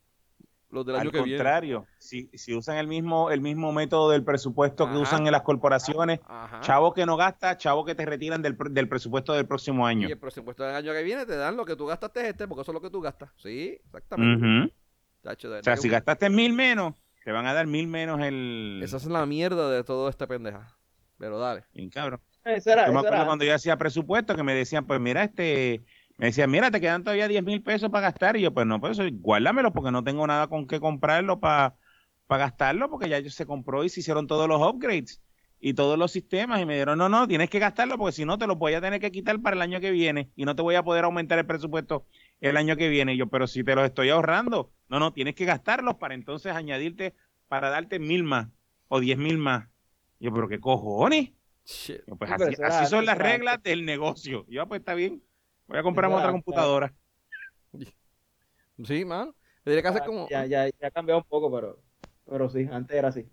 los 0.75 0.85
del 0.85 0.97
año 0.97 1.05
Al 1.05 1.13
que 1.13 1.23
viene. 1.23 1.39
contrario, 1.39 1.87
si, 1.99 2.29
si 2.35 2.55
usan 2.55 2.77
el 2.77 2.87
mismo, 2.87 3.31
el 3.31 3.41
mismo 3.41 3.73
método 3.73 4.11
del 4.11 4.25
presupuesto 4.25 4.91
que 4.91 4.97
usan 4.97 5.27
en 5.27 5.33
las 5.33 5.43
corporaciones, 5.43 6.21
Ajá. 6.27 6.61
chavo 6.61 6.93
que 6.93 7.07
no 7.07 7.17
gasta, 7.17 7.57
chavo 7.57 7.85
que 7.85 7.95
te 7.95 8.05
retiran 8.05 8.43
del, 8.43 8.57
del 8.71 8.89
presupuesto 8.89 9.33
del 9.33 9.47
próximo 9.47 9.87
año. 9.87 10.09
Y 10.09 10.13
el 10.13 10.19
presupuesto 10.19 10.65
del 10.65 10.75
año 10.75 10.93
que 10.93 11.03
viene 11.03 11.25
te 11.27 11.37
dan 11.37 11.57
lo 11.57 11.65
que 11.65 11.77
tú 11.77 11.87
gastaste 11.87 12.29
este, 12.29 12.47
porque 12.49 12.63
eso 12.63 12.73
es 12.73 12.75
lo 12.75 12.81
que 12.81 12.91
tú 12.91 13.01
gastas. 13.01 13.31
Sí, 13.37 13.79
exactamente. 13.85 14.75
Chacho, 15.23 15.51
O 15.51 15.63
sea, 15.63 15.77
si 15.77 15.89
gastaste 15.89 16.29
mil 16.29 16.53
menos, 16.53 16.95
te 17.25 17.33
van 17.33 17.47
a 17.47 17.55
dar 17.55 17.67
mil 17.67 17.87
menos 17.87 18.21
el... 18.21 18.81
Esa 18.85 18.99
es 18.99 19.07
la 19.07 19.25
mierda 19.25 19.71
de 19.71 19.83
todo 19.83 20.09
este 20.11 20.27
pendeja. 20.27 20.77
Pero 21.17 21.39
dale. 21.39 21.65
Bien, 21.73 21.89
cabrón. 21.89 22.21
Era, 22.45 22.87
Yo 22.87 22.93
me 22.93 22.99
acuerdo 22.99 23.17
era 23.17 23.25
cuando 23.25 23.45
yo 23.47 23.55
hacía 23.55 23.79
presupuesto 23.79 24.37
que 24.37 24.43
me 24.43 24.53
decían, 24.55 24.85
pues 24.87 25.01
mira, 25.01 25.25
este, 25.25 25.83
me 26.17 26.27
decían, 26.27 26.51
mira, 26.51 26.71
te 26.71 26.81
quedan 26.81 27.03
todavía 27.03 27.27
10 27.27 27.43
mil 27.43 27.63
pesos 27.63 27.91
para 27.91 28.09
gastar. 28.09 28.37
Y 28.37 28.43
yo, 28.43 28.55
pues 28.55 28.67
no, 28.67 28.81
pues 28.81 28.99
eso, 28.99 29.09
guárdamelo 29.13 29.73
porque 29.73 29.91
no 29.91 30.05
tengo 30.05 30.27
nada 30.27 30.47
con 30.47 30.67
qué 30.67 30.79
comprarlo 30.79 31.41
para 31.41 31.75
gastarlo 32.29 32.89
porque 32.89 33.09
ya 33.09 33.23
se 33.31 33.47
compró 33.47 33.85
y 33.85 33.89
se 33.89 34.01
hicieron 34.01 34.27
todos 34.27 34.49
los 34.49 34.61
upgrades 34.61 35.23
y 35.59 35.75
todos 35.75 35.99
los 35.99 36.13
sistemas. 36.13 36.61
Y 36.61 36.67
me 36.67 36.75
dijeron, 36.75 36.99
no, 36.99 37.09
no, 37.09 37.27
tienes 37.27 37.51
que 37.51 37.59
gastarlo 37.59 37.99
porque 37.99 38.13
si 38.13 38.25
no 38.25 38.39
te 38.39 38.47
lo 38.47 38.57
voy 38.57 38.75
a 38.75 38.81
tener 38.81 39.01
que 39.01 39.11
quitar 39.11 39.41
para 39.41 39.57
el 39.57 39.63
año 39.63 39.81
que 39.81 39.91
viene 39.91 40.31
y 40.37 40.45
no 40.45 40.55
te 40.55 40.63
voy 40.63 40.77
a 40.77 40.85
poder 40.85 41.05
aumentar 41.05 41.39
el 41.39 41.47
presupuesto 41.47 42.07
el 42.41 42.57
año 42.57 42.77
que 42.77 42.89
viene. 42.89 43.15
Y 43.15 43.17
yo, 43.17 43.27
pero 43.29 43.47
si 43.47 43.65
te 43.65 43.75
los 43.75 43.85
estoy 43.85 44.11
ahorrando, 44.11 44.73
no, 44.89 45.01
no, 45.01 45.13
tienes 45.13 45.35
que 45.35 45.45
gastarlos 45.45 45.97
para 45.97 46.15
entonces 46.15 46.53
añadirte, 46.53 47.15
para 47.49 47.71
darte 47.71 47.99
mil 47.99 48.23
más 48.23 48.49
o 48.89 49.01
diez 49.01 49.19
mil 49.19 49.39
más. 49.39 49.67
Y 50.21 50.27
yo, 50.27 50.33
pero 50.33 50.49
qué 50.49 50.61
cojones. 50.61 51.33
Yo, 51.89 52.17
Pues 52.17 52.31
así, 52.31 52.55
así 52.63 52.87
son 52.87 53.05
las 53.05 53.19
reglas 53.19 53.63
del 53.63 53.85
negocio. 53.85 54.45
Yo, 54.49 54.69
pues 54.69 54.81
está 54.81 54.95
bien. 54.95 55.23
Voy 55.67 55.79
a 55.79 55.83
comprarme 55.83 56.17
otra 56.17 56.31
computadora. 56.33 56.95
Sí, 58.85 59.05
man. 59.05 59.35
Tendría 59.63 59.83
que 59.83 59.89
hacer 59.89 60.03
como. 60.05 60.29
ya, 60.29 60.47
ya, 60.47 60.67
ya 60.69 60.87
ha 60.89 60.91
cambiado 60.91 61.21
un 61.21 61.27
poco, 61.29 61.51
pero, 61.53 61.79
pero 62.27 62.49
sí, 62.49 62.69
antes 62.71 62.97
era 62.97 63.09
así. 63.09 63.27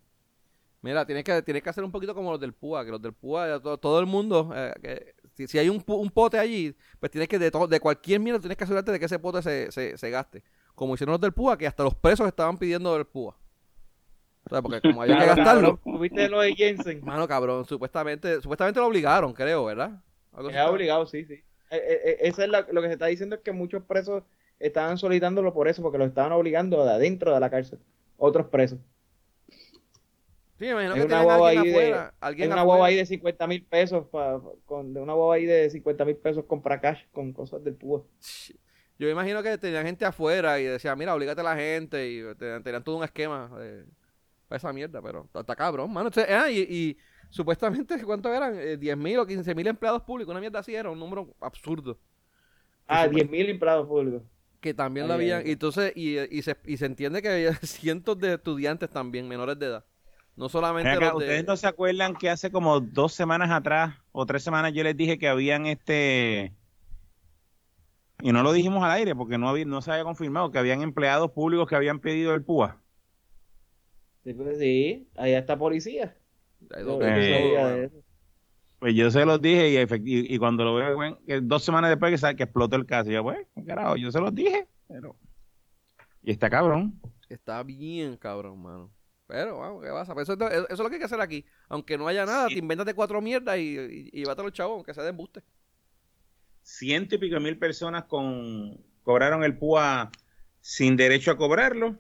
Mira, 0.81 1.05
tienes 1.05 1.23
que, 1.23 1.41
tienes 1.43 1.61
que 1.61 1.69
hacer 1.69 1.83
un 1.83 1.91
poquito 1.91 2.15
como 2.15 2.31
los 2.31 2.39
del 2.39 2.53
PUA, 2.53 2.85
que 2.85 2.91
los 2.91 3.01
del 3.01 3.13
PUA, 3.13 3.47
ya 3.47 3.59
todo, 3.59 3.77
todo 3.77 3.99
el 3.99 4.07
mundo, 4.07 4.51
eh, 4.55 4.73
que 4.81 5.15
si, 5.35 5.47
si 5.47 5.59
hay 5.59 5.69
un, 5.69 5.79
pu- 5.79 5.99
un 5.99 6.09
pote 6.09 6.39
allí, 6.39 6.75
pues 6.99 7.11
tienes 7.11 7.27
que, 7.29 7.37
de, 7.37 7.51
to- 7.51 7.67
de 7.67 7.79
cualquier 7.79 8.19
mierda, 8.19 8.39
tienes 8.39 8.57
que 8.57 8.63
asegurarte 8.63 8.91
de 8.91 8.97
que 8.99 9.05
ese 9.05 9.19
pote 9.19 9.43
se, 9.43 9.71
se, 9.71 9.95
se 9.97 10.09
gaste. 10.09 10.43
Como 10.73 10.95
hicieron 10.95 11.11
los 11.13 11.21
del 11.21 11.33
PUA, 11.33 11.57
que 11.57 11.67
hasta 11.67 11.83
los 11.83 11.93
presos 11.93 12.27
estaban 12.27 12.57
pidiendo 12.57 12.93
del 12.95 13.05
PUA. 13.05 13.35
O 14.45 14.49
sea, 14.49 14.61
porque 14.61 14.81
como 14.81 15.01
había 15.03 15.17
que 15.19 15.25
gastarlo, 15.27 15.79
¿Viste 15.99 16.27
lo 16.29 16.41
de 16.41 16.53
Jensen? 16.55 17.01
mano 17.05 17.27
cabrón, 17.27 17.65
supuestamente, 17.65 18.41
supuestamente 18.41 18.79
lo 18.79 18.87
obligaron, 18.87 19.33
creo, 19.33 19.65
¿verdad? 19.65 20.01
Algo 20.33 20.49
Es 20.49 20.57
obligado, 20.67 21.05
sí, 21.05 21.25
sí. 21.25 21.43
Eh, 21.71 21.77
eh, 21.77 22.01
eh, 22.05 22.17
eso 22.21 22.43
es 22.43 22.49
la- 22.49 22.67
lo 22.71 22.81
que 22.81 22.87
se 22.87 22.93
está 22.93 23.05
diciendo 23.07 23.35
es 23.37 23.41
que 23.41 23.51
muchos 23.51 23.83
presos 23.83 24.23
estaban 24.59 24.97
solicitándolo 24.97 25.53
por 25.53 25.67
eso, 25.67 25.81
porque 25.81 25.97
lo 25.97 26.05
estaban 26.05 26.33
obligando 26.33 26.83
de 26.85 26.91
adentro 26.91 27.33
de 27.33 27.39
la 27.39 27.49
cárcel. 27.49 27.79
Otros 28.17 28.47
presos. 28.47 28.77
Sí, 30.59 30.65
me 30.65 30.71
imagino 30.71 30.93
Es 30.93 30.99
que 30.99 31.05
una 31.07 31.23
guagua 31.23 31.49
ahí 31.49 31.57
de- 31.57 31.69
afuera, 31.71 32.13
una 32.45 32.61
guagua 32.61 32.87
ahí 32.87 32.95
de 32.95 33.05
50 33.07 33.47
mil 33.47 33.63
pesos, 33.65 34.05
pa- 34.09 34.39
con, 34.65 34.93
de 34.93 34.99
una 34.99 35.13
guagua 35.13 35.35
ahí 35.35 35.45
de 35.45 35.69
50 35.71 36.05
mil 36.05 36.15
pesos 36.17 36.45
compra 36.45 36.79
cash 36.79 36.99
con 37.11 37.33
cosas 37.33 37.63
del 37.63 37.73
púa. 37.73 38.03
Yo 38.99 39.09
imagino 39.09 39.41
que 39.41 39.57
tenían 39.57 39.87
gente 39.87 40.05
afuera 40.05 40.59
y 40.59 40.65
decía, 40.65 40.95
mira, 40.95 41.15
obligate 41.15 41.41
a 41.41 41.43
la 41.45 41.55
gente 41.55 42.07
y 42.11 42.21
tenían, 42.35 42.61
tenían 42.61 42.83
todo 42.83 42.97
un 42.97 43.03
esquema 43.03 43.49
eh, 43.59 43.85
para 44.47 44.57
esa 44.57 44.71
mierda, 44.71 45.01
pero 45.01 45.27
está, 45.33 45.55
cabrón, 45.55 45.91
mano. 45.91 46.09
Entonces, 46.09 46.31
ah, 46.31 46.51
y, 46.51 46.59
y 46.59 46.97
supuestamente, 47.31 48.03
¿cuántos 48.05 48.31
eran? 48.35 48.55
Eh, 48.57 48.77
10.000 48.79 49.19
o 49.19 49.27
15.000 49.27 49.67
empleados 49.67 50.03
públicos, 50.03 50.31
una 50.31 50.41
mierda 50.41 50.59
así 50.59 50.75
era, 50.75 50.91
un 50.91 50.99
número 50.99 51.35
absurdo. 51.41 51.99
Ah, 52.87 53.07
supuest- 53.07 53.29
10.000 53.29 53.49
empleados 53.49 53.87
públicos. 53.87 54.23
Que 54.61 54.73
también 54.75 55.07
lo 55.07 55.15
habían, 55.15 55.39
ay, 55.39 55.43
ay. 55.45 55.49
y 55.49 55.53
entonces, 55.53 55.93
y, 55.95 56.19
y, 56.19 56.41
se, 56.43 56.55
y 56.65 56.77
se 56.77 56.85
entiende 56.85 57.21
que 57.23 57.29
había 57.29 57.53
cientos 57.63 58.19
de 58.19 58.35
estudiantes 58.35 58.91
también, 58.91 59.27
menores 59.27 59.57
de 59.59 59.67
edad. 59.67 59.85
No 60.35 60.49
solamente 60.49 60.97
acá, 60.97 61.13
los 61.13 61.19
de... 61.19 61.25
¿Ustedes 61.25 61.45
no 61.47 61.57
se 61.57 61.67
acuerdan 61.67 62.15
que 62.15 62.29
hace 62.29 62.51
como 62.51 62.79
dos 62.79 63.13
semanas 63.13 63.51
atrás 63.51 63.95
o 64.11 64.25
tres 64.25 64.43
semanas 64.43 64.73
yo 64.73 64.83
les 64.83 64.95
dije 64.97 65.19
que 65.19 65.27
habían 65.27 65.65
este... 65.67 66.55
Y 68.21 68.31
no 68.31 68.43
lo 68.43 68.53
dijimos 68.53 68.83
al 68.83 68.91
aire 68.91 69.15
porque 69.15 69.37
no, 69.39 69.49
había, 69.49 69.65
no 69.65 69.81
se 69.81 69.91
había 69.91 70.03
confirmado 70.03 70.51
que 70.51 70.59
habían 70.59 70.81
empleados 70.83 71.31
públicos 71.31 71.67
que 71.67 71.75
habían 71.75 71.99
pedido 71.99 72.35
el 72.35 72.43
PUA. 72.43 72.81
Sí, 74.23 74.33
pues 74.33 74.57
sí, 74.59 75.09
allá 75.15 75.39
está 75.39 75.57
policía. 75.57 76.15
Eh. 76.69 77.89
Pues 78.79 78.95
yo 78.95 79.11
se 79.11 79.25
los 79.25 79.41
dije 79.41 79.69
y, 79.69 79.77
y, 79.77 80.35
y 80.35 80.37
cuando 80.39 80.63
lo 80.63 80.73
veo, 80.75 80.95
bueno, 80.95 81.19
que 81.25 81.39
dos 81.41 81.63
semanas 81.63 81.89
después 81.91 82.19
que, 82.19 82.35
que 82.35 82.43
explotó 82.43 82.75
el 82.75 82.85
caso, 82.85 83.11
yo, 83.11 83.21
pues, 83.23 83.39
carajo, 83.67 83.95
yo 83.95 84.11
se 84.11 84.19
los 84.19 84.33
dije, 84.33 84.67
pero... 84.87 85.15
Y 86.23 86.31
está 86.31 86.49
cabrón. 86.49 86.99
Está 87.29 87.61
bien, 87.63 88.17
cabrón, 88.17 88.61
mano. 88.61 88.91
Pero, 89.27 89.59
vamos, 89.59 89.83
¿qué 89.83 89.89
pasa? 89.89 90.13
Pues 90.13 90.27
eso, 90.27 90.49
es- 90.49 90.55
eso 90.57 90.65
es 90.69 90.79
lo 90.79 90.89
que 90.89 90.95
hay 90.95 90.99
que 90.99 91.05
hacer 91.05 91.21
aquí. 91.21 91.45
Aunque 91.69 91.97
no 91.97 92.07
haya 92.07 92.25
nada, 92.25 92.47
Sí. 92.47 92.55
te 92.55 92.59
invéntate 92.59 92.93
cuatro 92.93 93.21
mierdas 93.21 93.57
y, 93.57 93.77
y, 93.79 94.09
y 94.13 94.23
los 94.25 94.51
chavos, 94.51 94.75
aunque 94.75 94.93
sea 94.93 95.03
de 95.03 95.09
embuste. 95.11 95.41
ciento 96.63 97.15
y 97.15 97.17
pico 97.17 97.39
mil 97.39 97.57
personas 97.57 98.05
con 98.05 98.77
cobraron 99.03 99.43
el 99.43 99.57
PUA 99.57 100.11
sin 100.59 100.95
derecho 100.95 101.31
a 101.31 101.37
cobrarlo. 101.37 101.97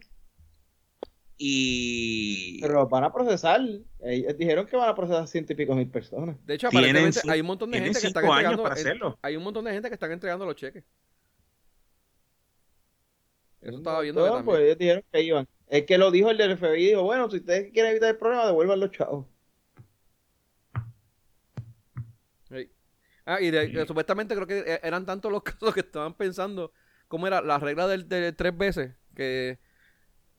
Y 1.43 2.61
Pero 2.61 2.87
van 2.87 3.03
a 3.03 3.11
procesar. 3.11 3.61
Ellos 4.01 4.37
dijeron 4.37 4.67
que 4.67 4.77
van 4.77 4.89
a 4.89 4.93
procesar 4.93 5.27
ciento 5.27 5.53
y 5.53 5.55
pico 5.55 5.73
mil 5.73 5.89
personas. 5.89 6.37
De 6.45 6.53
hecho, 6.53 6.67
aparentemente 6.67 7.19
hay 7.27 7.41
un 7.41 7.47
montón 7.47 7.71
de 7.71 7.79
gente 7.79 7.99
que 7.99 8.05
están 8.05 8.23
entregando... 8.25 8.61
para 8.61 8.75
hacerlo. 8.75 9.17
Hay 9.23 9.35
un 9.37 9.43
montón 9.43 9.65
de 9.65 9.71
gente 9.71 9.87
que 9.87 9.95
están 9.95 10.11
entregando 10.11 10.45
los 10.45 10.55
cheques. 10.55 10.83
Eso 13.59 13.77
estaba 13.77 14.01
viendo 14.01 14.23
No, 14.23 14.45
pues 14.45 14.59
ellos 14.61 14.77
dijeron 14.77 15.03
que 15.11 15.21
iban. 15.23 15.47
Es 15.67 15.87
que 15.87 15.97
lo 15.97 16.11
dijo 16.11 16.29
el 16.29 16.37
del 16.37 16.55
FBI. 16.59 16.89
Dijo, 16.89 17.01
bueno, 17.01 17.27
si 17.31 17.37
ustedes 17.37 17.71
quieren 17.71 17.89
evitar 17.89 18.09
el 18.11 18.17
problema, 18.17 18.45
devuelvan 18.45 18.79
los 18.79 18.91
chavos. 18.91 19.25
Sí. 22.49 22.69
Ah, 23.25 23.41
y 23.41 23.49
de- 23.49 23.87
supuestamente 23.87 24.35
creo 24.35 24.45
que 24.45 24.59
e- 24.59 24.79
eran 24.83 25.07
tantos 25.07 25.31
los 25.31 25.41
casos 25.43 25.73
que 25.73 25.79
estaban 25.79 26.13
pensando 26.13 26.71
cómo 27.07 27.25
era 27.25 27.41
la 27.41 27.57
regla 27.57 27.87
del, 27.87 28.07
de 28.07 28.31
tres 28.31 28.55
veces, 28.55 28.93
que 29.15 29.57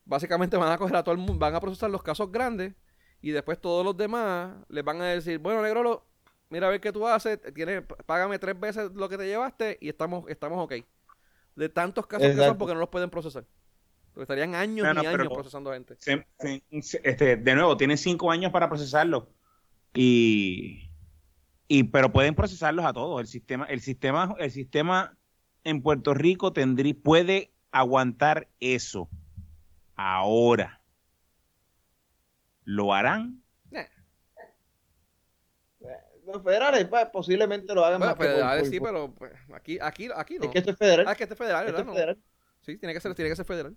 básicamente 0.05 0.57
van 0.57 0.73
a 0.73 0.79
coger 0.79 0.97
a 0.97 1.03
todo 1.03 1.13
el 1.15 1.19
mundo, 1.21 1.39
van 1.39 1.55
a 1.55 1.61
procesar 1.61 1.91
los 1.91 2.03
casos 2.03 2.31
grandes 2.33 2.75
y 3.21 3.31
después 3.31 3.61
todos 3.61 3.85
los 3.85 3.97
demás 3.97 4.55
les 4.69 4.85
van 4.85 5.01
a 5.01 5.07
decir, 5.07 5.39
bueno, 5.39 5.63
negro, 5.63 6.05
mira 6.51 6.67
a 6.67 6.71
ver 6.71 6.81
qué 6.81 6.93
tú 6.93 7.07
haces, 7.07 7.39
tienes, 7.55 7.83
págame 8.07 8.39
tres 8.39 8.59
veces 8.59 8.91
lo 8.95 9.09
que 9.09 9.17
te 9.19 9.27
llevaste 9.27 9.79
y 9.81 9.89
estamos, 9.89 10.25
estamos 10.29 10.59
ok. 10.65 10.85
De 11.55 11.69
tantos 11.69 12.07
casos 12.07 12.29
que 12.29 12.37
son 12.37 12.59
porque 12.59 12.75
no 12.75 12.81
los 12.81 12.89
pueden 12.89 13.11
procesar. 13.11 13.45
Porque 14.13 14.23
estarían 14.25 14.55
años 14.55 14.87
No, 14.87 14.95
no, 14.95 15.01
y 15.03 15.07
pero- 15.07 15.23
años 15.25 15.33
procesando 15.35 15.73
gente. 15.73 15.97
se- 15.99 16.27
se- 16.39 16.63
se- 16.83 17.01
este, 17.05 17.37
de 17.37 17.55
nuevo, 17.55 17.77
tienen 17.77 17.97
cinco 17.99 18.31
años 18.31 18.51
para 18.53 18.69
procesarlo. 18.69 19.29
Y, 19.95 20.91
y 21.69 21.85
pero 21.85 22.13
pueden 22.13 22.35
procesarlos 22.35 22.85
a 22.85 22.93
todos. 22.93 23.21
El 23.21 23.27
sistema, 23.27 23.65
el 23.67 23.81
sistema, 23.81 24.35
el 24.39 24.51
sistema 24.51 25.17
en 25.65 25.83
Puerto 25.83 26.13
Rico 26.15 26.53
tendrí, 26.53 26.93
puede 26.95 27.53
aguantar 27.71 28.49
eso. 28.61 29.09
Ahora. 30.05 30.81
¿Lo 32.65 32.93
harán? 32.93 33.41
Los 36.25 36.41
federales, 36.43 36.87
pues, 36.87 37.07
posiblemente 37.13 37.75
lo 37.75 37.85
hagan 37.85 37.99
Bueno, 37.99 38.15
más 38.17 38.27
que 38.27 38.61
por- 38.63 38.71
sí, 38.71 38.79
por- 38.81 38.89
pero 38.89 39.15
pues, 39.15 39.33
aquí, 39.55 39.79
aquí, 39.81 40.09
aquí 40.15 40.39
no. 40.39 40.45
Es 40.45 40.51
que 40.51 40.59
esto 40.61 40.71
es 40.71 40.77
federal. 40.79 41.07
Ah, 41.09 41.13
es 41.13 41.19
que 41.19 41.25
este 41.25 41.35
es 41.35 41.39
federal, 41.39 41.67
Esto 41.67 41.73
¿verdad? 41.73 41.81
es 41.81 41.87
No. 41.87 41.95
federal. 41.95 42.19
Sí, 42.61 42.79
tiene 42.79 42.95
que 42.95 43.01
ser, 43.01 43.15
tiene 43.15 43.29
que 43.31 43.37
ser 43.37 43.45
federal. 43.45 43.77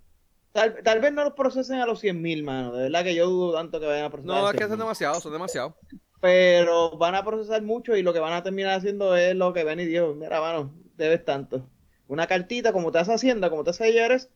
Tal, 0.52 0.82
tal 0.84 1.00
vez 1.02 1.12
no 1.12 1.24
los 1.24 1.34
procesen 1.34 1.80
a 1.80 1.86
los 1.88 2.00
100 2.00 2.22
mil, 2.22 2.44
mano. 2.44 2.74
De 2.76 2.84
verdad 2.84 3.04
que 3.04 3.16
yo 3.16 3.28
dudo 3.28 3.54
tanto 3.56 3.80
que 3.80 3.88
vayan 3.88 4.06
a 4.06 4.10
procesar. 4.12 4.36
No, 4.42 4.48
a 4.48 4.52
es 4.52 4.58
que 4.58 4.64
100.000. 4.64 4.70
son 4.70 4.80
demasiados, 4.80 5.24
son 5.24 5.34
demasiados. 5.34 5.74
Pero 6.22 6.98
van 6.98 7.16
a 7.16 7.26
procesar 7.26 7.62
mucho 7.64 7.96
y 7.96 8.04
lo 8.04 8.14
que 8.14 8.20
van 8.20 8.34
a 8.34 8.44
terminar 8.44 8.78
haciendo 8.78 9.16
es 9.18 9.36
lo 9.36 9.52
que 9.52 9.64
ven 9.64 9.80
y 9.80 9.86
Dios, 9.86 10.16
mira, 10.16 10.40
mano, 10.40 10.74
debes 10.96 11.26
tanto. 11.26 11.68
Una 12.08 12.28
cartita, 12.28 12.72
como 12.72 12.92
te 12.92 13.00
hace 13.00 13.12
Hacienda, 13.14 13.50
como 13.50 13.64
te 13.64 13.72
hace 13.72 13.90
IRS, 13.90 14.30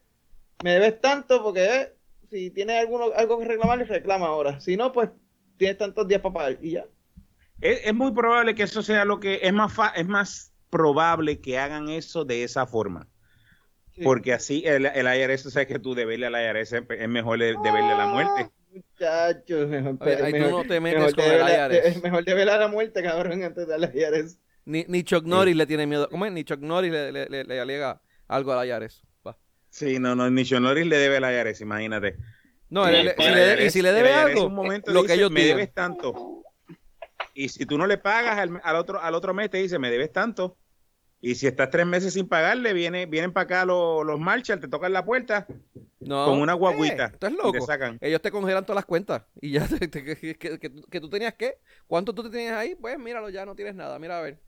me 0.63 0.71
debes 0.71 0.99
tanto 1.01 1.41
porque 1.43 1.63
eh, 1.65 1.93
si 2.29 2.51
tienes 2.51 2.79
alguno, 2.79 3.11
algo 3.15 3.39
que 3.39 3.45
reclamar, 3.45 3.79
reclama 3.87 4.27
ahora. 4.27 4.59
Si 4.59 4.75
no, 4.77 4.91
pues 4.91 5.09
tienes 5.57 5.77
tantos 5.77 6.07
días 6.07 6.21
para 6.21 6.33
pagar 6.33 6.57
y 6.61 6.71
ya. 6.71 6.85
Es, 7.61 7.81
es 7.85 7.93
muy 7.93 8.11
probable 8.11 8.55
que 8.55 8.63
eso 8.63 8.81
sea 8.81 9.05
lo 9.05 9.19
que 9.19 9.39
es 9.43 9.53
más 9.53 9.73
fa- 9.73 9.93
es 9.95 10.07
más 10.07 10.53
probable 10.69 11.39
que 11.41 11.57
hagan 11.57 11.89
eso 11.89 12.25
de 12.25 12.43
esa 12.43 12.65
forma. 12.67 13.07
Sí. 13.95 14.01
Porque 14.03 14.33
así 14.33 14.63
el, 14.65 14.85
el 14.85 15.07
IRS, 15.07 15.45
o 15.47 15.49
sea 15.49 15.65
que 15.65 15.79
tú 15.79 15.93
deberle 15.95 16.27
al 16.27 16.33
IRS 16.57 16.73
es 16.73 16.83
es 16.89 17.09
mejor 17.09 17.39
de- 17.39 17.55
deberle 17.63 17.95
la 17.97 18.07
muerte. 18.07 18.49
Muchachos, 18.71 19.67
mejor, 19.67 19.97
Oye, 20.01 20.15
ahí 20.23 20.31
tú 20.31 20.37
mejor- 20.39 20.51
no 20.51 20.69
te 20.69 20.79
metes 20.79 20.99
mejor 20.99 21.15
con 21.15 21.25
el 21.25 21.41
IRS. 21.81 21.95
de- 21.95 22.01
mejor 22.01 22.23
deberle 22.23 22.51
a 22.53 22.57
la 22.57 22.67
muerte, 22.67 23.01
cabrón, 23.03 23.43
antes 23.43 23.65
de 23.67 23.71
darle 23.77 23.91
IRS. 23.95 24.39
Ni, 24.65 24.85
ni 24.87 25.03
Chuck 25.03 25.25
Norris 25.25 25.55
le 25.55 25.65
tiene 25.65 25.87
miedo. 25.87 26.07
¿Cómo 26.09 26.25
es? 26.25 26.31
Ni 26.31 26.43
Chuck 26.43 26.59
Norris 26.59 26.91
le, 26.91 27.11
le, 27.11 27.25
le, 27.27 27.43
le 27.43 27.59
alega 27.59 27.99
algo 28.27 28.53
a 28.53 28.63
la 28.63 28.67
IRS. 28.67 29.03
Sí, 29.69 29.99
no, 29.99 30.15
no, 30.15 30.29
ni 30.29 30.43
Norris 30.43 30.85
le 30.87 30.97
debe 30.97 31.17
al 31.17 31.47
IRS, 31.47 31.61
imagínate. 31.61 32.17
No, 32.69 32.87
el 32.87 33.13
si 33.17 33.23
le, 33.29 33.65
y 33.65 33.69
si 33.71 33.81
le 33.81 33.91
debe 33.91 34.13
algo, 34.13 34.45
un 34.45 34.53
momento 34.53 34.91
lo 34.91 35.01
dice, 35.01 35.13
que 35.13 35.19
ellos 35.19 35.31
me 35.31 35.43
debes 35.43 35.73
tanto. 35.73 36.43
Y 37.33 37.49
si 37.49 37.65
tú 37.65 37.77
no 37.77 37.87
le 37.87 37.97
pagas 37.97 38.37
al, 38.37 38.59
al 38.63 38.75
otro 38.75 39.01
al 39.01 39.15
otro 39.15 39.33
mes 39.33 39.49
te 39.49 39.57
dice, 39.59 39.79
me 39.79 39.89
debes 39.89 40.11
tanto. 40.11 40.57
Y 41.21 41.35
si 41.35 41.47
estás 41.47 41.69
tres 41.69 41.85
meses 41.85 42.13
sin 42.13 42.27
pagarle, 42.29 42.71
viene, 42.73 43.05
vienen 43.05 43.33
para 43.33 43.43
acá 43.43 43.65
los, 43.65 44.05
los 44.05 44.19
Marshall, 44.19 44.59
te 44.61 44.69
tocan 44.69 44.93
la 44.93 45.03
puerta 45.03 45.47
No, 45.99 46.25
con 46.25 46.39
una 46.39 46.53
guaguita. 46.53 47.05
eh, 47.07 47.09
estás 47.13 47.31
y 47.31 47.35
loco. 47.35 47.51
te 47.51 47.61
sacan. 47.61 47.97
Ellos 47.99 48.21
te 48.21 48.31
congelan 48.31 48.65
todas 48.65 48.77
las 48.77 48.85
cuentas. 48.85 49.23
Y 49.41 49.51
ya, 49.51 49.67
te- 49.67 49.87
te- 49.89 50.03
que, 50.03 50.15
que- 50.37 50.59
que- 50.59 50.71
que 50.89 51.01
tú 51.01 51.09
tenías 51.09 51.33
qué? 51.33 51.55
¿Cuánto 51.87 52.13
tú 52.15 52.23
te 52.23 52.29
tenías 52.29 52.53
ahí? 52.53 52.75
Pues 52.75 52.97
míralo, 52.97 53.29
ya 53.29 53.45
no 53.45 53.53
tienes 53.55 53.75
nada. 53.75 53.99
Mira 53.99 54.19
a 54.19 54.21
ver. 54.21 54.39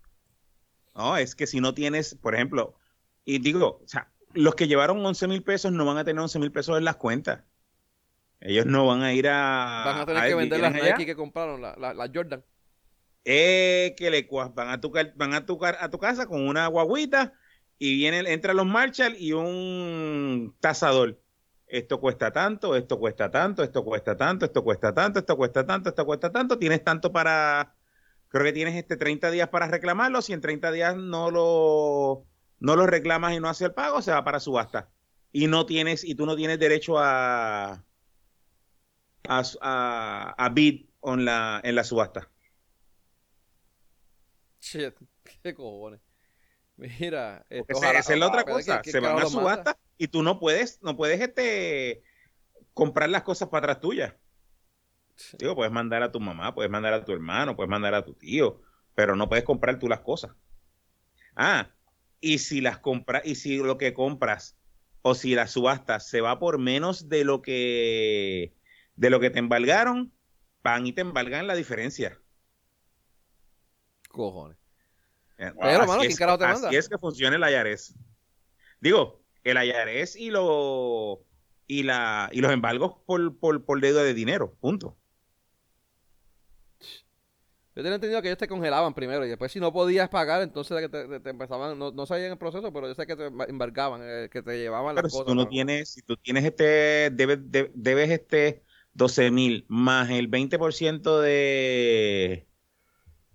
No, 0.95 1.17
es 1.17 1.35
que 1.35 1.45
si 1.47 1.59
no 1.59 1.73
tienes, 1.73 2.15
por 2.15 2.35
ejemplo, 2.35 2.75
y 3.25 3.39
digo, 3.39 3.81
o 3.83 3.87
sea, 3.87 4.09
los 4.33 4.55
que 4.55 4.67
llevaron 4.67 5.05
11 5.05 5.27
mil 5.27 5.43
pesos 5.43 5.71
no 5.71 5.85
van 5.85 5.97
a 5.97 6.03
tener 6.03 6.21
11 6.21 6.39
mil 6.39 6.51
pesos 6.51 6.77
en 6.77 6.85
las 6.85 6.95
cuentas. 6.97 7.41
Ellos 8.39 8.65
no 8.65 8.87
van 8.87 9.03
a 9.03 9.13
ir 9.13 9.27
a... 9.27 9.83
Van 9.85 9.99
a 9.99 10.05
tener 10.05 10.23
a- 10.23 10.27
que 10.27 10.35
vender 10.35 10.59
las. 10.59 10.73
Nike 10.73 11.05
que 11.05 11.15
compraron, 11.15 11.61
las 11.61 11.77
la, 11.77 11.93
la 11.93 12.09
Jordan. 12.13 12.43
Eh, 13.23 13.93
que 13.97 14.09
le 14.09 14.27
van 14.55 14.69
a 14.69 14.81
tu 14.81 14.91
van 15.15 15.33
a 15.35 15.45
tu 15.45 15.63
a 15.63 15.89
tu 15.91 15.99
casa 15.99 16.25
con 16.25 16.47
una 16.47 16.65
guaguita 16.65 17.33
y 17.77 17.95
vienen 17.97 18.25
entran 18.25 18.57
los 18.57 18.65
Marshall 18.65 19.15
y 19.15 19.33
un 19.33 20.55
tasador. 20.59 21.21
Esto 21.67 21.99
cuesta 21.99 22.31
tanto, 22.31 22.75
esto 22.75 22.99
cuesta 22.99 23.29
tanto, 23.29 23.63
esto 23.63 23.83
cuesta 23.85 24.17
tanto, 24.17 24.45
esto 24.45 24.63
cuesta 24.63 24.93
tanto, 24.93 25.19
esto 25.19 25.37
cuesta 25.37 25.65
tanto, 25.65 25.89
esto 25.89 26.05
cuesta 26.05 26.31
tanto. 26.31 26.57
Tienes 26.57 26.83
tanto 26.83 27.11
para 27.11 27.75
creo 28.29 28.43
que 28.45 28.53
tienes 28.53 28.75
este 28.75 28.97
30 28.97 29.29
días 29.29 29.49
para 29.49 29.67
reclamarlo, 29.67 30.21
si 30.23 30.33
en 30.33 30.41
30 30.41 30.71
días 30.71 30.95
no 30.95 31.29
lo 31.29 32.25
no 32.61 32.77
lo 32.77 32.87
reclamas 32.87 33.33
y 33.33 33.39
no 33.41 33.49
hace 33.49 33.65
el 33.65 33.73
pago, 33.73 34.01
se 34.01 34.11
va 34.11 34.23
para 34.23 34.39
subasta. 34.39 34.89
Y 35.33 35.47
no 35.47 35.65
tienes 35.65 36.03
y 36.05 36.15
tú 36.15 36.25
no 36.25 36.35
tienes 36.37 36.59
derecho 36.59 36.97
a 36.97 37.83
a, 39.27 39.43
a, 39.61 40.35
a 40.37 40.49
bid 40.49 40.85
on 41.01 41.25
la, 41.25 41.59
en 41.63 41.75
la 41.75 41.83
subasta. 41.83 42.29
Shit, 44.61 44.93
qué 45.43 45.53
cojones. 45.55 46.01
Mira, 46.77 47.45
eh, 47.49 47.63
Esa, 47.67 47.77
ojalá- 47.79 47.99
esa 47.99 48.13
es 48.13 48.19
la 48.19 48.27
otra 48.27 48.43
cosa. 48.43 48.77
¿qué- 48.77 48.83
qué 48.83 48.91
se 48.91 48.99
van 48.99 49.17
a 49.19 49.25
subasta 49.25 49.77
y 49.97 50.07
tú 50.07 50.23
no 50.23 50.39
puedes, 50.39 50.79
no 50.81 50.95
puedes 50.97 51.19
este 51.21 52.03
comprar 52.73 53.09
las 53.09 53.23
cosas 53.23 53.49
para 53.49 53.65
atrás 53.65 53.79
tuyas. 53.81 54.13
Digo, 55.37 55.55
puedes 55.55 55.71
mandar 55.71 56.01
a 56.03 56.11
tu 56.11 56.19
mamá, 56.19 56.53
puedes 56.53 56.71
mandar 56.71 56.93
a 56.93 57.05
tu 57.05 57.11
hermano, 57.11 57.55
puedes 57.55 57.69
mandar 57.69 57.93
a 57.93 58.03
tu 58.03 58.13
tío, 58.15 58.61
pero 58.95 59.15
no 59.15 59.29
puedes 59.29 59.43
comprar 59.45 59.77
tú 59.77 59.87
las 59.87 59.99
cosas. 60.01 60.31
Ah, 61.35 61.69
y 62.21 62.37
si 62.37 62.61
las 62.61 62.77
compras, 62.79 63.23
y 63.25 63.35
si 63.35 63.57
lo 63.57 63.77
que 63.77 63.93
compras 63.93 64.55
o 65.01 65.15
si 65.15 65.35
las 65.35 65.51
subastas 65.51 66.07
se 66.07 66.21
va 66.21 66.39
por 66.39 66.59
menos 66.59 67.09
de 67.09 67.23
lo 67.25 67.41
que 67.41 68.53
de 68.95 69.09
lo 69.09 69.19
que 69.19 69.31
te 69.31 69.39
embargaron, 69.39 70.13
van 70.63 70.85
y 70.85 70.93
te 70.93 71.01
embargan 71.01 71.47
la 71.47 71.55
diferencia. 71.55 72.19
Cojones. 74.09 74.57
Eh, 75.37 75.51
Pero, 75.59 75.79
así 75.79 75.87
mano, 75.87 75.99
¿quién 76.01 76.11
es- 76.11 76.17
carajo 76.19 76.37
te 76.37 76.45
así 76.45 76.63
manda? 76.63 76.77
es 76.77 76.87
que 76.89 76.97
funciona 76.97 77.35
el 77.35 77.41
IRS. 77.53 77.95
Digo, 78.79 79.23
el 79.43 79.57
IRS 79.57 80.19
y 80.19 80.29
lo 80.29 81.25
y 81.67 81.83
la 81.83 82.29
y 82.31 82.41
los 82.41 82.51
embargos 82.51 82.95
por, 83.05 83.37
por, 83.39 83.65
por 83.65 83.79
deuda 83.81 84.03
de 84.03 84.13
dinero, 84.13 84.53
punto. 84.59 84.97
Yo 87.81 87.83
tenía 87.83 87.95
entendido 87.95 88.21
que 88.21 88.27
ellos 88.29 88.37
te 88.37 88.47
congelaban 88.47 88.93
primero 88.93 89.25
y 89.25 89.29
después 89.29 89.51
si 89.51 89.59
no 89.59 89.73
podías 89.73 90.09
pagar, 90.09 90.41
entonces 90.41 90.89
te, 90.91 91.07
te- 91.07 91.19
te 91.19 91.29
empezaban, 91.29 91.77
no, 91.79 91.91
no 91.91 92.05
sabían 92.05 92.31
el 92.31 92.37
proceso, 92.37 92.71
pero 92.73 92.87
yo 92.87 92.95
sé 92.95 93.07
que 93.07 93.15
te 93.15 93.25
embargaban, 93.27 94.01
eh, 94.03 94.29
que 94.31 94.41
te 94.43 94.57
llevaban 94.59 94.93
Pero 94.93 95.01
las 95.01 95.09
si 95.09 95.23
cosas. 95.23 95.25
tú 95.25 95.35
no 95.35 95.47
¿no? 95.47 95.47
tienes, 95.47 95.89
si 95.93 96.01
tú 96.01 96.17
tienes 96.17 96.43
este, 96.45 97.09
debes, 97.11 97.39
de- 97.51 97.71
debes 97.75 98.09
este 98.09 98.63
12 98.93 99.31
mil 99.31 99.65
más 99.69 100.09
el 100.09 100.27
20% 100.27 101.21
de, 101.21 102.47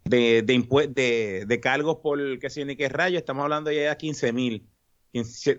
de, 0.04 0.42
de, 0.42 0.88
de, 0.90 1.44
de 1.46 1.60
cargos 1.60 1.98
por 2.02 2.38
qué 2.40 2.50
sé 2.50 2.64
ni 2.64 2.76
qué 2.76 2.88
rayo, 2.88 3.18
estamos 3.18 3.44
hablando 3.44 3.72
ya 3.72 3.90
de 3.90 3.96
15 3.96 4.32
mil, 4.32 4.68
15 5.12 5.58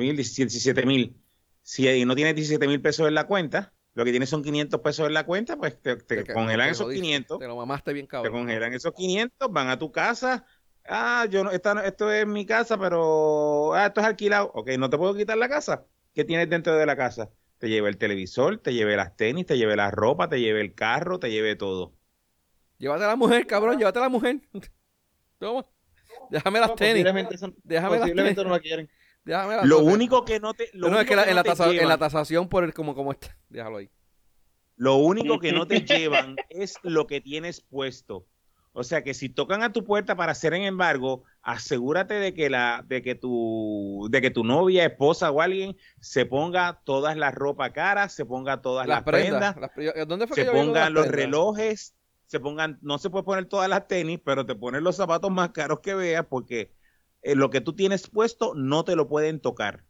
mil, 0.00 0.16
17 0.16 0.86
mil. 0.86 1.16
Si 1.62 2.04
no 2.04 2.14
tienes 2.16 2.34
17 2.36 2.68
mil 2.68 2.82
pesos 2.82 3.08
en 3.08 3.14
la 3.14 3.26
cuenta, 3.26 3.74
lo 3.94 4.04
que 4.04 4.10
tienes 4.10 4.28
son 4.30 4.42
500 4.42 4.80
pesos 4.80 5.06
en 5.06 5.14
la 5.14 5.24
cuenta, 5.26 5.56
pues 5.56 5.80
te, 5.80 5.96
te 5.96 6.24
Te- 6.24 6.32
congelan 6.32 6.68
te 6.68 6.72
esos 6.72 6.86
jodiste, 6.86 7.02
500. 7.02 7.38
Te 7.38 7.46
lo 7.46 7.56
mamaste 7.56 7.92
bien 7.92 8.06
te 8.06 8.10
cabrón. 8.10 8.32
congelan 8.32 8.72
esos 8.72 8.92
500, 8.94 9.52
van 9.52 9.68
a 9.68 9.78
tu 9.78 9.92
casa. 9.92 10.44
Ah, 10.84 11.26
yo 11.30 11.44
no, 11.44 11.50
esta 11.50 11.74
no- 11.74 11.80
esto 11.82 12.10
es 12.10 12.26
mi 12.26 12.44
casa, 12.46 12.78
pero 12.78 13.74
ah, 13.74 13.86
esto 13.86 14.00
es 14.00 14.06
alquilado. 14.06 14.50
Ok, 14.54 14.70
no 14.78 14.90
te 14.90 14.98
puedo 14.98 15.14
quitar 15.14 15.36
la 15.38 15.48
casa. 15.48 15.86
¿Qué 16.14 16.24
tienes 16.24 16.48
dentro 16.50 16.74
de 16.76 16.86
la 16.86 16.96
casa? 16.96 17.30
Te 17.58 17.68
llevé 17.68 17.88
el 17.90 17.96
televisor, 17.98 18.58
te 18.58 18.74
llevé 18.74 18.96
las 18.96 19.16
tenis, 19.16 19.46
te 19.46 19.56
llevé 19.56 19.76
la 19.76 19.90
ropa, 19.90 20.28
te 20.28 20.40
llevé 20.40 20.60
el 20.60 20.74
carro, 20.74 21.18
te 21.20 21.30
llevé 21.30 21.54
todo. 21.56 21.94
Llévate 22.78 23.04
a 23.04 23.08
la 23.08 23.16
mujer, 23.16 23.46
cabrón, 23.46 23.78
llévate 23.78 23.98
a 23.98 24.02
la 24.02 24.08
mujer. 24.08 24.40
Toma. 25.38 25.64
Déjame 26.30 26.60
las 26.60 26.70
No, 26.70 26.74
tenis. 26.74 26.92
posiblemente, 26.94 27.34
eso- 27.36 27.54
Déjame 27.62 27.92
las 27.92 28.00
posiblemente 28.00 28.34
tenis. 28.36 28.48
no 28.48 28.54
la 28.54 28.60
quieren. 28.60 28.90
Déjame 29.24 29.66
Lo 29.66 29.80
único 29.80 30.24
que 30.24 30.40
no 30.40 30.52
te, 30.54 30.68
lo 30.72 30.88
No, 30.88 31.00
es 31.00 31.06
que 31.06 31.14
la- 31.16 31.24
que 31.24 31.30
en, 31.30 31.36
no 31.36 31.42
la 31.42 31.50
en 31.50 31.76
llevan- 31.78 31.98
tasación 31.98 32.48
por 32.48 32.64
el 32.64 32.74
como 32.74 32.94
como 32.94 33.12
está. 33.12 33.36
Déjalo 33.48 33.76
ahí. 33.78 33.90
Lo 34.76 34.96
único 34.96 35.38
que 35.38 35.52
no 35.52 35.66
te 35.66 35.80
llevan 35.84 36.36
es 36.48 36.76
lo 36.82 37.06
que 37.06 37.20
tienes 37.20 37.60
puesto. 37.60 38.26
O 38.74 38.84
sea 38.84 39.02
que 39.04 39.12
si 39.12 39.28
tocan 39.28 39.62
a 39.62 39.70
tu 39.72 39.84
puerta 39.84 40.16
para 40.16 40.32
hacer 40.32 40.54
en 40.54 40.62
embargo, 40.62 41.24
asegúrate 41.42 42.14
de 42.14 42.32
que 42.32 42.48
la, 42.48 42.82
de 42.88 43.02
que 43.02 43.14
tu, 43.14 44.08
de 44.10 44.22
que 44.22 44.30
tu 44.30 44.44
novia, 44.44 44.86
esposa 44.86 45.30
o 45.30 45.42
alguien 45.42 45.76
se 46.00 46.24
ponga 46.24 46.80
todas 46.84 47.16
las 47.18 47.34
ropa 47.34 47.70
caras, 47.74 48.14
se 48.14 48.24
ponga 48.24 48.62
todas 48.62 48.86
las, 48.88 48.96
Las 48.98 49.04
prendas. 49.04 49.52
prendas, 49.54 49.56
las 49.60 49.70
pre- 49.94 50.06
¿Dónde 50.06 50.26
fue 50.26 50.36
que 50.36 50.44
se 50.46 50.50
pongan 50.50 50.94
los 50.94 51.06
prendas? 51.06 51.24
relojes, 51.26 51.94
se 52.26 52.40
pongan, 52.40 52.78
no 52.80 52.96
se 52.96 53.10
puede 53.10 53.24
poner 53.24 53.44
todas 53.44 53.68
las 53.68 53.86
tenis, 53.86 54.18
pero 54.24 54.46
te 54.46 54.54
ponen 54.54 54.82
los 54.82 54.96
zapatos 54.96 55.30
más 55.30 55.50
caros 55.50 55.80
que 55.80 55.94
veas, 55.94 56.24
porque 56.24 56.72
eh, 57.22 57.34
lo 57.34 57.50
que 57.50 57.60
tú 57.60 57.74
tienes 57.74 58.08
puesto 58.08 58.54
no 58.54 58.84
te 58.84 58.96
lo 58.96 59.08
pueden 59.08 59.40
tocar. 59.40 59.84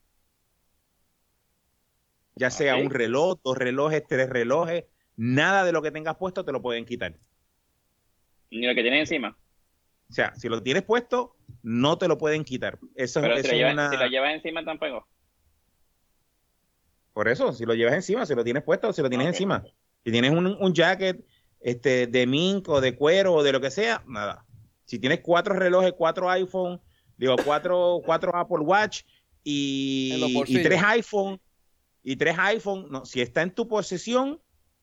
Ya 2.35 2.51
sea 2.51 2.77
un 2.77 2.91
reloj, 2.91 3.41
dos 3.45 3.59
relojes, 3.59 4.05
tres 4.07 4.29
relojes, 4.31 4.85
nada 5.17 5.65
de 5.65 5.73
lo 5.73 5.83
que 5.83 5.91
tengas 5.91 6.17
puesto 6.17 6.45
te 6.45 6.53
lo 6.53 6.63
pueden 6.63 6.85
quitar. 6.87 7.19
Ni 8.51 8.67
lo 8.67 8.75
que 8.75 8.83
tiene 8.83 9.01
encima. 9.01 9.37
O 10.09 10.13
sea, 10.13 10.35
si 10.35 10.49
lo 10.49 10.63
tienes 10.63 10.83
puesto, 10.83 11.37
no 11.63 11.97
te 11.99 12.09
lo 12.09 12.19
pueden 12.19 12.45
quitar. 12.45 12.79
Eso, 12.95 13.21
Pero 13.21 13.35
eso 13.35 13.43
si 13.43 13.49
lo, 13.49 13.55
es 13.55 13.59
llevas, 13.59 13.73
una... 13.75 13.91
si 13.91 13.97
lo 13.97 14.07
llevas 14.07 14.35
encima 14.35 14.65
tampoco. 14.65 15.07
Por 17.13 17.29
eso, 17.29 17.53
si 17.53 17.65
lo 17.65 17.75
llevas 17.75 17.95
encima, 17.95 18.25
si 18.27 18.35
lo 18.35 18.45
tienes 18.45 18.63
puesto, 18.63 18.93
si 18.93 19.03
lo 19.03 19.09
tienes 19.09 19.29
encima. 19.29 19.63
Si 20.05 20.11
tienes 20.11 20.31
un, 20.33 20.47
un 20.47 20.75
jacket 20.75 21.25
este, 21.61 22.07
de 22.07 22.27
mink 22.27 22.69
o 22.69 22.81
de 22.81 22.97
cuero 22.97 23.35
o 23.35 23.43
de 23.43 23.53
lo 23.53 23.61
que 23.61 23.71
sea, 23.71 24.03
nada. 24.07 24.45
Si 24.85 24.99
tienes 24.99 25.21
cuatro 25.21 25.55
relojes, 25.55 25.93
cuatro 25.97 26.29
iPhone, 26.29 26.81
digo, 27.23 27.37
cuatro, 27.45 28.01
cuatro 28.05 28.35
Apple 28.35 28.59
Watch 28.59 29.03
y, 29.45 30.43
y 30.49 30.63
tres 30.63 30.83
iPhone, 30.83 31.41
y 32.03 32.17
tres 32.17 32.37
iPhone, 32.37 32.89
no, 32.91 33.05
si 33.05 33.21
está 33.21 33.43
en 33.43 33.55
tu 33.55 33.69
posesión, 33.69 34.41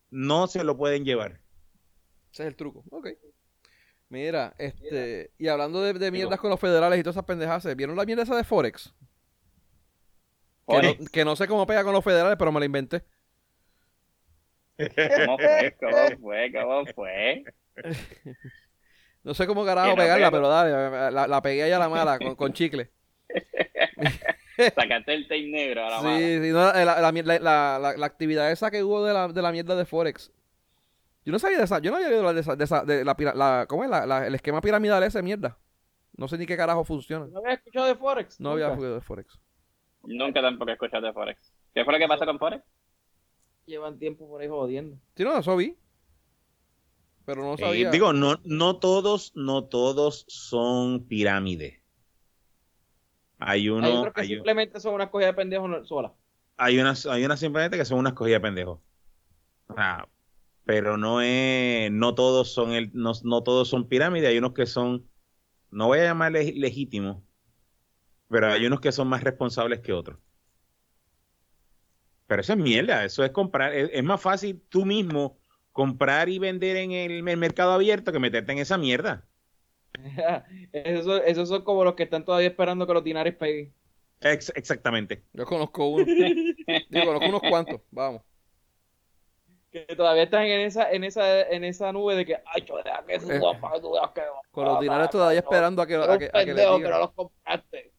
no 0.10 0.48
se 0.48 0.64
lo 0.64 0.78
pueden 0.78 1.04
llevar. 1.04 1.42
Ese 2.32 2.44
es 2.44 2.48
el 2.48 2.56
truco. 2.56 2.86
Ok. 2.92 3.10
Mira, 4.08 4.56
este. 4.58 5.32
Y 5.38 5.50
hablando 5.50 5.82
de, 5.82 5.94
de 5.94 6.12
mierdas 6.12 6.40
con 6.40 6.50
los 6.50 6.60
federales 6.60 6.98
y 6.98 7.04
todas 7.04 7.18
esas 7.18 7.26
pendejadas, 7.26 7.76
¿vieron 7.76 7.98
la 7.98 8.06
mierda 8.06 8.24
esa 8.24 8.38
de 8.38 8.46
Forex? 8.46 8.94
Que 10.66 10.76
no, 10.76 10.82
Forex. 10.82 11.10
que 11.10 11.26
no 11.26 11.36
sé 11.36 11.48
cómo 11.48 11.68
pega 11.68 11.84
con 11.84 11.92
los 11.94 12.04
federales, 12.04 12.38
pero 12.40 12.54
me 12.54 12.60
la 12.62 12.66
inventé. 12.68 13.04
¿Cómo 14.78 15.38
fue? 15.38 15.76
¿Cómo 15.78 16.20
fue? 16.22 16.52
¿Cómo 16.54 16.86
fue? 16.96 17.44
No 19.24 19.34
sé 19.34 19.46
cómo 19.48 19.66
carajo 19.66 19.96
pegarla, 19.96 20.30
pega. 20.30 20.32
pero 20.32 20.48
dale, 20.48 21.12
la, 21.12 21.28
la 21.28 21.42
pegué 21.42 21.64
ahí 21.64 21.72
a 21.72 21.80
la 21.80 21.90
mala 21.90 22.18
con, 22.20 22.36
con 22.36 22.54
chicle. 22.54 22.90
Sacaste 24.76 25.14
el 25.14 25.24
tape 25.28 25.48
negro 25.48 25.86
a 25.86 25.90
la 25.90 26.00
Sí, 26.00 26.06
mano. 26.06 26.20
sí, 26.20 26.52
no, 26.52 26.60
la, 26.60 26.86
la, 27.02 27.12
la- 27.12 27.40
la- 27.40 27.80
la- 27.80 27.98
la 27.98 28.06
actividad 28.06 28.52
esa 28.52 28.70
que 28.72 28.84
hubo 28.84 29.04
de 29.06 29.14
la, 29.14 29.28
de 29.28 29.42
la 29.42 29.52
mierda 29.52 29.76
de 29.76 29.86
Forex. 29.86 30.32
Yo 31.26 31.32
no 31.32 31.40
sabía 31.40 31.58
de 31.60 31.64
esa, 31.66 31.80
yo 31.80 31.92
no 31.92 31.98
había 31.98 32.10
oído 32.10 32.34
de 32.34 32.42
esa, 32.42 32.56
de 32.56 32.64
esa, 32.64 32.84
de 32.84 33.06
la, 33.06 33.66
¿cómo 33.70 33.84
es? 33.84 33.90
La, 33.90 34.06
la- 34.06 34.28
el 34.28 34.36
esquema 34.36 34.62
piramidal 34.62 35.04
ese 35.04 35.22
mierda. 35.22 35.58
No 36.18 36.28
sé 36.28 36.38
ni 36.38 36.46
qué 36.46 36.58
carajo 36.58 36.84
funciona. 36.84 37.28
¿No 37.28 37.40
habías 37.40 37.60
escuchado 37.60 37.86
de 37.88 37.96
Forex? 37.96 38.40
No 38.40 38.52
había 38.52 38.70
oído 38.72 38.96
de 38.96 39.02
Forex. 39.02 39.40
Nunca 40.04 40.42
tampoco 40.42 40.72
escuchaste 40.72 41.08
de 41.08 41.14
Forex. 41.14 41.54
¿Qué 41.74 41.84
fue 41.86 41.94
lo 41.94 42.00
que 42.00 42.08
pasó 42.08 42.26
con 42.26 42.40
Forex? 42.40 42.64
Llevan 43.66 43.98
tiempo 44.00 44.28
por 44.28 44.42
ahí 44.42 44.48
jodiendo. 44.50 44.98
Sí, 45.16 45.24
no, 45.24 45.38
eso 45.38 45.56
vi. 45.56 45.78
Pero 47.30 47.44
no 47.44 47.58
Eh, 47.58 47.86
sabía. 47.86 47.92
digo, 47.92 48.14
no, 48.14 48.42
no 48.44 48.80
todos, 48.80 49.34
no 49.36 49.66
todos 49.66 50.26
son 50.28 51.08
pirámides. 51.08 51.82
Hay 53.40 53.70
Hay 53.78 53.96
uno, 53.96 53.96
otros 53.96 54.14
que 54.14 54.24
hay, 54.24 54.38
simplemente 54.38 54.80
son 54.80 54.94
una 54.94 55.10
cogida 55.10 55.28
de 55.28 55.34
pendejos 55.34 55.70
hay 56.58 56.80
unas, 56.80 57.06
hay 57.06 57.26
unas 57.26 57.40
simplemente 57.40 57.78
que 57.78 57.86
son 57.86 58.00
unas 58.00 58.14
cogidas 58.14 58.42
de 58.42 58.48
pendejos. 58.48 58.80
O 59.68 59.76
sea, 59.76 60.10
pero 60.66 60.98
no 60.98 61.22
es, 61.22 61.92
no 61.92 62.16
todos 62.16 62.54
son 62.54 62.72
el, 62.74 62.92
no, 62.94 63.14
no 63.24 63.44
todos 63.44 63.70
son 63.70 63.90
pirámides, 63.90 64.30
hay 64.30 64.38
unos 64.40 64.54
que 64.54 64.66
son, 64.68 65.10
no 65.72 65.88
voy 65.88 66.00
a 66.00 66.06
llamar 66.06 66.34
leg- 66.34 66.56
legítimos, 66.60 67.24
pero 68.30 68.48
hay 68.48 68.66
unos 68.66 68.80
que 68.82 68.92
son 68.94 69.08
más 69.10 69.24
responsables 69.24 69.82
que 69.82 69.94
otros. 69.94 70.18
Pero 72.28 72.42
eso 72.42 72.54
es 72.54 72.60
mierda, 72.60 73.04
eso 73.06 73.24
es 73.24 73.32
comprar, 73.32 73.74
es, 73.74 73.90
es 73.94 74.04
más 74.04 74.22
fácil 74.22 74.62
tú 74.70 74.86
mismo 74.86 75.39
comprar 75.72 76.30
y 76.30 76.40
vender 76.40 76.78
en 76.78 76.92
el, 76.92 77.28
el 77.28 77.38
mercado 77.38 77.72
abierto 77.74 78.12
que 78.12 78.20
meterte 78.20 78.52
en 78.52 78.60
esa 78.60 78.78
mierda. 78.78 79.26
esos, 80.74 81.22
esos 81.26 81.50
son 81.50 81.64
como 81.64 81.84
los 81.84 81.96
que 81.96 82.04
están 82.04 82.24
todavía 82.26 82.48
esperando 82.50 82.86
que 82.88 82.94
los 82.94 83.04
dinares 83.04 83.36
peguen. 83.36 83.74
Ex- 84.22 84.52
exactamente. 84.56 85.24
Yo 85.34 85.46
conozco 85.46 85.88
uno. 85.88 86.06
Digo, 86.90 87.06
conozco 87.06 87.28
unos 87.30 87.42
cuantos. 87.42 87.82
Vamos. 87.92 88.22
Que 89.72 89.86
todavía 89.96 90.24
están 90.24 90.46
en 90.46 90.62
esa, 90.62 90.92
en 90.92 91.04
esa, 91.04 91.44
en 91.44 91.64
esa 91.64 91.92
nube 91.94 92.16
de 92.16 92.26
que, 92.26 92.36
ay, 92.46 92.64
yo 92.66 92.78
deja 92.78 93.06
que 93.06 93.20
suba 93.20 93.60
que 93.74 93.80
tú 93.82 93.92
veas 93.92 94.10
que 94.16 94.22
Con 94.52 94.66
los 94.66 94.80
dinarios 94.80 95.10
ah, 95.10 95.12
todavía 95.12 95.42
no, 95.42 95.46
esperando 95.48 95.82
a 95.84 95.88
que, 95.88 95.96
a 95.96 96.18
que, 96.18 96.32
a 96.34 96.46
que 96.46 96.54
le 96.56 96.56
pendejo 96.56 96.82
que 96.82 96.88
digan. 96.88 96.92
no 96.92 97.00
los 97.00 97.12
compraste. 97.14 97.94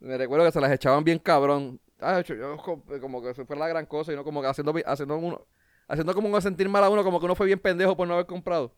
Me 0.00 0.16
recuerdo 0.18 0.44
que 0.46 0.52
se 0.52 0.60
las 0.60 0.72
echaban 0.72 1.04
bien 1.04 1.18
cabrón. 1.18 1.80
Ah, 1.98 2.20
yo, 2.22 2.34
yo 2.34 2.56
co- 2.58 2.82
como 3.00 3.22
que 3.22 3.30
eso 3.30 3.44
fue 3.46 3.56
la 3.56 3.68
gran 3.68 3.86
cosa 3.86 4.12
y 4.12 4.16
no 4.16 4.24
como 4.24 4.40
que 4.42 4.48
haciendo, 4.48 4.74
haciendo 4.86 5.16
uno, 5.18 5.46
haciendo 5.88 6.14
como 6.14 6.28
uno 6.28 6.40
sentir 6.40 6.68
mal 6.68 6.84
a 6.84 6.90
uno, 6.90 7.04
como 7.04 7.18
que 7.20 7.26
uno 7.26 7.34
fue 7.36 7.46
bien 7.46 7.58
pendejo 7.60 7.96
por 7.96 8.06
no 8.08 8.14
haber 8.14 8.26
comprado. 8.26 8.76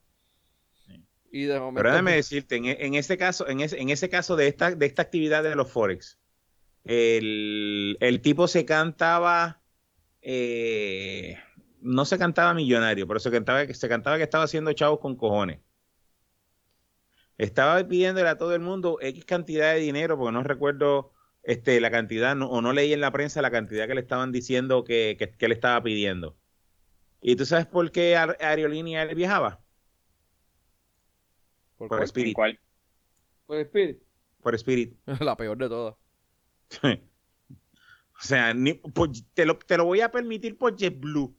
Y 1.31 1.45
de 1.45 1.61
momento. 1.61 1.75
Pero 1.77 1.91
déjame 1.91 2.15
decirte, 2.15 2.57
en, 2.57 2.65
en 2.67 2.95
ese 2.95 3.19
caso, 3.19 3.49
en 3.49 3.61
ese, 3.61 3.81
en 3.81 3.91
ese 3.91 4.09
caso 4.09 4.37
de 4.37 4.49
esta, 4.49 4.75
de 4.75 4.87
esta 4.87 5.03
actividad 5.03 5.43
de 5.43 5.55
los 5.55 5.71
Forex, 5.71 6.19
el, 6.85 7.97
el 8.01 8.21
tipo 8.23 8.49
se 8.49 8.65
cantaba, 8.65 9.63
eh, 10.23 11.39
no 11.81 12.05
se 12.07 12.19
cantaba 12.19 12.55
millonario, 12.55 13.07
pero 13.07 13.21
se 13.21 13.31
cantaba, 13.31 13.67
se 13.67 13.89
cantaba 13.89 14.17
que 14.19 14.25
estaba 14.25 14.45
haciendo 14.45 14.73
chavos 14.73 15.01
con 15.01 15.17
cojones. 15.17 15.61
Estaba 17.39 17.87
pidiéndole 17.87 18.29
a 18.29 18.37
todo 18.39 18.55
el 18.55 18.61
mundo 18.61 18.99
X 19.01 19.25
cantidad 19.25 19.73
de 19.73 19.81
dinero, 19.81 20.17
porque 20.19 20.33
no 20.33 20.43
recuerdo 20.43 21.13
este, 21.43 21.81
la 21.81 21.91
cantidad, 21.91 22.35
no- 22.37 22.51
o 22.51 22.61
no 22.61 22.73
leí 22.73 22.93
en 22.93 23.01
la 23.01 23.13
prensa 23.13 23.41
la 23.43 23.51
cantidad 23.51 23.87
que 23.87 23.95
le 23.95 24.01
estaban 24.03 24.33
diciendo 24.33 24.85
que, 24.85 25.17
que, 25.19 25.31
que 25.31 25.49
le 25.49 25.55
estaba 25.55 25.83
pidiendo. 25.83 26.37
¿Y 27.21 27.37
tú 27.37 27.45
sabes 27.45 27.66
por 27.66 27.91
qué 27.91 28.16
Aerolínea 28.16 29.03
él 29.03 29.14
viajaba? 29.14 29.61
¿Por 31.77 31.89
Por 31.89 31.99
cuál? 31.99 32.05
Spirit. 32.05 32.35
¿Cuál? 32.35 32.61
Pues 33.47 33.66
Spirit. 33.66 33.99
Por 34.43 34.55
Spirit. 34.55 34.97
La 35.21 35.37
peor 35.37 35.57
de 35.59 35.69
todas. 35.69 35.95
O 36.83 38.21
sea, 38.21 38.53
ni- 38.53 38.75
por- 38.75 39.11
te, 39.35 39.47
lo, 39.47 39.59
te 39.59 39.77
lo 39.77 39.85
voy 39.85 40.01
a 40.01 40.11
permitir 40.11 40.59
por 40.59 40.77
JetBlue. 40.77 41.35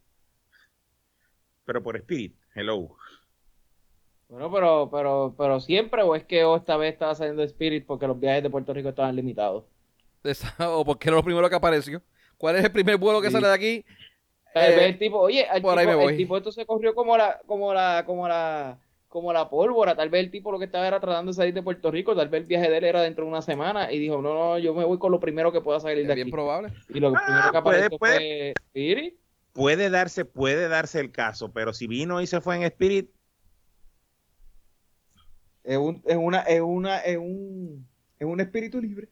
Pero 1.66 1.84
por 1.84 1.96
Spirit, 1.98 2.36
hello. 2.56 2.96
Bueno, 4.28 4.52
pero, 4.52 4.90
pero, 4.92 5.36
pero 5.38 5.60
siempre, 5.60 6.04
o 6.04 6.16
es 6.16 6.24
que 6.24 6.44
oh, 6.44 6.56
esta 6.56 6.78
vez 6.78 6.94
estaba 6.94 7.16
saliendo 7.16 7.44
Spirit 7.44 7.86
porque 7.86 8.08
los 8.08 8.20
viajes 8.20 8.44
de 8.44 8.50
Puerto 8.50 8.74
Rico 8.74 8.90
estaban 8.90 9.16
limitados. 9.16 9.66
Esa- 10.24 10.56
o 10.70 10.86
porque 10.86 11.10
era 11.10 11.18
lo 11.18 11.24
primero 11.24 11.50
que 11.50 11.56
apareció. 11.56 12.02
¿Cuál 12.38 12.56
es 12.56 12.64
el 12.64 12.72
primer 12.72 12.98
vuelo 12.98 13.22
que 13.22 13.28
Sí. 13.28 13.34
sale 13.34 13.48
de 13.48 13.54
aquí? 13.54 13.86
Tal 14.54 14.72
Eh, 14.72 14.76
vez 14.76 14.86
el 14.88 14.98
tipo, 15.00 15.20
oye, 15.20 15.46
el 15.54 15.62
por 15.62 15.78
ahí 15.78 15.86
tipo, 15.86 15.98
me 15.98 16.04
voy. 16.04 16.12
el 16.14 16.18
tipo 16.18 16.38
esto 16.38 16.52
se 16.52 16.66
corrió 16.66 16.96
como 16.96 17.16
la, 17.18 17.40
como 17.46 17.74
la, 17.74 18.04
como 18.06 18.28
la, 18.28 18.80
como 19.08 19.32
la 19.34 19.50
pólvora. 19.50 19.96
Tal 19.96 20.10
vez 20.10 20.24
el 20.26 20.32
tipo 20.32 20.52
lo 20.52 20.58
que 20.60 20.66
estaba 20.66 20.88
era 20.88 21.00
tratando 21.00 21.32
de 21.32 21.36
salir 21.36 21.54
de 21.54 21.62
Puerto 21.64 21.92
Rico. 21.92 22.16
Tal 22.16 22.30
vez 22.30 22.42
el 22.42 22.48
viaje 22.48 22.70
de 22.70 22.78
él 22.78 22.84
era 22.84 23.02
dentro 23.02 23.26
de 23.26 23.30
una 23.32 23.42
semana 23.42 23.92
y 23.92 24.00
dijo, 24.00 24.22
no, 24.22 24.34
no, 24.34 24.58
yo 24.60 24.74
me 24.74 24.84
voy 24.86 24.98
con 24.98 25.12
lo 25.12 25.20
primero 25.20 25.52
que 25.52 25.62
pueda 25.62 25.80
salir 25.80 26.00
Es 26.00 26.08
de 26.08 26.16
bien 26.16 26.26
aquí. 26.28 26.32
probable. 26.32 26.72
Y 26.90 27.00
lo 27.00 27.10
Ah, 27.16 27.22
primero 27.26 27.52
que 27.52 27.62
puede- 27.62 27.78
apareció 27.86 27.98
puede. 28.00 28.14
fue 28.18 28.54
Spirit. 28.68 29.16
Puede 29.54 29.90
darse, 29.90 30.26
puede 30.26 30.68
darse 30.68 31.00
el 31.00 31.12
caso, 31.12 31.52
pero 31.52 31.74
si 31.74 31.88
vino 31.88 32.22
y 32.22 32.28
se 32.28 32.40
fue 32.42 32.56
en 32.56 32.64
Spirit, 32.64 33.10
Es 35.64 35.78
un, 35.78 36.02
es 36.06 36.16
una, 36.16 36.40
es 36.42 36.62
una, 36.62 37.00
es 37.00 37.18
un, 37.18 37.86
es 38.18 38.26
un 38.28 38.40
espíritu 38.40 38.82
libre. 38.82 39.10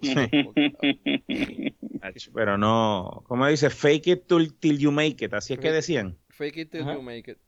Pero 2.34 2.58
no, 2.58 3.22
como 3.26 3.46
dice, 3.46 3.70
fake 3.70 4.06
it 4.08 4.26
till, 4.26 4.54
till 4.58 4.78
you 4.78 4.90
make 4.92 5.24
it, 5.24 5.32
así 5.34 5.54
es 5.54 5.60
que 5.60 5.70
decían. 5.70 6.18
Fake 6.30 6.56
it 6.56 6.70
till 6.70 6.82
Ajá. 6.82 6.94
you 6.94 7.02
make 7.02 7.30
it. 7.30 7.38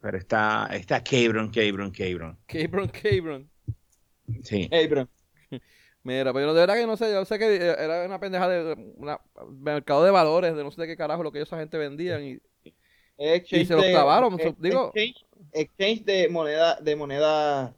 Pero 0.00 0.18
está, 0.18 0.68
está 0.72 1.02
Cabron, 1.04 1.50
Cabron, 1.50 1.90
Cabron. 1.90 2.38
Cabron, 2.46 2.88
Cabron. 2.88 3.50
Sí. 4.42 4.68
Bro. 4.88 5.08
Mira, 6.02 6.32
pero 6.32 6.54
de 6.54 6.60
verdad 6.60 6.76
que 6.76 6.86
no 6.86 6.96
sé, 6.96 7.12
yo 7.12 7.24
sé 7.26 7.38
que 7.38 7.56
era 7.56 8.06
una 8.06 8.18
pendeja 8.18 8.48
de 8.48 8.72
una, 8.96 9.20
mercado 9.50 10.02
de 10.04 10.10
valores, 10.10 10.56
de 10.56 10.64
no 10.64 10.70
sé 10.70 10.80
de 10.80 10.86
qué 10.88 10.96
carajo 10.96 11.22
lo 11.22 11.30
que 11.30 11.42
esa 11.42 11.58
gente 11.58 11.76
vendían 11.76 12.24
y 12.24 12.38
Exchange 13.18 13.62
Y 13.62 13.66
se 13.66 13.74
los 13.74 13.84
de- 13.84 13.90
clavaron, 13.90 14.40
ex- 14.40 14.58
digo- 14.58 14.92
Exchange, 14.94 15.26
exchange 15.52 16.04
de 16.06 16.28
moneda, 16.30 16.76
de 16.80 16.96
monedas 16.96 17.74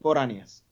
foráneas. 0.00 0.64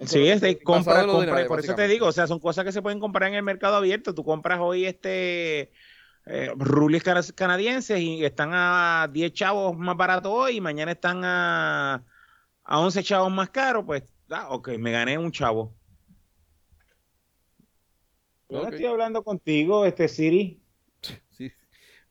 Sí, 0.00 0.26
es 0.26 0.34
este, 0.36 0.58
que- 0.58 0.64
compra, 0.64 1.06
compra, 1.06 1.46
por 1.46 1.60
eso 1.60 1.74
te 1.74 1.88
digo, 1.88 2.06
o 2.06 2.12
sea, 2.12 2.26
son 2.26 2.40
cosas 2.40 2.64
que 2.64 2.72
se 2.72 2.82
pueden 2.82 2.98
comprar 3.00 3.28
en 3.28 3.36
el 3.36 3.42
mercado 3.42 3.76
abierto. 3.76 4.14
Tú 4.14 4.24
compras 4.24 4.58
hoy 4.60 4.86
este 4.86 5.72
eh, 6.26 6.52
canadienses 7.34 8.00
y 8.00 8.24
están 8.24 8.50
a 8.52 9.08
10 9.12 9.32
chavos 9.32 9.76
más 9.76 9.96
baratos 9.96 10.32
hoy 10.34 10.56
y 10.56 10.60
mañana 10.60 10.92
están 10.92 11.22
a, 11.24 12.04
a 12.64 12.80
11 12.80 13.02
chavos 13.02 13.30
más 13.32 13.50
caros, 13.50 13.84
pues, 13.86 14.02
ah, 14.30 14.48
ok, 14.50 14.70
me 14.78 14.90
gané 14.90 15.16
un 15.18 15.30
chavo. 15.30 15.74
Yo 18.48 18.62
no 18.62 18.68
estoy 18.68 18.86
hablando 18.86 19.22
contigo, 19.22 19.84
este 19.84 20.08
Siri. 20.08 20.60
Sí. 21.30 21.50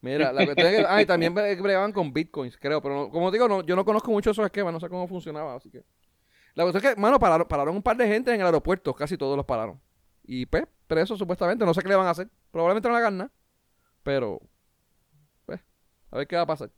Mira, 0.02 0.34
la 0.34 0.46
cuestión 0.46 0.68
es 0.68 0.80
que, 0.82 0.86
ah, 0.88 1.02
y 1.02 1.06
también 1.06 1.34
bre- 1.34 1.60
bregaban 1.62 1.94
con 1.94 2.12
bitcoins, 2.12 2.58
creo, 2.58 2.82
pero 2.82 2.94
no- 2.96 3.10
como 3.10 3.32
digo, 3.32 3.48
no, 3.48 3.64
yo 3.64 3.76
no 3.76 3.86
conozco 3.86 4.12
mucho 4.12 4.32
esos 4.32 4.46
esquemas, 4.46 4.74
no 4.74 4.80
sé 4.80 4.90
cómo 4.90 5.08
funcionaba, 5.08 5.56
así 5.56 5.72
que. 5.72 5.84
La 6.56 6.64
cuestión 6.64 6.84
es 6.86 6.96
que, 6.96 7.02
mano, 7.02 7.20
pararon, 7.20 7.48
pararon 7.48 7.76
un 7.76 7.82
par 7.84 7.98
de 7.98 8.08
gente 8.08 8.34
en 8.34 8.40
el 8.42 8.46
aeropuerto, 8.46 8.94
casi 8.94 9.18
todos 9.18 9.36
los 9.36 9.46
pararon. 9.46 9.80
Y 10.24 10.46
pues, 10.46 10.66
presos 10.88 11.18
supuestamente, 11.20 11.66
no 11.66 11.74
sé 11.74 11.82
qué 11.82 11.90
le 11.90 11.96
van 11.96 12.08
a 12.08 12.12
hacer. 12.12 12.30
Probablemente 12.52 12.88
no 12.88 12.94
le 12.94 13.00
hagan 13.00 13.18
nada, 13.18 13.32
pero, 14.04 14.40
pues, 15.46 15.60
a 16.12 16.18
ver 16.18 16.28
qué 16.28 16.36
va 16.36 16.44
a 16.44 16.48
pasar. 16.48 16.70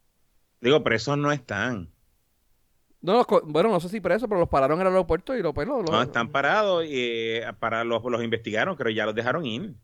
Digo, 0.61 0.83
presos 0.83 1.17
no 1.17 1.31
están. 1.31 1.91
No, 3.01 3.13
los 3.13 3.27
bueno, 3.43 3.69
no 3.69 3.79
sé 3.79 3.89
si 3.89 3.99
presos, 3.99 4.27
pero 4.27 4.39
los 4.39 4.49
pararon 4.49 4.79
en 4.79 4.87
el 4.87 4.93
aeropuerto 4.93 5.35
y 5.35 5.43
lo, 5.43 5.53
pues, 5.53 5.67
lo- 5.67 5.81
lo- 5.83 5.91
No, 5.91 6.01
están 6.01 6.31
parados 6.31 6.85
y 6.85 6.89
eh, 6.93 7.45
para 7.59 7.83
los, 7.83 8.03
los 8.03 8.23
investigaron, 8.23 8.75
pero 8.75 8.89
ya 8.89 9.05
los 9.05 9.13
dejaron 9.13 9.45
ir. 9.45 9.75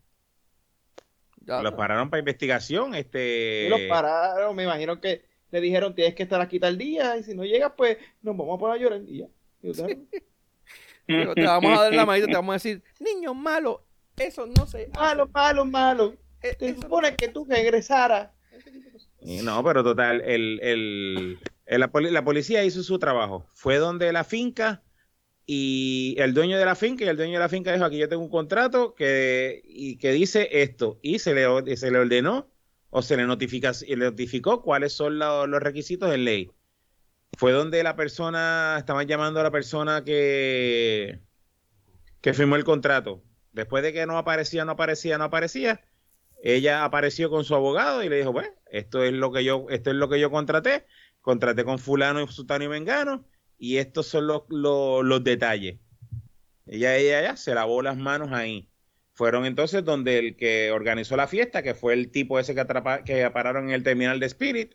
ya- 1.44 1.62
Los 1.62 1.74
pararon 1.74 2.10
para 2.10 2.18
investigación, 2.20 2.94
este... 2.94 3.64
Y 3.66 3.68
los 3.68 3.80
pararon, 3.88 4.56
me 4.56 4.64
imagino 4.64 5.00
que 5.00 5.24
le 5.50 5.60
dijeron 5.60 5.94
tienes 5.94 6.14
que 6.14 6.22
estar 6.22 6.40
aquí 6.40 6.58
tal 6.58 6.78
día 6.78 7.16
y 7.16 7.22
si 7.22 7.34
no 7.34 7.44
llegas 7.44 7.72
pues 7.76 7.98
nos 8.22 8.36
vamos 8.36 8.56
a 8.56 8.58
poner 8.58 8.76
a 8.76 8.80
llorar 8.82 9.02
y 9.06 9.18
ya. 9.18 9.26
Digo, 11.08 11.34
te 11.34 11.42
vamos 11.44 11.78
a 11.78 11.82
dar 11.82 11.94
la 11.94 12.06
manita, 12.06 12.26
te 12.26 12.34
vamos 12.34 12.52
a 12.52 12.54
decir, 12.54 12.82
niño 13.00 13.34
malo, 13.34 13.84
eso 14.16 14.46
no 14.46 14.66
se 14.66 14.82
hace. 14.84 14.88
Malo, 14.88 15.28
malo, 15.28 15.64
malo. 15.64 16.14
Eh, 16.42 16.54
Te 16.58 16.66
eso 16.66 16.76
no 16.76 16.82
supone 16.82 17.16
que 17.16 17.28
tú 17.28 17.44
regresaras. 17.44 18.30
No, 19.20 19.62
pero 19.64 19.84
total, 19.84 20.20
el, 20.22 20.58
el, 20.62 21.38
el- 21.66 21.80
la, 21.80 21.90
poli- 21.90 22.10
la 22.10 22.24
policía 22.24 22.64
hizo 22.64 22.82
su 22.82 22.98
trabajo. 22.98 23.46
Fue 23.54 23.76
donde 23.76 24.12
la 24.12 24.24
finca 24.24 24.82
y 25.46 26.14
el 26.18 26.34
dueño 26.34 26.58
de 26.58 26.64
la 26.64 26.74
finca 26.74 27.04
y 27.04 27.08
el 27.08 27.16
dueño 27.16 27.34
de 27.34 27.38
la 27.38 27.48
finca 27.48 27.72
dijo, 27.72 27.84
aquí 27.84 27.98
yo 27.98 28.08
tengo 28.08 28.22
un 28.22 28.30
contrato 28.30 28.94
que, 28.94 29.62
y 29.64 29.96
que 29.98 30.12
dice 30.12 30.48
esto. 30.62 30.98
Y 31.02 31.18
se 31.18 31.34
le, 31.34 31.46
y 31.66 31.76
se 31.76 31.90
le 31.90 31.98
ordenó 31.98 32.48
o 32.90 33.02
se 33.02 33.16
le, 33.16 33.24
notifica, 33.24 33.72
y 33.86 33.96
le 33.96 34.04
notificó 34.06 34.62
cuáles 34.62 34.92
son 34.92 35.18
lo- 35.18 35.46
los 35.46 35.60
requisitos 35.62 36.10
de 36.10 36.18
ley. 36.18 36.50
Fue 37.38 37.52
donde 37.52 37.82
la 37.82 37.96
persona, 37.96 38.76
estaban 38.78 39.06
llamando 39.06 39.40
a 39.40 39.42
la 39.42 39.50
persona 39.50 40.04
que, 40.04 41.20
que 42.20 42.34
firmó 42.34 42.56
el 42.56 42.64
contrato. 42.64 43.22
Después 43.52 43.82
de 43.82 43.92
que 43.92 44.06
no 44.06 44.16
aparecía, 44.16 44.64
no 44.64 44.72
aparecía, 44.72 45.18
no 45.18 45.24
aparecía, 45.24 45.82
ella 46.42 46.84
apareció 46.84 47.30
con 47.30 47.44
su 47.44 47.54
abogado 47.54 48.02
y 48.02 48.08
le 48.08 48.16
dijo, 48.16 48.32
bueno, 48.32 48.50
esto 48.70 49.02
es 49.04 49.12
lo 49.12 49.32
que 49.32 49.44
yo, 49.44 49.66
esto 49.70 49.90
es 49.90 49.96
lo 49.96 50.08
que 50.08 50.18
yo 50.18 50.30
contraté, 50.30 50.86
contraté 51.20 51.64
con 51.64 51.78
fulano 51.78 52.20
y 52.20 52.28
sutano 52.28 52.64
y 52.64 52.68
mengano, 52.68 53.24
y 53.58 53.76
estos 53.76 54.06
son 54.06 54.26
los, 54.26 54.42
los, 54.48 55.04
los 55.04 55.22
detalles. 55.22 55.78
Ella, 56.66 56.96
ella 56.96 57.22
ya 57.22 57.36
se 57.36 57.54
lavó 57.54 57.82
las 57.82 57.96
manos 57.96 58.32
ahí. 58.32 58.68
Fueron 59.14 59.44
entonces 59.44 59.84
donde 59.84 60.18
el 60.18 60.36
que 60.36 60.70
organizó 60.72 61.16
la 61.16 61.28
fiesta, 61.28 61.62
que 61.62 61.74
fue 61.74 61.92
el 61.94 62.10
tipo 62.10 62.38
ese 62.40 62.54
que, 62.54 62.60
atrapa, 62.60 63.04
que 63.04 63.28
pararon 63.30 63.68
en 63.68 63.74
el 63.74 63.82
terminal 63.82 64.18
de 64.18 64.26
Spirit, 64.26 64.74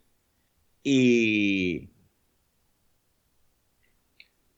y 0.84 1.90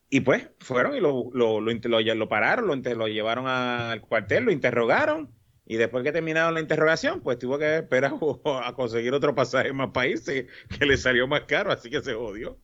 y 0.09 0.21
pues 0.21 0.49
fueron 0.59 0.95
y 0.95 0.99
lo, 0.99 1.29
lo, 1.33 1.61
lo, 1.61 1.71
lo- 1.71 2.29
pararon, 2.29 2.67
lo, 2.83 3.07
llevaron 3.07 3.47
al 3.47 4.01
cuartel, 4.01 4.45
lo 4.45 4.51
interrogaron 4.51 5.33
y 5.65 5.77
después 5.77 6.03
que 6.03 6.11
terminaron 6.11 6.53
la 6.55 6.61
interrogación, 6.61 7.21
pues 7.21 7.37
tuvo 7.39 7.59
que 7.59 7.77
esperar 7.77 8.13
a 8.63 8.73
conseguir 8.73 9.13
otro 9.13 9.35
pasaje 9.35 9.71
más 9.73 9.89
irse, 10.07 10.47
que 10.77 10.85
le 10.85 10.97
salió 10.97 11.27
más 11.27 11.41
caro, 11.43 11.71
así 11.71 11.89
que 11.89 12.01
se 12.01 12.13
jodió. 12.13 12.59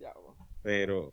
Ya, 0.00 0.12
Pero 0.62 1.12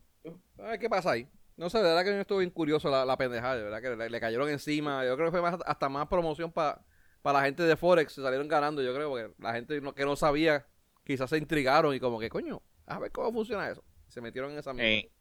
A 0.57 0.63
ver 0.69 0.79
qué 0.79 0.89
pasa 0.89 1.11
ahí. 1.11 1.27
No 1.57 1.69
sé, 1.69 1.77
de 1.79 1.83
verdad 1.85 2.03
que 2.03 2.11
yo 2.11 2.21
estuve 2.21 2.39
bien 2.39 2.49
curioso 2.51 2.89
la, 2.89 3.05
la 3.05 3.17
pendejada, 3.17 3.55
de 3.57 3.63
verdad 3.63 3.81
que 3.81 3.95
le, 3.95 4.09
le 4.09 4.19
cayeron 4.19 4.49
encima. 4.49 5.05
Yo 5.05 5.15
creo 5.15 5.27
que 5.27 5.31
fue 5.31 5.41
más, 5.41 5.57
hasta 5.65 5.89
más 5.89 6.07
promoción 6.07 6.51
para 6.51 6.83
la 7.23 7.41
gente 7.43 7.63
de 7.63 7.77
Forex, 7.77 8.13
se 8.13 8.21
salieron 8.21 8.47
ganando, 8.47 8.81
yo 8.81 8.93
creo, 8.93 9.09
porque 9.09 9.33
la 9.39 9.53
gente 9.53 9.79
no- 9.81 9.93
que 9.95 10.05
no 10.05 10.15
sabía, 10.15 10.67
quizás 11.03 11.29
se 11.29 11.37
intrigaron 11.37 11.95
y 11.95 11.99
como 11.99 12.19
que, 12.19 12.29
coño, 12.29 12.61
a 12.85 12.99
ver 12.99 13.11
cómo 13.11 13.31
funciona 13.31 13.69
eso. 13.69 13.83
Se 14.15 14.21
metieron 14.21 14.53
en 14.53 14.59
esa 14.59 14.71
mierda. 14.71 14.89
Eh, 14.89 15.11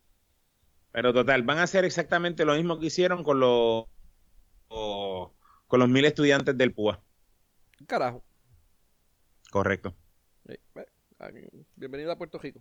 pero 0.92 1.12
total, 1.12 1.42
van 1.42 1.58
a 1.58 1.64
hacer 1.64 1.84
exactamente 1.84 2.44
lo 2.44 2.54
mismo 2.54 2.78
que 2.78 2.86
hicieron 2.86 3.24
con 3.24 3.40
los 3.40 3.86
o- 4.68 5.34
con 5.66 5.80
los 5.80 5.88
mil 5.88 6.04
estudiantes 6.04 6.56
del 6.56 6.72
PUA. 6.72 7.02
Carajo. 7.88 8.24
Correcto. 9.50 9.96
Eh, 10.46 10.60
Bienvenido 11.74 12.12
a 12.12 12.16
Puerto 12.16 12.38
Rico. 12.38 12.60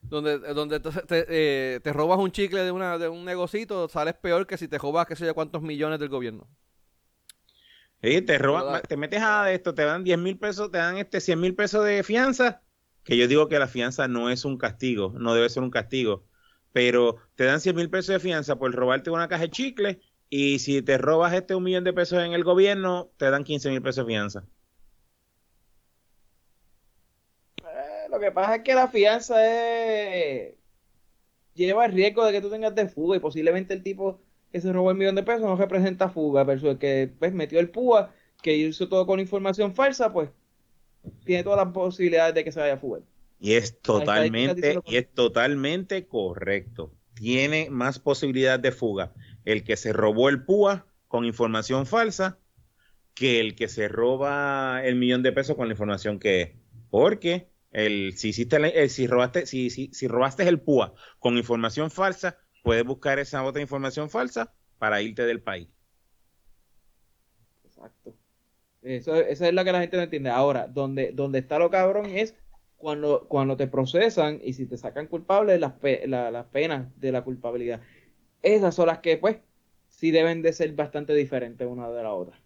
Donde, 0.00 0.38
donde 0.38 0.80
te, 0.80 0.90
te, 0.90 1.26
eh, 1.28 1.80
te 1.80 1.92
robas 1.92 2.18
un 2.18 2.32
chicle 2.32 2.62
de, 2.62 2.70
una, 2.70 2.96
de 2.96 3.10
un 3.10 3.26
negocito, 3.26 3.90
sales 3.90 4.14
peor 4.14 4.46
que 4.46 4.56
si 4.56 4.68
te 4.68 4.78
robas 4.78 5.06
qué 5.06 5.16
sé 5.16 5.26
yo 5.26 5.34
cuántos 5.34 5.60
millones 5.60 5.98
del 5.98 6.08
gobierno. 6.08 6.48
Sí, 8.00 8.22
te 8.22 8.38
roban, 8.38 8.80
te 8.88 8.96
metes 8.96 9.20
a 9.20 9.52
esto, 9.52 9.74
te 9.74 9.84
dan 9.84 10.02
10 10.02 10.16
mil 10.18 10.38
pesos, 10.38 10.70
te 10.70 10.78
dan 10.78 10.96
este 10.96 11.20
100 11.20 11.38
mil 11.40 11.54
pesos 11.54 11.84
de 11.84 12.02
fianza, 12.02 12.62
que 13.08 13.16
yo 13.16 13.26
digo 13.26 13.48
que 13.48 13.58
la 13.58 13.68
fianza 13.68 14.06
no 14.06 14.28
es 14.28 14.44
un 14.44 14.58
castigo, 14.58 15.14
no 15.18 15.32
debe 15.32 15.48
ser 15.48 15.62
un 15.62 15.70
castigo, 15.70 16.26
pero 16.72 17.16
te 17.36 17.44
dan 17.44 17.58
100 17.58 17.74
mil 17.74 17.88
pesos 17.88 18.12
de 18.12 18.20
fianza 18.20 18.56
por 18.58 18.70
robarte 18.74 19.08
una 19.08 19.28
caja 19.28 19.44
de 19.44 19.50
chicle 19.50 20.00
y 20.28 20.58
si 20.58 20.82
te 20.82 20.98
robas 20.98 21.32
este 21.32 21.54
un 21.54 21.62
millón 21.62 21.84
de 21.84 21.94
pesos 21.94 22.22
en 22.22 22.34
el 22.34 22.44
gobierno, 22.44 23.10
te 23.16 23.30
dan 23.30 23.44
15 23.44 23.70
mil 23.70 23.80
pesos 23.80 24.04
de 24.04 24.12
fianza. 24.12 24.44
Eh, 27.62 28.08
lo 28.10 28.20
que 28.20 28.30
pasa 28.30 28.56
es 28.56 28.62
que 28.62 28.74
la 28.74 28.88
fianza 28.88 29.42
es... 29.42 30.56
lleva 31.54 31.86
el 31.86 31.92
riesgo 31.92 32.26
de 32.26 32.32
que 32.32 32.42
tú 32.42 32.50
tengas 32.50 32.74
de 32.74 32.88
fuga 32.88 33.16
y 33.16 33.20
posiblemente 33.20 33.72
el 33.72 33.82
tipo 33.82 34.20
que 34.52 34.60
se 34.60 34.70
robó 34.70 34.90
el 34.90 34.98
millón 34.98 35.14
de 35.14 35.22
pesos 35.22 35.40
no 35.40 35.56
representa 35.56 36.10
fuga, 36.10 36.44
versus 36.44 36.72
el 36.72 36.78
que 36.78 37.10
pues, 37.18 37.32
metió 37.32 37.58
el 37.58 37.70
púa, 37.70 38.12
que 38.42 38.54
hizo 38.54 38.86
todo 38.86 39.06
con 39.06 39.18
información 39.18 39.74
falsa, 39.74 40.12
pues 40.12 40.28
tiene 41.24 41.44
todas 41.44 41.64
las 41.64 41.72
posibilidades 41.72 42.34
de 42.34 42.44
que 42.44 42.52
se 42.52 42.60
vaya 42.60 42.74
a 42.74 42.78
fugar. 42.78 43.02
Y 43.40 43.54
es 43.54 43.80
totalmente, 43.80 44.78
y 44.86 44.96
es 44.96 45.12
totalmente 45.12 46.06
correcto. 46.06 46.92
Tiene 47.14 47.68
más 47.70 47.98
posibilidad 47.98 48.58
de 48.58 48.72
fuga 48.72 49.12
el 49.44 49.64
que 49.64 49.76
se 49.76 49.92
robó 49.92 50.28
el 50.28 50.44
PUA 50.44 50.86
con 51.08 51.24
información 51.24 51.86
falsa 51.86 52.38
que 53.14 53.40
el 53.40 53.54
que 53.56 53.68
se 53.68 53.88
roba 53.88 54.82
el 54.84 54.94
millón 54.96 55.22
de 55.22 55.32
pesos 55.32 55.56
con 55.56 55.66
la 55.68 55.72
información 55.72 56.18
que 56.18 56.42
es. 56.42 56.50
Porque 56.90 57.48
el, 57.72 58.16
si 58.16 58.28
hiciste 58.28 58.56
el- 58.56 58.90
si 58.90 59.06
robaste, 59.06 59.46
si, 59.46 59.70
si, 59.70 59.90
si 59.92 60.08
robaste 60.08 60.46
el 60.48 60.60
PUA 60.60 60.94
con 61.18 61.36
información 61.36 61.90
falsa, 61.90 62.38
puedes 62.62 62.84
buscar 62.84 63.18
esa 63.18 63.42
otra 63.44 63.62
información 63.62 64.10
falsa 64.10 64.52
para 64.78 65.02
irte 65.02 65.26
del 65.26 65.42
país. 65.42 65.68
Exacto. 67.64 68.14
Eso, 68.82 69.14
esa 69.16 69.48
es 69.48 69.54
la 69.54 69.64
que 69.64 69.72
la 69.72 69.80
gente 69.80 69.96
no 69.96 70.02
entiende. 70.04 70.30
Ahora, 70.30 70.66
donde, 70.68 71.12
donde 71.12 71.40
está 71.40 71.58
lo 71.58 71.70
cabrón 71.70 72.06
es 72.06 72.34
cuando, 72.76 73.26
cuando 73.28 73.56
te 73.56 73.66
procesan 73.66 74.40
y 74.42 74.52
si 74.52 74.66
te 74.66 74.76
sacan 74.76 75.06
culpable, 75.08 75.58
las, 75.58 75.72
pe- 75.74 76.06
la- 76.06 76.30
las 76.30 76.46
penas 76.46 76.88
de 77.00 77.12
la 77.12 77.22
culpabilidad. 77.24 77.80
Esas 78.42 78.74
son 78.74 78.86
las 78.88 79.00
que, 79.00 79.16
pues, 79.18 79.38
sí 79.88 80.10
deben 80.12 80.42
de 80.42 80.52
ser 80.52 80.72
bastante 80.74 81.14
diferentes 81.14 81.66
una 81.68 81.90
de 81.90 82.02
la 82.02 82.14
otra. 82.14 82.38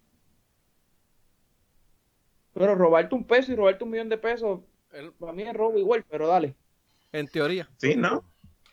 Pero 2.55 2.75
robarte 2.75 3.15
un 3.15 3.25
peso 3.25 3.53
y 3.53 3.57
robarte 3.57 3.85
un 3.85 3.91
millón 3.91 4.09
de 4.09 4.19
pesos, 4.19 4.61
El- 4.93 5.13
para 5.15 5.33
mí 5.33 5.43
es 5.43 5.55
robo 5.55 5.79
igual, 5.79 6.05
pero 6.09 6.29
dale. 6.29 6.55
en 7.13 7.27
teoría. 7.29 7.69
Sí, 7.79 7.95
¿no? 7.97 8.25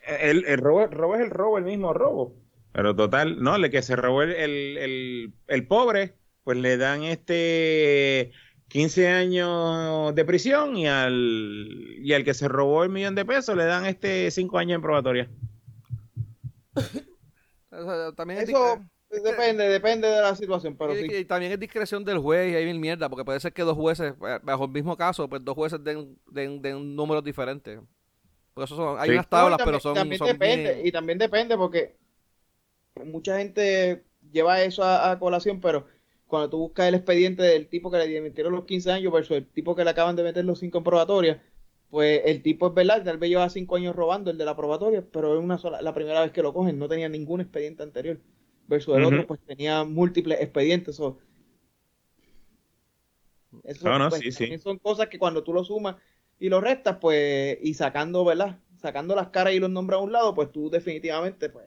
El, 0.06 0.44
el 0.46 0.58
robo, 0.58 0.82
el 0.82 0.90
robo 0.90 1.14
es 1.14 1.20
el 1.22 1.30
robo, 1.30 1.58
el 1.58 1.64
mismo 1.64 1.92
robo. 1.92 2.34
Pero 2.72 2.94
total, 2.94 3.42
no, 3.42 3.56
el 3.56 3.70
que 3.70 3.82
se 3.82 3.96
robó 3.96 4.22
el, 4.22 4.32
el, 4.32 4.76
el, 4.78 5.34
el 5.48 5.66
pobre, 5.66 6.14
pues 6.44 6.58
le 6.58 6.76
dan 6.76 7.02
este 7.04 8.32
15 8.68 9.08
años 9.08 10.14
de 10.14 10.24
prisión 10.24 10.76
y 10.76 10.86
al, 10.86 11.96
y 12.02 12.12
al 12.12 12.24
que 12.24 12.34
se 12.34 12.48
robó 12.48 12.84
el 12.84 12.90
millón 12.90 13.14
de 13.14 13.24
pesos 13.24 13.56
le 13.56 13.64
dan 13.64 13.84
este 13.86 14.30
5 14.30 14.58
años 14.58 14.76
en 14.76 14.82
probatoria. 14.82 15.28
O 17.72 17.84
sea, 17.84 18.12
también 18.12 18.40
es 18.40 18.48
Eso 18.48 18.76
discre- 19.10 19.22
depende, 19.22 19.68
depende 19.68 20.08
de 20.08 20.20
la 20.20 20.34
situación, 20.34 20.76
pero 20.76 20.92
y- 20.96 21.08
sí. 21.08 21.16
y 21.18 21.24
también 21.24 21.52
es 21.52 21.60
discreción 21.60 22.04
del 22.04 22.18
juez 22.18 22.52
y 22.52 22.56
hay 22.56 22.64
mil 22.66 22.80
mierda, 22.80 23.08
porque 23.08 23.24
puede 23.24 23.38
ser 23.40 23.52
que 23.52 23.62
dos 23.62 23.76
jueces, 23.76 24.12
eh, 24.26 24.38
bajo 24.42 24.64
el 24.64 24.70
mismo 24.72 24.96
caso, 24.96 25.28
pues 25.28 25.44
dos 25.44 25.54
jueces 25.54 25.82
den, 25.84 26.18
den, 26.30 26.60
den 26.60 26.96
números 26.96 27.22
diferentes. 27.22 27.78
Por 28.54 28.64
eso 28.64 28.74
son, 28.74 28.98
hay 28.98 29.06
Sí. 29.10 29.12
unas 29.14 29.26
No, 29.26 29.30
tablas, 29.30 29.60
pero 29.64 29.78
son, 29.78 29.94
también 29.94 30.18
son 30.18 30.26
depende, 30.28 30.74
bien- 30.74 30.86
y 30.86 30.92
también 30.92 31.18
depende 31.18 31.56
porque 31.56 31.96
mucha 33.04 33.38
gente 33.38 34.04
lleva 34.32 34.60
eso 34.62 34.82
a, 34.82 35.12
a 35.12 35.18
colación, 35.20 35.60
pero 35.60 35.86
cuando 36.30 36.50
tú 36.50 36.58
buscas 36.58 36.88
el 36.88 36.94
expediente 36.94 37.42
del 37.42 37.68
tipo 37.68 37.90
que 37.90 37.98
le 37.98 38.20
metieron 38.22 38.52
los 38.54 38.64
15 38.64 38.90
años 38.92 39.12
versus 39.12 39.36
el 39.36 39.46
tipo 39.46 39.74
que 39.76 39.84
le 39.84 39.90
acaban 39.90 40.16
de 40.16 40.22
meter 40.22 40.44
los 40.44 40.58
5 40.60 40.78
en 40.78 40.84
probatoria, 40.84 41.42
pues 41.90 42.22
el 42.24 42.42
tipo 42.42 42.68
es 42.68 42.74
verdad, 42.74 43.04
tal 43.04 43.18
vez 43.18 43.30
lleva 43.30 43.50
5 43.50 43.76
años 43.76 43.94
robando 43.96 44.30
el 44.30 44.38
de 44.38 44.44
la 44.44 44.56
probatoria, 44.56 45.04
pero 45.12 45.36
es 45.36 45.42
una 45.44 45.58
sola, 45.58 45.82
la 45.82 45.92
primera 45.94 46.22
vez 46.22 46.32
que 46.32 46.42
lo 46.42 46.54
cogen, 46.54 46.78
no 46.78 46.88
tenía 46.88 47.08
ningún 47.08 47.40
expediente 47.40 47.82
anterior, 47.82 48.20
versus 48.68 48.96
el 48.96 49.04
otro 49.04 49.26
pues 49.26 49.40
tenía 49.44 49.84
múltiples 49.84 50.40
expedientes. 50.40 50.98
o 51.00 51.18
eso 53.64 53.88
No, 53.88 53.98
no, 53.98 54.08
pues, 54.08 54.22
sí, 54.22 54.32
sí. 54.32 54.58
son 54.58 54.78
cosas 54.78 55.08
que 55.08 55.18
cuando 55.18 55.42
tú 55.42 55.52
lo 55.52 55.64
sumas 55.64 55.96
y 56.38 56.48
lo 56.48 56.60
restas, 56.60 56.98
pues, 57.00 57.58
y 57.62 57.74
sacando, 57.74 58.24
¿verdad? 58.24 58.58
Sacando 58.76 59.14
las 59.14 59.28
caras 59.28 59.54
y 59.54 59.58
los 59.58 59.70
nombres 59.70 59.98
a 59.98 60.02
un 60.02 60.12
lado, 60.12 60.34
pues 60.34 60.50
tú 60.52 60.70
definitivamente, 60.70 61.50
pues, 61.50 61.66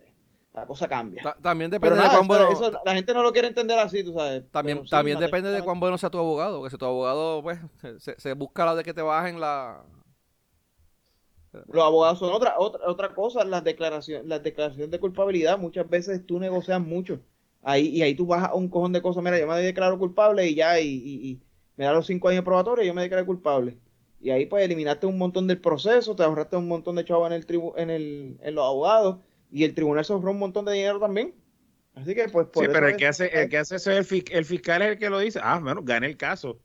la 0.53 0.65
cosa 0.67 0.87
cambia. 0.87 1.23
Ta- 1.23 1.37
también 1.41 1.71
depende 1.71 1.95
de 1.97 2.03
nada, 2.03 2.17
cuán 2.17 2.27
bueno... 2.27 2.51
eso- 2.51 2.71
la 2.85 2.93
gente 2.93 3.13
no 3.13 3.23
lo 3.23 3.31
quiere 3.31 3.47
entender 3.47 3.79
así, 3.79 4.03
tú 4.03 4.13
sabes. 4.13 4.43
También, 4.51 4.77
Pero 4.77 4.85
sí, 4.85 4.91
también 4.91 5.19
depende 5.19 5.49
de 5.49 5.61
cuán 5.63 5.79
bueno 5.79 5.97
sea 5.97 6.09
tu 6.09 6.19
abogado, 6.19 6.59
porque 6.59 6.71
si 6.71 6.77
tu 6.77 6.85
abogado, 6.85 7.41
pues, 7.41 7.59
se, 7.99 8.19
se 8.19 8.33
busca 8.33 8.65
la 8.65 8.75
de 8.75 8.83
que 8.83 8.93
te 8.93 9.01
bajen 9.01 9.39
la... 9.39 9.83
Los 11.71 11.83
abogados 11.83 12.17
son 12.19 12.31
otra, 12.33 12.55
otra, 12.57 12.87
otra 12.87 13.13
cosa, 13.13 13.43
las 13.45 13.63
declaraciones, 13.63 14.25
las 14.27 14.41
declaraciones 14.41 14.89
de 14.89 14.99
culpabilidad, 14.99 15.59
muchas 15.59 15.87
veces 15.87 16.25
tú 16.25 16.39
negocias 16.39 16.81
mucho. 16.81 17.19
Ahí, 17.61 17.87
y 17.89 18.01
ahí 18.01 18.15
tú 18.15 18.25
vas 18.25 18.43
a 18.43 18.55
un 18.55 18.69
cojón 18.69 18.91
de 18.91 19.01
cosas, 19.01 19.23
mira, 19.23 19.39
yo 19.39 19.47
me 19.47 19.59
declaro 19.61 19.97
culpable 19.99 20.47
y 20.47 20.55
ya, 20.55 20.79
y, 20.79 20.87
y, 20.87 21.29
y 21.29 21.41
me 21.77 21.85
da 21.85 21.93
los 21.93 22.07
cinco 22.07 22.27
años 22.29 22.43
probatorios 22.43 22.83
y 22.85 22.87
yo 22.87 22.93
me 22.93 23.03
declaré 23.03 23.25
culpable. 23.25 23.77
Y 24.19 24.31
ahí 24.31 24.45
pues 24.47 24.63
eliminaste 24.65 25.05
un 25.05 25.17
montón 25.17 25.47
del 25.47 25.59
proceso, 25.61 26.15
te 26.15 26.23
ahorraste 26.23 26.57
un 26.57 26.67
montón 26.67 26.95
de 26.95 27.05
chavos 27.05 27.27
en 27.27 27.33
el 27.33 27.45
tribu, 27.45 27.73
en 27.77 27.89
el, 27.91 28.37
en 28.41 28.55
los 28.55 28.65
abogados, 28.65 29.17
y 29.53 29.63
el 29.63 29.73
tribunal 29.73 30.03
se 30.03 30.11
ahorró 30.13 30.31
un 30.31 30.39
montón 30.39 30.65
de 30.65 30.73
dinero 30.73 30.99
también. 30.99 31.33
Así 31.95 32.15
que 32.15 32.27
pues 32.27 32.47
por 32.47 32.65
Sí, 32.65 32.71
pero 32.73 32.87
el 32.87 32.93
es- 32.93 32.97
que 32.97 33.07
hace, 33.07 33.41
el 33.41 33.49
que 33.49 33.57
hace 33.59 33.75
eso 33.75 33.91
es 33.91 33.97
el, 33.99 34.03
fi- 34.05 34.25
el 34.31 34.45
fiscal 34.45 34.81
es 34.81 34.89
el 34.89 34.97
que 34.97 35.09
lo 35.09 35.19
dice. 35.19 35.39
Ah, 35.43 35.59
bueno, 35.61 35.81
gané 35.83 36.07
el 36.07 36.17
caso. 36.17 36.59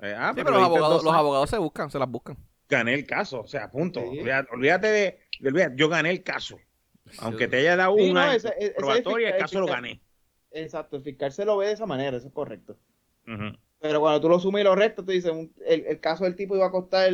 Eh, 0.00 0.14
ah, 0.16 0.30
Sí, 0.34 0.36
pero 0.36 0.46
pero 0.46 0.56
los 0.56 0.64
abogados, 0.66 0.94
dos 0.96 1.04
los 1.04 1.14
abogados 1.14 1.50
se 1.50 1.58
buscan, 1.58 1.90
se 1.90 1.98
las 1.98 2.08
buscan. 2.10 2.36
Gané 2.68 2.94
el 2.94 3.06
caso, 3.06 3.42
o 3.42 3.46
sea, 3.46 3.70
punto. 3.70 4.00
Sí. 4.00 4.20
Olvídate, 4.52 4.86
de, 4.86 5.18
de- 5.40 5.48
olvídate, 5.48 5.74
yo 5.76 5.88
gané 5.90 6.10
el 6.10 6.22
caso. 6.22 6.56
Aunque 7.18 7.44
Sí. 7.44 7.50
te 7.50 7.56
haya 7.58 7.76
dado 7.76 7.96
Sí, 7.98 8.10
una 8.10 8.26
no, 8.26 8.32
ese- 8.32 8.48
ese 8.48 8.58
es 8.58 8.68
el 8.70 8.74
probatoria, 8.76 9.28
el 9.28 9.34
fiscal- 9.34 9.40
caso 9.50 9.60
lo 9.60 9.66
fiscal. 9.66 9.82
gané. 9.82 10.00
Exacto, 10.52 10.96
el 10.96 11.02
fiscal 11.02 11.32
se 11.32 11.44
lo 11.44 11.56
ve 11.58 11.66
de 11.66 11.72
esa 11.72 11.86
manera, 11.86 12.16
eso 12.16 12.28
es 12.28 12.32
correcto. 12.32 12.78
Ujú. 13.26 13.56
Pero 13.80 14.00
cuando 14.00 14.20
tú 14.20 14.28
lo 14.28 14.38
sumas 14.40 14.60
y 14.62 14.64
lo 14.64 14.74
restas, 14.74 15.04
tú 15.04 15.12
dices, 15.12 15.30
un- 15.30 15.52
el, 15.66 15.84
el 15.86 16.00
caso 16.00 16.24
del 16.24 16.36
tipo 16.36 16.56
iba 16.56 16.66
a 16.66 16.70
costar 16.70 17.10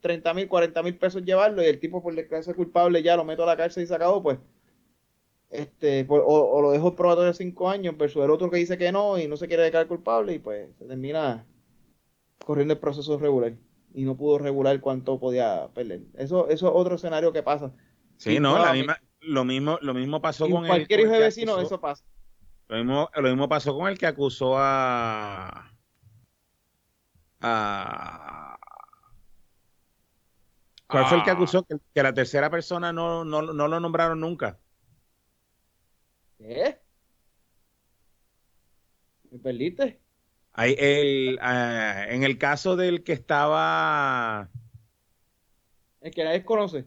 30 0.00 0.34
mil, 0.34 0.48
40 0.48 0.82
mil 0.82 0.96
pesos 0.96 1.22
llevarlo 1.24 1.62
y 1.62 1.66
el 1.66 1.78
tipo 1.78 2.02
por 2.02 2.14
declararse 2.14 2.54
culpable 2.54 3.02
ya 3.02 3.16
lo 3.16 3.24
meto 3.24 3.42
a 3.44 3.46
la 3.46 3.56
cárcel 3.56 3.84
y 3.84 3.86
se 3.86 3.94
acabó, 3.94 4.22
pues. 4.22 4.38
Este, 5.50 6.04
pues, 6.04 6.22
o, 6.26 6.50
o 6.50 6.60
lo 6.62 6.72
dejo 6.72 6.96
probatorio 6.96 7.28
de 7.28 7.34
5 7.34 7.68
años 7.70 7.96
versus 7.96 8.22
el 8.24 8.30
otro 8.30 8.50
que 8.50 8.56
dice 8.56 8.76
que 8.76 8.90
no 8.92 9.16
y 9.18 9.28
no 9.28 9.36
se 9.36 9.46
quiere 9.46 9.62
declarar 9.62 9.86
culpable 9.86 10.34
y 10.34 10.38
pues 10.40 10.74
se 10.76 10.84
termina 10.86 11.46
corriendo 12.44 12.74
el 12.74 12.80
proceso 12.80 13.16
regular 13.18 13.52
y 13.94 14.02
no 14.04 14.16
pudo 14.16 14.38
regular 14.38 14.80
cuánto 14.80 15.18
podía 15.20 15.68
perder. 15.72 16.00
Eso, 16.14 16.48
eso 16.48 16.66
es 16.68 16.72
otro 16.74 16.96
escenario 16.96 17.32
que 17.32 17.42
pasa. 17.42 17.72
Sí, 18.16 18.36
Y 18.36 18.40
no, 18.40 18.58
la 18.58 18.72
misma, 18.72 18.98
lo 19.20 19.44
mismo, 19.44 19.78
lo 19.82 19.94
mismo 19.94 20.20
pasó 20.20 20.48
con 20.50 20.64
el- 20.64 20.68
cualquier 20.68 21.00
con 21.00 21.06
hijo 21.06 21.14
el 21.14 21.20
de 21.20 21.24
que 21.24 21.24
vecino, 21.26 21.52
acusó- 21.52 21.66
eso 21.66 21.80
pasa. 21.80 22.04
Lo 22.68 22.76
mismo, 22.78 23.08
lo 23.14 23.22
mismo 23.28 23.48
pasó 23.48 23.76
con 23.78 23.86
el 23.88 23.96
que 23.96 24.06
acusó 24.06 24.54
a. 24.58 25.70
a 27.40 28.58
¿Cuál 30.88 31.06
fue 31.06 31.18
el 31.18 31.24
que 31.24 31.30
Ah. 31.30 31.34
acusó 31.34 31.62
que, 31.64 31.76
que 31.94 32.02
la 32.02 32.12
tercera 32.14 32.48
persona 32.50 32.92
no, 32.92 33.24
no, 33.24 33.42
no 33.42 33.68
lo 33.68 33.80
nombraron 33.80 34.20
nunca? 34.20 34.58
¿Qué? 36.38 36.78
¿Me 39.30 39.38
perdiste? 39.38 40.00
Ahí 40.52 40.74
el, 40.78 41.38
ah, 41.42 42.06
en 42.08 42.22
el 42.24 42.38
caso 42.38 42.76
del 42.76 43.04
que 43.04 43.12
estaba. 43.12 44.50
El 46.00 46.10
que 46.12 46.24
nadie 46.24 46.44
conoce. 46.44 46.86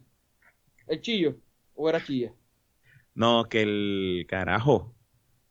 El 0.88 1.00
chillo. 1.00 1.36
¿O 1.74 1.88
era 1.88 2.02
chilla? 2.02 2.34
No, 3.14 3.48
que 3.48 3.62
el 3.62 4.26
carajo. 4.28 4.94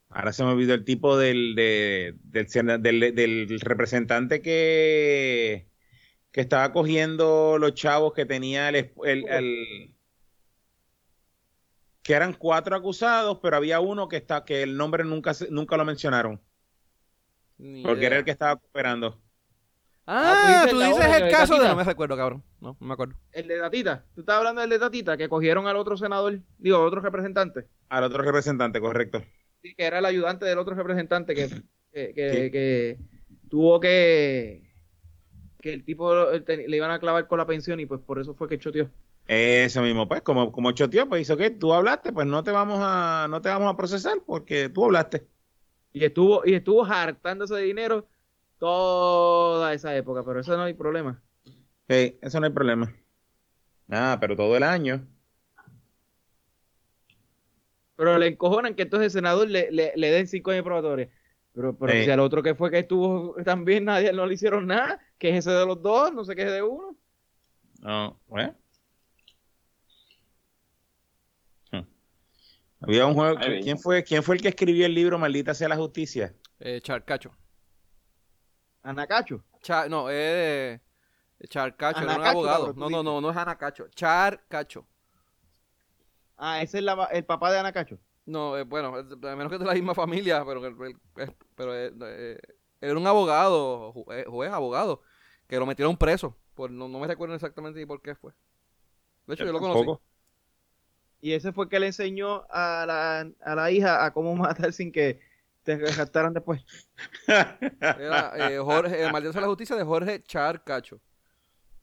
Ahora 0.08 0.32
se 0.32 0.44
me 0.44 0.50
olvidó 0.52 0.74
el 0.74 0.84
tipo 0.84 1.16
del, 1.18 1.54
de- 1.54 2.16
del, 2.24 2.82
del, 2.82 3.14
del 3.14 3.60
representante 3.60 4.42
que, 4.42 5.68
que 6.32 6.40
estaba 6.42 6.72
cogiendo 6.72 7.58
los 7.58 7.74
chavos 7.74 8.14
que 8.14 8.26
tenía 8.26 8.68
el, 8.70 8.76
esp- 8.76 9.06
el- 9.08 9.28
el- 9.28 9.96
que 12.02 12.14
eran 12.14 12.32
cuatro 12.34 12.74
acusados, 12.76 13.38
pero 13.42 13.56
había 13.56 13.80
uno 13.80 14.08
que 14.08 14.16
está, 14.16 14.44
que 14.44 14.62
el 14.62 14.76
nombre 14.76 15.04
nunca 15.04 15.34
se- 15.34 15.50
nunca 15.50 15.76
lo 15.76 15.84
mencionaron, 15.84 16.40
Ni 17.58 17.82
porque 17.82 17.98
idea. 18.00 18.06
era 18.08 18.18
el 18.18 18.24
que 18.24 18.30
estaba 18.30 18.56
cooperando. 18.56 19.20
Ah, 20.06 20.62
Ah, 20.62 20.66
tú 20.68 20.76
tú 20.76 20.82
dices 20.82 21.04
el 21.20 21.30
caso 21.30 21.58
de... 21.60 21.68
No 21.68 21.76
me 21.76 21.84
recuerdo, 21.84 22.16
cabrón. 22.16 22.42
No, 22.60 22.76
no 22.80 22.86
me 22.86 22.94
acuerdo. 22.94 23.14
El 23.30 23.46
de 23.46 23.58
Tatita. 23.60 24.04
Tú 24.14 24.22
estabas 24.22 24.38
hablando 24.40 24.62
del 24.62 24.70
de 24.70 24.78
Tatita, 24.80 25.16
que 25.16 25.28
cogieron 25.28 25.68
al 25.68 25.76
otro 25.76 25.96
senador, 25.96 26.40
digo, 26.58 26.78
al 26.78 26.86
otro 26.86 27.00
representante. 27.00 27.66
Al 27.90 28.02
otro 28.04 28.22
representante, 28.22 28.80
correcto. 28.80 29.22
Sí, 29.62 29.74
que 29.76 29.84
era 29.84 29.98
el 30.00 30.04
ayudante 30.06 30.46
del 30.46 30.58
otro 30.58 30.74
representante 30.74 31.34
que, 31.34 31.48
que, 31.92 32.12
que- 32.14 32.32
Sí. 32.32 32.50
que 32.50 32.98
tuvo 33.48 33.78
que. 33.78 34.72
que 35.60 35.74
el 35.74 35.84
tipo 35.84 36.12
le 36.32 36.76
iban 36.76 36.90
a 36.90 36.98
clavar 36.98 37.28
con 37.28 37.38
la 37.38 37.46
pensión 37.46 37.78
y 37.78 37.86
pues 37.86 38.00
por 38.00 38.18
eso 38.20 38.34
fue 38.34 38.48
que 38.48 38.58
choteó. 38.58 38.90
Eso 39.32 39.82
mismo, 39.82 40.08
pues, 40.08 40.22
como, 40.22 40.50
como 40.50 40.72
choteó, 40.72 41.08
pues 41.08 41.22
hizo 41.22 41.36
que 41.36 41.50
tú 41.50 41.72
hablaste, 41.72 42.12
pues 42.12 42.26
no 42.26 42.42
te 42.42 42.50
vamos 42.50 42.80
a, 42.82 43.28
no 43.30 43.40
te 43.40 43.48
vamos 43.48 43.72
a 43.72 43.76
procesar 43.76 44.18
porque 44.26 44.68
tú 44.68 44.84
hablaste. 44.84 45.28
Y 45.92 46.04
estuvo, 46.04 46.42
y 46.44 46.54
estuvo 46.54 46.84
hartándose 46.84 47.54
de 47.54 47.62
dinero 47.62 48.08
toda 48.58 49.72
esa 49.74 49.96
época, 49.96 50.24
pero 50.24 50.40
eso 50.40 50.56
no 50.56 50.64
hay 50.64 50.74
problema. 50.74 51.22
Sí, 51.88 52.18
eso 52.22 52.40
no 52.40 52.46
hay 52.46 52.52
problema. 52.52 52.94
Ah, 53.90 54.16
pero 54.20 54.36
todo 54.36 54.56
el 54.56 54.62
año. 54.62 55.06
Pero 57.96 58.18
le 58.18 58.28
encojonan 58.28 58.74
que 58.74 58.82
entonces 58.82 59.06
el 59.06 59.10
senador 59.20 59.48
le, 59.48 59.70
le, 59.70 59.92
le 59.94 60.10
den 60.10 60.26
cinco 60.26 60.50
años 60.50 60.64
probatorios. 60.64 61.10
Pero, 61.52 61.76
pero 61.76 61.92
Sí. 61.92 62.04
si 62.04 62.10
al 62.10 62.20
otro 62.20 62.42
que 62.42 62.54
fue 62.54 62.70
que 62.70 62.78
estuvo 62.80 63.34
también 63.44 63.84
nadie 63.84 64.12
no 64.12 64.26
le 64.26 64.34
hicieron 64.34 64.66
nada, 64.66 65.00
que 65.18 65.30
es 65.30 65.36
ese 65.38 65.50
de 65.50 65.66
los 65.66 65.82
dos, 65.82 66.12
no 66.14 66.24
se 66.24 66.34
queje 66.36 66.50
de 66.50 66.62
uno. 66.62 66.96
No, 67.80 68.20
bueno. 68.26 68.59
Había 72.80 73.06
un 73.06 73.14
juego. 73.14 73.38
Ay, 73.38 73.60
¿Quién 73.62 73.78
fue, 73.78 74.02
¿Quién 74.04 74.22
fue 74.22 74.36
el 74.36 74.42
que 74.42 74.48
escribió 74.48 74.86
el 74.86 74.94
libro 74.94 75.18
Maldita 75.18 75.54
sea 75.54 75.68
la 75.68 75.76
justicia? 75.76 76.34
Eh, 76.58 76.80
Charcacho. 76.80 77.30
Anacacho. 78.82 79.44
Cha- 79.62 79.88
no, 79.88 80.08
es 80.08 80.80
Charcacho, 81.48 82.00
era 82.00 82.16
un 82.16 82.24
abogado. 82.26 82.72
No, 82.74 82.88
no, 82.88 83.02
no, 83.02 83.20
no 83.20 83.30
es 83.30 83.36
Anacacho. 83.36 83.88
Charcacho. 83.88 84.86
Ah, 86.36 86.62
ese 86.62 86.78
es 86.78 86.84
la- 86.84 87.04
el 87.12 87.24
papá 87.24 87.52
de 87.52 87.58
Anacacho. 87.58 87.98
No, 88.24 88.56
eh, 88.56 88.62
bueno, 88.62 88.98
es- 88.98 89.06
a 89.12 89.36
menos 89.36 89.50
que 89.52 89.58
de 89.58 89.64
la 89.64 89.74
misma 89.74 89.94
familia, 89.94 90.42
pero, 90.46 90.66
es- 90.66 91.30
pero 91.54 91.74
eh, 91.76 91.92
eh, 92.02 92.38
era 92.80 92.96
un 92.96 93.06
abogado, 93.06 93.92
ju- 93.92 94.14
eh, 94.14 94.24
juez, 94.26 94.50
abogado, 94.50 95.02
que 95.46 95.58
lo 95.58 95.66
metieron 95.66 95.96
preso. 95.98 96.36
Por, 96.54 96.70
no, 96.70 96.88
no 96.88 96.98
me 96.98 97.06
recuerdo 97.06 97.34
exactamente 97.34 97.78
ni 97.78 97.86
por 97.86 98.00
qué 98.00 98.14
fue. 98.14 98.32
De 99.26 99.34
hecho, 99.34 99.44
yo 99.44 99.52
lo 99.52 99.60
conocí. 99.60 99.80
Tampoco. 99.80 100.02
Y 101.20 101.32
ese 101.32 101.52
fue 101.52 101.64
el 101.64 101.70
que 101.70 101.80
le 101.80 101.86
enseñó 101.88 102.46
a 102.50 102.84
la, 102.86 103.30
a 103.40 103.54
la 103.54 103.70
hija 103.70 104.04
a 104.04 104.12
cómo 104.12 104.34
matar 104.36 104.72
sin 104.72 104.90
que 104.92 105.20
te 105.62 105.76
rescataran 105.76 106.32
después. 106.32 106.64
Era 107.80 108.32
eh, 108.36 108.58
Jorge, 108.58 109.04
el 109.04 109.12
maldito 109.12 109.32
sea 109.32 109.42
la 109.42 109.48
justicia 109.48 109.76
de 109.76 109.84
Jorge 109.84 110.22
Charcacho. 110.22 111.00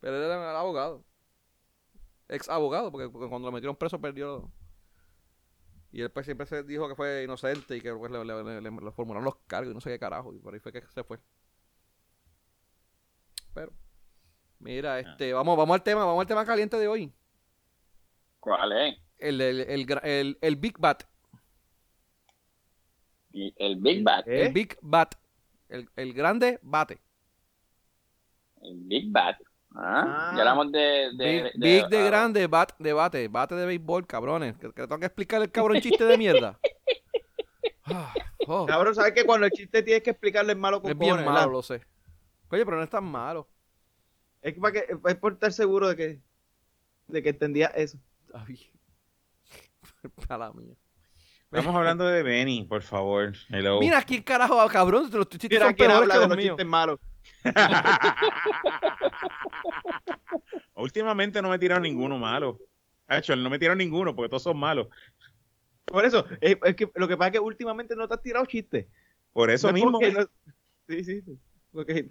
Pero 0.00 0.16
él 0.16 0.22
era 0.24 0.50
el 0.50 0.56
abogado. 0.56 1.04
Ex 2.28 2.48
abogado, 2.48 2.90
porque, 2.92 3.08
porque 3.08 3.28
cuando 3.28 3.48
lo 3.48 3.52
metieron 3.52 3.76
preso 3.76 4.00
perdió. 4.00 4.50
Y 5.90 6.02
él 6.02 6.10
pues 6.10 6.26
siempre 6.26 6.46
se 6.46 6.62
dijo 6.64 6.86
que 6.88 6.94
fue 6.94 7.22
inocente 7.24 7.76
y 7.76 7.80
que 7.80 7.94
pues, 7.94 8.10
le, 8.12 8.22
le- 8.24 8.44
le- 8.44 8.60
le- 8.60 8.70
le 8.70 8.92
formularon 8.92 9.24
los 9.24 9.36
cargos 9.46 9.70
y 9.70 9.74
no 9.74 9.80
sé 9.80 9.90
qué 9.90 9.98
carajo. 9.98 10.34
Y 10.34 10.38
por 10.38 10.52
ahí 10.52 10.60
fue 10.60 10.72
que 10.72 10.82
se 10.82 11.02
fue. 11.04 11.18
Pero, 13.54 13.72
mira, 14.58 14.98
este, 15.00 15.32
vamos, 15.32 15.56
vamos 15.56 15.74
al 15.74 15.82
tema, 15.82 16.04
vamos 16.04 16.20
al 16.20 16.26
tema 16.26 16.44
caliente 16.44 16.76
de 16.76 16.88
hoy. 16.88 17.12
¿Cuál 18.40 18.72
es? 18.72 18.98
El, 19.18 19.40
el, 19.40 19.60
el, 19.60 19.86
el- 20.02 20.38
el 20.40 20.56
Big 20.56 20.78
Bat. 20.78 21.02
El 23.32 23.76
Big. 23.76 24.04
¿Eh? 24.08 24.22
El 24.26 24.52
Big 24.52 24.76
Bat. 24.80 25.14
El, 25.68 25.88
el 25.96 26.12
grande 26.14 26.58
bate. 26.62 26.98
El 28.62 28.76
Big 28.84 29.10
Bat. 29.12 29.36
Ah, 29.74 30.30
Ah. 30.30 30.32
ya 30.34 30.38
hablamos 30.40 30.72
de... 30.72 30.78
de, 31.14 31.42
Big, 31.42 31.52
de- 31.52 31.58
Big 31.82 31.88
de 31.88 31.98
ah, 31.98 32.04
grande, 32.06 32.46
bat, 32.46 32.72
de 32.78 32.92
bate, 32.94 33.28
bate 33.28 33.54
de 33.54 33.66
béisbol, 33.66 34.06
cabrones. 34.06 34.56
Que, 34.56 34.68
que 34.72 34.82
tengo 34.86 34.98
que 34.98 35.06
explicar 35.06 35.42
el 35.42 35.50
cabrón 35.52 35.80
chiste 35.80 36.04
de 36.04 36.18
mierda. 36.18 36.58
Ah, 37.90 38.12
oh, 38.46 38.66
Cabrón, 38.66 38.94
¿sabes 38.94 39.14
que 39.14 39.24
cuando 39.24 39.46
el 39.46 39.52
chiste 39.52 39.82
tienes 39.82 40.02
que 40.02 40.10
explicarle 40.10 40.52
el 40.52 40.58
malo 40.58 40.82
con 40.82 40.90
es 40.90 40.98
bien 40.98 41.08
cojones, 41.12 41.24
malo, 41.24 41.38
¿verdad? 41.38 41.52
lo 41.52 41.62
sé. 41.62 41.80
Oye, 42.50 42.62
pero 42.66 42.76
no 42.76 42.82
es 42.82 42.90
tan 42.90 43.02
malo. 43.04 43.48
Es 44.42 44.52
para 44.58 44.72
que 44.74 44.84
es 45.06 45.16
por 45.16 45.32
estar 45.32 45.50
seguro 45.54 45.88
de 45.88 45.96
que 45.96 46.20
de 47.06 47.22
que 47.22 47.30
entendía 47.30 47.68
eso. 47.68 47.98
Ay. 48.34 48.70
A 50.28 50.38
la 50.38 50.52
mía. 50.52 50.74
Estamos 51.50 51.74
hablando 51.74 52.06
de 52.06 52.22
Benny, 52.22 52.64
por 52.64 52.82
favor. 52.82 53.32
Hello. 53.48 53.80
Mira 53.80 54.02
quién 54.02 54.22
carajo, 54.22 54.66
cabrón. 54.68 55.08
Los 55.10 55.28
chistes 55.30 55.50
Mira 55.50 55.64
son 55.66 55.74
quién 55.74 55.88
peores 55.88 56.02
habla 56.02 56.14
que 56.14 56.20
de 56.20 56.26
los 56.26 56.28
los 56.28 56.36
míos. 56.36 56.56
chistes 56.56 56.66
malos. 56.66 57.00
Últimamente 60.74 61.42
no 61.42 61.50
me 61.50 61.58
tiraron 61.58 61.82
ninguno 61.82 62.18
malo. 62.18 62.58
De 63.08 63.18
hecho, 63.18 63.34
no 63.34 63.50
me 63.50 63.58
tiraron 63.58 63.78
ninguno 63.78 64.14
porque 64.14 64.28
todos 64.28 64.42
son 64.42 64.58
malos. 64.58 64.88
Por 65.86 66.04
eso, 66.04 66.24
es, 66.40 66.58
es 66.62 66.76
que 66.76 66.90
lo 66.94 67.08
que 67.08 67.16
pasa 67.16 67.28
es 67.28 67.32
que 67.32 67.40
últimamente 67.40 67.96
no 67.96 68.06
te 68.06 68.14
has 68.14 68.22
tirado 68.22 68.44
chistes. 68.46 68.86
Por 69.32 69.50
eso 69.50 69.68
No 69.68 69.76
es 69.76 69.82
mismo. 69.82 69.98
porque 69.98 70.12
no- 70.12 70.26
Sí, 70.88 71.04
sí. 71.04 71.22
Porque 71.72 72.08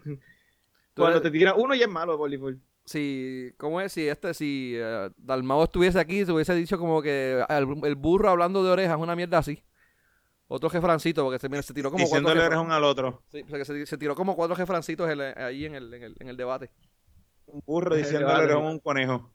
cuando 0.95 1.17
eres- 1.17 1.21
te 1.23 1.31
tiras 1.31 1.53
uno 1.57 1.73
ya 1.75 1.85
es 1.85 1.91
malo, 1.91 2.17
voleibol. 2.17 2.59
Si, 2.87 3.51
¿cómo 3.57 3.81
es? 3.81 3.91
Si 3.91 4.07
este, 4.07 4.33
si 4.33 4.73
eh, 4.77 5.09
Dalmao 5.17 5.65
estuviese 5.65 5.99
aquí, 5.99 6.25
se 6.25 6.31
hubiese 6.31 6.55
dicho 6.55 6.79
como 6.79 7.01
que 7.01 7.43
el, 7.49 7.67
el 7.85 7.95
burro 7.95 8.29
hablando 8.29 8.63
de 8.63 8.71
orejas, 8.71 8.97
una 8.97 9.13
mierda 9.15 9.39
así. 9.39 9.61
Otro 10.47 10.69
jefrancito, 10.69 11.23
porque 11.25 11.37
se, 11.37 11.49
mira, 11.49 11.61
se 11.61 11.73
tiró 11.73 11.91
como 11.91 12.05
cuatro 12.07 12.19
Diciéndole 12.29 12.39
jefra- 12.39 12.47
orejón 12.59 12.71
al 12.71 12.83
otro. 12.85 13.23
Sí, 13.27 13.41
o 13.45 13.47
sea, 13.49 13.59
que 13.59 13.65
se, 13.65 13.85
se 13.85 13.97
tiró 13.97 14.15
como 14.15 14.37
cuatro 14.37 14.55
jefrancitos 14.55 15.09
el- 15.09 15.19
ahí 15.19 15.65
en 15.65 15.75
el, 15.75 15.93
en, 15.93 16.03
el, 16.03 16.15
en 16.17 16.29
el 16.29 16.37
debate. 16.37 16.71
Un 17.47 17.61
burro 17.65 17.93
diciéndole 17.97 18.53
a 18.53 18.57
un 18.57 18.79
conejo. 18.79 19.33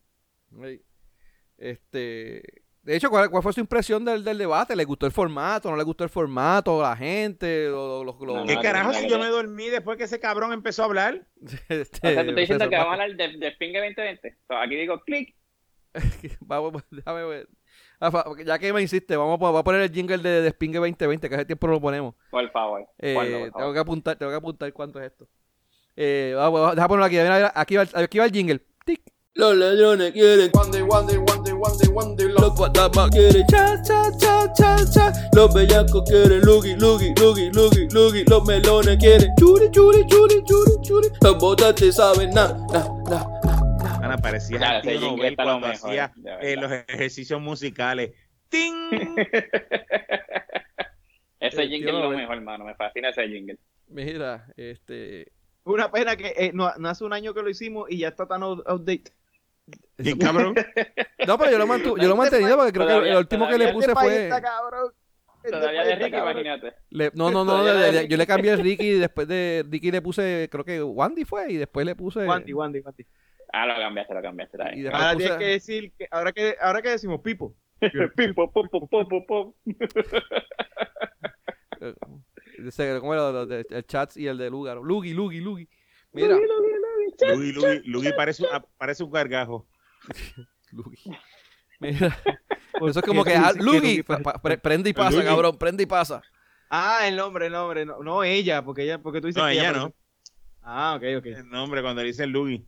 Este, 1.58 2.61
de 2.82 2.96
hecho, 2.96 3.10
¿cuál, 3.10 3.30
cuál 3.30 3.42
fue 3.42 3.52
su 3.52 3.60
impresión 3.60 4.04
del, 4.04 4.24
del 4.24 4.38
debate? 4.38 4.74
¿Le 4.76 4.84
gustó 4.84 5.06
el 5.06 5.12
formato? 5.12 5.70
¿No 5.70 5.76
le 5.76 5.84
gustó 5.84 6.04
el 6.04 6.10
formato? 6.10 6.82
¿La 6.82 6.96
gente? 6.96 7.68
Lo, 7.68 8.02
lo- 8.04 8.16
lo- 8.20 8.44
¿Qué 8.46 8.58
carajo 8.60 8.92
si 8.92 9.08
yo 9.08 9.18
no. 9.18 9.24
me 9.24 9.30
dormí 9.30 9.68
después 9.68 9.96
que 9.98 10.04
ese 10.04 10.18
cabrón 10.20 10.52
empezó 10.52 10.82
a 10.82 10.86
hablar? 10.86 11.26
este, 11.68 12.08
O 12.08 12.10
sea, 12.10 12.22
tú 12.24 12.30
estás 12.30 12.36
diciendo 12.36 12.68
que 12.68 12.76
vamos 12.76 12.90
a 12.98 13.02
hablar 13.02 13.16
de, 13.16 13.38
de 13.38 13.50
Spinge 13.52 13.78
2020. 13.78 14.36
So, 14.48 14.56
aquí 14.56 14.76
digo 14.76 15.00
clic. 15.00 15.34
Vamos, 16.40 16.82
déjame 16.90 17.22
ver. 17.24 17.48
Ya 18.46 18.58
que 18.58 18.72
me 18.72 18.80
insiste, 18.82 19.14
vamos 19.16 19.38
voy 19.38 19.56
a 19.60 19.62
poner 19.62 19.82
el 19.82 19.92
jingle 19.92 20.18
de, 20.18 20.40
de 20.42 20.50
Spingue 20.50 20.78
2020, 20.78 21.28
que 21.28 21.34
hace 21.34 21.44
tiempo 21.44 21.66
no 21.68 21.74
lo 21.74 21.80
ponemos. 21.80 22.14
Por 22.30 22.50
favor. 22.50 22.86
Eh, 22.98 23.14
por 23.14 23.24
tengo 23.26 23.50
favor. 23.52 23.74
que 23.74 23.78
apuntar, 23.80 24.16
tengo 24.16 24.32
que 24.32 24.36
apuntar 24.38 24.72
cuánto 24.72 24.98
es 25.00 25.12
esto. 25.12 25.28
Eh, 25.94 26.32
vamos, 26.34 26.60
vamos, 26.60 26.74
deja 26.76 26.88
ponerlo 26.88 27.04
aquí, 27.04 27.16
mira, 27.16 27.36
mira, 27.36 27.52
aquí 27.54 27.76
va, 27.76 27.82
el- 27.82 27.90
aquí 28.04 28.18
va 28.18 28.24
el 28.24 28.32
jingle. 28.32 28.60
Tic. 28.86 29.02
Los 29.34 29.56
ladrones 29.56 30.12
quieren 30.12 30.50
Wande, 30.52 30.82
Wande, 30.82 31.16
Wande, 31.18 31.52
Wande, 31.54 31.88
Wande. 31.88 32.24
Los 32.28 32.54
fantasmas 32.58 33.08
quieren 33.10 33.46
cha, 33.46 33.80
cha, 33.82 34.10
cha, 34.18 34.52
cha, 34.52 34.76
cha. 34.92 35.10
Los 35.34 35.54
bellacos 35.54 36.02
quieren 36.06 36.40
Lugi, 36.42 36.74
Lugi, 36.76 37.14
Lugi, 37.18 37.50
Lugi, 37.50 37.88
Lugi. 37.94 38.24
Los 38.28 38.44
melones 38.46 38.98
quieren 38.98 39.30
churi, 39.38 39.70
churi, 39.70 40.04
churi, 40.06 40.42
churi, 40.44 40.72
churi. 40.82 41.08
Los 41.22 41.38
votantes 41.38 41.96
saben 41.96 42.30
na, 42.34 42.48
na, 42.72 42.86
na. 43.08 43.26
Ana, 44.02 44.18
parecía 44.18 44.58
Ya, 44.58 44.78
el 44.80 44.88
ese 44.88 44.90
tío 44.98 45.00
jingle 45.00 45.16
Nobel 45.16 45.30
está 45.32 45.44
lo 45.44 45.50
cuando 45.52 45.68
mejor, 45.68 45.88
hacía 45.90 46.12
eh, 46.42 46.56
los 46.56 46.70
ejercicios 46.72 47.40
musicales. 47.40 48.12
¡Ting! 48.50 48.74
Ese 51.40 51.66
jingle 51.68 51.88
es 51.90 51.94
lo 52.04 52.10
mejor, 52.10 52.36
hermano. 52.36 52.64
Me 52.66 52.74
fascina 52.76 53.08
ese 53.08 53.26
jingle. 53.26 53.58
Mira, 53.88 54.46
este. 54.56 55.32
Una 55.64 55.90
pena 55.90 56.14
que 56.16 56.32
eh, 56.36 56.52
no, 56.54 56.70
no 56.78 56.88
hace 56.88 57.02
un 57.04 57.12
año 57.12 57.34
que 57.34 57.42
lo 57.42 57.48
hicimos 57.50 57.90
y 57.90 57.98
ya 57.98 58.08
está 58.08 58.26
tan 58.28 58.42
out- 58.42 58.62
outdated. 58.66 59.12
¿Qué 60.02 60.16
cabrón? 60.18 60.54
No, 61.26 61.38
pero 61.38 61.50
yo 61.52 61.58
lo, 61.58 61.66
mantu- 61.66 61.96
yo 62.00 62.08
lo 62.08 62.14
he 62.14 62.16
mantenido 62.16 62.56
porque 62.56 62.72
creo 62.72 62.86
que 63.02 63.10
el 63.10 63.16
último 63.16 63.48
que 63.48 63.58
le 63.58 63.72
puse 63.72 63.88
Este 63.90 64.00
fue. 64.00 64.24
está 64.24 64.42
cabrón. 64.42 64.92
Este 65.44 65.50
Todavía 65.58 65.84
de 65.84 65.94
Ricky, 65.96 66.10
cabrón. 66.10 66.32
imagínate. 66.32 66.72
Le- 66.90 67.10
no, 67.14 67.30
no, 67.30 67.44
no, 67.44 67.64
de 67.64 67.92
de- 67.92 68.08
yo 68.08 68.16
le 68.16 68.26
cambié 68.26 68.52
el 68.52 68.60
Ricky 68.62 68.84
y 68.90 68.98
después 68.98 69.28
de 69.28 69.64
Ricky 69.68 69.90
le 69.90 70.02
puse, 70.02 70.48
creo 70.50 70.64
que 70.64 70.82
Wandy 70.82 71.24
fue, 71.24 71.52
y 71.52 71.56
después 71.56 71.84
le 71.86 71.94
puse. 71.94 72.26
Wandy, 72.26 72.52
Wandy, 72.52 72.80
Wandy. 72.80 73.06
Ah, 73.52 73.66
lo 73.66 73.74
cambiaste, 73.76 74.14
lo 74.14 74.22
cambiaste. 74.22 74.58
y 74.76 74.86
Ahora 74.86 75.12
puse- 75.12 75.16
tienes 75.18 75.36
que 75.38 75.44
decir 75.46 75.92
que 75.98 76.06
ahora 76.10 76.32
que 76.32 76.56
ahora 76.60 76.82
que 76.82 76.88
decimos 76.90 77.20
Pipo. 77.20 77.54
Pim, 78.16 78.34
pum, 78.34 78.50
pum, 78.52 78.68
pum, 78.68 78.88
pum, 78.88 79.08
pum, 79.08 79.26
pum. 79.26 79.52
eh, 81.80 81.94
ese, 82.66 82.98
¿Cómo 83.00 83.12
era? 83.14 83.30
Lo 83.32 83.46
de- 83.46 83.66
El 83.70 83.86
chat 83.86 84.16
y 84.16 84.26
el 84.26 84.38
de 84.38 84.50
Lugar. 84.50 84.78
Lugi, 84.78 85.12
Lugi, 85.12 85.40
Lugi. 85.40 85.68
Mira, 86.12 86.28
Lugi, 86.34 86.46
Lugi, 86.46 86.68
Lugi 86.68 86.81
parece, 88.16 88.42
un- 88.42 88.64
parece 88.76 89.04
un 89.04 89.10
gargajo. 89.10 89.66
Lugi. 90.72 91.10
Mira. 91.80 92.16
Eso 92.88 93.00
es 93.00 93.06
como 93.06 93.22
que, 93.24 93.34
ah, 93.34 93.52
Lugi, 93.52 93.98
Lugi 93.98 94.02
pre- 94.42 94.58
prende 94.58 94.90
y 94.90 94.92
pasa, 94.92 95.10
Lugi. 95.16 95.24
cabrón, 95.26 95.58
prende 95.58 95.82
y 95.82 95.86
pasa. 95.86 96.22
Ah, 96.70 97.06
el 97.06 97.16
nombre, 97.16 97.46
el 97.46 97.52
nombre, 97.52 97.84
no, 97.84 98.02
no 98.02 98.24
ella, 98.24 98.64
porque 98.64 98.82
ella, 98.84 98.98
porque 99.00 99.20
tú 99.20 99.26
dices 99.26 99.42
No, 99.42 99.48
que 99.48 99.54
ella 99.54 99.72
no. 99.72 99.92
Ah, 100.62 100.94
ok, 100.96 101.02
ok. 101.18 101.26
El 101.26 101.48
nombre 101.50 101.82
cuando 101.82 102.00
le 102.02 102.08
dicen 102.08 102.30
Lugi. 102.32 102.66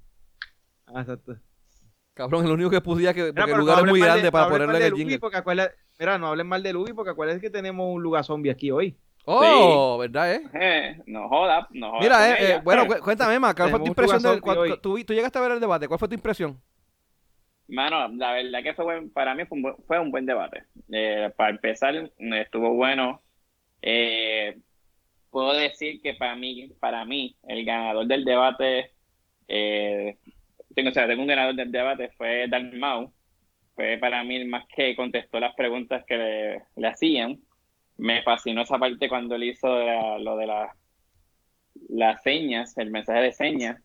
Ah, 0.87 1.01
exacto. 1.01 1.37
Cabrón, 2.13 2.45
el 2.45 2.53
único 2.53 2.71
que 2.71 2.81
podía 2.81 3.15
que. 3.15 3.33
Porque 3.33 3.51
el 3.53 3.59
lugar 3.59 3.79
no 3.79 3.85
es 3.87 3.91
muy 3.91 4.01
grande 4.01 4.23
de- 4.25 4.31
para 4.33 4.45
no 4.45 4.51
ponerle 4.51 4.85
el 4.85 4.91
Lugi, 4.91 5.03
jingle. 5.03 5.19
Porque 5.19 5.39
acuérdate, 5.39 5.75
mira, 5.99 6.19
no 6.19 6.29
hablen 6.29 6.47
mal 6.47 6.63
de 6.63 6.73
Lugi 6.73 6.93
porque 6.93 7.11
acuérdate 7.11 7.41
que 7.41 7.51
tenemos 7.51 7.87
un 7.93 8.03
lugar 8.03 8.25
zombie 8.25 8.51
aquí 8.53 8.71
hoy. 8.71 8.97
Oh, 9.27 9.97
¿verdad, 9.99 10.35
eh? 10.35 10.43
Eh, 10.53 11.03
no 11.07 11.29
joda, 11.29 11.67
no 11.73 11.91
joda. 11.93 12.01
Mira, 12.03 12.31
eh, 12.31 12.53
eh, 12.55 12.61
bueno, 12.63 12.87
cu- 12.87 13.01
cuéntame, 13.03 13.39
más, 13.39 13.55
¿cuál 13.55 13.71
fue 13.71 13.81
tu 13.81 13.87
impresión 13.87 14.23
del. 14.23 14.41
Hoy. 14.45 14.79
tú, 14.83 15.03
tú 15.05 15.15
llegaste 15.15 15.39
a 15.39 15.43
ver 15.43 15.53
el 15.53 15.61
debate, 15.61 15.89
¿cuál 15.89 15.99
fue 15.99 16.09
tu 16.09 16.15
impresión? 16.15 16.61
Mano, 17.69 18.09
la 18.09 18.33
verdad 18.33 18.63
que 18.63 18.75
fue 18.75 18.85
buen- 18.85 19.11
para 19.13 19.35
mí 19.35 19.45
fue 19.47 19.57
un 19.57 19.63
buen, 19.63 19.77
fue 19.87 19.99
un 19.99 20.11
buen 20.11 20.27
debate. 20.27 20.65
Eh, 20.93 21.31
para 21.37 21.51
empezar, 21.51 21.95
estuvo 22.19 22.75
bueno. 22.75 23.23
Eh, 23.83 24.59
puedo 25.31 25.55
decir 25.55 26.01
que 26.03 26.15
para 26.15 26.37
mí, 26.37 26.71
para 26.81 27.05
mí, 27.05 27.37
el 27.45 27.65
ganador 27.65 28.07
del 28.07 28.25
debate, 28.25 28.93
eh, 29.49 30.19
tengo, 30.75 30.91
o 30.91 30.93
sea, 30.93 31.07
tengo 31.09 31.23
un 31.23 31.29
ganador 31.29 31.55
del 31.55 31.73
debate, 31.73 32.11
fue 32.19 32.49
Dan 32.49 32.79
Mau. 32.79 33.13
Fue 33.75 33.99
para 34.01 34.23
mí 34.25 34.37
el 34.37 34.47
más 34.49 34.67
que 34.75 34.95
contestó 34.97 35.41
las 35.41 35.55
preguntas 35.55 36.05
que 36.07 36.17
le, 36.17 36.63
le 36.77 36.89
hacían. 36.89 37.41
Me 37.97 38.23
fascinó 38.23 38.63
esa 38.63 38.79
parte 38.79 39.09
cuando 39.09 39.35
él 39.37 39.45
hizo 39.45 39.69
la- 39.85 40.19
lo 40.19 40.37
de 40.37 40.47
la- 40.47 40.75
las 41.89 42.23
señas, 42.23 42.77
el 42.79 42.91
mensaje 42.91 43.21
de 43.21 43.33
señas 43.33 43.81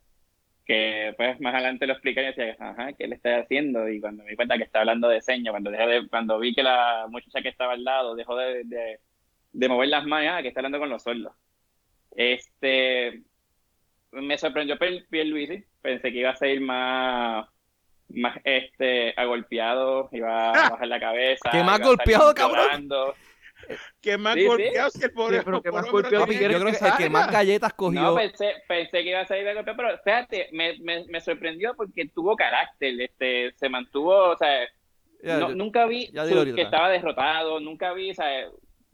que 0.66 1.16
pues 1.18 1.41
más 1.41 1.55
adelante 1.55 1.88
lo 1.88 1.93
expliqué 1.93 2.22
y 2.22 2.26
decía, 2.26 2.55
ajá, 2.60 2.93
¿qué 2.93 3.07
le 3.07 3.16
está 3.16 3.39
haciendo? 3.39 3.89
Y 3.89 3.99
cuando 3.99 4.24
me 4.24 4.30
di 4.30 4.36
cuenta 4.36 4.55
que 4.57 4.64
está 4.66 4.82
hablando 4.82 5.10
de 5.10 5.20
señas, 5.22 5.51
cuando 5.51 5.72
dejé 5.72 5.88
de, 5.88 6.07
cuando 6.07 6.38
vi 6.38 6.53
que 6.53 6.62
la 6.62 7.07
muchacha 7.10 7.41
que 7.41 7.49
estaba 7.49 7.74
al 7.74 7.84
lado 7.84 8.14
dejó 8.16 8.36
de, 8.36 8.64
de, 8.66 8.99
de 9.51 9.68
mover 9.68 9.89
las 9.89 10.05
manos, 10.05 10.32
ah, 10.32 10.41
que 10.43 10.49
está 10.49 10.60
hablando 10.60 10.78
con 10.78 10.89
los 10.91 11.01
sordos. 11.01 11.34
Este, 12.16 13.24
me 14.12 14.38
sorprendió 14.38 14.78
Pier- 14.78 15.07
Pierluisi, 15.10 15.64
pensé 15.82 16.12
que 16.12 16.20
iba 16.20 16.30
a 16.32 16.36
ser 16.36 16.62
más, 16.62 17.47
más 18.10 18.38
este, 18.43 19.14
agolpeado, 19.18 20.10
iba 20.12 20.51
a 20.51 20.70
bajar 20.70 20.88
la 20.88 20.99
cabeza. 20.99 21.49
¿Qué 21.51 21.64
más 21.64 21.80
golpeado, 21.80 22.34
cabrón? 22.36 22.68
¿Qué 24.01 24.17
más 24.17 24.34
Sí, 24.36 24.41
sí. 24.41 24.47
golpeado 24.47 24.89
que 24.99 25.05
el 25.05 25.11
pobre. 25.11 25.38
Sí, 25.39 25.41
pero 25.45 25.61
qué 25.61 25.72
más 25.72 25.86
pobre 25.88 26.01
golpeado 26.03 26.26
que 26.26 26.34
Yo 26.34 26.39
¿Quieres 26.39 26.57
creo 26.57 26.72
que 26.74 26.80
que 26.80 26.86
el 26.88 26.93
que 26.97 27.09
más 27.09 27.32
galletas 27.32 27.74
cogió. 27.74 28.01
No, 28.01 28.15
pensé, 28.15 28.53
pensé 28.67 29.03
que 29.03 29.09
iba 29.09 29.20
a 29.22 29.26
salir 29.28 29.45
de 29.45 29.53
golpe, 29.53 29.74
pero 29.76 29.97
fíjate, 30.03 30.49
me, 30.53 30.78
me, 30.80 31.05
me 31.07 31.22
sorprendió 31.22 31.76
porque 31.76 32.09
tuvo 32.09 32.36
carácter, 32.36 32.99
este, 33.01 33.53
se 33.55 33.70
mantuvo, 33.70 34.30
o 34.32 34.38
sea, 34.38 34.67
Ya, 35.24 35.38
no- 35.39 35.49
yo- 35.49 35.55
nunca 35.55 35.86
vi 35.86 36.07
su- 36.07 36.55
que 36.55 36.61
estaba 36.61 36.89
derrotado, 36.89 37.59
nunca 37.59 37.93
vi, 37.93 38.11
o 38.11 38.13
sea, 38.13 38.47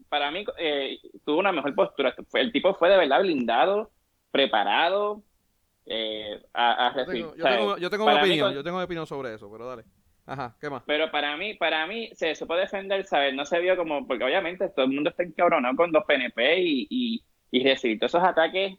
para 0.08 0.30
mí 0.30 0.44
eh, 0.58 0.98
tuvo 1.24 1.38
una 1.40 1.52
mejor 1.52 1.74
postura. 1.74 2.14
El 2.34 2.52
tipo 2.52 2.74
fue 2.74 2.88
de 2.90 2.96
verdad 2.96 3.20
blindado, 3.20 3.90
preparado, 4.30 5.22
eh, 5.86 6.40
a, 6.52 6.88
a 6.88 6.90
yo 6.92 6.98
recibir. 7.04 7.22
tengo, 7.22 7.36
yo 7.36 7.44
tengo, 7.48 7.78
yo 7.78 7.90
tengo 7.90 8.06
mi 8.06 8.12
opinión, 8.18 8.46
con- 8.48 8.54
yo 8.54 8.64
tengo 8.64 8.78
mi 8.78 8.84
opinión 8.84 9.06
sobre 9.06 9.34
eso, 9.34 9.50
pero 9.50 9.66
dale. 9.66 9.84
Ajá, 10.26 10.56
¿qué 10.60 10.68
más? 10.68 10.82
Pero 10.86 11.10
para 11.10 11.36
mí, 11.36 11.54
para 11.54 11.86
mí 11.86 12.10
se 12.14 12.34
supo 12.34 12.56
defender, 12.56 13.04
¿sabes? 13.04 13.32
No 13.34 13.44
se 13.46 13.60
vio 13.60 13.76
como, 13.76 14.06
porque 14.06 14.24
obviamente 14.24 14.68
todo 14.70 14.86
el 14.86 14.92
mundo 14.92 15.10
está 15.10 15.22
encabronado 15.22 15.76
con 15.76 15.92
los 15.92 16.04
PNP 16.04 16.60
y, 16.60 16.86
y, 16.90 17.24
y 17.52 17.64
recibir 17.64 17.98
todos 17.98 18.14
esos 18.14 18.24
ataques, 18.28 18.74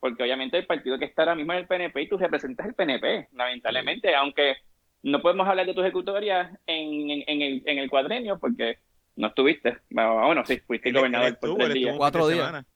porque 0.00 0.22
obviamente 0.24 0.58
el 0.58 0.66
partido 0.66 0.98
que 0.98 1.04
está 1.04 1.22
ahora 1.22 1.34
mismo 1.36 1.52
es 1.52 1.60
el 1.60 1.66
PNP 1.68 2.02
y 2.02 2.08
tú 2.08 2.18
representas 2.18 2.66
el 2.66 2.74
PNP, 2.74 3.28
lamentablemente, 3.32 4.14
aunque 4.14 4.56
no 5.02 5.22
podemos 5.22 5.46
hablar 5.46 5.66
de 5.66 5.74
tus 5.74 5.84
ejecutorias 5.84 6.50
en, 6.66 7.10
en, 7.10 7.24
en 7.26 7.42
el, 7.42 7.62
en 7.64 7.78
el 7.78 7.88
cuadrenio, 7.88 8.38
porque 8.38 8.78
no 9.16 9.28
estuviste. 9.28 9.78
Bueno, 9.90 10.26
bueno, 10.26 10.44
sí, 10.44 10.58
fuiste 10.60 10.92
gobernador 10.92 11.38
por 11.38 11.56
tres 11.56 11.74
días. 11.74 11.96
Cuatro 11.96 12.22
fin 12.22 12.28
de 12.28 12.34
días. 12.34 12.46
semana. 12.46 12.66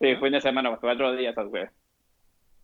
Sí, 0.00 0.16
fue 0.16 0.30
de 0.30 0.40
semana, 0.40 0.68
pues, 0.70 0.80
cuatro 0.80 1.16
días, 1.16 1.34
tal 1.34 1.48
vez. 1.48 1.70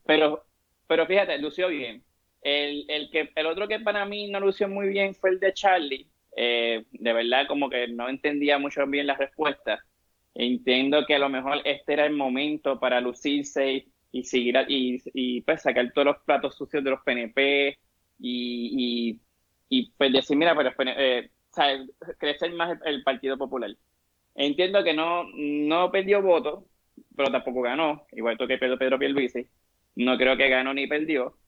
Pero, 0.04 0.44
pero 0.86 1.06
fíjate, 1.06 1.38
lució 1.38 1.68
bien. 1.68 2.02
El, 2.42 2.84
el, 2.88 3.10
que, 3.10 3.30
el 3.34 3.46
otro 3.46 3.66
que 3.66 3.80
para 3.80 4.04
mí 4.04 4.28
no 4.28 4.40
lució 4.40 4.68
muy 4.68 4.88
bien 4.88 5.14
fue 5.14 5.30
el 5.30 5.40
de 5.40 5.52
Charlie. 5.52 6.08
Eh, 6.36 6.84
de 6.92 7.12
verdad, 7.12 7.46
como 7.48 7.70
que 7.70 7.88
no 7.88 8.08
entendía 8.08 8.58
mucho 8.58 8.86
bien 8.86 9.06
las 9.06 9.18
respuestas. 9.18 9.80
Entiendo 10.34 11.06
que 11.06 11.14
a 11.14 11.18
lo 11.18 11.30
mejor 11.30 11.62
este 11.64 11.94
era 11.94 12.04
el 12.04 12.12
momento 12.12 12.78
para 12.78 13.00
lucirse 13.00 13.86
y, 14.12 14.24
seguir 14.24 14.56
y, 14.68 15.40
pues 15.42 15.62
sacar 15.62 15.90
todos 15.92 16.06
los 16.06 16.18
platos 16.24 16.54
sucios 16.56 16.84
de 16.84 16.90
los 16.90 17.00
PNP 17.00 17.78
y, 18.18 19.18
y, 19.68 19.90
pues 19.96 20.12
decir, 20.12 20.36
mira, 20.36 20.54
pero 20.54 20.72
eh, 20.98 21.30
crecer 22.18 22.52
más 22.52 22.78
el, 22.84 23.02
Partido 23.02 23.38
Popular. 23.38 23.70
Entiendo 24.34 24.84
que 24.84 24.92
no, 24.92 25.24
no 25.34 25.90
perdió 25.90 26.20
votos, 26.20 26.64
pero 27.16 27.30
tampoco 27.30 27.62
ganó, 27.62 28.06
igual 28.12 28.36
que 28.36 28.58
Pedro, 28.58 28.78
Pedro. 28.78 28.98
No 29.96 30.18
creo 30.18 30.36
que 30.36 30.48
ganó 30.50 30.74
ni 30.74 30.86
perdió. 30.86 31.38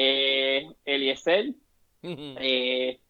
Eh, 0.00 0.64
Eliezer, 0.84 1.54
eh, 2.02 3.00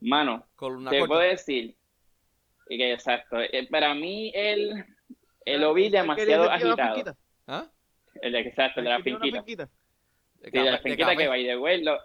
mano, 0.00 0.44
te 0.90 1.06
puedo 1.06 1.20
decir 1.20 1.76
que 2.66 2.92
exacto. 2.92 3.40
Eh, 3.40 3.68
para 3.70 3.94
mí 3.94 4.32
el, 4.34 4.84
el 5.44 5.60
lo 5.60 5.72
vi 5.72 5.88
demasiado 5.88 6.50
agitado. 6.50 7.16
¿Ah? 7.46 7.70
El 8.20 8.32
de, 8.32 8.40
exacto, 8.40 8.82
de 8.82 8.88
la 8.88 9.00
finquita. 9.02 9.44
de 9.46 10.64
la 10.64 10.78
finquita 10.78 11.14
que 11.14 11.28
va 11.28 11.38
y 11.38 11.44
de 11.44 11.54
vuelo. 11.54 11.96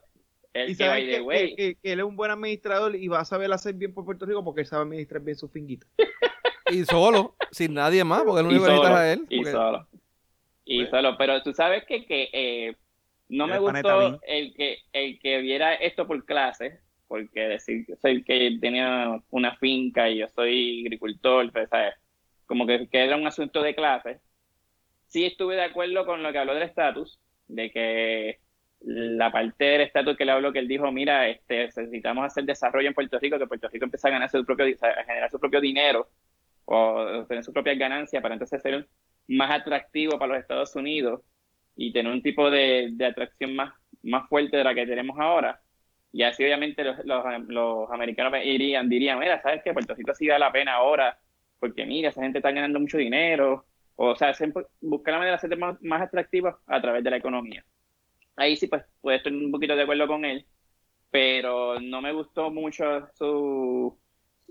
El 0.54 0.78
que 0.78 0.88
va 0.88 1.00
y 1.00 1.08
de 1.08 1.56
que, 1.56 1.76
que, 1.82 1.92
él 1.92 2.00
es 2.02 2.06
un 2.06 2.16
buen 2.16 2.30
administrador 2.30 2.96
y 2.96 3.08
va 3.08 3.22
a 3.22 3.26
saber 3.26 3.52
hacer 3.52 3.74
bien 3.74 3.92
por 3.92 4.06
Puerto 4.06 4.28
Rico 4.28 4.44
porque 4.44 4.62
él 4.62 4.68
sabe 4.68 4.84
administrar 4.84 5.24
bien 5.24 5.36
su 5.36 5.50
finquita. 5.50 5.88
y 6.70 6.86
solo, 6.86 7.36
sin 7.50 7.74
nadie 7.74 8.04
más, 8.04 8.22
porque 8.22 8.42
el 8.42 8.46
único 8.46 8.66
que 8.66 8.70
necesita 8.70 9.00
a 9.00 9.14
él. 9.14 9.26
Y 9.30 9.46
solo. 9.46 9.88
Y 10.64 10.86
solo, 10.86 11.18
pero 11.18 11.42
tú 11.42 11.54
sabes 11.54 11.86
que, 11.86 12.06
que 12.06 12.30
eh, 12.32 12.76
no 13.32 13.48
me 13.48 13.60
gustó 13.60 14.20
el 14.28 14.54
que, 14.54 14.80
el 14.92 15.18
que 15.20 15.40
viera 15.40 15.74
esto 15.74 16.06
por 16.06 16.26
clase, 16.26 16.80
porque 17.08 17.42
decir 17.42 17.86
que 17.86 17.96
soy 17.96 18.12
el 18.12 18.26
que 18.26 18.58
tenía 18.60 19.22
una 19.30 19.56
finca 19.56 20.10
y 20.10 20.18
yo 20.18 20.28
soy 20.28 20.84
agricultor, 20.86 21.52
pues, 21.52 21.70
¿sabes? 21.70 21.96
como 22.46 22.68
que, 22.68 22.90
que 22.90 23.06
era 23.06 23.16
un 23.16 23.26
asunto 23.26 23.62
de 23.62 23.74
clase. 23.74 24.20
Sí 25.08 25.26
estuve 25.26 25.56
de 25.56 25.64
acuerdo 25.64 26.06
con 26.06 26.22
lo 26.22 26.34
que 26.34 26.38
habló 26.38 26.54
del 26.54 26.64
estatus, 26.64 27.18
de 27.48 27.72
que 27.72 28.40
la 28.82 29.32
parte 29.32 29.64
del 29.64 29.82
estatus 29.82 30.18
que 30.18 30.26
le 30.26 30.34
habló, 30.34 30.52
que 30.52 30.60
él 30.60 30.68
dijo, 30.68 30.92
mira, 30.92 31.30
este, 31.30 31.68
necesitamos 31.68 32.26
hacer 32.26 32.44
desarrollo 32.44 32.90
en 32.90 32.94
Puerto 32.94 33.18
Rico, 33.20 33.40
que 33.40 33.48
Puerto 33.48 33.70
Rico 33.70 33.86
empiece 33.86 34.06
a 34.06 34.12
ganar 34.12 34.30
su 34.30 34.44
propio, 34.44 34.66
a 34.66 35.04
generar 35.06 35.32
su 35.32 35.40
propio 35.40 35.62
dinero 35.62 36.10
o 36.66 37.26
tener 37.30 37.46
su 37.46 37.54
propia 37.54 37.76
ganancia 37.76 38.22
para 38.22 38.36
entonces 38.36 38.62
ser 38.62 38.86
más 39.30 39.52
atractivo 39.52 40.20
para 40.20 40.34
los 40.34 40.42
Estados 40.42 40.76
Unidos 40.76 41.22
y 41.82 41.92
tener 41.92 42.12
un 42.12 42.22
tipo 42.22 42.50
de, 42.52 42.90
de 42.92 43.06
atracción 43.06 43.56
más, 43.56 43.74
más 44.04 44.30
fuerte 44.30 44.58
de 44.58 44.64
la 44.64 44.76
que 44.76 44.86
tenemos 44.86 45.18
ahora. 45.20 45.60
Y 46.14 46.24
así 46.24 46.44
obviamente 46.44 46.84
los, 46.84 46.98
los, 47.06 47.90
americanos 47.92 48.34
irían, 48.44 48.88
dirían, 48.90 49.18
mira, 49.18 49.42
¿sabes 49.42 49.62
qué? 49.64 49.74
Puerto 49.74 49.96
Rico 49.96 50.14
sí 50.14 50.28
da 50.28 50.38
la 50.38 50.52
pena 50.52 50.74
ahora, 50.74 51.18
porque 51.60 51.86
mira, 51.86 52.10
esa 52.10 52.22
gente 52.22 52.40
está 52.40 52.52
ganando 52.52 52.80
mucho 52.80 52.98
dinero. 52.98 53.66
O, 53.96 54.16
sea, 54.16 54.34
buscar 54.82 55.14
la 55.14 55.20
manera 55.20 55.32
de 55.32 55.38
hacerse 55.38 55.56
más, 55.56 55.82
más 55.82 56.02
atractiva 56.02 56.60
a 56.68 56.82
través 56.82 57.04
de 57.04 57.10
la 57.10 57.18
economía. 57.18 57.64
Ahí 58.36 58.56
sí, 58.56 58.68
pues, 58.68 58.84
puedo 59.02 59.18
estar 59.18 59.34
un 59.34 59.52
poquito 59.52 59.76
de 59.76 59.84
acuerdo 59.84 60.08
con 60.08 60.26
él, 60.26 60.46
pero 61.10 61.80
no 61.80 62.02
me 62.02 62.14
gustó 62.14 62.52
mucho 62.52 63.08
su 63.16 63.98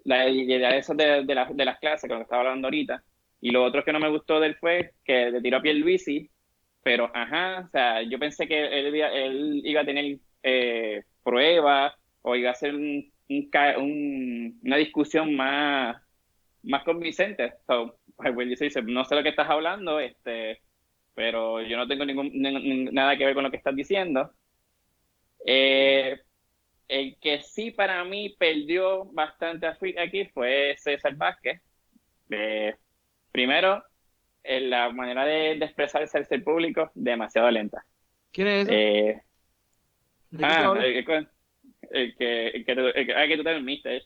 la 0.05 0.29
idea 0.29 0.71
de, 0.73 0.83
de, 0.95 1.25
de, 1.25 1.47
de 1.55 1.65
las 1.65 1.79
clases, 1.79 2.09
con 2.09 2.11
lo 2.11 2.17
que 2.19 2.23
estaba 2.25 2.43
hablando 2.43 2.67
ahorita. 2.69 3.05
Y 3.41 3.51
lo 3.51 3.65
otro 3.65 3.85
que 3.85 3.93
no 3.93 4.01
me 4.01 4.11
gustó 4.11 4.41
de 4.41 4.49
él 4.49 4.57
fue 4.57 4.95
que 5.05 5.31
le 5.31 5.41
tiró 5.41 5.59
a 5.59 5.63
Pierluisi, 5.63 6.31
pero 6.83 7.11
ajá, 7.15 7.63
o 7.67 7.69
sea, 7.69 8.03
yo 8.03 8.19
pensé 8.19 8.47
que 8.49 8.67
él, 8.67 8.95
él 8.95 9.63
iba 9.65 9.83
a 9.83 9.85
tener 9.85 10.19
eh, 10.43 11.03
pruebas 11.23 11.95
o 12.23 12.37
iba 12.37 12.51
a 12.51 12.55
ser 12.55 12.75
un, 12.75 13.13
una 13.29 14.77
discusión 14.77 15.35
más, 15.35 15.97
más 16.63 16.85
convincente. 16.85 17.55
So, 17.67 17.99
pues, 18.17 18.49
dice, 18.49 18.83
no 18.83 19.05
sé 19.05 19.15
lo 19.15 19.23
que 19.23 19.31
estás 19.31 19.49
hablando, 19.51 20.01
este, 20.01 20.63
pero 21.15 21.63
yo 21.63 21.77
no 21.77 21.87
tengo 21.87 22.05
ningún, 22.05 22.31
nada 22.93 23.17
que 23.17 23.27
ver 23.27 23.35
con 23.35 23.45
lo 23.45 23.51
que 23.51 23.57
estás 23.59 23.77
diciendo. 23.77 24.33
Eh, 25.47 26.21
el 26.89 27.19
que 27.21 27.43
sí 27.43 27.71
para 27.71 28.05
mí 28.05 28.37
perdió 28.39 29.05
bastante 29.07 29.67
aquí 29.67 30.27
fue 30.35 30.77
César 30.79 31.15
Vázquez. 31.17 31.63
Eh, 32.31 32.77
primero, 33.33 33.85
la 34.45 34.91
manera 34.91 35.25
de, 35.25 35.53
expresarse 35.53 36.19
al 36.19 36.27
ser 36.27 36.43
público, 36.43 36.91
demasiado 36.95 37.51
lenta. 37.51 37.85
¿Quién 38.33 38.49
es? 38.49 38.69
Eh, 38.71 39.23
ah, 40.43 40.75
el, 40.81 41.05
que, 41.05 41.27
el, 41.91 42.17
que, 42.17 42.49
el 42.49 42.65
que, 42.65 42.75
tú, 42.75 42.83
ah, 43.17 43.27
que 43.27 43.37
tú 43.37 43.43
te 43.43 43.53
dormiste 43.53 44.03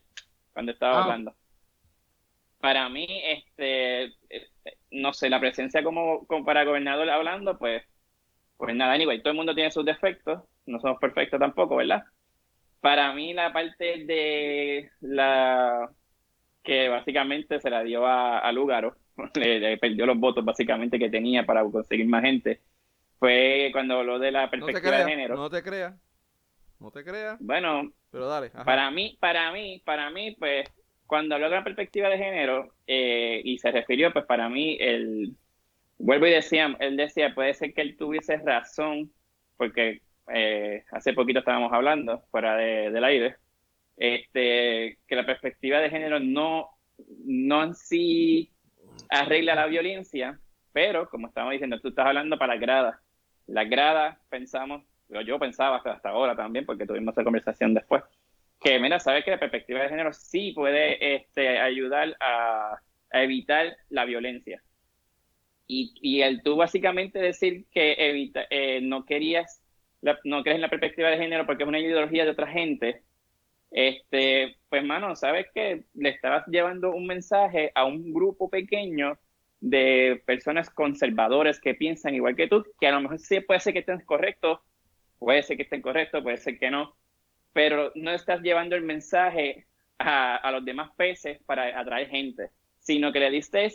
cuando 0.53 0.73
estaba 0.73 0.99
ah. 0.99 1.03
hablando. 1.05 1.35
Para 2.59 2.89
mí, 2.89 3.07
este, 3.25 4.05
este, 4.29 4.79
no 4.91 5.13
sé, 5.13 5.29
la 5.29 5.41
presencia 5.41 5.83
como, 5.85 6.27
como 6.27 6.45
para 6.45 6.65
gobernador 6.65 7.11
hablando, 7.11 7.59
pues, 7.59 7.83
pues 8.57 8.75
nada, 8.75 8.95
anyway, 8.95 9.21
todo 9.21 9.33
el 9.33 9.37
mundo 9.37 9.55
tiene 9.55 9.71
sus 9.71 9.85
defectos, 9.85 10.43
no 10.65 10.81
somos 10.81 10.99
perfectos 10.99 11.39
tampoco, 11.39 11.77
¿verdad? 11.77 12.05
Para 12.81 13.13
mí 13.13 13.35
la 13.35 13.53
parte 13.53 14.05
de 14.07 14.91
la 15.01 15.91
que 16.63 16.89
básicamente 16.89 17.61
se 17.61 17.69
la 17.69 17.83
dio 17.83 18.07
a, 18.07 18.39
a 18.39 18.51
Lugaro, 18.53 18.97
le, 19.35 19.79
perdió 19.79 20.07
los 20.07 20.19
votos 20.19 20.45
básicamente 20.45 20.99
que 20.99 21.11
tenía 21.11 21.45
para 21.45 21.63
conseguir 21.65 22.07
más 22.07 22.23
gente, 22.23 22.61
fue 23.19 23.71
cuando 23.73 23.99
habló 23.99 24.19
de 24.19 24.33
la 24.33 24.51
perspectiva 24.51 24.99
de 24.99 25.11
género. 25.11 25.37
No 25.37 25.51
te 25.51 25.63
creas, 25.63 25.95
no 26.81 26.91
te 26.91 27.05
creas. 27.05 27.39
Bueno, 27.41 27.93
pero 28.11 28.27
dale. 28.27 28.51
Para 28.51 28.91
mí, 28.91 29.17
para 29.21 29.53
mí, 29.53 29.83
para 29.85 30.11
mí, 30.11 30.37
pues, 30.39 30.69
cuando 31.07 31.35
habló 31.35 31.49
de 31.49 31.57
la 31.57 31.65
perspectiva 31.65 32.09
de 32.09 32.19
género 32.19 32.75
eh, 32.87 33.41
y 33.45 33.59
se 33.59 33.71
refirió, 33.71 34.13
pues 34.13 34.25
para 34.27 34.49
mí, 34.49 34.77
el, 34.81 35.37
vuelvo 35.99 36.27
y 36.27 36.31
decía, 36.31 36.77
él 36.81 36.97
decía, 36.97 37.35
puede 37.35 37.55
ser 37.55 37.73
que 37.73 37.83
él 37.83 37.97
tuviese 37.97 38.37
razón, 38.39 39.13
porque 39.57 40.01
eh, 40.33 40.85
hace 40.93 41.13
poquito 41.13 41.41
estábamos 41.41 41.73
hablando, 41.73 42.23
fuera 42.31 42.57
de, 42.57 42.91
del 42.91 43.05
aire, 43.05 43.37
este, 43.97 44.99
que 45.07 45.17
la 45.17 45.27
perspectiva 45.27 45.79
de 45.79 45.91
género 45.91 46.19
no, 46.21 46.69
no 47.25 47.63
en 47.63 47.75
sí 47.75 48.54
arregla 49.09 49.55
la 49.55 49.67
violencia, 49.67 50.39
pero 50.73 51.09
como 51.09 51.29
estamos 51.29 51.53
diciendo, 51.53 51.81
tú 51.81 51.89
estás 51.89 52.07
hablando 52.07 52.39
para 52.39 52.55
las 52.55 52.61
gradas. 52.61 52.97
Las 53.47 53.69
gradas, 53.69 54.19
pensamos, 54.29 54.83
yo 55.27 55.39
pensaba 55.39 55.77
hasta 55.85 56.09
ahora 56.09 56.35
también, 56.35 56.65
porque 56.67 56.87
tuvimos 56.87 57.15
esa 57.15 57.25
conversación 57.25 57.75
después, 57.75 58.03
que 58.61 58.79
mira, 58.79 58.99
sabes 58.99 59.25
que 59.25 59.31
la 59.31 59.39
perspectiva 59.39 59.83
de 59.83 59.91
género 59.91 60.13
sí 60.13 60.53
puede 60.53 61.17
este, 61.17 61.59
ayudar 61.59 62.17
a, 62.21 62.79
evitar 63.13 63.77
la 63.91 64.05
violencia. 64.05 64.63
Y, 65.67 66.21
el 66.21 66.43
tú 66.43 66.57
básicamente 66.57 67.19
decir 67.19 67.67
que 67.71 67.95
evita, 67.99 68.45
eh, 68.51 68.81
no 68.83 69.05
querías 69.05 69.65
no 70.25 70.43
crees 70.43 70.57
en 70.57 70.63
la 70.63 70.69
perspectiva 70.69 71.09
de 71.09 71.19
género 71.19 71.47
porque 71.47 71.63
es 71.63 71.69
una 71.69 71.81
ideología 71.81 72.25
de 72.25 72.31
otra 72.31 72.47
gente, 72.47 73.03
este, 73.75 74.57
pues 74.69 74.85
mano, 74.85 75.17
sabes 75.17 75.47
que 75.53 75.83
le 75.95 76.11
estabas 76.11 76.47
llevando 76.47 76.93
un 76.93 77.09
mensaje 77.09 77.73
a 77.75 77.85
un 77.85 78.13
grupo 78.13 78.49
pequeño 78.49 79.19
de 79.59 80.23
personas 80.27 80.71
conservadoras 80.71 81.61
que 81.61 81.75
piensan 81.75 82.15
igual 82.15 82.37
que 82.37 82.47
tú, 82.47 82.65
que 82.81 82.87
a 82.87 82.93
lo 82.93 83.01
mejor 83.01 83.19
sí 83.19 83.41
puede 83.41 83.59
ser 83.59 83.73
que 83.73 83.81
estén 83.81 83.99
correctos, 84.03 84.61
puede 85.19 85.43
ser 85.43 85.57
que 85.57 85.65
estén 85.65 85.83
correctos, 85.83 86.23
puede 86.23 86.37
ser 86.37 86.57
que 86.57 86.71
no, 86.71 86.95
pero 87.53 87.91
no 87.97 88.13
estás 88.13 88.43
llevando 88.43 88.77
el 88.77 88.83
mensaje 88.83 89.67
a, 89.99 90.49
los 90.53 90.65
demás 90.65 90.93
peces 90.97 91.43
para 91.45 91.79
atraer 91.79 92.09
gente, 92.09 92.51
sino 92.79 93.13
que 93.13 93.19
le 93.19 93.31
diste 93.31 93.73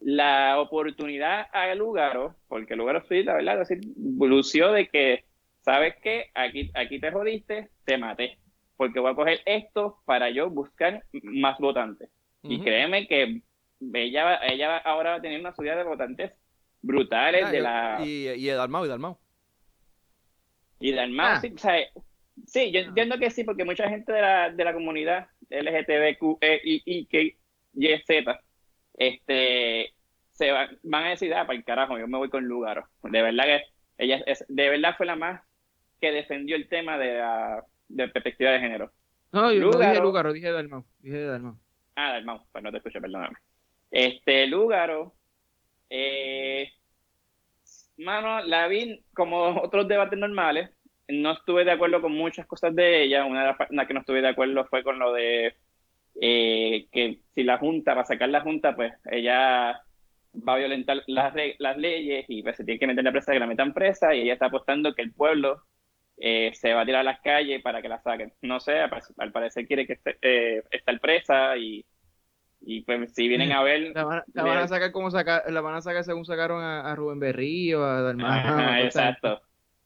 la 0.00 0.58
oportunidad 0.58 1.48
a 1.52 1.74
Lugaro, 1.74 2.34
porque 2.48 2.76
Lugaro 2.76 3.04
sí, 3.06 3.24
la 3.24 3.34
verdad, 3.34 3.66
lució 3.96 4.72
de 4.72 4.88
que 4.88 5.24
¿sabes 5.60 5.96
qué? 6.02 6.30
Aquí, 6.34 6.70
aquí 6.72 6.98
te 6.98 7.12
jodiste, 7.12 7.68
te 7.84 7.98
maté. 7.98 8.38
Porque 8.78 9.00
voy 9.00 9.12
a 9.12 9.14
coger 9.14 9.42
esto 9.44 9.98
para 10.06 10.30
yo 10.30 10.48
buscar 10.48 11.04
más 11.22 11.58
votantes. 11.58 12.08
Y 12.42 12.60
créeme 12.60 13.06
que 13.06 13.42
ella, 13.92 14.38
ella 14.46 14.78
ahora 14.78 15.10
va 15.10 15.16
a 15.16 15.20
tener 15.20 15.40
una 15.40 15.52
subida 15.52 15.76
de 15.76 15.82
votantes 15.82 16.32
brutales 16.80 17.44
ah, 17.44 17.50
de 17.50 17.60
la... 17.60 17.98
Y, 18.02 18.28
y 18.28 18.46
de 18.46 18.54
Dalmau, 18.54 18.86
y 18.86 18.88
Dalmau. 18.88 19.18
Y 20.80 20.92
Dalmau, 20.92 21.26
ah. 21.26 21.40
sí, 21.40 21.52
o 21.54 21.58
sea, 21.58 21.76
sí, 22.46 22.70
yo 22.70 22.80
entiendo 22.80 23.18
que 23.18 23.30
sí, 23.30 23.44
porque 23.44 23.64
mucha 23.64 23.88
gente 23.88 24.12
de 24.12 24.22
la, 24.22 24.50
de 24.50 24.64
la 24.64 24.72
comunidad 24.72 25.26
LGTBQ, 25.50 26.38
e, 26.40 26.60
y, 26.64 26.82
y, 26.86 27.06
que 27.06 27.36
y 27.74 27.98
Z, 28.06 28.40
este, 28.94 29.92
se 30.30 30.52
van, 30.52 30.78
van 30.84 31.04
a 31.06 31.10
decir, 31.10 31.34
ah, 31.34 31.46
para 31.46 31.58
el 31.58 31.64
carajo, 31.64 31.98
yo 31.98 32.06
me 32.06 32.18
voy 32.18 32.30
con 32.30 32.44
Lugaro. 32.44 32.86
De 33.02 33.22
verdad 33.22 33.44
que 33.44 33.62
ella 33.98 34.22
es, 34.26 34.44
de 34.48 34.70
verdad 34.70 34.94
fue 34.96 35.06
la 35.06 35.16
más 35.16 35.42
que 36.00 36.12
defendió 36.12 36.54
el 36.54 36.68
tema 36.68 36.96
de 36.96 37.18
la 37.18 37.64
de 37.88 38.08
perspectiva 38.08 38.52
de 38.52 38.60
género. 38.60 38.92
No, 39.32 39.52
yo 39.52 39.70
no 39.70 39.78
dije 39.78 40.00
Lugaro, 40.00 40.32
dije 40.32 40.50
Dalmau. 40.50 40.84
Dije 41.00 41.24
Dalmau. 41.24 41.58
Ah, 41.96 42.12
Dalmau, 42.12 42.44
pues 42.50 42.64
no 42.64 42.70
te 42.70 42.78
escuché, 42.78 43.00
perdóname. 43.00 43.36
Este, 43.90 44.46
Lugaro, 44.46 45.14
eh, 45.90 46.70
mano, 47.98 48.40
la 48.42 48.68
vi 48.68 49.04
como 49.14 49.60
otros 49.62 49.88
debates 49.88 50.18
normales. 50.18 50.70
No 51.08 51.32
estuve 51.32 51.64
de 51.64 51.72
acuerdo 51.72 52.02
con 52.02 52.12
muchas 52.12 52.46
cosas 52.46 52.74
de 52.74 53.02
ella. 53.02 53.24
Una 53.24 53.46
de 53.46 53.54
las 53.70 53.86
que 53.86 53.94
no 53.94 54.00
estuve 54.00 54.20
de 54.20 54.28
acuerdo 54.28 54.66
fue 54.66 54.82
con 54.82 54.98
lo 54.98 55.12
de 55.12 55.56
eh, 56.20 56.86
que 56.92 57.20
si 57.34 57.44
la 57.44 57.58
Junta, 57.58 57.94
para 57.94 58.04
sacar 58.04 58.28
la 58.28 58.42
Junta, 58.42 58.74
pues 58.74 58.92
ella 59.10 59.82
va 60.46 60.54
a 60.54 60.58
violentar 60.58 61.02
las, 61.06 61.34
las 61.58 61.76
leyes 61.78 62.26
y 62.28 62.42
pues, 62.42 62.56
se 62.56 62.64
tiene 62.64 62.78
que 62.78 62.86
meter 62.86 63.04
la 63.04 63.12
presa 63.12 63.32
que 63.32 63.38
la 63.38 63.46
metan 63.46 63.72
presa 63.72 64.14
y 64.14 64.22
ella 64.22 64.34
está 64.34 64.46
apostando 64.46 64.94
que 64.94 65.02
el 65.02 65.12
pueblo 65.12 65.62
eh, 66.20 66.50
se 66.54 66.74
va 66.74 66.82
a 66.82 66.86
tirar 66.86 67.02
a 67.02 67.04
las 67.04 67.20
calles 67.20 67.62
para 67.62 67.80
que 67.80 67.88
la 67.88 68.00
saquen. 68.00 68.32
No 68.42 68.60
sé, 68.60 68.78
al, 68.78 69.32
parecer 69.32 69.66
quiere 69.66 69.86
que 69.86 69.94
esté, 69.94 70.18
eh, 70.20 70.62
presa 71.00 71.56
y, 71.56 71.84
y 72.60 72.82
pues 72.82 73.14
si 73.14 73.28
vienen 73.28 73.52
a 73.52 73.62
ver... 73.62 73.92
La 73.94 74.04
van, 74.04 74.58
a 74.58 74.68
sacar 74.68 74.90
como 74.90 75.10
sacar, 75.10 75.50
la 75.50 75.60
van 75.60 75.76
a 75.76 75.80
sacar 75.80 76.04
según 76.04 76.24
sacaron 76.24 76.62
a, 76.62 76.94
Rubén 76.96 77.20
Berrío, 77.20 77.84
a 77.84 78.02
Dalmar. 78.02 78.80
exacto. 78.84 79.40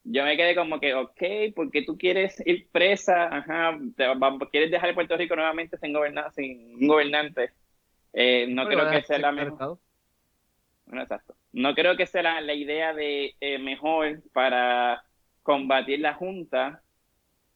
Yo 0.04 0.24
me 0.24 0.36
quedé 0.36 0.56
como 0.56 0.80
que, 0.80 0.94
ok, 0.94 1.22
porque 1.54 1.82
tú 1.82 1.96
quieres 1.96 2.42
ir 2.44 2.68
presa, 2.72 3.28
ajá, 3.36 3.78
quieres 4.50 4.70
dejar 4.72 4.94
Puerto 4.94 5.16
Rico 5.16 5.36
nuevamente 5.36 5.76
sin, 5.78 5.92
gobernar, 5.92 6.32
sin 6.32 6.74
un 6.80 6.88
gobernante. 6.88 7.52
Eh, 8.12 8.46
no 8.48 8.66
creo 8.66 8.90
que 8.90 9.02
sea 9.02 9.18
la 9.18 9.30
mejor. 9.30 9.78
exacto. 10.92 11.36
No 11.52 11.74
creo 11.74 11.96
que 11.96 12.06
sea 12.06 12.40
la, 12.40 12.54
idea 12.54 12.94
de 12.94 13.36
eh, 13.40 13.58
mejor 13.58 14.22
para 14.32 15.04
combatir 15.42 16.00
la 16.00 16.14
Junta. 16.14 16.82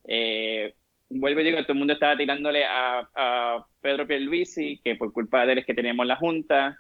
Eh, 0.04 0.74
vuelvo 1.08 1.40
y 1.40 1.44
digo, 1.44 1.62
todo 1.62 1.72
el 1.72 1.78
mundo 1.78 1.94
estaba 1.94 2.16
tirándole 2.16 2.64
a, 2.64 3.08
a 3.14 3.66
Pedro 3.80 4.06
Pierluisi, 4.06 4.80
que 4.82 4.96
por 4.96 5.12
culpa 5.12 5.46
de 5.46 5.52
él 5.52 5.58
es 5.58 5.66
que 5.66 5.74
teníamos 5.74 6.06
la 6.06 6.16
Junta, 6.16 6.78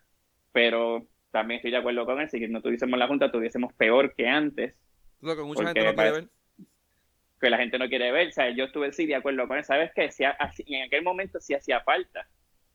pero 0.52 1.06
también 1.30 1.58
estoy 1.58 1.70
de 1.70 1.76
acuerdo 1.76 2.06
con 2.06 2.20
él, 2.20 2.30
si 2.30 2.40
no 2.48 2.62
tuviésemos 2.62 2.98
la 2.98 3.06
Junta, 3.06 3.30
tuviésemos 3.30 3.72
peor 3.74 4.14
que 4.14 4.26
antes. 4.26 4.74
Lo 5.20 5.36
que 5.36 5.42
mucha 5.42 5.64
gente 5.64 5.84
no 5.84 5.94
quiere 5.94 6.12
ver. 6.12 6.28
Que 7.40 7.50
la 7.50 7.58
gente 7.58 7.78
no 7.78 7.88
quiere 7.88 8.12
ver. 8.12 8.28
O 8.28 8.32
sea, 8.32 8.50
yo 8.50 8.64
estuve 8.64 8.92
sí 8.92 9.06
de 9.06 9.16
acuerdo 9.16 9.46
con 9.46 9.58
él. 9.58 9.64
¿Sabes 9.64 9.90
qué? 9.94 10.10
Si, 10.10 10.24
en 10.24 10.84
aquel 10.84 11.02
momento 11.02 11.38
sí 11.40 11.54
hacía 11.54 11.80
falta. 11.80 12.26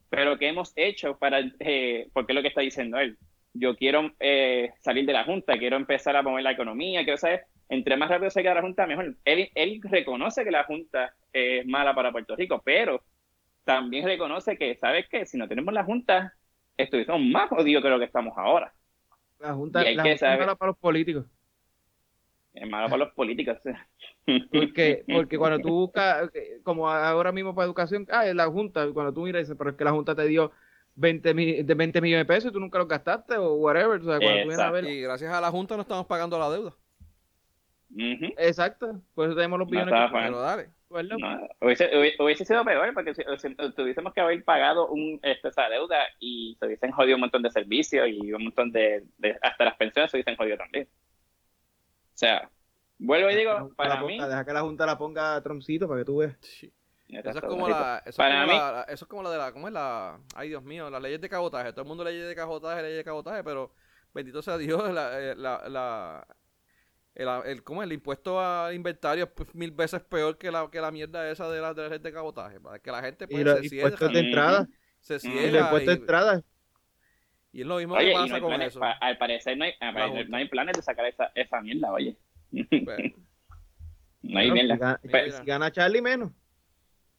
Pero 0.10 0.38
¿qué 0.38 0.50
hemos 0.50 0.74
hecho 0.76 1.18
para...? 1.18 1.40
Eh, 1.60 2.10
porque 2.14 2.34
es 2.34 2.36
lo 2.36 2.42
que 2.42 2.50
está 2.50 2.62
diciendo 2.62 3.00
él. 3.00 3.18
Yo 3.54 3.76
quiero 3.76 4.12
eh, 4.20 4.72
salir 4.80 5.06
de 5.06 5.14
la 5.14 5.24
Junta, 5.24 5.58
quiero 5.58 5.76
empezar 5.76 6.16
a 6.16 6.22
mover 6.22 6.44
la 6.44 6.52
economía, 6.52 7.04
quiero 7.04 7.18
saber... 7.18 7.46
Entre 7.70 7.96
más 7.96 8.10
rápido 8.10 8.30
se 8.30 8.42
queda 8.42 8.56
la 8.56 8.62
Junta, 8.62 8.86
mejor. 8.86 9.16
Él, 9.24 9.50
él 9.56 9.80
reconoce 9.84 10.44
que 10.44 10.52
la 10.52 10.66
Junta 10.66 11.14
es 11.32 11.66
mala 11.66 11.96
para 11.96 12.12
Puerto 12.12 12.36
Rico, 12.36 12.62
pero 12.66 13.02
también 13.64 14.06
reconoce 14.06 14.58
que, 14.58 14.76
¿sabes 14.76 15.08
qué? 15.10 15.26
Si 15.26 15.38
no 15.38 15.48
tenemos 15.48 15.74
la 15.74 15.86
Junta, 15.86 16.34
estuviésemos 16.76 17.22
más 17.22 17.50
jodidos 17.50 17.82
que 17.82 17.90
lo 17.90 17.98
que 17.98 18.06
estamos 18.06 18.38
ahora. 18.38 18.74
La 19.40 19.54
Junta, 19.54 19.84
la 19.84 20.04
junta 20.04 20.12
es 20.12 20.22
mala 20.40 20.56
para 20.56 20.72
los 20.72 20.78
políticos. 20.78 21.26
Es 22.54 22.70
malo 22.70 22.90
para 22.90 23.06
los 23.06 23.14
políticos. 23.14 23.58
Porque, 24.52 25.04
porque 25.14 25.38
cuando 25.38 25.60
tú 25.60 25.70
buscas, 25.70 26.30
como 26.64 26.90
ahora 26.90 27.32
mismo 27.32 27.56
para 27.56 27.66
educación, 27.66 28.06
ah, 28.12 28.28
es 28.28 28.36
la 28.36 28.48
Junta, 28.48 28.92
cuando 28.92 29.14
tú 29.14 29.24
miras, 29.24 29.52
pero 29.58 29.70
es 29.70 29.76
que 29.78 29.84
la 29.84 29.92
Junta 29.92 30.14
te 30.14 30.28
dio 30.28 30.52
20, 30.96 31.34
de 31.64 31.74
20 31.76 32.02
millones 32.02 32.28
de 32.28 32.34
pesos 32.34 32.52
y 32.52 32.54
tú 32.54 32.60
nunca 32.60 32.78
los 32.78 32.88
gastaste 32.88 33.38
o 33.38 33.56
whatever. 33.56 34.00
O 34.00 34.04
sea, 34.04 34.20
cuando 34.20 34.90
Y 34.90 35.02
gracias 35.02 35.34
a 35.34 35.42
la 35.42 35.52
Junta 35.52 35.76
no 35.76 35.82
estamos 35.82 36.06
pagando 36.06 36.38
la 36.38 36.50
deuda. 36.50 36.74
Exacto, 38.38 39.02
por 39.14 39.28
eso 39.28 39.36
tenemos 39.36 39.60
los 39.60 39.70
billones. 39.70 39.94
que... 39.94 40.18
Pero 40.18 40.40
dale. 40.40 40.70
No, 40.92 41.48
hubiese, 41.62 42.46
sido 42.46 42.66
peor 42.66 42.94
porque 42.94 43.16
si, 43.16 43.24
tuviésemos 43.76 44.14
que 44.14 44.20
haber 44.20 44.44
pagado 44.44 44.90
un, 44.90 45.22
este, 45.24 45.48
esa 45.48 45.70
deuda 45.70 45.98
y 46.20 46.58
se 46.60 46.66
hubiesen 46.66 46.92
jodido 46.92 47.16
un 47.16 47.22
montón 47.22 47.42
de 47.44 47.50
servicios 47.50 48.10
y 48.10 48.34
un 48.34 48.44
montón 48.44 48.74
de, 48.74 49.06
de 49.18 49.38
hasta 49.42 49.64
las 49.64 49.78
pensiones 49.78 50.12
se 50.12 50.18
hubiesen 50.18 50.36
jodido 50.36 50.58
también. 50.58 50.90
O 52.14 52.18
sea, 52.18 52.50
vuelvo 53.00 53.32
y 53.32 53.36
digo, 53.36 53.72
para 53.78 54.02
mí... 54.02 54.20
deja 54.20 54.44
que 54.44 54.52
la 54.52 54.62
Junta 54.62 54.86
la 54.86 54.98
ponga 54.98 55.42
troncito 55.42 55.88
para 55.88 56.02
que 56.02 56.06
tú 56.06 56.18
veas. 56.18 56.38
Eso 57.12 57.30
es 57.30 57.42
como 57.42 57.68
la, 57.68 58.02
eso 58.06 58.18
para 58.18 58.44
es 58.44 58.50
como 58.50 58.54
mí, 58.54 58.60
la, 58.60 58.82
eso 58.84 59.06
es 59.06 59.10
como 59.10 59.24
la 59.24 59.32
de 59.32 59.38
la, 59.38 59.52
¿cómo 59.52 59.68
es 59.68 59.74
la? 59.74 60.20
Ay, 60.36 60.50
Dios 60.50 60.64
mío, 60.64 60.90
las 60.90 61.02
leyes 61.02 61.22
de 61.22 61.30
cabotaje. 61.30 61.72
Todo 61.72 61.82
el 61.82 61.88
mundo 61.88 62.04
leyes 62.04 62.28
de 62.28 62.36
cabotaje, 62.36 62.82
leyes 62.82 62.98
de 62.98 63.04
cabotaje, 63.04 63.44
pero 63.44 63.74
bendito 64.14 64.42
sea 64.42 64.58
Dios, 64.58 64.94
la, 64.94 65.20
eh, 65.20 65.36
la, 65.36 65.68
la 65.70 66.28
el, 67.16 67.28
el, 67.46 67.64
¿cómo 67.64 67.84
es? 67.84 67.88
el 67.88 67.94
impuesto 67.94 68.40
a 68.40 68.74
inventario 68.74 69.30
es 69.38 69.56
mil 69.56 69.72
veces 69.72 70.02
peor 70.02 70.38
que 70.38 70.52
la, 70.52 70.70
que 70.72 70.80
la 70.80 70.92
mierda 70.92 71.30
esa 71.30 71.50
de 71.50 71.62
la, 71.62 71.74
de 71.74 71.84
leyes 71.84 72.04
de 72.04 72.14
cabotaje. 72.14 72.60
Para 72.60 72.80
que 72.80 72.92
la 72.92 73.02
gente 73.02 73.28
pues, 73.28 73.44
se 73.44 73.70
cierra. 73.70 74.08
de 74.08 74.20
entrada. 74.20 74.68
Se 75.02 75.20
cierra. 75.20 75.48
El 75.48 75.56
impuesto 75.56 75.92
de 75.92 75.98
entrada 75.98 76.44
y 77.54 77.62
es 77.62 77.68
lo 77.68 77.78
mismo 77.78 77.98
que 77.98 78.12
pasa 78.14 78.40
con 78.40 78.62
eso. 78.62 78.80
al 78.84 79.18
parecer 79.18 79.58
no 79.58 79.66
hay, 79.66 79.74
no 80.28 80.38
hay 80.38 80.48
planes 80.48 80.78
de 80.78 80.82
sacar 80.82 81.06
esa, 81.06 81.32
esa 81.36 81.62
mierda, 81.62 81.92
oye. 81.92 82.18
no 84.22 84.40
hay 84.40 84.52
mierda. 84.52 85.00
Si 85.04 85.46
gana, 85.46 85.72
Charlie 85.72 86.02
menos. 86.02 86.32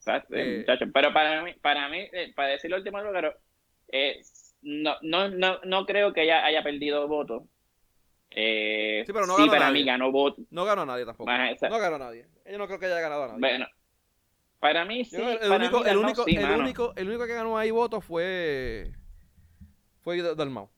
Exacto, 0.05 0.35
eh, 0.35 0.57
muchachos. 0.59 0.89
Pero 0.93 1.13
para 1.13 1.41
mí, 1.43 1.53
para 1.61 1.87
mí, 1.87 1.99
eh, 2.11 2.33
para 2.35 2.49
decir 2.49 2.69
lo 2.69 2.77
último 2.77 3.01
lugar, 3.01 3.37
eh, 3.89 4.21
no, 4.61 4.95
no, 5.01 5.29
no, 5.29 5.59
no 5.63 5.85
creo 5.85 6.11
que 6.11 6.23
ella 6.23 6.43
haya 6.43 6.61
perdido 6.61 7.07
votos. 7.07 7.43
Eh, 8.31 9.03
sí, 9.05 9.13
pero 9.13 9.25
no 9.25 9.37
ganó 9.37 9.47
para 9.51 9.67
nadie. 9.67 9.79
mí 9.79 9.85
ganó 9.85 10.11
votos. 10.11 10.45
No 10.51 10.65
ganó 10.65 10.85
nadie 10.85 11.05
tampoco. 11.05 11.31
no 11.31 11.79
ganó 11.79 11.97
nadie. 11.97 12.25
Yo 12.49 12.57
no 12.57 12.67
creo 12.67 12.79
que 12.79 12.87
haya 12.87 12.99
ganado 12.99 13.23
a 13.23 13.27
nadie. 13.27 13.39
Bueno, 13.39 13.67
para 14.59 14.83
mí 14.83 15.05
sí. 15.05 15.15
el, 15.15 15.51
único, 15.51 15.85
el, 15.85 15.97
único, 15.97 16.25
el, 16.27 16.59
único, 16.59 16.93
el 16.95 17.07
único 17.07 17.25
que 17.25 17.33
ganó 17.33 17.57
ahí 17.57 17.71
votos 17.71 18.03
fue 18.03 18.91
fue 20.01 20.21
Dalmau, 20.21 20.69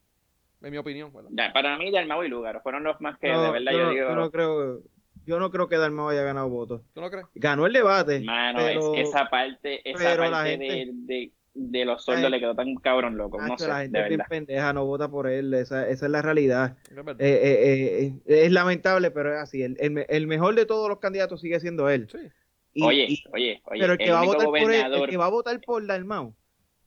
en 0.62 0.72
mi 0.72 0.78
opinión. 0.78 1.12
para 1.54 1.78
mí 1.78 1.92
Dalmau 1.92 2.24
y 2.24 2.28
Lugaro 2.28 2.62
fueron 2.62 2.84
los 2.84 3.02
más 3.02 3.18
que 3.18 3.28
de 3.28 3.52
verdad 3.52 3.72
yo, 3.72 3.90
digo... 3.90 4.10
Yo 4.10 4.16
no 4.16 4.30
creo, 4.30 4.82
yo 5.26 5.40
no 5.40 5.52
creo 5.52 5.68
que 5.68 5.78
Dalmau 5.78 6.10
haya 6.10 6.24
ganado 6.24 6.50
votos. 6.50 6.82
¿Tú 6.94 7.02
no 7.02 7.10
crees? 7.10 7.26
Ganó 7.36 7.66
el 7.66 7.74
debate. 7.74 8.22
Mano, 8.22 8.60
esa 8.96 9.30
parte, 9.30 9.88
esa 9.90 10.16
parte 10.18 10.58
de, 10.58 11.32
de, 11.54 11.86
los 11.86 12.04
sueldos 12.04 12.30
le 12.30 12.40
quedó 12.40 12.56
tan 12.56 12.76
cabrón 12.76 13.18
loco. 13.18 13.42
No 13.42 13.58
sé, 13.58 13.68
la 13.68 13.82
gente 13.82 14.00
de 14.00 14.18
pendeja, 14.30 14.74
no 14.74 14.86
vota 14.86 15.10
por 15.10 15.28
él. 15.28 15.54
Esa, 15.54 15.88
esa 15.90 16.06
es 16.06 16.12
la 16.12 16.22
realidad. 16.22 16.78
Eh, 16.92 17.16
eh, 17.20 18.14
eh, 18.26 18.46
es 18.46 18.52
lamentable, 18.52 19.12
pero 19.12 19.34
es 19.34 19.42
así. 19.42 19.64
El, 19.64 20.06
el, 20.08 20.28
mejor 20.28 20.56
de 20.56 20.66
todos 20.66 20.90
los 20.90 21.00
candidatos 21.00 21.42
sigue 21.42 21.60
siendo 21.60 21.90
él. 21.90 22.08
Sí. 22.10 22.84
oye, 22.84 23.08
oye, 23.32 23.62
oye. 23.66 23.82
Pero 23.82 23.94
el 23.94 24.00
que, 24.00 24.12
va 24.12 24.22
a 24.22 24.26
votar 24.26 24.46
por 24.48 24.72
él, 24.72 24.94
el 24.94 25.10
que 25.10 25.18
va 25.18 25.26
a 25.26 25.30
votar 25.30 25.60
por 25.62 25.86
Dalmau, 25.86 26.36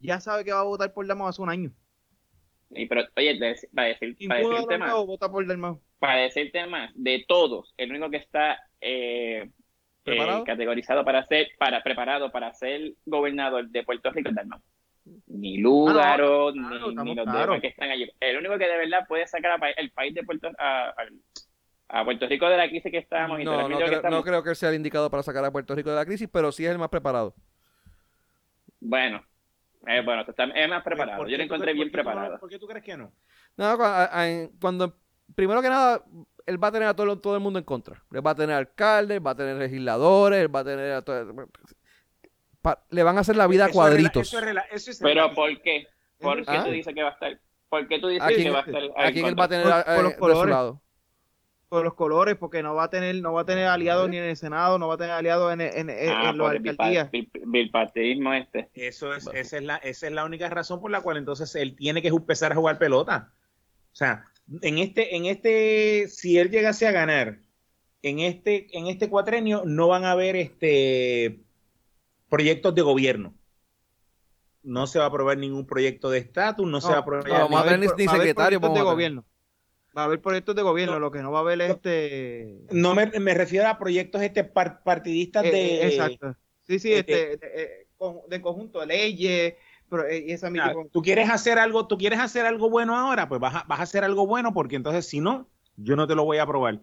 ya 0.01 0.21
sabe 0.21 0.45
que 0.45 0.53
va 0.53 0.61
a 0.61 0.65
votar 0.65 0.93
por 0.93 1.07
Dalmau 1.07 1.29
hace 1.29 1.43
un 1.43 1.51
año. 1.51 1.73
Y 2.71 2.87
pero, 2.87 3.03
oye, 3.17 3.37
para 3.39 3.49
decir, 3.49 3.71
para 3.75 3.89
decirte 3.89 4.29
más, 4.29 4.43
para 5.99 6.21
decirte 6.21 6.67
más, 6.67 6.91
de 6.95 7.25
todos, 7.27 7.75
el 7.77 7.91
único 7.91 8.11
que 8.11 8.19
está 8.19 8.59
eh, 8.81 9.49
eh, 10.05 10.43
categorizado 10.47 11.05
para 11.05 11.25
ser, 11.25 11.49
para 11.59 11.83
preparado 11.83 12.31
para 12.31 12.53
ser 12.55 12.95
gobernador 13.05 13.69
de 13.69 13.83
Puerto 13.83 14.11
Rico 14.11 14.29
es 14.29 14.35
Dalmau. 14.35 14.61
Ni 15.27 15.59
Lúgaro, 15.59 16.53
ni, 16.53 16.61
ni, 16.61 17.15
los 17.15 17.27
demás 17.27 17.61
que 17.61 17.69
están 17.69 17.91
allí. 17.91 18.11
El 18.21 18.39
único 18.39 18.59
que 18.59 18.69
de 18.69 18.77
verdad 18.77 19.07
puede 19.09 19.27
sacar 19.27 19.59
el 19.77 19.91
país 19.91 20.15
de 20.15 20.23
Puerto 20.23 20.51
a, 20.59 20.93
a, 21.89 22.05
Puerto 22.05 22.27
Rico 22.27 22.49
de 22.49 22.59
la 22.59 22.69
crisis 22.69 22.93
que 22.93 22.99
estamos. 22.99 23.43
No, 23.43 23.69
no, 23.69 23.77
creo, 23.77 24.03
que 24.03 24.11
no 24.11 24.23
creo 24.23 24.43
que 24.43 24.55
sea 24.55 24.69
el 24.69 24.75
indicado 24.77 25.11
para 25.11 25.23
sacar 25.23 25.45
a 25.45 25.51
Puerto 25.51 25.75
Rico 25.75 25.91
de 25.91 25.97
la 25.97 26.05
crisis, 26.05 26.29
pero 26.31 26.53
sí 26.53 26.65
es 26.67 26.73
el 26.73 26.79
más 26.79 26.91
preparado. 26.91 27.35
Bueno, 28.81 29.25
eh, 29.87 30.03
bueno, 30.05 30.23
está, 30.29 30.45
es 30.45 30.69
más 30.69 30.83
preparado. 30.83 31.27
Yo 31.27 31.37
lo 31.37 31.43
encontré 31.43 31.73
bien 31.73 31.91
preparado. 31.91 32.39
¿Por 32.39 32.51
qué 32.51 32.59
tú 32.59 32.67
crees 32.67 32.85
que 32.85 32.97
no? 32.97 33.13
No, 33.57 33.79
cuando, 34.61 34.95
primero 35.35 35.63
que 35.63 35.69
nada, 35.69 36.05
él 36.47 36.63
va 36.63 36.69
a 36.69 36.73
tener 36.73 36.89
a 36.89 36.95
todo, 36.95 37.19
todo 37.19 37.35
el 37.35 37.41
mundo 37.41 37.59
en 37.59 37.65
contra. 37.65 38.03
Él 38.13 38.27
va 38.27 38.33
a 38.33 38.35
tener 38.35 38.57
alcaldes, 38.57 39.21
va 39.25 39.33
a 39.33 39.37
tener 39.37 39.57
legisladores, 39.57 40.41
él 40.41 40.55
va 40.55 40.61
a 40.61 40.65
tener 40.65 40.93
a 40.93 41.03
todo, 41.03 41.49
le 42.91 43.03
van 43.03 43.17
a 43.17 43.21
hacer 43.21 43.37
la 43.37 43.47
vida 43.47 43.67
a 43.67 43.71
cuadritos. 43.71 44.35
Pero 45.01 45.35
¿por 45.35 45.63
qué? 45.63 45.87
¿Por 46.19 46.45
qué 46.45 46.61
tú 46.65 46.71
dices 46.71 46.95
que 46.95 47.03
va 47.03 47.11
a 47.11 47.13
estar? 47.13 47.41
¿Por 47.69 47.87
qué 47.87 47.99
tú 47.99 48.09
dices 48.09 48.27
que 48.27 48.51
va 48.51 48.61
a 48.61 48.63
estar? 48.63 48.83
¿A 48.97 49.13
quién 49.13 49.27
él 49.27 49.39
va 49.39 49.45
a 49.45 49.49
tener 49.49 49.65
por, 49.65 50.03
los 50.03 50.15
colores 50.15 50.79
por 51.69 51.85
los 51.85 51.95
colores, 51.95 52.37
porque 52.37 52.63
no 52.63 52.75
va 52.75 52.85
a 52.85 52.91
tener, 52.91 53.15
no 53.17 53.35
va 53.35 53.43
a 53.43 53.45
tener 53.45 53.67
aliados 53.67 54.09
ni 54.09 54.17
en 54.17 54.25
el 54.25 54.37
Senado, 54.37 54.79
no 54.79 54.89
va 54.89 54.95
a 54.95 54.97
tener 54.97 55.13
aliados 55.13 55.53
en, 55.53 55.61
en, 55.61 55.91
en, 55.91 56.11
ah, 56.11 56.31
en 56.31 56.41
alcaldías. 56.41 57.11
Bipartidismo 57.45 58.33
este. 58.33 58.71
Eso 58.75 59.15
es, 59.15 59.29
esa 59.35 59.57
es 59.59 59.63
la, 59.63 59.77
esa 59.77 60.07
es 60.07 60.13
la 60.13 60.25
única 60.25 60.49
razón 60.49 60.81
por 60.81 60.91
la 60.91 61.03
cual 61.03 61.19
entonces 61.19 61.55
él 61.57 61.77
tiene 61.77 62.01
que 62.01 62.09
empezar 62.09 62.53
a 62.53 62.55
jugar 62.55 62.79
pelota. 62.79 63.33
O 63.93 63.97
sea, 63.97 64.25
en 64.63 64.79
este, 64.79 65.17
en 65.17 65.27
este, 65.27 66.09
si 66.09 66.39
él 66.39 66.51
llegase 66.51 66.87
a 66.87 66.93
ganar, 66.93 67.41
en 68.03 68.21
este, 68.21 68.77
en 68.77 68.87
este 68.87 69.09
cuatrenio 69.09 69.63
no 69.65 69.89
van 69.89 70.05
a 70.05 70.13
haber 70.13 70.37
este 70.37 71.41
proyectos 72.29 72.75
de 72.75 72.83
gobierno. 72.83 73.35
No 74.63 74.87
se 74.87 74.99
va 74.99 75.07
a 75.07 75.09
aprobar 75.09 75.39
ningún 75.39 75.67
proyecto 75.67 76.11
de 76.11 76.19
estatus, 76.19 76.69
no, 76.69 76.81
se 76.81 76.89
va 76.89 76.97
a 76.97 76.99
aprobar. 76.99 77.29
No, 77.29 77.49
va 77.49 77.61
a 77.61 77.63
haber 77.63 77.79
ni, 77.79 77.89
secretario 77.89 78.61
de 78.61 78.83
gobierno. 78.83 79.25
Va 79.97 80.03
a 80.03 80.05
haber 80.05 80.21
proyectos 80.21 80.55
de 80.55 80.63
gobierno, 80.63 80.99
lo 80.99 81.11
que 81.11 81.23
no 81.23 81.33
va 81.33 81.39
a 81.39 81.43
haber 81.43 81.61
este... 81.63 82.67
No 82.71 82.95
me, 82.95 83.07
me 83.07 83.35
refiero 83.35 83.67
a 83.67 83.79
proyectos 83.79 84.21
este 84.23 84.45
partidistas 84.45 85.45
eh, 85.47 85.51
de... 85.51 85.87
exacto. 85.87 86.37
Sí, 86.65 86.79
sí, 86.79 86.93
este, 86.93 87.39
de, 87.39 87.87
de, 88.29 88.41
conjunto 88.43 88.81
de 88.81 88.87
leyes, 88.87 89.55
pero 89.89 90.07
esa 90.07 90.51
tú 90.93 91.03
quieres 91.03 91.31
hacer 91.31 91.59
algo, 91.59 91.87
tú 91.87 91.99
quieres 91.99 92.19
hacer 92.19 92.47
algo 92.47 92.71
bueno 92.71 92.97
ahora, 92.97 93.29
pues 93.29 93.41
vas 93.41 93.55
a, 93.55 93.65
vas 93.67 93.81
a 93.81 93.83
hacer 93.83 94.05
algo 94.05 94.27
bueno 94.27 94.53
porque 94.53 94.77
entonces 94.77 95.07
si 95.07 95.21
no, 95.21 95.49
yo 95.77 95.97
no 95.97 96.07
te 96.07 96.15
lo 96.15 96.25
voy 96.25 96.39
a 96.39 96.43
aprobar. 96.43 96.81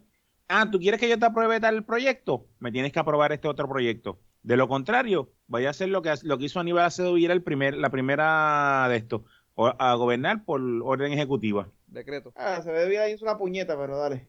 Ah, 0.48 0.70
¿tú 0.70 0.78
quieres 0.78 1.00
que 1.00 1.08
yo 1.08 1.18
te 1.18 1.26
apruebe 1.26 1.58
tal 1.60 1.84
proyecto? 1.84 2.46
Me 2.60 2.70
tienes 2.70 2.92
que 2.92 2.98
aprobar 3.00 3.32
este 3.32 3.48
otro 3.48 3.68
proyecto. 3.68 4.20
De 4.42 4.56
lo 4.56 4.68
contrario, 4.68 5.32
vaya 5.48 5.68
a 5.68 5.70
hacer 5.72 5.88
lo 5.88 6.02
que, 6.02 6.14
lo 6.22 6.38
que 6.38 6.44
hizo 6.44 6.60
Aníbal 6.60 6.84
Acevedo 6.84 7.16
y 7.18 7.24
era 7.24 7.34
el 7.34 7.42
primer, 7.42 7.76
la 7.76 7.90
primera 7.90 8.86
de 8.88 8.96
esto 8.96 9.24
o- 9.54 9.74
a 9.76 9.94
gobernar 9.94 10.44
por 10.44 10.60
orden 10.84 11.12
ejecutiva. 11.12 11.68
Decreto. 11.88 12.32
Ah, 12.36 12.60
se 12.62 12.70
ve 12.70 12.88
bien 12.88 13.02
ahí 13.02 13.16
una 13.20 13.36
puñeta, 13.36 13.76
pero 13.76 13.98
dale. 13.98 14.28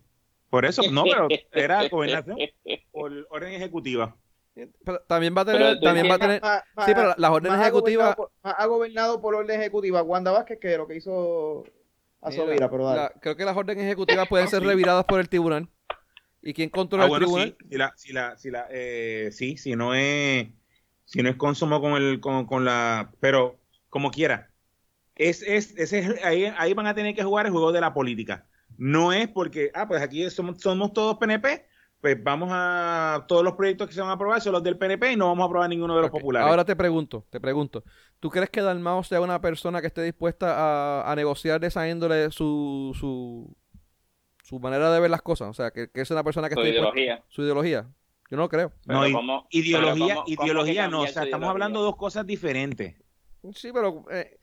Por 0.50 0.66
eso, 0.66 0.82
no, 0.92 1.04
pero 1.04 1.28
era 1.52 1.88
gobernación 1.90 2.38
por 2.92 3.12
orden 3.30 3.54
ejecutiva. 3.54 4.16
Pero 4.84 5.00
también 5.08 5.36
va 5.36 5.42
a 5.42 5.46
tener, 5.46 5.62
Pero 5.62 5.80
también 5.80 6.10
va 6.10 6.16
a 6.16 6.20
tener, 6.20 6.42
sí, 6.86 6.92
pero 6.96 7.14
las 7.18 7.32
órdenes 7.32 7.58
ha 7.60 7.62
ejecutivas, 7.64 8.16
gobernado 8.16 8.16
por- 8.16 8.32
más 8.44 8.56
ha 8.58 8.66
gobernado 8.66 9.22
por 9.22 9.36
orden 9.36 9.60
ejecutiva 9.62 10.02
Wanda 10.02 10.32
Vázquez 10.32 10.60
que 10.60 10.78
lo 10.78 10.88
que 10.88 10.96
hizo 10.96 11.64
a 12.22 12.30
pero 12.70 12.86
dale. 12.86 13.02
la- 13.02 13.14
creo 13.22 13.36
que 13.36 13.46
las 13.46 13.56
órdenes 13.56 13.86
ejecutivas 13.86 14.28
pueden 14.28 14.48
ser 14.48 14.64
reviradas 14.64 15.06
por 15.06 15.20
el 15.20 15.30
tribunal. 15.30 15.70
¿Y 16.42 16.54
quién 16.54 16.70
controla 16.70 17.06
Ah, 17.06 17.08
el 17.08 17.14
tribunal? 17.16 17.56
sí, 17.60 17.68
si 17.70 17.78
la, 17.78 17.94
si 17.98 18.14
la, 18.14 18.38
si 18.38 18.52
la, 18.52 18.68
eh, 18.70 19.30
sí, 19.32 19.58
si 19.58 19.76
no 19.76 19.94
es, 19.94 20.48
si 21.06 21.22
no 21.22 21.30
es 21.30 21.36
consumo 21.36 21.82
con 21.82 21.94
el, 21.94 22.20
con, 22.20 22.46
con 22.46 22.64
la, 22.66 23.12
pero 23.20 23.60
como 23.90 24.12
quiera, 24.12 24.50
es, 25.16 25.42
es, 25.42 25.74
ese 25.78 26.00
es- 26.00 26.24
ahí, 26.24 26.46
ahí 26.58 26.74
van 26.74 26.88
a 26.88 26.96
tener 26.96 27.16
que 27.16 27.24
jugar 27.24 27.46
el 27.46 27.52
juego 27.52 27.72
de 27.72 27.82
la 27.82 27.94
política. 27.94 28.46
No 28.78 29.12
es 29.14 29.28
porque, 29.28 29.72
ah, 29.74 29.88
pues 29.88 30.02
aquí 30.02 30.30
somos, 30.30 30.60
somos 30.62 30.94
todos 30.94 31.18
PNP, 31.18 31.66
pues 32.02 32.24
vamos 32.24 32.50
a, 32.52 33.26
todos 33.28 33.44
los 33.44 33.54
proyectos 33.54 33.88
que 33.88 33.94
se 33.94 34.02
van 34.02 34.10
a 34.10 34.14
aprobar 34.14 34.40
son 34.40 34.54
los 34.54 34.64
del 34.64 34.78
PNP 34.78 35.14
y 35.14 35.16
no 35.16 35.28
vamos 35.28 35.44
a 35.44 35.46
aprobar 35.48 35.70
ninguno 35.70 35.96
de 35.96 36.02
los 36.04 36.12
populares. 36.12 36.48
Ahora 36.50 36.64
te 36.64 36.76
pregunto, 36.76 37.26
te 37.30 37.40
pregunto, 37.40 37.84
¿tú 38.20 38.30
crees 38.30 38.50
que 38.50 38.62
Dalmao 38.62 39.04
sea 39.04 39.20
una 39.22 39.42
persona 39.42 39.82
que 39.82 39.88
esté 39.88 40.04
dispuesta 40.04 40.56
a, 41.02 41.12
a 41.12 41.16
negociar 41.16 41.60
de 41.60 41.68
esa 41.68 41.90
índole 41.90 42.30
su, 42.32 42.96
su, 43.00 43.56
su 44.44 44.60
manera 44.60 44.92
de 44.92 45.00
ver 45.00 45.10
las 45.10 45.22
cosas? 45.24 45.50
O 45.50 45.54
sea, 45.54 45.72
que, 45.72 45.90
que 45.90 46.02
es 46.02 46.12
una 46.12 46.24
persona 46.24 46.50
que 46.50 46.54
Su 46.56 46.62
esté 46.62 46.72
dispuesta- 46.74 47.00
ideología. 47.00 47.26
su 47.30 47.42
ideología. 47.42 47.88
Yo 48.30 48.36
no 48.38 48.44
lo 48.44 48.50
creo. 48.50 48.74
no, 48.86 49.02
Pero 49.02 49.14
¿cómo- 49.16 49.48
ideología, 49.50 50.16
cómo- 50.16 50.28
ideología 50.28 50.88
no, 50.88 50.98
o 51.02 51.08
sea, 51.08 51.24
estamos 51.24 51.28
ideología? 51.30 51.50
hablando 51.52 51.80
de 51.80 51.86
dos 51.86 51.96
cosas 51.96 52.26
diferentes. 52.28 52.96
Sí, 53.54 53.72
pero 53.74 54.04
eh, 54.12 54.38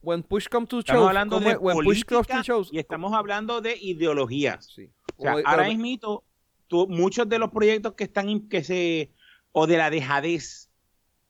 when 0.00 0.22
push 0.22 0.46
comes 0.48 0.68
to 0.68 0.78
Estamos 0.78 1.00
shove, 1.02 1.08
hablando 1.08 1.36
¿cómo 1.36 1.48
de 1.50 1.56
when 1.56 1.76
push 1.78 2.04
comes 2.04 2.26
to 2.26 2.32
política 2.34 2.42
shove, 2.42 2.68
y 2.72 2.78
estamos 2.78 3.12
hablando 3.12 3.60
de 3.60 3.76
ideologías. 3.76 4.64
sí. 4.74 4.90
O 5.16 5.22
sea, 5.22 5.34
O- 5.34 5.42
ahora 5.44 5.64
mismo, 5.68 6.22
tú- 6.68 6.88
muchos 6.88 7.28
de 7.28 7.38
los 7.38 7.50
proyectos 7.52 7.94
que 7.94 8.04
están, 8.04 8.48
que 8.48 8.64
se, 8.64 9.12
o 9.52 9.66
de 9.66 9.78
la 9.78 9.90
dejadez 9.90 10.70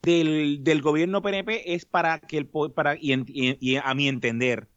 del, 0.03 0.65
del 0.65 0.83
gobierno 0.83 1.23
PNP 1.23 1.75
es 1.75 1.87
para 1.87 2.21
que 2.21 2.39
el, 2.39 2.49
para, 2.75 2.97
y- 3.01 3.25
y 3.61 3.77
a 3.77 3.95
mi 3.95 4.09
entender, 4.09 4.69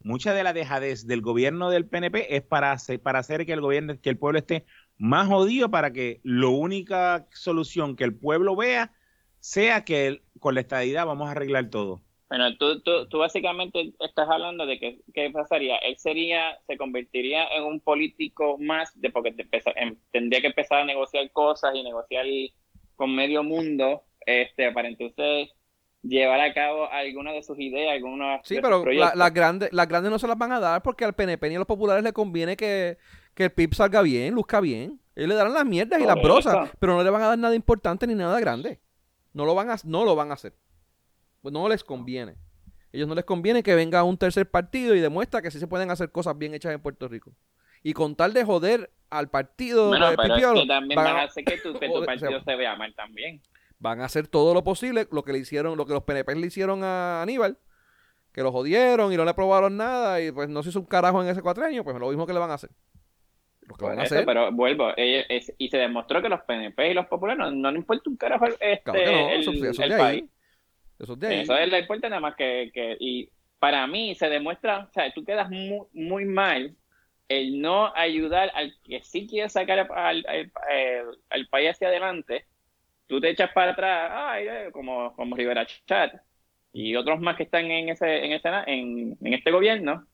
mucha 0.00 0.32
de 0.34 0.42
la 0.44 0.52
dejadez 0.52 1.06
del 1.06 1.20
gobierno 1.22 1.70
del 1.70 1.86
PNP 1.86 2.36
es 2.36 2.42
para 2.42 2.72
hacer, 2.72 3.00
para 3.02 3.18
hacer 3.20 3.46
que 3.46 3.52
el 3.52 3.60
gobierno, 3.60 4.00
que 4.00 4.10
el 4.10 4.18
pueblo 4.18 4.38
esté 4.38 4.66
más 4.98 5.28
jodido 5.28 5.70
para 5.70 5.92
que 5.92 6.20
la 6.24 6.48
única 6.48 7.26
solución 7.32 7.96
que 7.96 8.04
el 8.04 8.14
pueblo 8.16 8.56
vea 8.56 8.92
sea 9.40 9.84
que 9.84 10.06
el- 10.08 10.24
con 10.40 10.54
la 10.54 10.60
estadidad 10.62 11.06
vamos 11.06 11.28
a 11.28 11.32
arreglar 11.32 11.70
todo. 11.70 12.02
Bueno, 12.28 12.56
tú, 12.58 12.80
tú, 12.82 13.08
tú 13.08 13.18
básicamente 13.18 13.94
estás 14.00 14.28
hablando 14.28 14.66
de 14.66 14.78
que 14.78 14.98
qué 15.14 15.30
pasaría. 15.30 15.76
Él 15.78 15.96
sería, 15.98 16.58
se 16.66 16.76
convertiría 16.76 17.46
en 17.56 17.64
un 17.64 17.80
político 17.80 18.58
más, 18.58 18.90
de 19.00 19.10
porque 19.10 19.32
te 19.32 19.42
empeza- 19.44 19.72
em- 19.76 19.96
tendría 20.12 20.40
que 20.42 20.48
empezar 20.48 20.80
a 20.82 20.84
negociar 20.84 21.30
cosas 21.32 21.74
y 21.74 21.82
negociar 21.82 22.26
con 22.96 23.14
medio 23.14 23.42
mundo, 23.42 24.02
este, 24.26 24.70
para 24.72 24.88
entonces 24.88 25.48
llevar 26.02 26.40
a 26.40 26.52
cabo 26.52 26.90
alguna 26.90 27.32
de 27.32 27.42
sus 27.42 27.58
ideas, 27.58 27.92
algunos 27.92 28.40
Sí, 28.44 28.56
de 28.56 28.62
pero 28.62 28.82
proyectos. 28.82 29.10
la- 29.16 29.24
las 29.24 29.32
grandes, 29.34 29.72
las 29.72 29.88
grandes 29.88 30.10
no 30.12 30.18
se 30.18 30.28
las 30.28 30.36
van 30.38 30.52
a 30.52 30.60
dar 30.60 30.82
porque 30.82 31.04
al 31.06 31.14
PNP 31.14 31.48
ni 31.48 31.54
a 31.54 31.58
los 31.58 31.66
populares 31.66 32.04
le 32.04 32.12
conviene 32.12 32.56
que, 32.56 32.98
que 33.34 33.44
el 33.44 33.52
PIB 33.52 33.74
salga 33.74 34.02
bien, 34.02 34.34
luzca 34.34 34.60
bien. 34.60 35.00
Ellos 35.16 35.30
le 35.30 35.34
darán 35.34 35.54
las 35.54 35.64
mierdas 35.64 35.98
y 36.00 36.04
las 36.04 36.16
brosas, 36.22 36.70
pero 36.78 36.94
no 36.94 37.02
le 37.02 37.10
van 37.10 37.22
a 37.22 37.28
dar 37.28 37.38
nada 37.38 37.54
importante 37.54 38.06
ni 38.06 38.14
nada 38.14 38.38
grande. 38.38 38.80
No 39.32 39.44
lo 39.46 39.54
van 39.54 39.70
a, 39.70 39.76
no 39.84 40.04
lo 40.04 40.14
van 40.14 40.30
a 40.30 40.34
hacer. 40.34 40.52
Pues 41.42 41.52
no 41.52 41.68
les 41.68 41.84
conviene. 41.84 42.36
Ellos 42.92 43.06
no 43.06 43.14
les 43.14 43.24
conviene 43.24 43.62
que 43.62 43.74
venga 43.74 44.02
un 44.02 44.16
tercer 44.16 44.50
partido 44.50 44.94
y 44.94 45.00
demuestra 45.00 45.42
que 45.42 45.50
sí 45.50 45.58
se 45.58 45.66
pueden 45.66 45.90
hacer 45.90 46.10
cosas 46.10 46.36
bien 46.38 46.54
hechas 46.54 46.72
en 46.74 46.80
Puerto 46.80 47.06
Rico. 47.08 47.32
Y 47.82 47.92
con 47.92 48.16
tal 48.16 48.32
de 48.32 48.44
joder 48.44 48.90
al 49.10 49.28
partido 49.30 49.88
Bueno, 49.88 50.10
de 50.10 50.16
pero 50.16 50.34
Pipiolo, 50.34 50.66
también 50.66 50.96
van 50.96 51.16
a- 51.16 51.22
hacer 51.24 51.44
que 51.44 51.58
tu, 51.58 51.72
que 51.74 51.86
tu 51.86 51.92
Joder, 51.92 52.06
partido 52.06 52.38
se- 52.40 52.44
se 52.44 52.56
vea 52.56 52.74
mal 52.76 52.94
también. 52.94 53.40
van 53.78 54.00
a 54.00 54.06
hacer 54.06 54.26
todo 54.26 54.52
lo 54.54 54.64
posible, 54.64 55.06
lo 55.12 55.22
que 55.22 55.32
le 55.32 55.38
hicieron, 55.38 55.76
lo 55.76 55.86
que 55.86 55.92
los 55.92 56.02
PNP 56.02 56.34
le 56.34 56.46
hicieron 56.46 56.82
a 56.82 57.22
Aníbal, 57.22 57.58
que 58.32 58.42
lo 58.42 58.50
jodieron 58.52 59.12
y 59.12 59.16
no 59.16 59.24
le 59.24 59.30
aprobaron 59.30 59.76
nada 59.76 60.20
y 60.20 60.32
pues 60.32 60.48
no 60.48 60.62
se 60.62 60.70
hizo 60.70 60.80
un 60.80 60.86
carajo 60.86 61.22
en 61.22 61.28
ese 61.28 61.40
cuatrenio, 61.42 61.84
pues 61.84 61.96
lo 61.98 62.08
mismo 62.08 62.26
que 62.26 62.32
le 62.32 62.38
van 62.40 62.50
a 62.50 62.54
hacer. 62.54 62.70
Lo 63.62 63.76
que 63.76 63.84
van 63.84 63.98
a 64.00 64.02
eso, 64.04 64.14
hacer. 64.14 64.26
pero 64.26 64.50
vuelvo, 64.50 64.88
es- 64.96 65.52
y 65.58 65.68
se 65.68 65.76
demostró 65.76 66.20
que 66.22 66.28
los 66.30 66.40
PNP 66.40 66.90
y 66.90 66.94
los 66.94 67.06
populares 67.06 67.38
no, 67.38 67.50
no 67.52 67.70
le 67.70 67.78
importa 67.78 68.08
un 68.10 68.16
carajo 68.16 68.46
este, 68.46 68.80
Claro 68.82 68.98
no, 69.12 69.28
el, 69.30 69.40
eso, 69.40 69.50
eso 69.52 69.66
es 69.70 69.78
el 69.78 69.88
de 69.90 69.96
país. 69.96 70.22
ahí. 70.22 70.28
Eso 70.98 71.12
es 71.14 71.18
de 71.20 71.26
ahí. 71.28 71.40
Eso 71.40 71.56
es 71.56 71.68
le 71.68 71.78
importa 71.80 72.08
nada 72.08 72.20
más 72.20 72.34
que, 72.36 72.70
que- 72.72 72.96
y 72.98 73.28
para 73.58 73.86
mí 73.86 74.14
se 74.14 74.28
demuestra, 74.28 74.80
o 74.88 74.92
sea, 74.92 75.12
tú 75.12 75.24
quedas 75.24 75.50
muy, 75.50 75.86
muy 75.92 76.24
mal 76.24 76.74
el 77.28 77.60
no 77.60 77.92
ayudar 77.94 78.50
al 78.54 78.74
que 78.82 79.02
sí 79.02 79.26
quiere 79.26 79.48
sacar 79.48 79.80
al, 79.80 80.24
al- 80.26 80.26
al- 80.26 81.18
al 81.30 81.46
país 81.48 81.70
hacia 81.70 81.88
adelante, 81.88 82.46
tú 83.06 83.20
te 83.20 83.30
echas 83.30 83.50
para 83.52 83.72
atrás, 83.72 84.10
ay, 84.14 84.46
eh, 84.48 84.68
como, 84.72 85.14
como 85.14 85.36
Rivera 85.36 85.66
Chat 85.86 86.14
y 86.72 86.94
otros 86.96 87.20
más 87.20 87.36
que 87.36 87.42
están 87.42 87.70
en 87.70 87.88
ese, 87.90 88.24
en 88.24 88.32
ese, 88.32 88.48
en, 88.66 89.16
en 89.20 89.34
este 89.34 89.50
gobierno, 89.50 90.06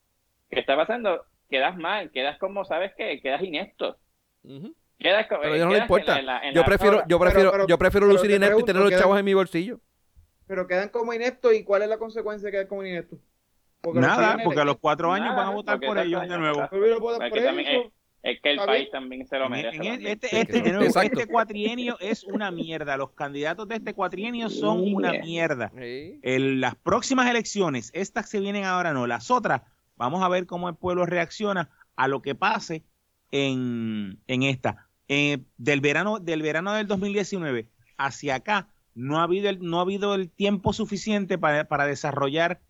que 0.50 0.60
está 0.60 0.76
pasando, 0.76 1.24
quedas 1.50 1.76
mal, 1.76 2.10
quedas 2.10 2.38
como, 2.38 2.64
¿sabes 2.64 2.92
qué? 2.96 3.20
Quedas 3.20 3.42
inepto. 3.42 3.96
Ujú. 4.42 4.74
Quedas 4.98 5.26
co- 5.26 5.38
Pero 5.40 5.52
a 5.52 5.56
ellos 5.56 5.66
no 5.66 5.72
quedas 5.72 5.80
en 5.82 5.84
importa. 5.84 6.12
la- 6.14 6.18
en 6.20 6.26
la- 6.26 6.48
en 6.48 6.54
Yo 6.54 6.64
prefiero, 6.64 7.02
yo 7.08 7.18
prefiero, 7.18 7.50
pero- 7.52 7.66
yo 7.66 7.78
prefiero 7.78 8.06
lucir 8.06 8.30
te 8.30 8.36
inepto 8.36 8.60
y 8.60 8.64
tener 8.64 8.82
los 8.82 8.90
chavos 9.00 9.18
en 9.18 9.24
mi 9.24 9.34
bolsillo. 9.34 9.80
Pero 10.46 10.66
quedan 10.66 10.88
como 10.90 11.12
ineptos 11.14 11.54
y 11.54 11.64
cuál 11.64 11.82
es 11.82 11.88
la 11.88 11.98
consecuencia 11.98 12.46
de 12.46 12.52
quedar 12.52 12.68
como 12.68 12.84
ineptos. 12.84 13.18
Porque 13.80 14.00
Nada, 14.00 14.38
porque 14.42 14.60
a 14.60 14.64
los 14.64 14.78
cuatro 14.78 15.12
años 15.12 15.28
Nada, 15.28 15.42
van 15.42 15.46
a 15.48 15.54
votar 15.54 15.80
por 15.80 15.98
ellos 15.98 16.22
de 16.28 16.38
nuevo. 16.38 16.68
también. 16.68 17.92
Es 18.22 18.40
que 18.40 18.52
el 18.52 18.56
país 18.56 18.90
también 18.90 19.26
se 19.26 19.38
lo 19.38 19.44
En- 19.46 19.50
merece. 19.50 19.76
en 19.86 20.06
este, 20.06 20.28
Sí, 20.28 20.36
este, 20.36 20.62
nuevo, 20.62 20.84
exacto. 20.84 21.20
este 21.20 21.30
cuatrienio 21.30 21.98
es 22.00 22.24
una 22.24 22.50
mierda. 22.50 22.96
Los 22.96 23.10
candidatos 23.10 23.68
de 23.68 23.74
este 23.74 23.92
cuatrienio 23.92 24.48
son 24.48 24.82
Sí. 24.82 24.94
una 24.94 25.12
mierda. 25.12 25.70
Sí. 25.78 26.20
En 26.22 26.60
las 26.62 26.74
próximas 26.74 27.28
elecciones, 27.28 27.90
estas 27.92 28.30
que 28.30 28.40
vienen 28.40 28.64
ahora 28.64 28.94
no, 28.94 29.06
las 29.06 29.30
otras, 29.30 29.60
vamos 29.96 30.22
a 30.22 30.28
ver 30.30 30.46
cómo 30.46 30.70
el 30.70 30.74
pueblo 30.74 31.04
reacciona 31.04 31.68
a 31.96 32.08
lo 32.08 32.22
que 32.22 32.34
pase 32.34 32.82
en, 33.30 34.18
en 34.26 34.42
esta. 34.42 34.88
Eh, 35.08 35.40
del 35.58 35.82
verano 35.82 36.18
del 36.18 36.40
verano 36.40 36.72
del 36.72 36.86
2019 36.86 37.66
hacia 37.98 38.36
acá 38.36 38.68
no 38.94 39.18
ha 39.18 39.24
habido 39.24 39.48
el, 39.48 39.60
no 39.60 39.78
ha 39.78 39.82
habido 39.82 40.14
el 40.14 40.30
tiempo 40.30 40.72
suficiente 40.72 41.38
para, 41.38 41.64
para 41.66 41.86
desarrollar 41.86 42.60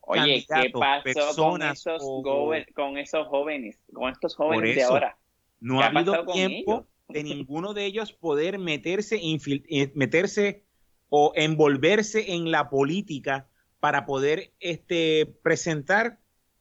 Oye, 0.00 0.40
¿qué 0.40 0.46
candidatos, 0.46 0.80
pasó 0.80 1.02
con 1.02 1.58
personas 1.60 1.78
esos, 1.80 2.02
o- 2.02 2.22
gober- 2.22 2.72
con 2.74 2.96
esos 2.96 3.26
jóvenes, 3.28 3.78
con 3.92 4.10
estos 4.10 4.34
jóvenes 4.34 4.74
de 4.76 4.82
ahora? 4.82 5.18
No 5.60 5.78
¿Qué 5.78 5.82
ha 5.82 5.86
ha 5.86 5.90
habido 5.90 6.24
tiempo 6.26 6.86
de 7.08 7.22
ninguno 7.24 7.74
de 7.74 7.84
ellos 7.84 8.12
poder 8.12 8.58
meterse, 8.58 9.20
infil- 9.20 9.64
eh, 9.68 9.92
meterse 9.94 10.64
o 11.10 11.32
envolverse 11.34 12.32
en 12.32 12.50
la 12.50 12.70
política 12.70 13.48
para 13.80 14.06
poder 14.06 14.52
este, 14.60 15.26
presentar 15.42 16.18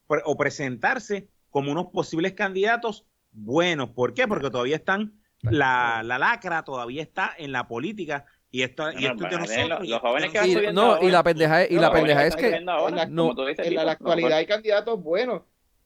pre- 0.07 0.21
o 0.25 0.35
presentarse 0.37 1.27
como 1.49 1.71
unos 1.71 1.87
posibles 1.87 2.33
candidatos 2.33 3.05
buenos. 3.31 3.89
¿Por 3.91 4.13
qué? 4.13 4.27
Porque 4.27 4.49
todavía 4.49 4.75
están, 4.75 5.13
la, 5.41 6.01
la 6.03 6.17
lacra 6.17 6.63
todavía 6.63 7.01
está 7.01 7.31
en 7.37 7.51
la 7.51 7.67
política 7.67 8.25
y 8.51 8.61
esto, 8.63 8.91
y 8.91 9.05
esto 9.05 9.25
es 9.25 9.31
de 9.31 9.37
nosotros. 9.37 9.87
los- 9.89 9.99
jóvenes 10.01 10.33
es 10.33 10.41
que 10.41 10.47
Y, 10.69 10.73
no, 10.73 10.81
ahora. 10.93 11.05
y 11.05 11.11
la 11.11 11.23
pendeja 11.23 11.63
es, 11.63 11.71
y 11.71 11.75
la 11.75 11.91
pendeja 11.91 12.21
que 12.21 12.27
es 12.27 12.35
que 12.35 12.45
subiendo 12.47 12.71
ahora, 12.71 12.89
en 12.89 12.95
la- 12.95 13.05
no, 13.07 13.21
como 13.23 13.35
tú 13.35 13.45
dices, 13.45 13.67
En 13.67 13.75
la, 13.75 13.91
actualidad 13.91 14.31
hay 14.37 14.45
candidatos 14.45 15.01
buenos 15.03 15.41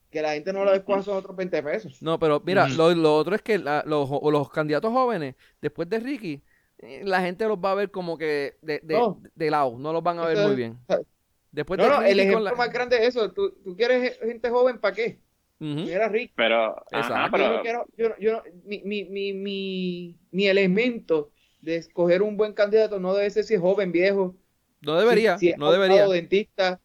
que 0.10 0.22
la 0.22 0.34
gente 0.34 0.52
no 0.54 0.66
lo 0.66 0.72
descuada 0.72 1.04
son 1.04 1.18
otros 1.18 1.36
20 1.36 1.64
pesos. 1.64 2.02
No, 2.02 2.20
pero 2.20 2.42
mira, 2.46 2.68
lo, 2.68 2.94
lo 2.94 3.16
otro 3.16 3.36
es 3.36 3.42
que 3.42 3.58
la- 3.58 3.84
los, 3.88 4.10
los 4.10 4.50
candidatos 4.50 4.92
jóvenes, 4.92 5.36
después 5.62 5.90
de 5.90 6.00
Ricky, 6.00 6.44
eh, 6.80 7.02
la 7.06 7.22
gente 7.22 7.46
los 7.48 7.58
va 7.58 7.72
a 7.72 7.76
ver 7.76 7.92
como 7.92 8.18
que 8.18 8.58
de, 8.62 8.80
de, 8.84 8.96
No. 8.96 9.22
de 9.36 9.50
lado, 9.52 9.78
no 9.78 9.94
los 9.94 10.04
van 10.04 10.20
a 10.20 10.22
ver 10.26 10.38
Entonces, 10.38 10.48
muy 10.48 10.56
bien. 10.56 10.80
Después 11.52 11.78
No, 11.78 11.84
de 11.86 11.90
no, 11.90 11.96
el 12.02 12.08
Ricky 12.10 12.20
ejemplo 12.22 12.40
la- 12.42 12.54
más 12.56 12.72
grande 12.72 12.98
es 12.98 13.10
eso. 13.16 13.32
¿Tú, 13.32 13.52
tú 13.64 13.76
quieres 13.76 14.18
gente 14.20 14.50
joven 14.50 14.80
para 14.80 14.96
qué? 14.96 15.20
Ujú. 15.60 15.88
Era 15.88 16.08
rico. 16.10 16.34
Pero, 16.36 16.76
ajá, 16.92 17.00
Exacto. 17.00 17.38
Yo 17.38 17.44
no 17.44 17.62
pero 17.62 17.62
quiero, 17.62 17.86
yo, 17.98 18.10
no- 18.10 18.16
yo 18.20 18.32
no- 18.34 18.44
mi, 18.66 18.82
mi, 18.84 19.04
mi, 19.06 19.34
mi, 19.34 20.20
mi 20.32 20.48
elemento 20.48 21.32
de 21.62 21.76
escoger 21.78 22.22
un 22.22 22.38
buen 22.38 22.54
candidato 22.54 23.00
no 23.00 23.14
debe 23.14 23.30
ser 23.30 23.44
si 23.44 23.56
es 23.56 23.62
joven, 23.62 23.92
viejo, 23.92 24.36
No 24.82 25.00
debería, 25.00 25.38
si, 25.38 25.48
si 25.48 25.52
es 25.52 25.58
no 25.58 25.72
debería. 25.72 26.08
dentista. 26.08 26.80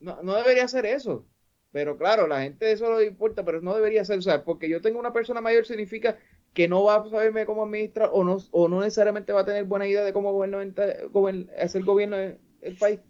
No, 0.00 0.22
no 0.22 0.34
debería 0.34 0.68
ser 0.68 0.86
eso. 0.86 1.26
Pero 1.72 1.96
claro, 1.98 2.26
la 2.28 2.42
gente 2.42 2.70
eso 2.70 2.98
le 2.98 3.06
importa, 3.06 3.44
pero 3.44 3.60
no 3.60 3.74
debería 3.74 4.04
ser, 4.04 4.18
o 4.18 4.22
sea, 4.22 4.44
porque 4.44 4.68
yo 4.68 4.80
tengo 4.80 4.98
una 5.00 5.12
persona 5.12 5.40
mayor 5.40 5.66
significa 5.66 6.18
que 6.52 6.68
no 6.68 6.84
va 6.84 6.96
a 6.96 7.10
saberme 7.10 7.46
cómo 7.46 7.64
administrar 7.64 8.10
o 8.12 8.22
no, 8.22 8.38
o 8.52 8.68
no 8.68 8.80
necesariamente 8.80 9.32
va 9.32 9.40
a 9.40 9.44
tener 9.44 9.64
buena 9.64 9.88
idea 9.88 10.04
de 10.04 10.12
cómo 10.12 10.40
hacer 11.58 11.82
gobierno 11.82 12.16
del 12.16 12.38
el 12.62 12.76
país. 12.76 13.00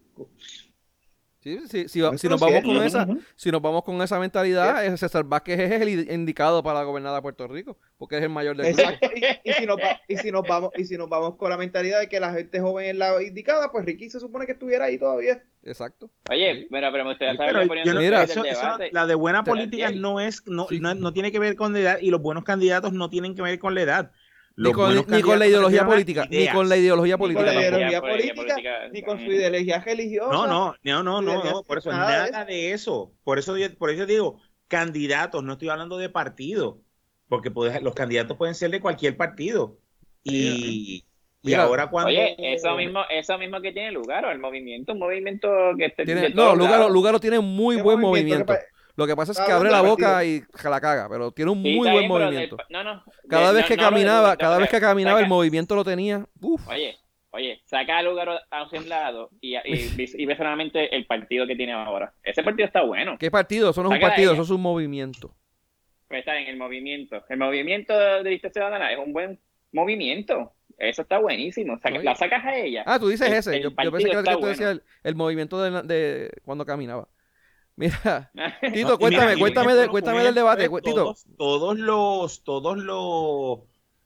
Sí, 1.44 1.58
sí, 1.68 1.88
si, 1.88 2.00
va- 2.00 2.16
si 2.16 2.26
nos 2.26 2.40
vamos 2.40 2.62
con 2.62 2.82
esa, 2.82 3.06
si 3.36 3.50
nos 3.52 3.60
vamos 3.60 3.84
con 3.84 4.00
esa 4.00 4.18
mentalidad, 4.18 4.82
eh, 4.82 4.96
César 4.96 5.24
Vázquez 5.24 5.60
es 5.60 5.72
el 5.82 6.10
indicado 6.10 6.62
para 6.62 6.78
la 6.78 6.84
gobernada 6.86 7.16
de 7.16 7.22
Puerto 7.22 7.46
Rico, 7.46 7.76
porque 7.98 8.16
es 8.16 8.22
el 8.22 8.30
mayor 8.30 8.56
del. 8.56 8.68
Exacto. 8.68 9.10
Y, 9.14 9.50
y 9.50 9.52
si 9.52 9.66
nos 9.66 9.76
va- 9.76 10.00
y 10.08 10.16
si 10.16 10.32
nos 10.32 10.42
vamos 10.48 10.70
y 10.74 10.84
si 10.84 10.96
nos 10.96 11.06
vamos 11.10 11.36
con 11.36 11.50
la 11.50 11.58
mentalidad 11.58 12.00
de 12.00 12.08
que 12.08 12.18
la 12.18 12.32
gente 12.32 12.60
joven 12.60 12.86
es 12.86 12.96
la 12.96 13.22
indicada, 13.22 13.70
pues 13.70 13.84
Ricky 13.84 14.08
se 14.08 14.20
supone 14.20 14.46
que 14.46 14.52
estuviera 14.52 14.86
ahí 14.86 14.96
todavía. 14.98 15.42
Exacto. 15.62 16.10
Oye, 16.30 16.66
pero, 16.70 16.90
pero 16.90 17.04
me 17.04 17.12
no- 17.12 17.18
de 17.18 17.94
Mira, 17.94 18.22
eso- 18.22 18.42
eso- 18.44 18.78
la 18.92 19.06
de 19.06 19.14
buena 19.14 19.44
política 19.44 19.90
no 19.90 20.20
es, 20.20 20.42
no, 20.46 20.66
Sí. 20.68 20.80
no, 20.80 20.94
no 20.94 21.12
tiene 21.12 21.30
que 21.30 21.38
ver 21.38 21.56
con 21.56 21.74
la 21.74 21.78
edad 21.80 21.98
y 22.00 22.10
los 22.10 22.22
buenos 22.22 22.44
candidatos 22.44 22.94
no 22.94 23.10
tienen 23.10 23.34
que 23.34 23.42
ver 23.42 23.58
con 23.58 23.74
la 23.74 23.82
edad. 23.82 24.12
Ni 24.56 24.72
con, 24.72 24.86
buenos 24.86 25.08
ni 25.08 25.20
con 25.22 25.38
la 25.38 25.46
ideología 25.48 25.84
política, 25.84 26.26
ni 26.30 26.46
con 26.48 26.68
la 26.68 26.76
ideología 26.76 27.16
Ni 27.16 27.18
con 27.18 27.28
política 27.34 27.52
la 27.52 27.60
ideología 27.60 28.00
Política, 28.00 28.34
política, 28.34 28.54
política, 28.54 28.88
ni 28.92 29.02
con 29.02 29.18
su 29.18 29.24
ideología 29.24 29.80
religiosa. 29.80 30.30
No, 30.32 30.46
no, 30.46 30.74
no, 30.84 31.02
no, 31.02 31.22
no, 31.22 31.62
por 31.64 31.78
eso 31.78 31.90
nada 31.90 32.24
de 32.26 32.30
nada 32.30 32.44
de 32.44 32.72
eso. 32.72 33.12
Por 33.24 33.38
eso, 33.38 33.54
por 33.78 33.90
eso 33.90 34.06
digo 34.06 34.40
candidatos, 34.68 35.42
no 35.42 35.54
estoy 35.54 35.68
hablando 35.70 35.98
de 35.98 36.08
partido, 36.08 36.78
porque 37.28 37.50
puede- 37.50 37.80
los 37.80 37.94
candidatos 37.94 38.36
pueden 38.36 38.54
ser 38.54 38.70
de 38.70 38.80
cualquier 38.80 39.16
partido. 39.16 39.78
Y, 40.22 41.04
y 41.42 41.48
Mira, 41.48 41.64
ahora 41.64 41.90
cuando 41.90 42.08
Oye, 42.08 42.34
eso 42.38 42.74
mismo, 42.76 43.00
eso 43.10 43.36
mismo 43.38 43.60
que 43.60 43.72
tiene 43.72 43.92
lugar, 43.92 44.24
o 44.24 44.30
el 44.30 44.38
movimiento, 44.38 44.92
un 44.92 45.00
movimiento 45.00 45.48
que 45.76 45.90
Tiene- 46.04 46.30
no, 46.30 46.54
Lugaro. 46.54 46.88
Lugaro 46.88 47.20
tiene 47.20 47.38
un 47.38 47.54
muy 47.54 47.76
¿Qué 47.76 47.82
buen 47.82 48.00
movimiento? 48.00 48.46
movimiento. 48.46 48.73
Lo 48.96 49.06
que 49.06 49.16
pasa 49.16 49.32
es 49.32 49.40
que 49.40 49.50
abre 49.52 49.70
la 49.70 49.80
boca 49.82 50.24
y 50.24 50.42
se 50.54 50.70
la 50.70 50.80
caga, 50.80 51.08
pero 51.08 51.32
tiene 51.32 51.50
un 51.50 51.62
Sí, 51.62 51.74
muy 51.76 51.90
buen 51.90 52.06
movimiento. 52.08 52.56
del- 52.56 52.66
no, 52.70 52.84
no, 52.84 53.04
Cada 53.28 53.48
de- 53.48 53.54
vez 53.54 53.62
no- 53.64 53.68
que 53.68 53.76
caminaba, 53.76 54.36
cada 54.36 54.58
vez 54.58 54.68
que 54.68 54.76
saca- 54.76 54.88
caminaba 54.88 55.20
el 55.20 55.26
movimiento 55.26 55.74
lo 55.74 55.84
tenía. 55.84 56.24
Uf, 56.40 56.68
Oye, 56.68 56.96
oye, 57.30 57.60
saca 57.64 57.98
a 57.98 58.02
Lugaro 58.02 58.38
a 58.50 58.68
un 58.72 58.88
lado 58.88 59.30
y, 59.40 59.56
y, 59.56 59.60
y 60.18 60.26
ve 60.26 60.36
solamente 60.36 60.94
el 60.94 61.06
partido 61.06 61.46
que 61.46 61.56
tiene 61.56 61.72
ahora. 61.72 62.12
Ese 62.22 62.42
partido 62.44 62.66
está 62.66 62.82
bueno. 62.82 63.16
¿qué 63.18 63.30
partido? 63.32 63.70
Eso 63.70 63.82
no 63.82 63.88
es 63.90 63.96
un 63.96 64.00
partido, 64.00 64.32
eso 64.32 64.42
es 64.42 64.50
un 64.50 64.62
movimiento. 64.62 65.34
Pues 66.06 66.20
está 66.20 66.38
en 66.38 66.46
el 66.46 66.56
movimiento. 66.56 67.24
El 67.28 67.38
movimiento 67.38 67.98
de 67.98 68.30
Lista 68.30 68.50
Ciudadana 68.50 68.92
es 68.92 68.98
un 68.98 69.12
buen 69.12 69.40
movimiento. 69.72 70.52
Eso 70.78 71.02
está 71.02 71.18
buenísimo. 71.18 71.78
La 72.02 72.14
sacas 72.14 72.44
a 72.44 72.56
ella. 72.56 72.82
Ah, 72.86 72.98
tú 72.98 73.08
dices 73.08 73.28
El- 73.28 73.34
ese. 73.34 73.56
el 73.56 73.62
Yo, 73.64 73.74
pensé 73.74 74.10
que 74.10 74.22
tú 74.22 74.46
decías 74.46 74.70
el, 74.72 74.82
el 75.02 75.14
movimiento 75.14 75.60
de, 75.62 75.82
de 75.82 76.30
cuando 76.44 76.64
caminaba. 76.64 77.08
Mira, 77.76 78.30
Tito, 78.72 78.88
No, 78.90 78.98
cuéntame, 78.98 79.26
mira, 79.34 79.38
cuéntame, 79.40 79.74
de, 79.74 79.88
cuéntame 79.88 80.22
del 80.22 80.34
debate. 80.34 80.62
de 80.62 80.68
cu- 80.68 80.80
Tito, 80.80 80.94
Todos, 80.96 81.24
todos 81.36 81.78
los, 81.78 82.44
todos 82.44 82.78
los, 82.78 83.60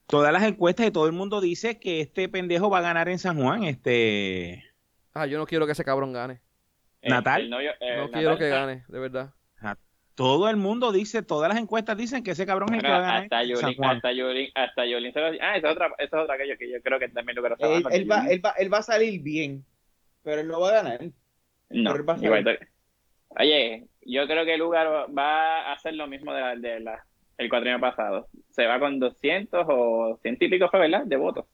todas 0.07 0.32
las 0.32 0.43
encuestas 0.45 0.86
y 0.86 0.90
todo 0.90 1.07
el 1.07 1.12
mundo 1.12 1.40
dice 1.40 1.78
que 1.78 2.01
este 2.01 2.28
pendejo 2.28 2.70
va 2.70 2.78
a 2.78 2.82
ganar 2.82 3.09
en 3.09 3.19
San 3.19 3.39
Juan, 3.40 3.65
este 3.65 4.65
ah, 5.15 5.27
yo 5.27 5.36
no 5.39 5.47
quiero 5.47 5.66
que 5.66 5.73
ese 5.73 5.85
cabrón 5.85 6.12
gane. 6.12 6.40
El- 7.03 7.11
Natal. 7.11 7.43
el 7.43 7.51
novio- 7.51 7.73
el 7.81 7.97
No 7.97 8.03
Natal 8.07 8.20
quiero 8.20 8.39
que 8.39 8.49
gane, 8.49 8.85
de 8.89 8.99
verdad. 8.99 9.35
todo 10.15 10.49
el 10.49 10.57
mundo 10.57 10.90
dice, 10.90 11.23
todas 11.23 11.49
las 11.49 11.59
encuestas 11.59 11.97
dicen 11.97 12.24
que 12.24 12.32
ese 12.32 12.45
cabrón 12.47 12.70
es 12.70 12.77
el 12.78 12.82
que 12.82 12.89
va 12.89 12.97
a 12.97 13.01
ganar 13.03 13.23
hasta 13.24 13.43
en 13.43 13.49
San 13.57 13.62
Yulín, 13.62 13.77
Juan. 13.77 13.97
hasta 13.97 14.12
Yulín, 14.12 14.51
hasta 14.55 14.82
se 14.82 15.20
lo- 15.20 15.27
Ah, 15.43 15.57
esa 15.57 15.69
es 15.69 15.73
otra, 15.74 15.86
esa 15.99 16.16
es 16.19 16.23
otra 16.24 16.39
que 16.39 16.49
yo, 16.49 16.57
que 16.59 16.70
yo 16.73 16.82
creo 16.82 16.99
que 16.99 17.09
también 17.11 17.36
lo 17.36 17.43
que 17.43 17.49
Él, 17.59 17.85
él 17.93 18.11
va, 18.11 18.27
él, 18.28 18.45
va, 18.45 18.51
él 18.59 18.73
va 18.73 18.78
a 18.78 18.82
salir 18.82 19.23
bien, 19.23 19.65
pero 20.23 20.40
él 20.40 20.49
no 20.49 20.59
va 20.61 20.70
a 20.70 20.82
ganar. 20.82 21.03
No, 21.70 21.93
pero 21.93 21.97
él 22.03 22.09
va 22.09 22.15
a 22.15 22.19
salir. 22.19 22.69
Oye, 23.39 23.86
yo 24.02 24.27
creo 24.27 24.44
que 24.44 24.55
el 24.55 24.60
lugar 24.60 25.06
va 25.16 25.69
a 25.69 25.73
hacer 25.73 25.94
lo 25.94 26.06
mismo 26.06 26.32
de 26.32 26.40
la, 26.40 26.56
de 26.56 26.81
la, 26.81 27.05
el 27.36 27.48
cuatrienio 27.48 27.81
pasado. 27.81 28.28
Se 28.51 28.66
va 28.66 28.81
con 28.81 28.98
200 28.98 29.65
o 29.69 30.19
100 30.23 30.36
y 30.40 30.48
pico 30.48 30.69
fue, 30.69 30.81
¿verdad? 30.81 31.05
De 31.05 31.16
votos. 31.16 31.44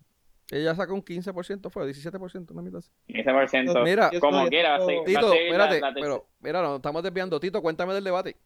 Ella 0.51 0.74
sacó 0.74 0.94
un 0.94 1.02
15%, 1.05 1.70
fue 1.70 1.86
17%, 1.86 2.51
una 2.51 2.62
mitad 2.62 2.78
así. 2.78 2.90
15%. 3.09 3.82
Mira, 3.85 4.11
como 4.20 4.47
quiera, 4.48 4.78
sí. 4.86 4.94
Tito, 5.06 5.32
espérate, 5.32 5.81
la- 5.81 5.94
pero, 5.94 6.27
mira, 6.40 6.62
nos 6.62 6.77
estamos 6.77 7.02
desviando. 7.02 7.40
Tito, 7.40 7.62
cuéntame 7.62 7.94
del 7.94 8.05
debate. 8.05 8.36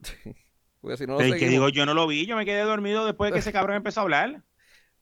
Porque 0.80 0.96
si 0.96 1.06
no 1.06 1.14
lo 1.14 1.20
El 1.20 1.36
que 1.36 1.48
digo, 1.48 1.68
yo 1.68 1.86
no 1.86 1.94
lo 1.94 2.06
vi, 2.06 2.26
yo 2.26 2.36
me 2.36 2.44
quedé 2.44 2.62
dormido 2.62 3.04
después 3.06 3.30
de 3.30 3.34
que 3.34 3.40
ese 3.40 3.52
cabrón 3.52 3.76
empezó 3.76 4.00
a 4.00 4.02
hablar. 4.04 4.42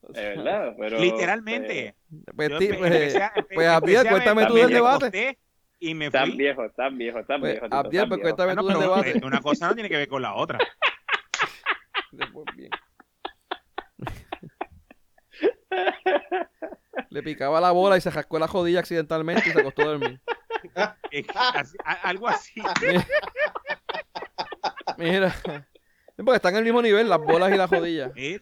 De 0.09 0.23
verdad, 0.23 0.75
pero... 0.79 0.99
Literalmente. 0.99 1.95
Pues, 2.35 2.49
Yo 2.49 2.59
empe- 2.59 2.79
pues, 2.79 2.93
empecé 2.93 3.19
pues, 3.35 3.45
empecé 3.49 3.67
Abdiel, 3.67 3.97
a 3.99 4.03
ver, 4.03 4.13
cuéntame 4.13 4.47
tú 4.47 4.55
del 4.55 4.71
debate. 4.71 5.39
Y 5.87 5.95
me 5.95 6.07
Están 6.07 6.29
fui. 6.31 6.39
viejos, 6.39 6.67
están 6.67 6.99
viejos, 6.99 7.21
están 7.21 7.41
Pues, 7.41 7.53
viejos. 7.53 7.69
Tito, 7.69 7.77
Abdiel, 7.77 7.95
están 8.05 8.09
pues 8.09 8.21
viejos. 8.21 8.37
cuéntame 8.37 8.53
Ah, 8.53 8.55
no, 8.57 8.67
pero 8.67 8.81
debate. 8.81 9.21
Una 9.27 9.41
cosa 9.41 9.69
no 9.69 9.75
tiene 9.75 9.89
que 9.89 9.97
ver 9.97 10.09
con 10.09 10.23
la 10.23 10.35
otra. 10.35 10.59
Después, 12.13 12.47
bien. 12.57 12.71
Le 17.11 17.23
picaba 17.23 17.61
la 17.61 17.71
bola 17.71 17.97
y 17.97 18.01
se 18.01 18.11
rascó 18.11 18.39
la 18.39 18.49
jodilla 18.49 18.81
accidentalmente 18.81 19.49
y 19.49 19.53
se 19.53 19.61
acostó 19.61 19.83
a 19.83 19.87
dormir. 19.87 20.21
Es 21.11 21.27
que 21.27 21.33
así- 21.39 21.77
a- 21.85 21.93
algo 22.09 22.29
así. 22.29 22.61
Mira. 24.99 25.35
Porque 26.17 26.37
están 26.37 26.53
en 26.55 26.59
el 26.59 26.65
mismo 26.65 26.83
nivel, 26.83 27.09
las 27.09 27.19
bolas 27.21 27.53
y 27.53 27.57
la 27.57 27.69
jodilla. 27.69 28.11
Sí, 28.15 28.41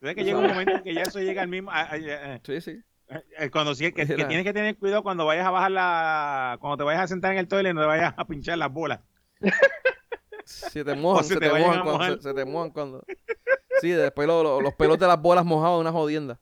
que 0.00 0.24
llega 0.24 0.38
un 0.38 0.46
momento 0.46 0.72
en 0.76 0.82
que 0.84 0.94
ya 0.94 1.02
eso 1.02 1.18
llega 1.20 1.42
al 1.42 1.48
mismo. 1.48 1.70
a- 1.70 1.80
a- 1.82 2.34
a- 2.34 2.40
Sí, 2.44 2.60
sí. 2.60 2.80
A- 3.10 3.50
cuando 3.50 3.74
sí, 3.74 3.92
que, 3.92 4.06
que 4.06 4.14
tienes 4.14 4.44
que 4.44 4.52
tener 4.52 4.76
cuidado 4.76 5.02
cuando 5.02 5.24
vayas 5.26 5.46
a 5.46 5.50
bajar 5.50 5.70
la. 5.70 6.56
Cuando 6.60 6.76
te 6.78 6.84
vayas 6.84 7.02
a 7.04 7.08
sentar 7.08 7.32
en 7.32 7.38
el 7.38 7.48
toilet, 7.48 7.74
no 7.74 7.80
te 7.80 7.86
vayas 7.86 8.14
a 8.16 8.26
pinchar 8.26 8.58
las 8.58 8.72
bolas. 8.72 9.00
Si 10.44 10.82
te 10.82 10.94
mojan, 10.94 11.24
se 11.24 11.34
se, 11.34 11.40
te 11.40 11.48
mojan 11.50 11.82
cuando, 11.84 12.16
se, 12.16 12.22
se 12.22 12.34
te 12.34 12.44
mojan 12.44 12.70
cuando. 12.70 13.04
Sí, 13.80 13.90
después 13.90 14.26
lo- 14.26 14.42
lo- 14.42 14.60
los 14.60 14.74
pelos 14.74 14.98
de 14.98 15.06
las 15.06 15.20
bolas 15.20 15.44
mojados, 15.44 15.80
una 15.80 15.92
jodienda. 15.92 16.38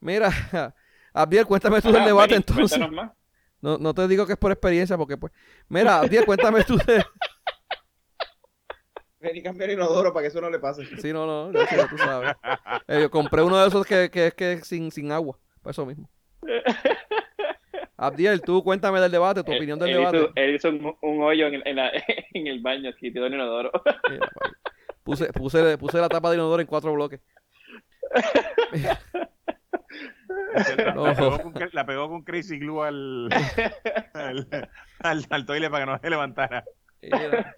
Mira, 0.00 0.30
Abdiel, 1.12 1.46
cuéntame 1.46 1.80
tú 1.80 1.90
del 1.92 2.02
Ah, 2.02 2.06
debate 2.06 2.34
entonces. 2.36 2.78
más. 2.90 3.12
No, 3.60 3.76
no 3.78 3.92
te 3.92 4.06
digo 4.06 4.24
que 4.26 4.32
es 4.34 4.38
por 4.38 4.52
experiencia, 4.52 4.96
porque 4.96 5.16
pues. 5.16 5.32
Mira, 5.68 5.98
Abdiel, 5.98 6.24
cuéntame 6.24 6.62
tú 6.64 6.76
de. 6.78 7.04
Ven 9.20 9.34
y 9.34 9.42
cambiar 9.42 9.70
inodoro 9.70 10.12
para 10.12 10.22
que 10.22 10.28
eso 10.28 10.40
no 10.40 10.48
le 10.48 10.60
pase. 10.60 10.84
Sí, 11.00 11.12
no, 11.12 11.26
no, 11.26 11.52
ya, 11.52 11.88
tú 11.88 11.98
sabes. 11.98 12.36
Eh, 12.86 13.00
yo 13.02 13.10
compré 13.10 13.42
uno 13.42 13.58
de 13.58 13.66
esos 13.66 13.84
que, 13.84 14.08
que 14.12 14.28
es 14.28 14.34
que 14.34 14.52
es 14.52 14.66
sin, 14.68 14.92
sin 14.92 15.10
agua, 15.10 15.36
eso 15.70 15.86
mismo. 15.86 16.08
Abdiel, 17.96 18.40
tú 18.42 18.62
cuéntame 18.62 19.00
del 19.00 19.10
debate, 19.10 19.42
tu 19.42 19.50
Él- 19.50 19.58
opinión 19.58 19.78
del 19.78 19.88
él 19.90 19.96
debate. 19.96 20.18
Hizo, 20.18 20.32
él 20.36 20.54
hizo 20.54 20.68
un, 20.68 20.96
un 21.02 21.22
hoyo 21.22 21.46
en 21.48 21.54
el, 21.54 21.62
en, 21.66 21.76
la- 21.76 21.90
en 22.34 22.46
el 22.46 22.60
baño, 22.60 22.90
que 22.98 23.10
tiró 23.10 23.26
el 23.26 23.34
inodoro. 23.34 23.72
Mira, 24.08 24.28
puse, 25.02 25.32
puse, 25.32 25.76
puse 25.78 25.98
la 25.98 26.08
tapa 26.08 26.30
de 26.30 26.36
inodoro 26.36 26.60
en 26.60 26.66
cuatro 26.68 26.92
bloques. 26.92 27.20
La, 30.76 30.94
No. 30.94 31.06
la 31.06 31.14
pegó 31.14 31.38
con, 31.40 31.54
la 31.72 31.86
pegó 31.86 32.08
con 32.08 32.22
Crazy 32.22 32.58
Glue 32.58 32.82
al, 32.84 33.28
al, 34.14 34.48
al, 35.00 35.26
al 35.30 35.46
toilet 35.46 35.70
para 35.70 35.84
que 35.84 35.90
no 35.90 35.98
se 35.98 36.10
levantara. 36.10 36.64
Mira. 37.02 37.54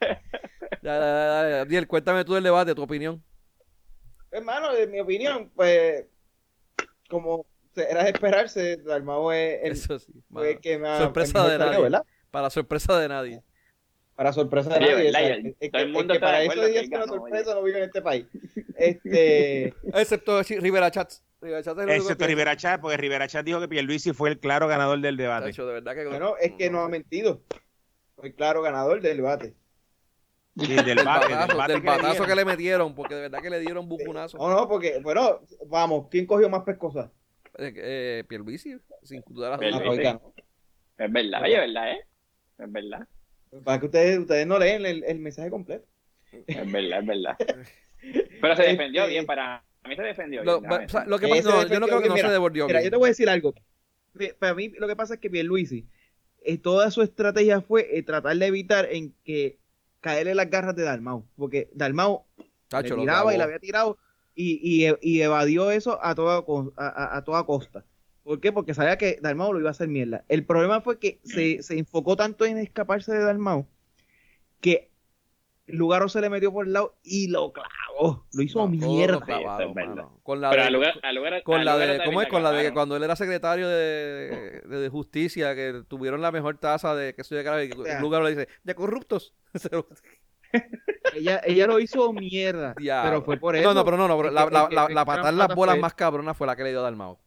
Ya, 0.82 0.98
ya, 0.98 0.98
ya, 0.98 1.48
ya. 1.50 1.60
Abdiel, 1.62 1.86
cuéntame 1.86 2.24
tú 2.24 2.34
del 2.34 2.44
debate, 2.44 2.74
tu 2.74 2.82
opinión. 2.82 3.22
Hermano, 4.30 4.72
en 4.74 4.90
mi 4.90 5.00
opinión, 5.00 5.50
pues, 5.54 6.06
como 7.08 7.46
era 7.88 8.04
de 8.04 8.10
esperarse, 8.10 8.76
Dalmau 8.78 9.30
es 9.32 9.60
el, 9.62 9.72
Eso 9.72 9.98
sí. 9.98 10.12
fue 10.30 10.52
el 10.52 10.60
que 10.60 10.78
me 10.78 10.98
sorpresa 10.98 11.48
de 11.48 11.58
nadie. 11.58 11.80
¿verdad? 11.82 12.04
Para 12.30 12.50
sorpresa 12.50 12.98
de 12.98 13.08
nadie. 13.08 13.42
Para 14.14 14.32
sorpresa 14.32 14.70
de 14.74 14.80
nadie. 14.80 15.56
es 15.60 15.70
que- 15.70 15.78
el 15.78 15.88
es 15.88 15.92
mundo 15.92 16.14
que 16.14 16.20
para 16.20 16.42
eso 16.42 16.52
que 16.52 16.88
una 16.94 17.06
sorpresa 17.06 17.54
no 17.54 17.62
vive 17.62 17.78
en 17.78 17.84
este 17.84 18.02
país. 18.02 18.26
Este, 18.76 19.74
Excepto 19.94 20.42
sí, 20.44 20.58
Rivera 20.58 20.90
Chats. 20.90 21.22
Rivera 21.40 21.60
es 21.60 21.66
el 21.66 21.90
Excepto 21.90 22.26
Rivera 22.26 22.56
Chat, 22.56 22.80
porque 22.80 22.98
Rivera 22.98 23.26
Chat 23.26 23.46
dijo 23.46 23.60
que 23.60 23.68
Pierluisi 23.68 24.12
fue 24.12 24.28
el 24.28 24.38
claro 24.38 24.68
ganador 24.68 25.00
del 25.00 25.16
debate. 25.16 25.52
De 25.52 25.64
verdad 25.64 25.94
que... 25.94 26.06
bueno, 26.06 26.34
es 26.38 26.52
que 26.52 26.70
no 26.70 26.80
ha 26.80 26.88
mentido. 26.88 27.40
Fue 28.16 28.34
claro 28.34 28.60
ganador 28.60 29.00
del 29.00 29.16
debate. 29.16 29.54
Sí, 30.58 30.66
del 30.66 30.84
Del 30.84 31.04
bate, 31.04 31.28
del 31.28 31.36
batazo, 31.36 31.56
bate 31.56 31.72
del 31.72 31.80
que 31.82 31.88
le 31.88 31.96
batazo 31.96 32.24
que 32.26 32.34
le 32.34 32.44
metieron, 32.44 32.94
porque 32.94 33.14
de 33.14 33.20
verdad 33.22 33.40
que 33.40 33.50
le 33.50 33.60
dieron 33.60 33.88
bucunazo. 33.88 34.36
No, 34.36 34.50
no, 34.50 34.68
porque, 34.68 35.00
bueno, 35.02 35.40
vamos, 35.66 36.08
¿quién 36.10 36.26
cogió 36.26 36.50
más 36.50 36.62
pescosas? 36.64 37.10
Eh, 37.58 37.72
eh, 37.76 38.24
Pierluisi, 38.28 38.76
sin 39.02 39.22
duda 39.28 39.50
las 39.50 39.60
ganó. 39.60 39.78
Es 40.98 41.12
verdad, 41.12 41.42
oye, 41.42 41.58
¿verdad, 41.58 41.92
eh? 41.92 42.00
Es 42.58 42.72
verdad, 42.72 43.08
Para 43.64 43.80
que 43.80 43.86
ustedes, 43.86 44.18
ustedes 44.18 44.46
no 44.46 44.58
leen 44.58 44.84
el, 44.84 45.02
el 45.04 45.18
mensaje 45.18 45.50
completo. 45.50 45.86
es 46.46 46.72
verdad, 46.72 47.00
es 47.00 47.06
verdad. 47.06 47.36
Pero 48.40 48.56
se 48.56 48.62
defendió 48.62 49.02
Este- 49.02 49.12
bien, 49.12 49.26
para 49.26 49.64
a 49.82 49.88
mí 49.88 49.96
se 49.96 50.02
defendió 50.02 50.44
Lo, 50.44 50.60
bien. 50.60 50.72
o 50.72 50.88
sea, 50.88 51.04
lo 51.06 51.18
que 51.18 51.26
Ese 51.26 51.42
pasa, 51.42 51.62
no, 51.64 51.68
yo 51.68 51.80
no 51.80 51.86
creo 51.86 52.02
que 52.02 52.08
no 52.08 52.16
se 52.16 52.28
devolvió 52.28 52.66
Mira, 52.66 52.80
bien. 52.80 52.86
yo 52.86 52.90
te 52.90 52.96
voy 52.98 53.06
a 53.08 53.10
decir 53.12 53.28
algo. 53.28 53.54
Para 54.38 54.54
mí 54.54 54.68
lo 54.78 54.86
que 54.88 54.96
pasa 54.96 55.14
es 55.14 55.20
que 55.20 55.30
Pierluisi, 55.30 55.86
eh, 56.42 56.58
toda 56.58 56.90
su 56.90 57.02
estrategia 57.02 57.60
fue 57.62 57.96
eh, 57.96 58.02
tratar 58.02 58.36
de 58.36 58.46
evitar 58.46 58.88
en 58.90 59.14
que 59.24 59.58
caerle 60.00 60.32
en 60.32 60.36
las 60.38 60.50
garras 60.50 60.76
de 60.76 60.82
Dalmau, 60.82 61.26
porque 61.36 61.68
Dalmau 61.72 62.26
Tacho, 62.68 62.88
le 62.90 62.96
lo 62.96 63.02
tiraba 63.02 63.34
y 63.34 63.38
la 63.38 63.44
había 63.44 63.58
tirado 63.58 63.98
y, 64.40 64.86
y, 64.86 64.94
y 65.02 65.20
evadió 65.22 65.70
eso 65.70 65.98
a 66.02 66.14
toda, 66.14 66.44
a, 66.76 66.86
a- 66.88 67.16
a 67.18 67.24
toda 67.24 67.44
costa. 67.44 67.84
¿Por 68.22 68.40
qué? 68.40 68.52
Porque 68.52 68.74
sabía 68.74 68.96
que 68.98 69.18
Dalmau 69.20 69.52
lo 69.52 69.60
iba 69.60 69.70
a 69.70 69.72
hacer 69.72 69.88
mierda. 69.88 70.24
El 70.28 70.44
problema 70.44 70.80
fue 70.80 70.98
que 70.98 71.20
se, 71.24 71.62
se 71.62 71.78
enfocó 71.78 72.16
tanto 72.16 72.44
en 72.44 72.58
escaparse 72.58 73.12
de 73.12 73.24
Dalmau 73.24 73.66
que 74.60 74.90
Lugaro 75.66 76.08
se 76.08 76.20
le 76.20 76.30
metió 76.30 76.52
por 76.52 76.66
el 76.66 76.72
lado 76.72 76.96
y 77.02 77.28
lo 77.28 77.52
clavó. 77.52 78.26
Lo 78.32 78.42
hizo 78.42 78.60
No, 78.60 78.68
mierda. 78.68 79.20
clavado, 79.24 79.68
es 79.68 79.74
verdad. 79.74 80.04
Con 80.22 80.40
la 80.40 80.50
Pero 80.50 80.62
de, 80.62 80.66
al 80.68 80.72
lugar, 80.74 80.94
al 81.02 81.14
lugar, 81.14 81.42
con 81.42 81.64
la 81.64 81.78
de, 81.78 82.02
¿cómo 82.04 82.22
es? 82.22 82.28
Con 82.28 82.42
la 82.42 82.50
de 82.52 82.62
que 82.64 82.72
cuando 82.72 82.96
él 82.96 83.02
era 83.02 83.14
secretario 83.16 83.68
de, 83.68 84.62
de, 84.66 84.78
de 84.80 84.88
justicia, 84.88 85.54
que 85.54 85.82
tuvieron 85.86 86.20
la 86.20 86.32
mejor 86.32 86.58
tasa 86.58 86.94
de 86.94 87.14
que 87.14 87.24
soy 87.24 87.38
de 87.38 87.44
cara, 87.44 87.64
y 87.64 87.70
sea. 87.72 88.00
Lugaro 88.00 88.24
le 88.24 88.30
dice, 88.30 88.48
de 88.64 88.74
corruptos. 88.74 89.34
Ella, 91.14 91.40
ella 91.44 91.66
lo 91.66 91.78
hizo 91.80 92.12
mierda. 92.12 92.74
Ya. 92.80 93.02
Pero 93.04 93.22
fue 93.22 93.36
por 93.38 93.56
eso. 93.56 93.68
no, 93.68 93.74
no, 93.74 93.84
pero 93.84 93.96
no, 93.96 94.06
no, 94.08 94.16
pero 94.16 94.30
la, 94.30 94.48
la, 94.50 94.88
la, 94.90 95.04
patada 95.04 95.30
en 95.30 95.38
las 95.38 95.54
bolas 95.54 95.74
fue- 95.74 95.80
más 95.80 95.94
cabrona 95.94 96.34
fue 96.34 96.46
la 96.46 96.56
que 96.56 96.62
le 96.64 96.70
dio 96.70 96.80
a 96.80 96.82
Dalmao. 96.82 97.18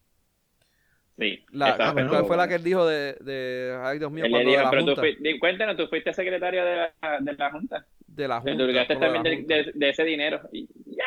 Sí, 1.18 1.44
La, 1.52 1.70
esa 1.70 1.92
bueno, 1.92 2.08
¿Cuál 2.08 2.20
estuvo 2.22 2.26
fue 2.26 2.36
la 2.36 2.48
que 2.48 2.54
él 2.56 2.64
dijo 2.64 2.84
de, 2.86 3.14
de 3.20 3.78
ay 3.84 3.98
Dios 4.00 4.10
mío, 4.10 4.24
cuando 4.28 4.50
de 4.50 4.56
la 4.56 4.68
pero 4.70 4.82
tú 4.84 4.94
Junta? 4.96 5.02
di- 5.20 5.38
cuéntanos, 5.38 5.76
tú 5.76 5.86
fuiste 5.86 6.12
secretario 6.12 6.64
de 6.64 6.74
la, 6.76 6.92
de 7.20 7.32
la 7.34 7.50
Junta. 7.52 7.86
De 8.06 8.26
la 8.28 8.40
Junta. 8.40 8.86
también 8.98 9.22
de, 9.22 9.36
Junta. 9.36 9.54
de- 9.54 9.72
de 9.74 9.88
ese 9.90 10.02
dinero. 10.02 10.40
Y 10.50 10.66
ya. 10.86 11.04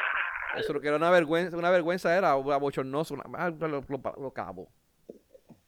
Eso 0.58 0.72
lo 0.72 0.80
que 0.80 0.88
era 0.88 0.96
una 0.98 1.10
vergüenza, 1.12 1.58
una 1.58 1.70
vergüenza 1.72 2.18
era 2.18 2.32
abochornoso, 2.32 3.16
una, 3.16 3.24
ah, 3.34 3.50
lo, 3.50 3.68
lo, 3.68 3.84
lo 3.90 4.32
clavo, 4.34 4.70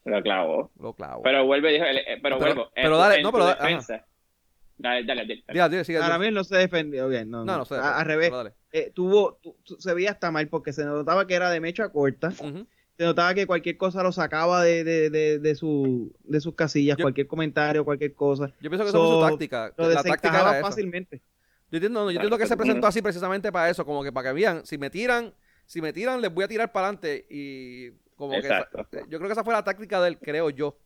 Lo 0.05 0.23
clavó. 0.23 0.71
lo 0.79 0.93
clavo. 0.93 1.21
Pero 1.21 1.45
vuelve, 1.45 1.73
dijo, 1.73 1.83
eh, 1.85 2.19
pero, 2.23 2.37
Pero- 2.37 2.37
vuelvo. 2.39 2.63
en 2.75 2.83
pero 2.83 2.95
tu- 2.95 3.01
dale, 3.01 3.15
en 3.17 3.21
no, 3.23 3.31
pero 3.33 3.45
defensa. 3.47 4.05
Dale, 4.81 5.03
dale, 5.03 5.21
dale. 5.23 5.43
Diga, 5.49 5.67
diga, 5.69 5.83
sigue, 5.83 5.99
Para 5.99 6.15
diga. 6.17 6.25
mí 6.29 6.33
no 6.33 6.43
se 6.43 6.55
defendió 6.57 7.07
bien. 7.09 7.29
No, 7.29 7.43
No, 7.43 7.57
no 7.57 7.65
sé. 7.65 7.75
A- 7.75 7.99
al 7.99 8.05
revés. 8.05 8.31
dale. 8.31 8.53
Eh, 8.71 8.91
tuvo, 8.95 9.35
tu- 9.43 9.57
tu- 9.63 9.75
se 9.79 9.93
veía 9.93 10.11
hasta 10.11 10.31
mal 10.31 10.47
porque 10.47 10.71
se 10.73 10.85
notaba 10.85 11.27
que 11.27 11.33
era 11.35 11.51
de 11.51 11.59
mecha 11.59 11.89
corta. 11.89 12.31
Se 12.31 13.05
notaba 13.05 13.33
que 13.33 13.45
cualquier 13.45 13.77
cosa 13.77 14.03
lo 14.03 14.11
sacaba 14.11 14.63
de, 14.63 14.83
de, 14.83 15.09
de, 15.09 15.39
de, 15.39 15.55
su, 15.55 16.13
de 16.23 16.39
sus 16.41 16.55
casillas, 16.55 16.97
Yo- 16.97 17.03
cualquier 17.03 17.27
comentario, 17.27 17.83
cualquier 17.85 18.13
cosa. 18.13 18.47
Yo 18.61 18.69
pienso 18.69 18.83
que 18.85 18.89
eso 18.89 19.05
fue 19.05 19.21
su 19.25 19.29
táctica. 19.29 19.73
Lo 19.77 19.87
La 19.89 19.95
táctica 19.95 20.15
desencajaba 20.15 20.57
era 20.57 20.67
fácilmente. 20.67 21.21
Yo 21.71 21.77
entiendo, 21.77 21.99
no, 21.99 22.05
yo 22.11 22.15
entiendo 22.17 22.37
que 22.37 22.47
se 22.47 22.57
presentó 22.57 22.87
así 22.87 23.01
precisamente 23.01 23.51
para 23.51 23.69
eso, 23.69 23.85
como 23.85 24.03
que 24.03 24.11
para 24.11 24.29
que 24.29 24.33
vean, 24.33 24.65
si 24.65 24.77
me 24.77 24.89
tiran, 24.89 25.33
si 25.65 25.81
me 25.81 25.93
tiran, 25.93 26.19
les 26.21 26.33
voy 26.33 26.45
a 26.45 26.47
tirar 26.47 26.71
para 26.71 26.87
adelante 26.87 27.25
y 27.29 27.91
como 28.15 28.31
que 28.31 28.39
esa- 28.39 28.67
yo 29.07 29.17
creo 29.17 29.27
que 29.27 29.33
esa 29.33 29.43
fue 29.43 29.53
la 29.53 29.63
táctica 29.63 30.01
del, 30.01 30.17
creo 30.17 30.49
yo. 30.49 30.77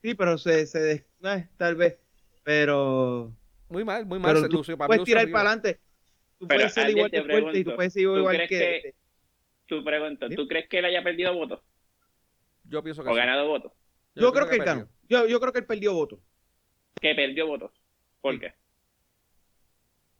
Sí, 0.00 0.14
pero 0.14 0.38
se, 0.38 0.66
se 0.66 0.80
des- 0.80 1.04
eh, 1.24 1.48
tal 1.58 1.74
vez. 1.76 1.96
Pero, 2.44 3.32
Muy 3.68 3.84
mal, 3.84 4.04
muy 4.06 4.18
mal 4.18 4.34
pero 4.34 4.48
tú 4.48 4.62
puedes 4.86 5.04
tirar 5.04 5.30
para 5.30 5.50
adelante. 5.50 5.80
Tú 6.38 6.46
Pero 6.48 6.58
puedes 6.58 6.74
ser 6.74 6.90
igual 6.90 7.10
de 7.10 7.22
fuerte 7.22 7.36
y 7.36 7.42
tú 7.42 7.52
pregunto, 7.52 7.76
puedes 7.76 7.92
ser 7.92 8.02
¿tú 8.02 8.16
igual 8.16 8.36
crees 8.36 8.48
que... 8.48 8.58
que- 8.58 8.94
Tu 9.66 9.84
pregunta, 9.84 10.28
¿tú 10.28 10.48
crees 10.48 10.68
que 10.68 10.78
él 10.80 10.84
haya 10.86 11.02
perdido 11.02 11.34
votos? 11.34 11.60
Yo 12.64 12.82
pienso 12.82 13.02
que 13.04 13.10
¿O 13.10 13.12
sí. 13.12 13.18
ganado 13.18 13.46
votos? 13.46 13.72
Yo, 14.14 14.32
creo 14.32 14.46
que 14.48 14.56
él 14.56 14.64
perdió. 14.64 14.74
ganó. 14.74 14.88
Yo, 15.08 15.26
yo 15.26 15.40
creo 15.40 15.52
que 15.52 15.60
él 15.60 15.66
perdió 15.66 15.94
votos. 15.94 16.18
Que 17.00 17.14
perdió 17.14 17.46
votos. 17.46 17.70
¿Por 18.20 18.34
Sí. 18.34 18.40
qué? 18.40 18.52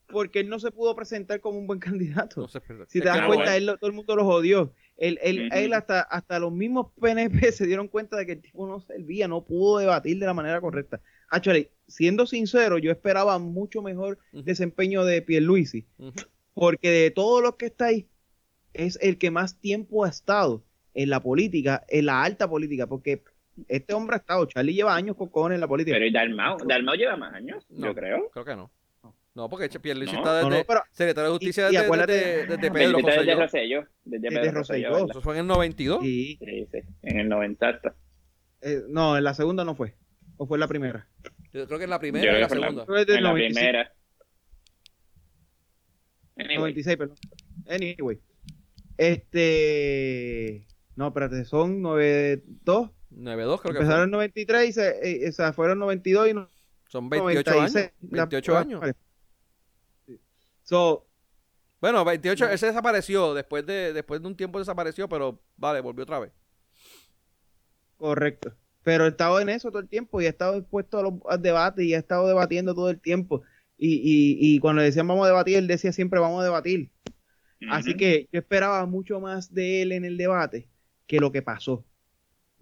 Porque 0.06 0.40
él 0.40 0.48
no 0.48 0.58
se 0.58 0.70
pudo 0.70 0.94
presentar 0.94 1.40
como 1.40 1.58
un 1.58 1.66
buen 1.66 1.78
candidato. 1.80 2.40
No 2.42 2.48
sé, 2.48 2.60
pero- 2.60 2.86
Si 2.88 2.98
es 2.98 3.04
te 3.04 3.08
das 3.08 3.18
Ah, 3.22 3.26
cuenta, 3.26 3.44
bueno. 3.44 3.56
él, 3.56 3.66
lo- 3.66 3.76
todo 3.78 3.88
el 3.90 3.96
mundo 3.96 4.14
lo 4.16 4.24
jodió. 4.24 4.74
Él, 4.96 5.18
él, 5.22 5.48
él 5.52 5.72
hasta, 5.72 6.02
hasta 6.02 6.38
los 6.38 6.52
mismos 6.52 6.92
PNP 7.00 7.30
se 7.52 7.66
dieron 7.66 7.88
cuenta 7.88 8.16
de 8.16 8.26
que 8.26 8.32
el 8.32 8.40
tipo 8.42 8.66
no 8.66 8.80
servía, 8.80 9.26
no 9.26 9.44
pudo 9.44 9.78
debatir 9.78 10.18
de 10.18 10.26
la 10.26 10.34
manera 10.34 10.60
correcta. 10.60 11.00
Actually, 11.32 11.68
siendo 11.88 12.26
sincero, 12.26 12.76
yo 12.78 12.90
esperaba 12.92 13.38
mucho 13.38 13.80
mejor 13.82 14.18
desempeño 14.32 15.02
de 15.04 15.22
Pierluisi, 15.22 15.86
Ujú. 15.98 16.12
porque 16.52 16.90
de 16.90 17.10
todos 17.10 17.42
los 17.42 17.56
que 17.56 17.66
está 17.66 17.86
ahí, 17.86 18.06
es 18.74 18.98
el 19.00 19.16
que 19.18 19.30
más 19.30 19.58
tiempo 19.58 20.04
ha 20.04 20.08
estado 20.10 20.62
en 20.94 21.08
la 21.08 21.20
política, 21.20 21.84
en 21.88 22.06
la 22.06 22.22
alta 22.22 22.48
política, 22.48 22.86
porque 22.86 23.22
este 23.68 23.94
hombre 23.94 24.16
ha 24.16 24.18
estado, 24.18 24.44
Charlie 24.46 24.74
lleva 24.74 24.94
años 24.94 25.16
con 25.16 25.28
cojones 25.28 25.56
en 25.56 25.60
la 25.62 25.68
política. 25.68 25.94
Pero 25.94 26.06
¿y 26.06 26.12
Dalmau? 26.12 26.58
Dalmau 26.66 26.94
lleva 26.96 27.16
más 27.16 27.32
años, 27.34 27.64
No. 27.70 27.86
yo 27.86 27.94
creo. 27.94 28.30
Creo 28.30 28.44
que 28.44 28.56
no. 28.56 28.70
No, 29.34 29.48
porque 29.48 29.70
Pierluisi 29.80 30.12
No, 30.12 30.18
está 30.18 30.36
desde 30.36 30.50
no, 30.58 30.64
pero 30.68 30.82
secretario 30.90 31.30
de 31.30 31.36
Justicia 31.38 31.68
y- 31.70 31.74
y 31.74 31.78
desde, 31.78 31.88
desde- 32.06 32.46
desde 32.46 32.70
Pedro 32.70 32.98
desde 32.98 33.34
Rosselló. 33.34 33.86
Desde 34.04 34.28
Pedro 34.28 34.52
Rosselló. 34.52 35.08
Eso 35.08 35.22
fue 35.22 35.34
en 35.34 35.40
el 35.40 35.46
92. 35.46 36.02
sí. 36.02 36.38
Sí, 36.38 36.68
sí, 36.70 36.78
en 37.02 37.18
el 37.20 37.28
90 37.30 37.68
hasta. 37.70 37.94
eh, 38.60 38.82
no, 38.90 39.16
en 39.16 39.24
la 39.24 39.32
segunda 39.32 39.64
no 39.64 39.74
fue, 39.74 39.94
o 40.42 40.46
fue 40.46 40.58
la 40.58 40.66
primera. 40.66 41.06
Yo 41.52 41.66
creo 41.66 41.78
que 41.78 41.84
en 41.84 41.90
la 41.90 41.96
Yo 41.96 42.00
primera 42.00 42.24
creo 42.24 42.38
y 42.38 42.40
la 42.40 42.46
que 42.46 42.48
fue 42.48 42.56
en 42.56 42.60
la- 42.62 42.68
segunda. 42.84 42.98
Desde 42.98 43.16
En 43.16 43.22
la 43.22 43.28
95. 43.30 43.60
primera. 43.60 43.92
Anyway, 46.36 46.56
96, 46.58 46.96
perdón. 46.96 47.16
Anyway. 47.68 48.20
Este. 48.96 50.66
No, 50.96 51.08
espérate, 51.08 51.44
son 51.44 51.80
92. 51.82 52.90
9-2 53.10 53.60
creo 53.60 53.72
que 53.74 53.78
Empezaron 53.80 54.04
en 54.04 54.10
93 54.10 54.68
y 54.68 54.72
se, 54.72 55.24
eh, 55.26 55.28
o 55.28 55.32
sea, 55.32 55.52
fueron 55.52 55.78
92 55.78 56.28
y 56.28 56.34
no- 56.34 56.48
Son 56.88 57.08
28 57.10 57.50
96. 57.50 57.76
años. 57.76 57.92
28 58.00 58.52
La- 58.52 58.60
años. 58.60 58.80
Sí. 60.06 60.18
So, 60.62 61.06
Bueno, 61.80 62.04
28, 62.04 62.48
ese 62.48 62.66
desapareció. 62.66 63.34
Después 63.34 63.66
de, 63.66 63.92
después 63.92 64.22
de 64.22 64.28
un 64.28 64.36
tiempo 64.36 64.58
desapareció, 64.60 65.08
pero 65.08 65.42
vale, 65.56 65.80
volvió 65.80 66.04
otra 66.04 66.18
vez. 66.20 66.32
correcto. 67.96 68.52
Pero 68.82 69.04
he 69.06 69.08
estado 69.08 69.40
en 69.40 69.48
eso 69.48 69.70
todo 69.70 69.80
el 69.80 69.88
tiempo 69.88 70.20
y 70.20 70.26
he 70.26 70.28
estado 70.28 70.56
expuesto 70.56 70.98
a 70.98 71.02
los 71.02 71.14
al 71.28 71.42
debate 71.42 71.84
y 71.84 71.94
he 71.94 71.96
estado 71.96 72.26
debatiendo 72.28 72.74
todo 72.74 72.90
el 72.90 73.00
tiempo. 73.00 73.42
Y, 73.78 73.94
y, 73.96 74.54
y 74.56 74.58
cuando 74.60 74.80
le 74.80 74.86
decían 74.86 75.06
vamos 75.08 75.24
a 75.24 75.28
debatir, 75.28 75.56
él 75.56 75.66
decía 75.66 75.92
siempre 75.92 76.20
vamos 76.20 76.40
a 76.40 76.44
debatir. 76.44 76.90
Así 77.68 77.96
que 77.96 78.28
yo 78.32 78.40
esperaba 78.40 78.86
mucho 78.86 79.20
más 79.20 79.54
de 79.54 79.82
él 79.82 79.92
en 79.92 80.04
el 80.04 80.16
debate 80.16 80.68
que 81.06 81.20
lo 81.20 81.32
que 81.32 81.42
pasó. 81.42 81.84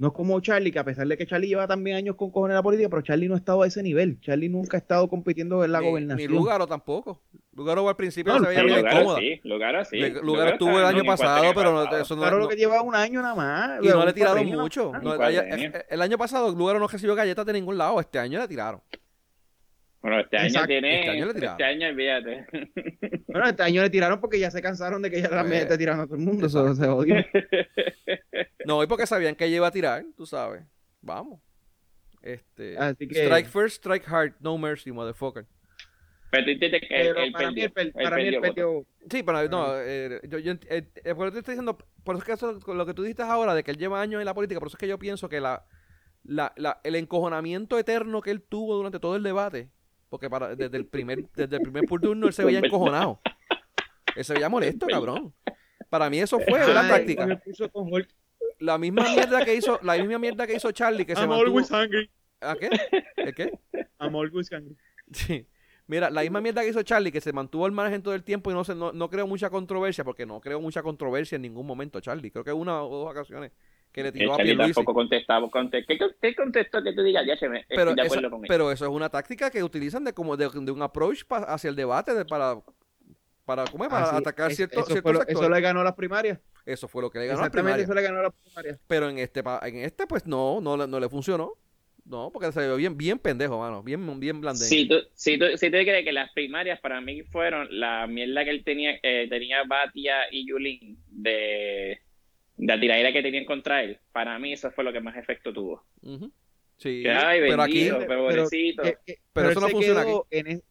No 0.01 0.09
es 0.09 0.14
como 0.14 0.40
Charlie, 0.40 0.72
que 0.72 0.78
a 0.78 0.85
pesar 0.85 1.06
de 1.06 1.14
que 1.18 1.27
Charlie 1.27 1.48
lleva 1.48 1.66
también 1.68 1.94
años 1.94 2.16
con 2.16 2.31
cojones 2.31 2.52
en 2.55 2.56
la 2.56 2.62
política, 2.62 2.89
pero 2.89 3.02
Charlie 3.02 3.28
no 3.28 3.35
ha 3.35 3.36
estado 3.36 3.60
a 3.62 3.66
ese 3.66 3.82
nivel. 3.82 4.18
Charlie 4.22 4.48
nunca 4.48 4.78
ha 4.78 4.81
estado 4.81 5.06
compitiendo 5.10 5.62
en 5.62 5.72
la 5.72 5.78
Ni, 5.81 5.85
ni 5.85 5.90
gobernación. 5.90 6.32
Lugaro 6.32 6.66
tampoco. 6.66 7.20
Lugaro 7.52 7.86
al 7.86 7.97
principio 7.97 8.32
No, 8.32 8.39
se 8.40 8.47
veía 8.48 8.62
Lugaro 8.62 8.89
incómoda. 8.97 9.18
sí, 9.18 9.40
Lugaro 9.44 9.85
sí. 9.85 9.97
Le- 9.98 10.09
Lugaro 10.09 10.24
Lugaro 10.27 10.51
estuvo 10.52 10.78
el 10.78 10.86
año 10.86 11.05
pasado, 11.05 11.52
pero 11.55 11.72
no- 11.74 11.97
eso 11.98 12.14
no, 12.16 12.22
Claro, 12.22 12.36
no- 12.39 12.43
lo 12.44 12.48
que 12.48 12.56
lleva 12.56 12.81
un 12.81 12.94
año 12.94 13.20
nada 13.20 13.35
más. 13.35 13.85
y 13.85 13.89
no 13.89 14.06
le 14.06 14.12
tiraron 14.14 14.47
mucho. 14.47 14.90
nada 14.90 15.31
eh, 15.31 15.85
el 15.90 16.01
año 16.01 16.16
pasado 16.16 16.51
Lugaro 16.56 16.78
no 16.78 16.86
recibió 16.89 17.14
galletas 17.14 17.44
de 17.44 17.52
ningún 17.52 17.77
lado. 17.77 18.01
Este 18.01 18.18
año 18.18 18.40
le 18.40 18.48
tiraron. 18.48 18.81
Bueno, 20.02 20.20
este 20.20 20.36
año 20.39 20.47
Exacto, 20.47 20.68
tiene. 20.68 21.01
este 21.01 21.10
año 21.10 21.24
le 21.27 21.31
Este 21.32 21.40
tiraron. 21.40 21.62
año, 21.62 21.89
olvídate. 21.89 22.47
Bueno, 23.31 23.47
este 23.48 23.62
año 23.62 23.82
le 23.82 23.90
tiraron 23.90 24.20
porque 24.20 24.39
ya 24.40 24.51
se 24.51 24.60
cansaron 24.60 25.02
de 25.02 25.10
que 25.10 25.20
ya 25.20 25.28
Pues, 25.28 25.40
también 25.40 25.62
esté 25.62 25.78
tirando 25.78 26.02
a 26.02 26.06
todo 26.06 26.16
el 26.16 26.22
mundo. 26.22 26.47
Eso 26.47 26.74
se 26.74 26.86
jodió. 26.86 27.14
No, 28.66 28.82
y 28.82 28.86
porque 28.86 29.06
sabían 29.06 29.35
que 29.35 29.44
ella 29.47 29.56
iba 29.56 29.66
a 29.66 29.70
tirar, 29.70 30.05
tú 30.16 30.27
sabes. 30.27 30.62
Vamos. 31.01 31.40
Este, 32.22 32.77
Así 32.77 33.06
que- 33.09 33.22
Strike 33.24 33.47
first, 33.48 33.77
strike 33.77 34.06
hard, 34.06 34.32
no 34.40 34.59
mercy, 34.59 34.93
motherfucker. 34.93 35.47
Pero 36.31 36.44
que 36.44 36.52
él, 36.66 36.70
Pero 36.89 37.20
él 37.20 37.32
para 37.32 37.51
mí, 37.51 37.68
perdió. 37.68 37.82
él 37.82 37.93
para 38.05 38.16
mí 38.16 38.39
perdió. 38.40 38.86
Sí, 39.10 39.22
pero 39.24 39.48
no, 39.48 39.72
eh, 39.81 40.20
yo, 40.28 40.39
yo 40.39 40.52
eh, 40.68 40.89
eh, 41.05 41.14
por 41.14 41.27
eso 41.27 41.32
te 41.35 41.39
estoy 41.40 41.55
diciendo, 41.55 41.77
por 42.05 42.14
eso 42.16 42.22
es 42.22 42.24
que 42.27 42.32
eso, 42.35 42.60
con 42.60 42.78
lo 42.78 42.86
que 42.86 42.94
tú 42.94 43.02
dijiste 43.02 43.22
ahora, 43.22 43.55
de 43.55 43.64
que 43.64 43.70
él 43.72 43.78
lleva 43.78 44.01
años 44.01 44.20
en 44.20 44.27
la 44.27 44.35
política, 44.35 44.60
por 44.60 44.68
eso 44.68 44.77
es 44.77 44.81
que 44.81 44.86
yo 44.89 44.98
pienso 44.98 45.28
que 45.28 45.40
la, 45.40 45.64
la, 46.22 46.52
la- 46.56 46.81
el 46.85 46.94
encojonamiento 46.94 47.78
eterno 47.78 48.20
que 48.20 48.31
él 48.31 48.43
tuvo 48.43 48.77
durante 48.77 49.01
todo 49.01 49.16
el 49.16 49.22
debate, 49.24 49.70
porque 50.11 50.28
para, 50.28 50.55
desde 50.55 50.77
el 50.77 50.87
primer, 50.87 51.27
desde 51.35 51.57
el 51.57 51.62
primer 51.62 51.87
turno 51.87 52.27
él 52.27 52.32
se 52.35 52.45
veía 52.45 52.59
encojonado. 52.59 53.20
Él 54.15 54.24
se 54.24 54.35
veía 54.35 54.49
molesto, 54.49 54.87
cabrón. 54.87 55.32
Para 55.89 56.11
mí 56.11 56.20
eso 56.20 56.39
fue 56.41 56.59
la 56.73 56.95
Ay, 56.95 57.16
Hulk. 57.73 58.09
La 58.59 58.77
misma 58.77 59.05
mierda 59.05 59.45
que 59.45 59.55
hizo, 59.55 59.81
la 59.82 59.97
misma 59.97 60.19
mierda 60.19 60.47
que 60.47 60.55
hizo 60.55 60.70
Charlie, 60.73 61.07
que 61.07 61.15
se 61.15 61.23
I'm 61.23 61.31
mantuvo. 61.31 61.59
always 61.59 61.70
hungry. 61.70 62.11
¿A 62.41 62.55
qué? 62.57 62.69
¿El 63.16 63.35
qué? 63.35 63.59
I'm 63.99 64.15
always 64.15 64.51
hungry. 64.53 64.77
Sí. 65.12 65.47
Mira, 65.87 66.11
la 66.11 66.20
misma 66.20 66.41
mierda 66.41 66.62
que 66.62 66.69
hizo 66.69 66.82
Charlie, 66.82 67.11
que 67.11 67.20
se 67.20 67.32
mantuvo 67.32 67.66
al 67.66 67.73
margen 67.73 68.03
todo 68.03 68.15
el 68.15 68.23
tiempo 68.23 68.51
y 68.51 68.55
no 68.55 68.62
se, 68.65 68.74
no, 68.74 68.93
no 68.93 69.11
creó 69.11 69.27
mucha 69.27 69.51
controversia, 69.51 70.05
porque 70.05 70.27
no 70.27 70.41
creó 70.41 70.61
mucha 70.61 70.82
controversia 70.82 71.37
en 71.37 71.43
ningún 71.43 71.66
momento, 71.66 72.01
Charlie. 72.01 72.31
Creo 72.31 72.45
que 72.45 72.53
una 72.53 72.82
o 72.82 72.97
dos 73.05 73.11
ocasiones 73.11 73.53
que 73.92 74.02
le 74.02 74.08
El 74.10 74.14
tiró 74.14 74.34
a 74.34 74.36
Pierluisi. 74.36 74.72
tampoco 74.74 74.94
contestaba. 74.94 75.48
conte- 75.50 75.84
¿Qué, 75.86 75.98
qué 76.20 76.34
contestó 76.34 76.82
que 76.82 76.92
tú 76.92 77.02
digas? 77.02 77.24
Ya 77.26 77.36
se 77.36 77.48
me. 77.48 77.60
Estoy 77.60 77.76
Pero 77.76 77.94
de 77.94 78.02
eso, 78.02 78.12
acuerdo 78.14 78.30
con 78.30 78.44
él. 78.44 78.48
pero 78.48 78.70
eso 78.72 78.84
es 78.84 78.90
una 78.90 79.08
táctica 79.08 79.50
que 79.50 79.62
utilizan 79.62 80.04
de 80.04 80.12
como 80.12 80.36
de, 80.36 80.48
de 80.52 80.70
un 80.70 80.82
approach 80.82 81.24
pa- 81.24 81.38
hacia 81.44 81.70
el 81.70 81.76
debate 81.76 82.14
de- 82.14 82.24
para 82.24 82.56
para 83.44 83.64
¿cómo 83.64 83.82
es? 83.84 83.90
para 83.90 84.06
Así, 84.06 84.16
atacar 84.16 84.52
cierto, 84.52 84.78
eso, 84.80 84.86
ciertos 84.92 85.12
lo- 85.12 85.18
sectores. 85.20 85.40
eso 85.42 85.50
le 85.52 85.60
ganó 85.60 85.82
las 85.82 85.94
primarias. 85.94 86.38
Eso 86.64 86.86
fue 86.86 87.02
lo 87.02 87.10
que 87.10 87.18
le 87.18 87.26
ganó 87.26 87.38
a 87.38 87.42
la 87.42 87.46
Exactamente, 87.48 87.78
primaria. 87.78 87.84
eso 87.84 87.94
le 87.94 88.02
ganó 88.02 88.22
las 88.22 88.32
primarias. 88.44 88.78
Pero 88.86 89.08
en 89.08 89.18
este 89.18 89.42
pa- 89.42 89.60
en 89.66 89.76
este 89.78 90.06
pues 90.06 90.24
no, 90.26 90.60
no, 90.60 90.76
le- 90.76 90.86
no 90.86 91.00
le 91.00 91.08
funcionó. 91.08 91.54
No, 92.04 92.30
porque 92.32 92.50
se 92.50 92.60
vio 92.60 92.76
bien 92.76 92.96
bien 92.96 93.18
pendejo, 93.18 93.58
mano, 93.58 93.82
bien 93.82 94.18
bien 94.20 94.40
blandengue. 94.40 94.66
Si 94.68 94.88
tú, 94.88 94.96
si, 95.14 95.38
tú, 95.38 95.44
si 95.56 95.66
tú 95.66 95.72
crees 95.78 96.04
que 96.04 96.12
las 96.12 96.32
primarias 96.32 96.80
para 96.80 97.00
mí 97.00 97.22
fueron 97.24 97.66
la 97.78 98.06
mierda 98.06 98.44
que 98.44 98.50
él 98.50 98.64
tenía, 98.64 98.98
eh, 99.02 99.26
tenía 99.28 99.62
Batia 99.68 100.14
y 100.32 100.48
Yulín 100.48 100.98
de 101.08 102.00
la 102.61 102.78
tiradera 102.78 103.12
que 103.12 103.23
tenían 103.23 103.45
contra 103.45 103.82
él, 103.82 103.99
para 104.12 104.39
mí 104.39 104.53
eso 104.53 104.70
fue 104.70 104.85
lo 104.85 104.93
que 104.93 105.01
más 105.01 105.16
efecto 105.16 105.53
tuvo. 105.53 105.85
Sí, 106.77 107.03
Que, 107.03 107.11
ay, 107.11 107.41
pero 107.41 107.62
aquí 107.62 107.89
pero 108.07 108.27
pobrecito. 108.27 108.85
eh, 108.85 108.97
eh, 109.07 109.16
Pero 109.32 109.51
eso 109.51 109.61
no 109.61 109.69
funciona 109.69 110.05
quedó 110.05 110.27
en 110.31 110.47
es- 110.47 110.62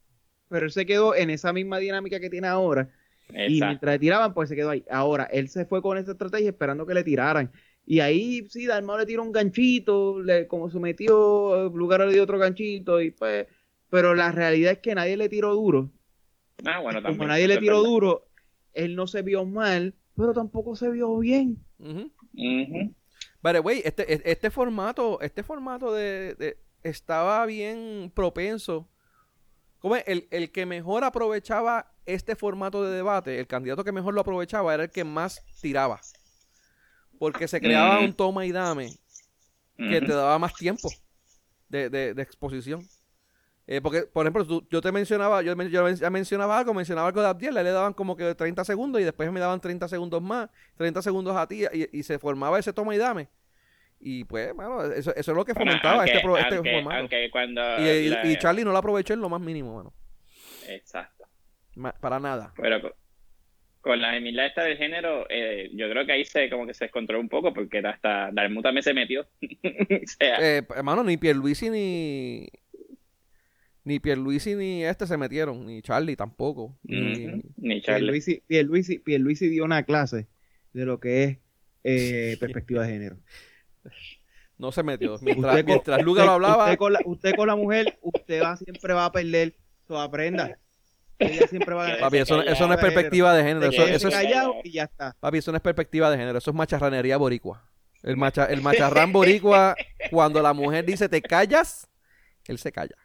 pero 0.47 0.65
él 0.65 0.71
se 0.71 0.85
quedó 0.85 1.13
en 1.15 1.29
esa 1.29 1.53
misma 1.53 1.77
dinámica 1.77 2.19
que 2.19 2.29
tiene 2.29 2.47
ahora. 2.47 2.89
Y 3.31 3.61
mientras 3.61 3.93
le 3.93 3.99
tiraban, 3.99 4.33
pues 4.33 4.49
se 4.49 4.55
quedó 4.55 4.71
ahí. 4.71 4.83
Ahora, 4.89 5.25
él 5.25 5.49
se 5.49 5.65
fue 5.65 5.83
con 5.83 5.99
esa 5.99 6.13
estrategia 6.13 6.49
esperando 6.49 6.87
que 6.87 6.95
le 6.95 7.03
tiraran. 7.03 7.51
Y 7.85 7.99
ahí 7.99 8.47
sí, 8.49 8.65
Dalmau 8.65 8.97
le 8.97 9.05
tiró 9.05 9.21
un 9.21 9.31
ganchito, 9.31 10.19
le, 10.19 10.47
como 10.47 10.71
se 10.71 10.79
metió, 10.79 11.69
Lugaro 11.73 12.07
le 12.07 12.13
dio 12.13 12.23
otro 12.23 12.39
ganchito, 12.39 12.99
y 12.99 13.11
pues, 13.11 13.45
pero 13.91 14.15
la 14.15 14.31
realidad 14.31 14.71
es 14.71 14.79
que 14.79 14.95
nadie 14.95 15.17
le 15.17 15.29
tiró 15.29 15.53
duro. 15.53 15.91
Ah, 16.65 16.79
bueno, 16.79 16.99
como 17.01 17.11
también. 17.13 17.27
nadie 17.29 17.47
le 17.47 17.57
tiró 17.57 17.83
duro, 17.83 18.27
él 18.73 18.95
no 18.95 19.05
se 19.05 19.21
vio 19.21 19.45
mal, 19.45 19.93
pero 20.19 20.33
tampoco 20.33 20.75
se 20.75 20.89
vio 20.91 21.17
bien. 21.17 21.57
Ujú. 21.79 22.11
By 23.41 23.53
the 23.53 23.59
way, 23.61 23.81
este, 23.85 24.13
e- 24.13 24.21
este 24.25 24.51
formato, 24.51 25.19
este 25.21 25.43
formato 25.43 25.93
de, 25.93 26.35
de- 26.35 26.57
estaba 26.83 27.45
bien 27.45 28.11
propenso. 28.13 28.89
¿Cómo 29.79 29.95
es? 29.95 30.03
El, 30.07 30.27
el 30.31 30.51
que 30.51 30.65
mejor 30.65 31.03
aprovechaba 31.05 31.93
este 32.05 32.35
formato 32.35 32.83
de 32.83 32.93
debate, 32.95 33.39
el 33.39 33.47
candidato 33.47 33.83
que 33.85 33.91
mejor 33.93 34.13
lo 34.13 34.21
aprovechaba 34.21 34.73
era 34.73 34.83
el 34.83 34.91
que 34.91 35.03
más 35.05 35.41
tiraba. 35.61 36.01
Porque 37.17 37.47
se 37.47 37.59
creaba 37.61 37.99
Mm. 38.01 38.03
un 38.05 38.13
toma 38.13 38.45
y 38.45 38.51
dame 38.51 38.97
que 39.77 40.01
te 40.01 40.07
daba 40.13 40.37
más 40.39 40.53
tiempo 40.55 40.89
de, 41.69 41.89
de- 41.89 42.13
de 42.13 42.21
exposición. 42.21 42.81
Eh, 43.71 43.81
porque, 43.81 44.01
por 44.01 44.25
ejemplo, 44.25 44.43
tú- 44.47 44.65
yo 44.71 44.81
te 44.81 44.91
mencionaba, 44.91 45.43
yo, 45.43 45.53
yo 45.55 46.09
mencionaba 46.09 46.57
algo, 46.57 46.73
mencionaba 46.73 47.07
algo 47.09 47.21
de 47.21 47.27
Abdiel, 47.27 47.53
le 47.53 47.63
daban 47.69 47.93
como 47.93 48.15
que 48.17 48.33
30 48.33 48.65
segundos 48.65 48.99
y 48.99 49.03
después 49.03 49.31
me 49.31 49.39
daban 49.39 49.61
30 49.61 49.87
segundos 49.87 50.23
más, 50.23 50.49
30 50.75 51.03
segundos 51.03 51.35
a 51.37 51.47
ti 51.47 51.65
y, 51.71 51.99
y 51.99 52.01
se 52.01 52.17
formaba 52.17 52.57
ese 52.57 52.73
toma 52.73 52.95
y 52.95 52.97
dame. 52.97 53.27
Y 53.99 54.23
pues, 54.23 54.55
bueno, 54.55 54.81
eso, 54.85 55.13
eso 55.15 55.31
es 55.31 55.37
lo 55.37 55.45
que 55.45 55.53
Bueno, 55.53 55.69
fomentaba 55.71 55.97
aunque, 55.97 56.11
este, 56.13 56.23
pro- 56.23 56.37
este 56.39 56.55
aunque- 56.55 56.71
formato. 56.73 56.97
aunque 56.99 57.29
cuando 57.29 57.61
y, 57.79 57.87
y- 57.89 58.09
la- 58.09 58.25
y 58.25 58.37
Charlie 58.37 58.63
no 58.63 58.71
lo 58.71 58.77
aprovechó 58.79 59.13
en 59.13 59.21
lo 59.21 59.29
más 59.29 59.39
mínimo, 59.41 59.75
mano. 59.75 59.93
Exacto. 60.67 61.25
Ma- 61.75 61.93
para 61.93 62.19
nada. 62.19 62.53
Pero 62.57 62.81
con, 62.81 62.91
con 63.81 64.01
la 64.01 64.13
gemila 64.13 64.47
esta 64.47 64.63
del 64.63 64.77
género, 64.77 65.27
eh, 65.29 65.69
yo 65.75 65.87
creo 65.91 66.07
que 66.07 66.13
ahí 66.13 66.25
se 66.25 66.49
como 66.49 66.65
que 66.65 66.73
se 66.73 66.85
descontroló 66.85 67.21
un 67.21 67.29
poco 67.29 67.53
porque 67.53 67.79
hasta 67.85 68.31
Dalmu 68.31 68.63
también 68.63 68.81
se 68.83 68.95
metió. 68.95 69.27
o 69.41 70.07
sea, 70.07 70.37
Eh, 70.57 70.65
hermano, 70.75 71.03
ni 71.03 71.17
Pierluisi 71.17 71.69
ni... 71.69 72.47
Ni 73.83 73.99
Pierluisi 73.99 74.55
ni 74.55 74.83
este 74.83 75.07
se 75.07 75.17
metieron, 75.17 75.65
ni 75.65 75.81
Charlie 75.81 76.15
tampoco. 76.15 76.77
Ni- 76.83 77.27
ujú, 77.27 77.41
ni 77.57 77.81
Charlie. 77.81 78.01
Pierluisi, 78.21 78.43
Pierluisi, 78.45 78.99
Pierluisi 78.99 79.47
dio 79.49 79.63
una 79.63 79.83
clase 79.83 80.27
de 80.73 80.85
lo 80.85 80.99
que 80.99 81.23
es 81.23 81.37
eh, 81.83 82.37
perspectiva 82.39 82.83
de 82.85 82.93
género. 82.93 83.17
No 84.57 84.71
se 84.71 84.83
metió. 84.83 85.17
Mientras, 85.21 85.53
Usted 85.55 85.65
con- 85.65 85.71
mientras 85.73 86.03
lo 86.03 86.31
hablaba, 86.31 86.65
Usted 86.65 86.77
con, 86.77 86.93
la, 86.93 86.99
usted 87.05 87.35
con 87.35 87.47
la 87.47 87.55
mujer, 87.55 87.97
usted 88.01 88.41
va, 88.43 88.57
siempre 88.57 88.93
va 88.93 89.05
a 89.05 89.11
perder. 89.11 89.55
So, 89.87 89.99
aprenda. 89.99 90.59
Ella 91.17 91.47
siempre 91.47 91.73
va 91.75 91.83
a 91.83 91.85
ganar. 91.87 91.99
papi, 92.01 92.17
eso, 92.17 92.41
eso 92.43 92.67
no 92.67 92.73
es 92.73 92.79
Perspectiva 92.79 92.79
de 92.79 92.93
perspectiva 92.93 93.35
de 93.35 93.43
género. 93.43 93.95
Eso, 93.95 94.07
es, 94.07 94.13
callado 94.15 94.55
y 94.63 94.71
ya 94.71 94.83
está. 94.83 95.15
papi, 95.19 95.37
eso 95.39 95.51
no 95.51 95.57
es 95.57 95.61
perspectiva 95.63 96.11
de 96.11 96.17
género. 96.17 96.37
Eso 96.37 96.51
es 96.51 96.55
macharranería 96.55 97.17
boricua. 97.17 97.69
El, 98.03 98.15
macha, 98.17 98.45
el 98.45 98.61
macharrán 98.61 99.11
boricua, 99.11 99.75
cuando 100.11 100.41
la 100.41 100.53
mujer 100.53 100.85
dice 100.85 101.09
te 101.09 101.21
callas, 101.21 101.89
él 102.45 102.57
se 102.57 102.71
calla. 102.71 102.95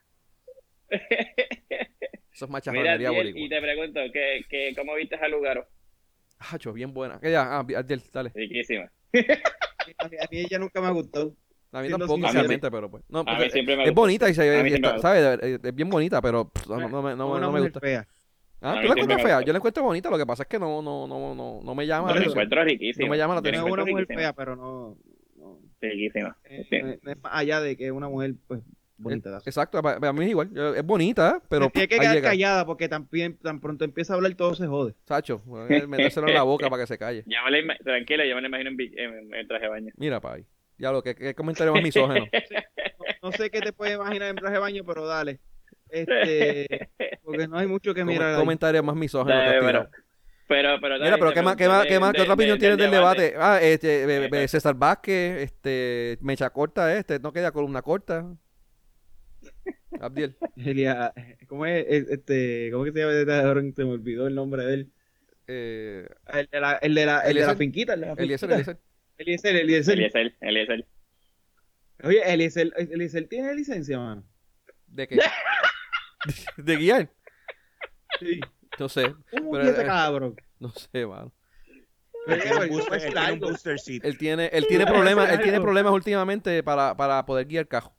Eso 2.33 2.47
es 2.47 2.73
Biel, 2.99 3.13
boricua. 3.13 3.41
y 3.41 3.49
te 3.49 3.61
pregunto, 3.61 4.01
¿qué, 4.13 4.45
qué, 4.49 4.73
¿cómo 4.77 4.95
viste 4.95 5.15
a 5.17 5.29
Lugaro? 5.29 5.67
Hacho, 6.39 6.73
bien 6.73 6.93
buena. 6.93 7.21
Que 7.21 7.31
ya, 7.31 7.43
ah, 7.43 7.59
Abdiel, 7.61 8.03
dale. 8.13 8.31
Riquísima. 8.35 8.91
A 9.99 10.09
mí, 10.09 10.17
a 10.19 10.27
mí 10.31 10.39
ella 10.41 10.59
nunca 10.59 10.81
me 10.81 10.89
ha 10.89 10.91
gustado. 10.91 11.37
A 11.73 11.83
mí 11.83 11.89
tampoco, 11.89 12.15
sincero. 12.15 12.33
realmente, 12.35 12.71
pero 12.71 12.91
pues. 12.91 13.05
No, 13.09 13.21
A 13.21 13.25
pues, 13.25 13.39
mí 13.39 13.51
siempre 13.51 13.77
me 13.77 13.83
es 13.85 13.91
gustó. 13.91 14.01
bonita 14.01 14.29
y 14.29 14.35
se 14.35 14.47
y 14.69 14.73
está- 14.75 14.99
¿sabes? 14.99 15.39
Es- 15.43 15.61
Es 15.65 15.75
bien 15.75 15.89
bonita, 15.91 16.21
pero 16.23 16.49
pff, 16.49 16.67
no, 16.69 16.89
no 16.89 17.03
me, 17.03 17.17
no, 17.17 17.39
no 17.39 17.53
me 17.53 17.61
gusta. 17.61 17.81
fea. 17.81 18.07
Ah, 18.61 18.79
¿tú 18.81 18.87
la 18.89 18.93
encuentras 18.95 19.23
fea? 19.23 19.43
Yo 19.43 19.53
la 19.53 19.59
encuentro 19.59 19.83
bonita, 19.83 20.09
lo 20.11 20.17
que 20.19 20.25
pasa 20.27 20.43
es 20.45 20.49
que 20.49 20.59
no, 20.59 20.81
no, 20.83 21.07
no, 21.07 21.35
no, 21.35 21.61
no 21.63 21.75
me 21.75 21.87
llama 21.87 22.15
Yo 22.15 22.21
la 22.21 22.27
encuentro 22.27 22.65
riquísima. 22.65 23.07
No 23.07 23.11
me 23.11 23.19
llama 23.19 23.35
la 23.35 23.41
atención. 23.41 23.63
No 23.63 23.69
es 23.69 23.73
una 23.75 23.83
mujer 23.85 23.97
riquísima. 24.09 24.21
fea, 24.21 24.33
pero 24.33 24.57
no, 24.57 24.97
no, 25.37 25.61
Riquísima. 25.81 26.37
eh, 26.45 26.67
Sí. 26.71 26.79
no 26.81 26.89
es, 26.91 27.03
no 27.03 27.11
es 27.13 27.23
más 27.23 27.33
allá 27.35 27.61
de 27.61 27.77
que 27.77 27.87
es 27.87 27.93
una 27.93 28.09
mujer 28.09 28.35
pues 28.47 28.63
bonita. 29.05 29.39
Exacto, 29.47 29.81
para, 29.81 30.01
para 30.01 30.13
mí 30.13 30.25
es 30.25 30.31
igual. 30.31 30.51
Es 30.77 30.85
bonita, 30.85 31.41
pero 31.49 31.71
tiene 31.71 31.87
que 31.87 31.99
quedar 31.99 32.15
llega. 32.17 32.31
callada 32.31 32.67
porque 32.67 32.89
también 32.89 33.37
tan 33.39 33.61
pronto 33.61 33.85
empieza 33.85 34.13
a 34.15 34.17
hablar 34.17 34.35
todo 34.35 34.55
se 34.57 34.67
jode. 34.67 34.95
Sacho, 35.07 35.41
a 35.47 35.87
metérselo 35.87 36.27
en 36.27 36.35
la 36.35 36.43
boca 36.43 36.69
para 36.69 36.83
que 36.83 36.87
se 36.89 36.99
calle. 36.99 37.23
Ya 37.29 37.39
me 37.49 37.77
tranquila, 37.77 38.25
yo 38.27 38.35
me 38.35 38.43
la 38.43 38.49
imagino 38.49 38.71
en, 38.71 38.77
bi- 38.77 38.95
en- 38.97 39.33
en 39.35 39.47
traje 39.47 39.65
de 39.65 39.69
baño. 39.71 39.93
Mira, 39.97 40.21
pa' 40.21 40.35
ahí. 40.35 40.47
Ya 40.79 40.91
lo 40.91 41.03
que, 41.05 41.15
qué 41.15 41.35
comentario 41.37 41.73
más 41.73 41.83
misógeno. 41.85 42.27
No, 42.27 42.31
no 43.31 43.33
sé 43.33 43.49
qué 43.51 43.61
te 43.61 43.73
puedes 43.73 43.95
imaginar 43.95 44.31
en 44.31 44.37
traje 44.37 44.55
de 44.55 44.61
baño, 44.61 44.83
pero 44.85 45.07
dale. 45.07 45.39
Este, 45.89 46.89
porque 47.23 47.47
no 47.47 47.59
hay 47.59 47.67
mucho 47.67 47.95
que 47.95 48.01
Come- 48.01 48.15
mirar. 48.15 48.35
ahí. 48.35 48.41
comentario 48.41 48.83
más 48.83 48.97
misógeno. 48.97 49.37
Dale, 49.37 49.61
pero, 49.61 49.89
pero, 50.49 50.79
pero, 50.81 50.99
Mira, 50.99 51.17
pero 51.17 51.33
¿qué 51.33 51.43
más, 51.43 51.57
qué 51.57 51.69
más, 51.69 51.87
qué 51.87 51.95
de- 51.95 52.01
más, 52.01 52.13
qué 52.13 52.19
de- 52.19 52.23
otra 52.23 52.35
opinión 52.35 52.57
de- 52.57 52.61
tienes 52.61 52.79
del 52.79 52.91
debate? 52.91 53.35
Ah, 53.39 53.61
este. 53.63 54.49
César 54.49 54.75
Vázquez, 54.75 55.43
este, 55.43 56.19
Mecha 56.21 56.51
Corta, 56.51 56.95
este, 56.97 57.19
no 57.21 57.33
queda 57.33 57.53
columna 57.53 57.83
corta. 57.83 58.27
Abdiel. 60.01 60.37
Elia- 60.57 61.13
¿Cómo 61.47 61.67
es? 61.67 61.85
Es- 61.89 62.09
Este, 62.11 62.71
¿Cómo 62.73 62.85
que 62.85 62.93
se 62.93 62.99
llama? 62.99 63.13
este 63.13 63.27
cabrón? 63.27 63.73
Se 63.75 63.85
me 63.85 63.91
olvidó 63.93 64.27
el 64.27 64.35
nombre 64.35 64.65
de 64.65 64.75
él. 64.75 64.93
Eh, 65.47 66.09
El 66.33 66.49
de 66.51 66.61
la, 66.61 66.73
el 66.77 66.95
de 66.95 67.07
la, 67.07 67.21
el 67.21 67.35
de 67.37 67.47
la 67.47 67.55
finquita. 67.57 67.95
El 67.95 68.01
de 68.01 68.07
la 68.07 68.13
Eliezer, 68.15 68.49
finquita. 68.51 68.79
Eliezer. 69.19 69.57
Eliezer, 69.57 69.57
Eliezer. 69.57 69.95
Eliezer, 69.99 70.37
Eliezer. 70.41 70.87
Oye, 72.03 72.33
Eliezer, 72.33 72.73
Eliezer 72.77 73.29
tiene 73.29 73.55
licencia, 73.55 73.99
mano. 73.99 74.25
¿De 74.87 75.07
qué? 75.09 75.19
¿De 76.57 76.77
guiar? 76.77 77.11
Sí. 78.21 78.41
No 78.79 78.89
sé, 78.89 79.15
¿Cómo 79.31 79.53
Pero, 79.53 79.65
ese 79.71 79.85
cabrón? 79.85 80.35
no 80.59 80.71
sé, 80.71 81.07
mano. 81.07 81.33
Él 82.27 82.41
tiene 82.43 82.67
booster- 82.67 82.97
es 82.97 83.05
él 83.05 83.13
tiene 83.13 83.27
un 83.27 83.35
algo. 83.35 83.49
booster 83.49 83.79
seat. 83.79 84.05
Él 84.05 84.17
tiene, 84.19 84.47
él 84.53 84.67
tiene 84.67 84.87
problemas, 84.87 85.31
él 85.31 85.41
tiene 85.43 85.61
problemas 85.61 85.93
últimamente 85.93 86.63
para, 86.63 86.97
para 86.97 87.25
poder 87.27 87.47
guiar 87.47 87.69
cajo. 87.69 87.95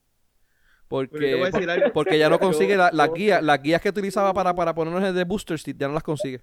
Porque, 0.87 1.89
porque 1.93 2.17
ya 2.19 2.29
no 2.29 2.39
consigue 2.39 2.75
la- 2.77 2.91
las 2.93 3.11
guías, 3.13 3.41
las 3.43 3.61
guías 3.61 3.81
que 3.81 3.89
utilizaba 3.89 4.33
para, 4.33 4.53
para 4.53 4.75
ponernos 4.75 5.03
el 5.03 5.15
de 5.15 5.23
booster 5.23 5.57
seat, 5.59 5.77
ya 5.77 5.87
no 5.87 5.93
las 5.95 6.03
consigue. 6.03 6.41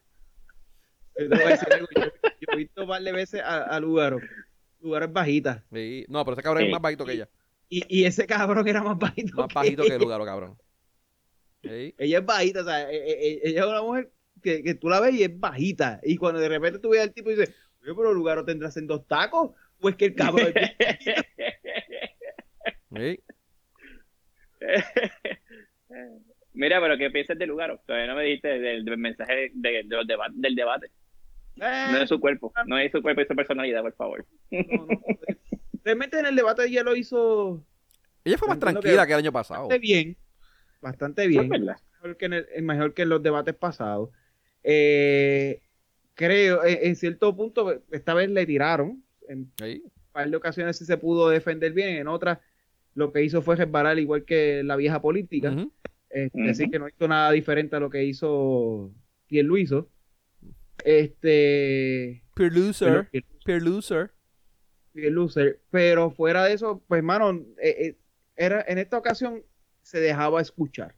Yo 1.16 1.26
algo. 1.26 1.86
Yo, 1.94 2.02
yo 2.40 2.46
he 2.52 2.56
visto 2.56 2.82
un 2.82 2.88
par 2.88 3.02
de 3.02 3.12
veces 3.12 3.40
a, 3.40 3.62
a 3.64 3.78
Lugaro. 3.80 4.18
Lugaro 4.80 5.04
es 5.06 5.12
bajita. 5.12 5.64
Sí. 5.72 6.04
No, 6.08 6.24
pero 6.24 6.32
ese 6.34 6.42
cabrón 6.42 6.62
es 6.64 6.68
Sí. 6.68 6.72
más 6.72 6.82
bajito 6.82 7.04
que 7.04 7.12
ella. 7.12 7.28
Y, 7.68 7.84
y 8.00 8.04
ese 8.04 8.26
cabrón 8.26 8.66
era 8.66 8.82
más 8.82 8.98
bajito. 8.98 9.36
Más 9.36 9.52
bajito 9.54 9.84
que 9.84 9.94
el 9.94 10.00
lugar, 10.00 10.20
cabrón. 10.24 10.58
Sí. 11.62 11.94
Ella 11.96 12.18
es 12.18 12.26
bajita, 12.26 12.60
o 12.62 12.64
sea, 12.64 12.90
e- 12.90 12.96
e- 12.96 13.28
e- 13.28 13.40
ella 13.44 13.60
es 13.60 13.66
una 13.66 13.82
mujer 13.82 14.10
que, 14.42 14.62
que 14.64 14.74
tú 14.74 14.88
la 14.88 14.98
ves 15.00 15.14
y 15.14 15.22
es 15.22 15.38
bajita. 15.38 16.00
Y 16.02 16.16
cuando 16.16 16.40
de 16.40 16.48
repente 16.48 16.80
tú 16.80 16.88
ves 16.90 17.00
al 17.02 17.12
tipo 17.12 17.30
y 17.30 17.36
dices, 17.36 17.54
oye, 17.82 17.94
pero 17.94 18.12
Lugaro 18.12 18.44
tendrás 18.44 18.76
en 18.76 18.88
dos 18.88 19.06
tacos. 19.06 19.52
O 19.80 19.88
es 19.88 19.94
que 19.96 20.06
el 20.06 20.14
cabrón. 20.16 20.52
Sí. 22.96 23.20
Mira, 26.54 26.80
pero 26.80 26.98
¿qué 26.98 27.10
piensas 27.10 27.38
de 27.38 27.46
Lugaro? 27.46 27.80
Todavía 27.86 28.06
no 28.08 28.16
me 28.16 28.24
dijiste 28.24 28.48
del, 28.58 28.84
del 28.84 28.98
mensaje 28.98 29.50
de, 29.54 29.70
de 29.84 29.96
los 29.96 30.06
deba- 30.06 30.30
del 30.32 30.54
debate. 30.54 30.90
No 31.56 31.98
de 31.98 32.06
su 32.06 32.18
cuerpo, 32.20 32.52
no 32.66 32.76
de 32.76 32.90
su 32.90 33.02
cuerpo 33.02 33.20
y 33.22 33.26
su 33.26 33.34
personalidad, 33.34 33.82
por 33.82 33.94
favor. 33.94 34.26
No, 34.50 34.86
no. 34.86 35.00
Realmente 35.84 36.18
en 36.18 36.26
el 36.26 36.36
debate 36.36 36.64
ella 36.66 36.82
lo 36.82 36.94
hizo 36.94 37.64
Ella 38.24 38.38
fue 38.38 38.48
más 38.48 38.56
que- 38.56 38.60
tranquila 38.60 39.06
que 39.06 39.12
el 39.12 39.18
año 39.18 39.32
pasado. 39.32 39.62
bastante 39.62 39.78
bien. 39.80 40.16
Bastante 40.80 41.22
Es 41.24 41.28
bien. 41.28 41.48
Mejor 41.48 42.16
que 42.16 42.24
en, 42.26 42.32
el- 42.34 42.46
eh, 42.54 42.62
mejor 42.62 42.94
que 42.94 43.02
en 43.02 43.08
los 43.08 43.22
debates 43.22 43.54
pasados. 43.54 44.10
Eh, 44.62 45.60
creo, 46.14 46.64
eh, 46.64 46.80
en 46.86 46.96
cierto 46.96 47.34
punto, 47.36 47.82
esta 47.90 48.14
vez 48.14 48.30
le 48.30 48.46
tiraron. 48.46 49.02
En 49.28 49.50
Sí. 49.58 49.82
un 49.84 49.92
par 50.12 50.28
de 50.30 50.36
ocasiones 50.36 50.76
sí 50.76 50.84
se 50.84 50.96
pudo 50.98 51.28
defender 51.30 51.72
bien, 51.72 51.96
en 51.96 52.08
otras 52.08 52.38
lo 52.94 53.12
que 53.12 53.22
hizo 53.22 53.42
fue 53.42 53.56
resbalar 53.56 53.98
igual 53.98 54.24
que 54.24 54.62
la 54.64 54.76
vieja 54.76 55.00
política. 55.00 55.50
Ujú. 55.52 55.72
Este, 56.10 56.40
Ujú. 56.40 56.50
Así 56.50 56.70
que 56.70 56.78
no 56.78 56.88
hizo 56.88 57.08
nada 57.08 57.30
diferente 57.30 57.76
a 57.76 57.80
lo 57.80 57.88
que 57.90 58.04
hizo 58.04 58.90
Pierluiso. 59.26 59.88
Este. 60.84 62.22
Pure 62.34 62.50
loser. 62.50 63.08
Pierlu- 63.10 63.24
Pure 63.44 63.60
loser. 63.60 64.10
Pierluiser. 64.92 65.60
Pero 65.70 66.10
fuera 66.10 66.44
de 66.44 66.54
eso, 66.54 66.82
pues, 66.86 67.02
mano, 67.02 67.30
eh, 67.62 67.76
eh, 67.78 67.96
era, 68.36 68.64
en 68.66 68.78
esta 68.78 68.98
ocasión 68.98 69.42
se 69.82 70.00
dejaba 70.00 70.40
escuchar. 70.40 70.94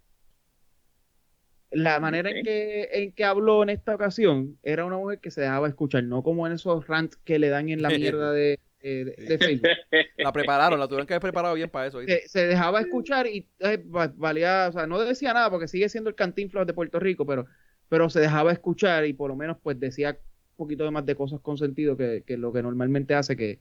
La 1.70 1.98
manera 1.98 2.30
en 2.30 2.44
que, 2.44 2.88
en 2.92 3.12
que 3.12 3.24
habló 3.24 3.62
en 3.64 3.68
esta 3.70 3.94
ocasión 3.94 4.58
era 4.62 4.84
una 4.84 4.96
mujer 4.96 5.18
que 5.18 5.30
se 5.32 5.40
dejaba 5.40 5.66
escuchar, 5.68 6.04
no 6.04 6.22
como 6.22 6.46
en 6.46 6.52
esos 6.52 6.86
rants 6.86 7.16
que 7.16 7.38
le 7.40 7.48
dan 7.48 7.68
en 7.68 7.82
la 7.82 7.88
mierda 7.98 8.32
de, 8.32 8.60
de- 8.88 9.04
de- 9.04 9.26
de 9.26 9.38
Facebook. 9.38 9.68
La 10.18 10.32
prepararon, 10.32 10.78
la 10.78 10.86
tuvieron 10.86 11.06
que 11.06 11.14
haber 11.14 11.22
preparado 11.22 11.54
bien 11.54 11.70
para 11.70 11.86
eso. 11.86 12.00
se, 12.02 12.28
se 12.28 12.46
dejaba 12.46 12.80
escuchar 12.80 13.26
y 13.26 13.48
eh, 13.60 13.78
va- 13.78 14.12
valía, 14.16 14.66
o 14.68 14.72
sea, 14.72 14.86
no 14.86 15.00
decía 15.00 15.32
nada 15.32 15.50
porque 15.50 15.68
sigue 15.68 15.88
siendo 15.88 16.10
el 16.10 16.16
cantinflas 16.16 16.66
de 16.66 16.74
Puerto 16.74 16.98
Rico, 17.00 17.24
pero, 17.26 17.46
pero 17.88 18.08
se 18.10 18.20
dejaba 18.20 18.52
escuchar 18.52 19.06
y 19.06 19.12
por 19.12 19.30
lo 19.30 19.36
menos 19.36 19.56
pues 19.62 19.78
decía 19.80 20.10
un 20.10 20.56
poquito 20.56 20.84
de 20.84 20.90
más 20.90 21.04
de 21.06 21.14
cosas 21.14 21.40
con 21.40 21.58
sentido 21.58 21.96
que, 21.96 22.22
que 22.26 22.36
lo 22.36 22.52
que 22.52 22.62
normalmente 22.62 23.14
hace 23.14 23.36
que 23.36 23.58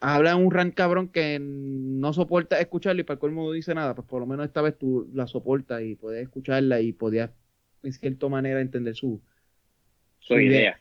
habla 0.00 0.34
un 0.36 0.50
rant 0.50 0.74
cabrón 0.74 1.08
que 1.08 1.38
no 1.40 2.12
soporta 2.12 2.58
escucharlo 2.60 3.00
y 3.02 3.04
para 3.04 3.14
el 3.14 3.20
colmo 3.20 3.44
no 3.46 3.52
dice 3.52 3.74
nada, 3.74 3.94
pues 3.94 4.06
por 4.08 4.20
lo 4.20 4.26
menos 4.26 4.46
esta 4.46 4.62
vez 4.62 4.76
tú 4.76 5.08
la 5.14 5.26
soportas 5.26 5.82
y 5.82 5.94
puedes 5.94 6.22
escucharla 6.22 6.80
y 6.80 6.92
podías 6.92 7.30
en 7.82 7.92
cierta 7.92 8.28
manera 8.28 8.60
entender 8.60 8.94
su, 8.96 9.20
Su 10.18 10.38
idea. 10.40 10.80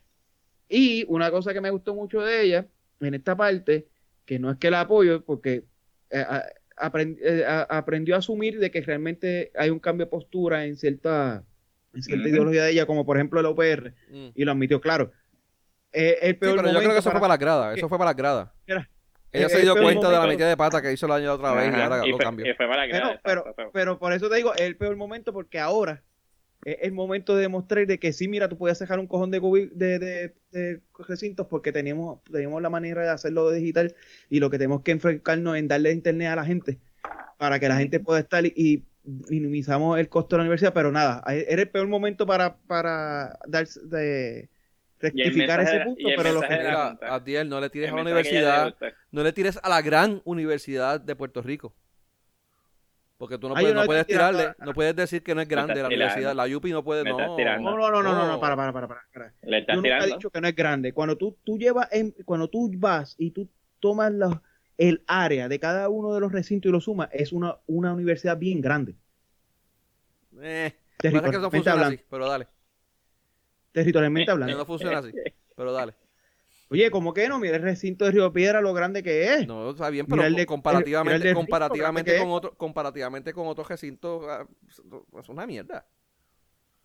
y 0.70 1.06
una 1.08 1.30
cosa 1.32 1.54
que 1.54 1.62
me 1.62 1.70
gustó 1.70 1.94
mucho 1.94 2.22
de 2.22 2.42
ella, 2.44 2.68
en 3.08 3.14
esta 3.14 3.36
parte, 3.36 3.88
que 4.26 4.40
no 4.40 4.52
es 4.52 4.58
que 4.58 4.72
la 4.72 4.82
apoyo, 4.82 5.24
porque 5.26 5.64
eh, 6.10 6.20
a- 6.28 6.46
aprend- 6.78 7.18
eh, 7.22 7.46
a- 7.46 7.62
aprendió 7.64 8.16
a 8.16 8.20
asumir 8.20 8.60
de 8.60 8.70
que 8.72 8.82
realmente 8.82 9.52
hay 9.56 9.70
un 9.70 9.80
cambio 9.80 10.06
de 10.06 10.10
postura 10.12 10.66
en 10.66 10.76
cierta, 10.78 11.44
en 11.94 12.02
cierta 12.04 12.28
ideología 12.30 12.64
de 12.64 12.72
ella, 12.72 12.86
como 12.86 13.06
por 13.06 13.18
ejemplo 13.18 13.40
el 13.40 13.46
OPR, 13.46 13.94
Mm. 14.10 14.30
y 14.36 14.44
lo 14.46 14.52
admitió, 14.52 14.80
claro. 14.82 15.12
Eh, 15.94 16.18
el 16.22 16.34
Sí, 16.34 16.40
peor 16.40 16.56
pero 16.58 16.72
yo 16.72 16.80
creo 16.80 16.92
que 16.92 17.00
eso 17.00 17.12
fue 17.12 17.20
para 17.20 17.34
las 17.34 17.40
gradas. 17.40 17.78
Eso 17.78 17.90
fue 17.90 17.98
para 17.98 18.12
las 18.12 18.16
gradas. 18.18 18.50
Mira, 18.68 18.90
Ella 19.34 19.46
eh, 19.46 19.50
se 19.50 19.62
dio 19.62 19.76
cuenta 19.76 20.10
de 20.10 20.18
la 20.18 20.28
metida 20.28 20.48
de 20.50 20.58
pata 20.58 20.82
que 20.82 20.92
hizo 20.92 21.06
el 21.06 21.12
año 21.14 21.34
otra 21.34 21.54
vez 21.54 21.66
y 21.68 21.70
Ajá, 21.70 21.84
ahora 21.86 22.06
y 22.06 22.12
lo 22.12 22.18
fue- 22.18 22.26
cambió. 22.26 22.46
y 22.50 22.54
fue 22.54 22.68
para 22.68 22.86
la 22.86 22.92
Pero, 22.92 23.06
grada, 23.08 23.22
pero, 23.24 23.72
pero 23.74 24.00
por 24.00 24.14
eso 24.14 24.30
te 24.30 24.36
digo, 24.36 24.54
es 24.54 24.62
el 24.62 24.76
peor 24.78 24.96
momento 24.98 25.32
porque 25.34 25.60
ahora 25.60 26.02
es 26.66 26.78
el 26.82 26.92
momento 26.92 27.36
de 27.36 27.42
demostrar 27.44 27.86
de 27.88 27.98
que 28.00 28.14
sí, 28.14 28.28
mira, 28.28 28.48
tú 28.50 28.58
podías 28.58 28.78
dejar 28.80 29.00
un 29.00 29.08
cojón 29.08 29.32
de, 29.32 29.42
cubi- 29.42 29.72
de, 29.72 30.00
de, 30.00 30.34
de 30.52 30.82
recintos 31.08 31.48
porque 31.48 31.72
teníamos, 31.72 32.24
teníamos 32.32 32.62
la 32.62 32.70
manera 32.70 33.02
de 33.04 33.10
hacerlo 33.10 33.50
digital 33.52 33.96
y 34.30 34.40
lo 34.40 34.50
que 34.50 34.58
tenemos 34.58 34.82
que 34.84 34.92
enfocarnos 34.92 35.58
en 35.58 35.68
darle 35.68 35.92
internet 35.92 36.28
a 36.30 36.36
la 36.36 36.46
gente 36.46 36.78
para 37.38 37.60
que 37.60 37.68
la 37.68 37.78
gente 37.78 38.00
pueda 38.00 38.20
estar 38.20 38.46
y, 38.46 38.54
y 38.56 38.84
minimizamos 39.30 39.98
el 40.00 40.08
costo 40.10 40.36
de 40.36 40.40
la 40.40 40.44
universidad, 40.44 40.74
pero 40.74 40.92
nada, 40.92 41.24
era 41.28 41.62
el 41.64 41.70
peor 41.70 41.88
momento 41.88 42.28
para, 42.28 42.56
para 42.68 43.40
dar, 43.48 43.68
de 43.68 44.48
rectificar 45.00 45.62
ese 45.62 45.76
era- 45.78 45.86
punto, 45.86 46.08
pero 46.16 46.34
lo 46.34 46.42
que 46.42 46.46
era- 46.54 46.58
Mira, 46.64 46.88
Junta. 46.90 47.16
Adiel, 47.16 47.50
no 47.50 47.60
le 47.60 47.70
tires 47.72 47.88
el 47.88 47.94
a 47.94 47.96
la 47.98 48.02
universidad, 48.04 48.76
no 49.12 49.24
le 49.24 49.34
tires 49.34 49.60
a 49.64 49.70
la 49.70 49.82
gran 49.82 50.22
universidad 50.26 51.02
de 51.02 51.16
Puerto 51.16 51.42
Rico. 51.42 51.74
Porque 53.22 53.38
tú 53.38 53.50
no 53.50 53.54
puedes, 53.54 53.76
no 53.76 53.86
puedes 53.86 54.08
tirarle, 54.08 54.56
no 54.58 54.74
puedes 54.74 54.96
decir 54.96 55.22
que 55.22 55.36
no 55.36 55.42
es 55.42 55.48
grande 55.48 55.76
la 55.76 55.90
tirando. 55.90 55.96
universidad. 55.96 56.34
La 56.36 56.58
UPI 56.58 56.72
no 56.72 56.84
puede, 56.84 57.04
no. 57.04 57.16
no, 57.20 57.38
no, 57.38 57.78
no, 57.78 57.92
no, 57.92 58.02
no, 58.02 58.16
no, 58.16 58.28
No. 58.30 58.40
para, 58.40 58.56
para, 58.56 58.74
para, 58.74 58.88
para, 58.88 59.02
para. 59.14 59.34
Le 59.44 59.60
estás 59.60 59.76
Yo 59.76 59.82
nunca 59.84 60.00
he 60.04 60.08
dicho 60.08 60.32
que 60.32 60.42
no 60.42 60.48
es 60.48 60.56
grande. 60.56 60.92
Cuando 60.92 61.16
tú, 61.18 61.38
tú 61.44 61.60
llevas, 61.60 61.88
en- 61.92 62.16
cuando 62.26 62.50
tú 62.50 62.72
vas 62.78 63.14
y 63.20 63.30
tú 63.30 63.48
tomas 63.80 64.12
el 64.76 65.04
área 65.06 65.48
de 65.48 65.60
cada 65.60 65.88
uno 65.90 66.16
de 66.16 66.20
los 66.20 66.32
recintos 66.32 66.68
y 66.70 66.72
lo 66.72 66.82
sumas, 66.82 67.10
es 67.12 67.32
una, 67.32 67.58
una 67.68 67.94
universidad 67.94 68.38
bien 68.38 68.60
grande. 68.60 68.96
Eh, 70.42 70.74
que 70.98 71.10
eso 71.10 71.18
no 71.18 71.22
Territorialmente 71.22 71.58
funciona 71.58 71.72
hablando. 71.74 71.96
así, 71.96 72.06
pero 72.10 72.28
dale. 72.28 72.48
Territorialmente 73.72 74.26
Que 74.26 74.32
hablando. 74.32 74.58
no 74.58 74.66
funciona 74.66 74.98
así, 74.98 75.12
pero 75.56 75.72
dale. 75.72 75.94
Oye, 76.72 76.90
¿cómo 76.90 77.14
que 77.14 77.28
no? 77.28 77.38
Mira 77.38 77.58
el 77.58 77.62
recinto 77.64 78.06
de 78.06 78.12
Río 78.12 78.32
Piedra, 78.32 78.62
lo 78.62 78.74
grande 78.74 79.04
que 79.04 79.34
es. 79.34 79.46
No, 79.48 79.72
está 79.72 79.90
bien, 79.90 80.06
pero 80.08 80.24
el 80.24 80.34
de- 80.36 80.46
comparativamente, 80.46 81.16
el 81.18 81.22
de 81.24 81.34
comparativamente 81.34 82.18
con 82.18 82.30
otro, 82.32 82.54
comparativamente 82.56 83.34
con 83.34 83.48
otros 83.48 83.68
recintos, 83.68 84.24
ah, 84.30 84.46
es 85.20 85.30
una 85.30 85.46
mierda. 85.46 85.86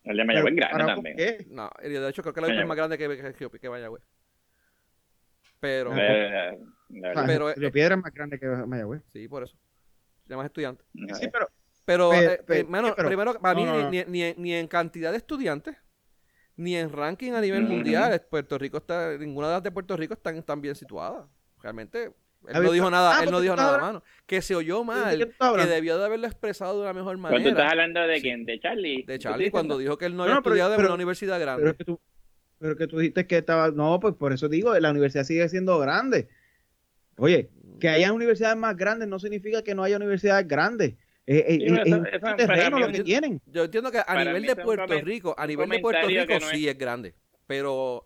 El 0.03 0.17
de 0.17 0.25
Pero, 0.25 0.27
Mayagüez 0.27 0.53
es 0.53 0.57
grande 0.59 0.77
¿para 0.83 0.95
también. 0.95 1.15
qué? 1.17 1.47
No, 1.49 1.69
de 1.81 2.09
hecho 2.09 2.21
creo 2.21 2.33
que 2.33 2.41
la 2.41 2.47
UPI 2.47 2.59
es 2.59 2.67
más 2.67 2.77
grande 2.77 2.97
que, 2.97 3.07
que, 3.33 3.49
que, 3.49 3.59
que 3.59 3.69
Mayagüez. 3.69 4.03
Pero, 5.61 5.91
Ah, 5.93 5.97
Eh, 5.97 6.57
verdad. 6.89 7.23
Pero, 7.25 7.53
Río 7.53 7.67
eh, 7.69 7.71
Piedra 7.71 7.95
es 7.95 8.01
más 8.01 8.13
grande 8.13 8.39
que 8.39 8.45
Mayagüez. 8.45 9.01
sí, 9.13 9.27
por 9.29 9.43
eso. 9.43 9.57
Llamas 10.27 10.45
estudiantes. 10.47 10.85
Sí, 11.19 11.29
pero 11.31 11.47
Pero, 11.85 12.13
eh, 12.13 12.25
eh, 12.33 12.43
pero- 12.45 12.67
primero, 13.07 13.39
para 13.39 13.53
no, 13.53 13.59
mí, 13.61 13.65
no, 13.65 13.89
ni- 13.89 13.99
no. 13.99 14.05
Ni, 14.09 14.19
ni- 14.21 14.33
ni 14.37 14.53
en 14.53 14.67
cantidad 14.67 15.11
de 15.11 15.17
estudiantes, 15.17 15.77
ni 16.57 16.75
en 16.75 16.91
ranking 16.91 17.31
a 17.33 17.41
nivel 17.41 17.63
mundial, 17.63 18.21
Puerto 18.29 18.57
Rico 18.57 18.77
está, 18.77 19.17
ninguna 19.17 19.47
de 19.47 19.53
las 19.53 19.63
de 19.63 19.71
Puerto 19.71 19.95
Rico 19.95 20.13
están, 20.15 20.35
están 20.35 20.59
bien 20.61 20.75
situadas. 20.75 21.25
Realmente, 21.61 22.11
él 22.47 22.63
no 22.63 22.71
dijo 22.71 22.89
nada, 22.91 23.17
ah, 23.17 23.23
él 23.23 23.31
no 23.31 23.39
dijo 23.41 23.55
nada, 23.55 23.77
mano. 23.77 24.03
Que 24.25 24.41
se 24.41 24.55
oyó 24.55 24.79
¿de 24.79 25.17
qué 25.17 25.33
mal, 25.39 25.55
que 25.55 25.65
debió 25.65 25.97
de 25.97 26.05
haberlo 26.05 26.27
expresado 26.27 26.75
de 26.77 26.81
una 26.81 26.93
mejor 26.93 27.15
Pero 27.17 27.29
tú 27.29 27.35
estás 27.37 27.53
manera. 27.53 27.69
hablando 27.71 28.01
de 28.01 28.21
quién? 28.21 28.45
¿De 28.45 28.59
Charlie? 28.59 29.03
De 29.03 29.17
¿Tú 29.17 29.23
Charlie, 29.23 29.51
cuando 29.51 29.77
dijo 29.77 29.97
que 29.97 30.05
él 30.05 30.13
no 30.13 30.17
No, 30.17 30.23
había 30.23 30.35
no, 30.35 30.43
pero- 30.43 30.55
estudiado 30.55 30.73
en 30.73 30.77
pero- 30.77 30.87
una 30.89 30.95
universidad 30.95 31.37
Pero 31.39 31.45
grande. 31.53 31.69
es 31.71 31.77
que 31.77 31.83
tú, 31.85 31.99
pero 32.59 32.75
que 32.75 32.87
tú 32.87 32.99
dijiste 32.99 33.27
que 33.27 33.37
estaba, 33.37 33.69
no, 33.71 33.99
pues 33.99 34.15
por 34.15 34.33
eso 34.33 34.49
digo, 34.49 34.77
la 34.79 34.91
universidad 34.91 35.23
sigue 35.23 35.47
siendo 35.49 35.77
grande. 35.79 36.27
Oye, 37.17 37.49
que 37.79 37.89
haya 37.89 38.13
universidades 38.13 38.57
más 38.57 38.75
grandes 38.77 39.07
no 39.07 39.19
significa 39.19 39.61
que 39.63 39.75
no 39.75 39.83
haya 39.83 39.97
universidades 39.97 40.47
grandes. 40.47 40.95
Eh, 41.27 41.43
eh, 41.45 41.57
Sí, 41.59 41.65
eh, 41.65 41.81
eso- 41.85 42.03
es 42.05 42.23
un 42.23 42.35
terreno 42.37 42.79
lo 42.79 42.87
que 42.91 43.03
tienen. 43.03 43.41
Yo 43.47 43.65
entiendo 43.65 43.91
que 43.91 43.99
a 43.99 44.05
Para 44.05 44.23
nivel 44.23 44.43
de 44.45 44.55
Puerto 44.55 44.93
Rico, 45.01 45.35
a 45.37 45.45
nivel 45.45 45.69
de 45.69 45.79
Puerto 45.79 46.07
Rico 46.07 46.25
que 46.25 46.39
no 46.39 46.47
sí 46.47 46.67
es 46.69 46.77
grande, 46.77 47.13
pero 47.45 48.05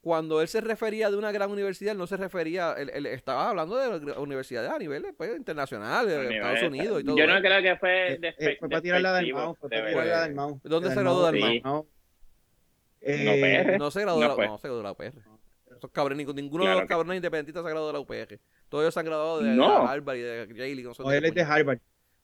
cuando 0.00 0.40
él 0.40 0.46
se 0.48 0.60
refería 0.60 1.10
de 1.10 1.16
una 1.16 1.32
gran 1.32 1.50
universidad, 1.50 1.92
él 1.92 1.98
no 1.98 2.06
se 2.06 2.16
refería, 2.16 2.74
él, 2.78 2.90
él 2.94 3.06
estaba 3.06 3.50
hablando 3.50 3.76
de 3.76 4.12
universidades 4.12 4.70
a 4.70 4.78
nivel 4.78 5.04
pues, 5.16 5.36
internacional, 5.36 6.06
de 6.06 6.16
Nivel- 6.16 6.32
Estados 6.36 6.62
Unidos 6.62 7.00
y 7.00 7.04
todo. 7.04 7.16
Yo 7.16 7.26
no 7.26 7.32
eso. 7.34 7.42
creo 7.42 7.62
que 7.62 7.76
fue 7.76 8.12
Eh, 8.38 8.56
para 8.60 8.80
tirarla 8.80 9.12
del 9.14 9.32
fue 9.32 9.68
para 9.68 9.86
tirarla 9.90 10.28
mouse. 10.34 10.60
¿Dónde 10.62 10.90
se 10.90 11.00
graduó 11.00 11.30
del 11.30 11.40
mouse? 11.40 11.60
no. 11.64 11.86
No, 13.00 13.32
PR. 13.32 13.78
No 13.78 13.90
se 13.90 14.00
graduó, 14.00 14.20
No 14.22 14.36
de 14.36 14.42
la, 14.42 14.46
no 14.48 14.58
se 14.58 14.68
graduó 14.68 14.78
de 14.78 14.84
la 14.84 14.92
UPR. 14.92 15.12
Esos 15.76 15.90
cabrones, 15.92 16.26
ninguno, 16.26 16.62
Claro 16.64 16.68
de 16.70 16.74
los 16.74 16.82
que- 16.82 16.88
cabrones 16.88 17.16
independentistas 17.16 17.62
se 17.62 17.66
ha 17.68 17.70
graduado 17.70 17.88
de 17.88 17.92
la 17.92 18.00
UPR. 18.00 18.38
Todos 18.68 18.82
ellos 18.84 18.94
se 18.94 19.00
han 19.00 19.06
graduado 19.06 19.40
de, 19.40 19.50
No. 19.50 19.82
de 19.82 19.88
Harvard 19.88 20.16
y 20.16 20.20
de 20.20 20.48
Yale. 20.54 20.68
y 20.70 20.82
no 20.82 20.94
sé 20.94 21.02
o 21.02 21.08
de 21.10 21.18
él 21.18 21.24
es 21.26 21.34
de. 21.34 21.42
Harvard. 21.42 21.78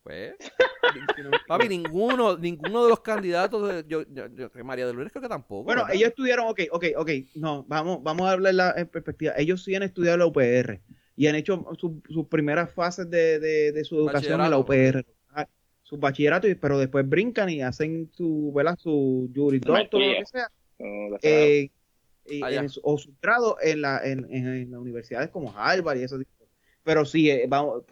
Pues, 0.04 0.34
papi, 1.48 1.66
ninguno, 1.68 2.36
ninguno 2.36 2.84
de 2.84 2.90
los 2.90 3.00
candidatos, 3.00 3.66
de, 3.66 3.84
yo, 3.88 4.02
yo, 4.10 4.26
yo- 4.28 4.50
María 4.64 4.86
de 4.86 4.92
Lourdes 4.92 5.10
creo 5.10 5.22
que 5.22 5.28
tampoco. 5.30 5.64
Bueno, 5.64 5.80
¿verdad? 5.82 5.96
ellos 5.96 6.08
estudiaron, 6.10 6.46
ok, 6.48 6.60
ok, 6.70 6.84
ok, 6.96 7.10
no, 7.36 7.64
vamos, 7.66 8.02
vamos 8.02 8.26
a 8.26 8.32
hablar 8.32 8.54
la 8.54 8.74
en 8.76 8.86
perspectiva. 8.86 9.32
Ellos 9.38 9.64
sí 9.64 9.74
han 9.74 9.82
estudiado 9.82 10.18
la 10.18 10.26
UPR 10.26 10.82
y 11.16 11.26
han 11.26 11.36
hecho 11.36 11.66
su- 11.78 12.02
sus 12.08 12.26
primeras 12.26 12.70
fases 12.70 13.08
de, 13.08 13.38
de, 13.40 13.72
de 13.72 13.84
su 13.84 13.96
educación 13.96 14.40
en 14.42 14.50
la. 14.50 14.58
UPR. 14.58 15.06
Ah, 15.30 15.48
Sus 15.82 15.98
bachilleratos, 15.98 16.50
pero 16.60 16.78
después 16.78 17.08
brincan 17.08 17.48
y 17.48 17.62
hacen 17.62 18.10
su, 18.12 18.52
¿verdad? 18.54 18.76
Su 18.78 19.30
jurisdoctor 19.34 20.00
o 20.02 20.08
lo 20.14 20.18
que 20.20 20.24
sea. 20.26 20.48
Eh, 21.22 21.70
y 22.26 22.42
Allá. 22.42 22.60
en 22.60 22.68
su- 22.68 22.80
o 22.84 22.98
su 22.98 23.14
grado 23.22 23.56
en, 23.62 23.80
la, 23.80 24.00
en, 24.04 24.26
en, 24.30 24.46
en 24.48 24.70
las 24.70 24.80
universidades 24.80 25.30
como 25.30 25.50
Harvard 25.56 25.98
y 25.98 26.02
eso. 26.02 26.18
Pero 26.82 27.06
sí, 27.06 27.30
eh, 27.30 27.46
vamos, 27.48 27.84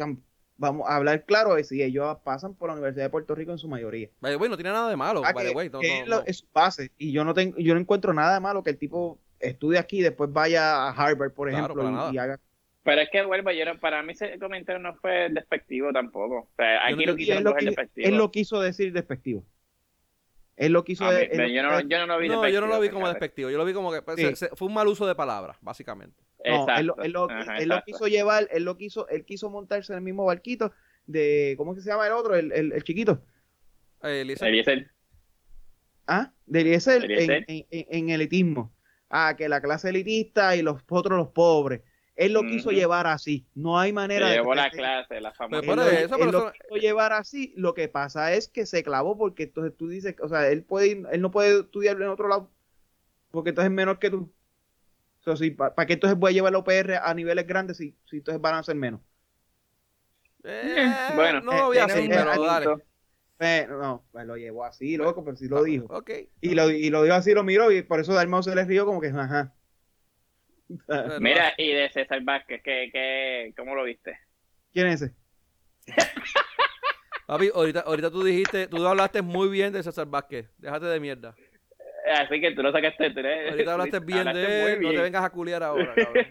vamos 0.57 0.89
a 0.89 0.97
hablar 0.97 1.25
claro, 1.25 1.55
de 1.55 1.65
si 1.65 1.83
ellos 1.83 2.19
pasan 2.25 2.55
por 2.55 2.69
la 2.69 2.75
Universidad 2.75 3.05
de 3.07 3.11
Puerto 3.11 3.35
Rico 3.35 3.53
en 3.53 3.59
su 3.59 3.69
mayoría. 3.69 4.09
The 4.21 4.37
way, 4.37 4.49
no 4.49 4.57
tiene 4.57 4.71
nada 4.71 4.89
de 4.89 4.97
malo. 4.97 5.23
Ah, 5.25 5.33
by 5.33 5.45
the 5.45 5.51
que- 5.51 5.57
way, 5.57 5.69
no- 5.71 5.81
que 5.81 5.89
no- 5.89 5.95
es, 6.03 6.09
lo- 6.09 6.17
no. 6.19 6.23
es 6.27 6.37
su 6.39 6.47
base. 6.53 6.91
Y 6.99 7.13
yo 7.13 7.25
no 7.25 7.35
tengo, 7.35 7.57
yo 7.59 7.75
no 7.75 7.81
encuentro 7.81 8.13
nada 8.15 8.35
de 8.35 8.41
malo 8.41 8.63
que 8.63 8.71
el 8.71 8.79
tipo 8.79 9.19
estudie 9.41 9.79
aquí 9.79 9.99
y 9.99 10.03
después 10.03 10.33
vaya 10.33 10.87
a 10.87 10.91
Harvard, 10.91 11.33
por 11.33 11.49
Claro, 11.49 11.65
ejemplo, 11.65 11.83
para 11.83 11.91
y- 11.93 11.95
nada. 11.97 12.11
y, 12.15 12.19
haga. 12.19 12.41
Pero 12.85 13.01
es 13.01 13.11
que 13.11 13.23
vuelvo, 13.25 13.51
yo 13.53 13.65
para 13.81 14.03
mí 14.03 14.13
ese 14.13 14.39
comentario 14.39 14.81
no 14.81 14.95
fue 14.97 15.29
despectivo 15.31 15.93
tampoco. 15.93 16.39
O 16.41 16.49
sea, 16.57 16.89
Yo 16.91 16.95
aquí 16.97 17.07
no- 17.07 17.13
lo 17.13 17.17
quisieron 17.17 17.45
coger 17.45 17.65
despectivo. 17.65 18.09
él 18.09 18.17
lo 18.17 18.31
quiso 18.31 18.61
decir 18.61 18.93
despectivo. 18.93 19.45
Él 20.57 20.73
lo 20.73 20.85
quiso 20.85 21.05
mí- 21.05 21.11
él 21.13 21.53
yo, 21.53 21.63
no, 21.63 21.71
quiso- 21.79 21.89
yo 21.89 21.99
no 21.99 22.07
lo 22.07 22.19
vi 22.19 22.29
No, 22.29 22.49
yo 22.49 22.61
no 22.61 22.67
lo 22.67 22.75
vi 22.75 22.81
despectivo, 22.83 22.95
como 22.95 23.09
despectivo. 23.09 23.51
Yo 23.51 23.59
lo 23.59 23.65
vi 23.65 23.73
como 23.73 23.93
que 23.93 24.03
pues, 24.03 24.17
Sí. 24.17 24.23
se- 24.27 24.37
se- 24.37 24.49
fue 24.55 24.69
un 24.69 24.75
mal 24.75 24.87
uso 24.87 25.07
de 25.07 25.15
palabras, 25.15 25.57
básicamente. 25.61 26.23
No, 26.45 26.77
él, 26.77 26.87
lo- 26.87 26.97
él 27.03 27.13
lo, 27.13 27.31
Ajá, 27.31 27.59
él 27.59 27.69
lo 27.69 27.75
exacto. 27.77 27.85
quiso 27.87 28.07
llevar, 28.09 28.49
él 28.51 28.65
lo 28.65 28.77
quiso, 28.77 29.09
él 29.09 29.25
quiso 29.25 29.49
montarse 29.51 29.93
en 29.93 29.99
el 29.99 30.05
mismo 30.05 30.25
barquito 30.25 30.73
de, 31.07 31.55
¿cómo 31.57 31.73
es 31.73 31.79
que 31.79 31.83
se 31.83 31.91
llama 31.91 32.07
el 32.07 32.13
otro? 32.13 32.35
El, 32.35 32.53
el, 32.53 32.73
el 32.73 32.83
chiquito. 32.85 33.23
Eh, 34.03 34.23
Eliezer, 34.23 34.49
Eliezer. 34.49 34.91
¿Ah? 36.07 36.33
De 36.47 36.61
Eliezer 36.63 37.05
en, 37.05 37.11
Eliezer. 37.11 37.45
en, 37.49 37.67
en- 37.71 37.87
en 37.91 38.11
elitismo. 38.11 38.73
Ah, 39.11 39.35
que 39.37 39.49
la 39.49 39.61
clase 39.61 39.91
elitista 39.91 40.57
y 40.57 40.63
los 40.63 40.83
otros 40.89 41.19
los 41.19 41.29
pobres. 41.29 41.83
Él 42.15 42.33
lo 42.35 42.43
quiso 42.43 42.71
llevar 42.71 43.07
así. 43.07 43.47
No 43.55 43.79
hay 43.79 43.91
Se 43.91 43.95
manera 43.95 44.29
de... 44.29 44.35
llevó 44.37 44.55
la 44.55 44.71
clase, 44.71 45.21
la 45.21 45.33
famosa. 45.33 45.61
Él 45.61 45.77
lo- 45.77 45.83
eso, 45.89 46.17
él 46.17 46.31
lo 46.31 46.53
quiso 46.53 46.77
llevar 46.77 47.13
así. 47.13 47.53
Lo 47.57 47.75
que 47.75 47.89
pasa 47.89 48.33
es 48.35 48.49
que 48.49 48.67
se 48.67 48.83
clavó 48.83 49.17
porque 49.17 49.45
entonces 49.45 49.75
tú 49.77 49.89
dices, 49.89 50.15
o 50.21 50.29
sea, 50.29 50.49
él 50.49 50.63
puede 50.63 51.03
él 51.11 51.21
no 51.21 51.31
puede 51.31 51.61
estudiar 51.61 52.01
en 52.01 52.09
otro 52.09 52.29
lado 52.29 52.51
porque 53.31 53.51
entonces 53.51 53.71
es 53.71 53.75
menor 53.75 53.99
que 53.99 54.11
tú. 54.11 54.31
O 55.23 55.25
sea, 55.25 55.37
si, 55.37 55.53
¿Para 55.53 55.87
qué 55.87 55.93
entonces 55.93 56.19
voy 56.19 56.31
a 56.31 56.35
llevar 56.35 56.53
la 56.53 56.59
UPR 56.59 56.97
a 57.01 57.15
niveles 57.15 57.47
grandes 57.47 57.77
si, 57.77 57.97
si 58.05 58.17
entonces 58.17 58.41
van 58.43 58.57
a 58.57 58.63
ser 58.63 58.75
menos? 58.75 59.01
Eh, 60.43 60.93
Bueno, 61.15 61.41
no 61.41 61.53
lo 61.53 61.75
eh, 61.75 61.81
así, 61.81 62.01
eh, 62.01 62.09
pero 62.09 62.33
eh, 62.33 62.47
dale. 62.47 62.77
Eh, 63.39 63.67
no, 63.69 64.05
pues 64.11 64.27
lo 64.27 64.37
llevó 64.37 64.65
así, 64.65 64.97
loco, 64.97 65.25
pero 65.25 65.37
sí 65.37 65.49
lo 65.49 65.63
dijo. 65.63 65.87
Ok. 65.87 66.11
Y 66.41 66.55
lo, 66.55 66.71
y 66.71 66.91
lo 66.91 67.03
dijo 67.03 67.15
así, 67.15 67.33
lo 67.35 67.45
miró 67.45 67.71
y 67.71 67.83
por 67.83 68.01
eso 68.01 68.15
Dalmau 68.15 68.43
se 68.43 68.55
le 68.55 68.65
rió 68.65 68.85
como 68.85 69.01
que, 69.01 69.09
ajá. 69.09 69.55
Mira, 71.21 71.53
y 71.57 71.73
de 71.73 71.91
César 71.91 72.23
Vázquez, 72.23 72.61
¿qué, 72.65 72.91
qué, 72.93 73.53
¿cómo 73.57 73.75
lo 73.75 73.85
viste? 73.85 74.19
¿Quién 74.73 74.89
es 74.89 75.03
ese? 75.03 75.15
Papi, 77.27 77.51
ahorita, 77.55 77.81
ahorita 77.81 78.11
tú 78.11 78.25
dijiste, 78.25 78.67
tú 78.67 78.85
hablaste 78.87 79.23
muy 79.23 79.49
bien 79.49 79.73
de 79.73 79.83
César 79.83 80.07
Vázquez. 80.07 80.51
Déjate 80.59 80.87
de 80.87 81.01
mierda. 81.01 81.35
Así 82.19 82.41
que 82.41 82.53
tú 82.53 82.63
lo 82.63 82.73
sacaste. 82.73 83.11
Tú 83.11 83.21
eres- 83.21 83.51
Ahorita 83.53 83.73
hablaste 83.73 84.01
bien 84.05 84.19
hablaste 84.21 84.41
de. 84.41 84.81
No 84.81 84.91
te 84.91 85.01
vengas 85.03 85.25
a 85.25 85.31
culiar 85.31 85.63
ahora, 85.63 85.95
cabrón. 85.97 86.27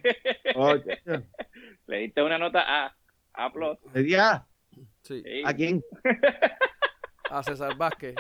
Oye, 0.56 1.02
Le 1.88 1.98
diste 1.98 2.22
una 2.24 2.38
nota 2.38 2.64
A. 2.86 2.96
A 3.34 3.52
plus. 3.54 3.78
le 3.94 4.04
di 4.04 4.16
a, 4.16 4.46
Sí, 5.04 5.22
Sí. 5.24 5.42
¿a 5.46 5.54
quién? 5.54 5.82
a 7.30 7.44
César 7.44 7.76
Vázquez. 7.78 8.16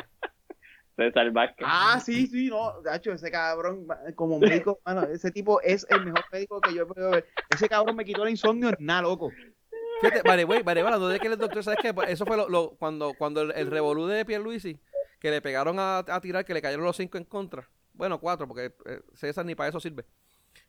César 0.95 1.31
Vázquez. 1.31 1.67
Ah, 1.69 1.99
sí, 2.03 2.27
sí, 2.27 2.47
no, 2.49 2.81
Gacho, 2.81 3.11
ese 3.13 3.29
cabrón, 3.31 3.87
como 4.15 4.39
médico, 4.39 4.79
mano, 4.85 5.03
ese 5.03 5.31
tipo 5.31 5.61
es 5.61 5.85
el 5.89 6.05
mejor 6.05 6.23
médico 6.31 6.61
que 6.61 6.73
yo 6.73 6.83
he 6.83 6.85
podido 6.85 7.11
ver. 7.11 7.25
Ese 7.49 7.67
cabrón 7.67 7.95
me 7.95 8.05
quitó 8.05 8.23
el 8.23 8.29
insomnio 8.29 8.69
en 8.69 8.75
nada, 8.79 9.01
loco. 9.03 9.31
Fíjate, 10.01 10.21
vale, 10.27 10.43
güey, 10.43 10.63
vale, 10.63 10.81
de 10.83 11.19
que 11.19 11.27
es 11.27 11.37
doctor, 11.37 11.63
¿sabes 11.63 11.79
qué? 11.81 11.93
Eso 12.07 12.25
fue 12.25 12.37
lo, 12.37 12.49
lo- 12.49 12.71
cuando, 12.77 13.13
cuando 13.17 13.41
el, 13.41 13.51
el 13.51 13.69
revolú 13.69 14.07
de 14.07 14.25
Pierluisi, 14.25 14.79
que 15.21 15.29
le 15.29 15.39
pegaron 15.39 15.77
a, 15.79 15.99
a 15.99 16.19
tirar, 16.19 16.43
que 16.43 16.53
le 16.53 16.63
cayeron 16.63 16.83
los 16.83 16.97
cinco 16.97 17.19
en 17.19 17.25
contra. 17.25 17.69
Bueno, 17.93 18.19
cuatro, 18.19 18.47
porque 18.47 18.73
eh, 18.85 19.01
César 19.13 19.45
ni 19.45 19.53
para 19.53 19.69
eso 19.69 19.79
sirve. 19.79 20.03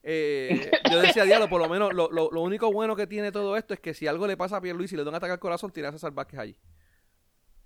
Eh, 0.02 0.70
yo 0.92 1.00
decía, 1.00 1.24
diablo, 1.24 1.48
por 1.48 1.60
lo 1.60 1.70
menos 1.70 1.94
lo, 1.94 2.10
lo, 2.10 2.30
lo 2.30 2.42
único 2.42 2.70
bueno 2.70 2.94
que 2.94 3.06
tiene 3.06 3.32
todo 3.32 3.56
esto 3.56 3.72
es 3.72 3.80
que 3.80 3.94
si 3.94 4.06
algo 4.06 4.26
le 4.26 4.36
pasa 4.36 4.58
a 4.58 4.60
Pierluisi 4.60 4.94
y 4.94 4.98
le 4.98 5.04
da 5.04 5.08
un 5.08 5.16
ataque 5.16 5.32
al 5.32 5.38
corazón, 5.38 5.72
tiene 5.72 5.88
a 5.88 5.92
César 5.92 6.12
Vázquez 6.12 6.38
allí. 6.38 6.56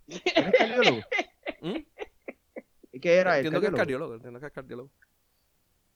¿Eres 0.07 0.55
cardiólogo? 0.57 1.01
¿Mm? 1.61 1.77
¿Y 2.93 3.01
qué 3.01 3.17
era? 3.17 3.37
entiendo 3.37 3.61
que 3.61 3.67
es 3.67 3.73
cardiólogo? 3.75 4.15
entiendo 4.15 4.39
que 4.39 4.47
es 4.47 4.53
cardiólogo. 4.53 4.91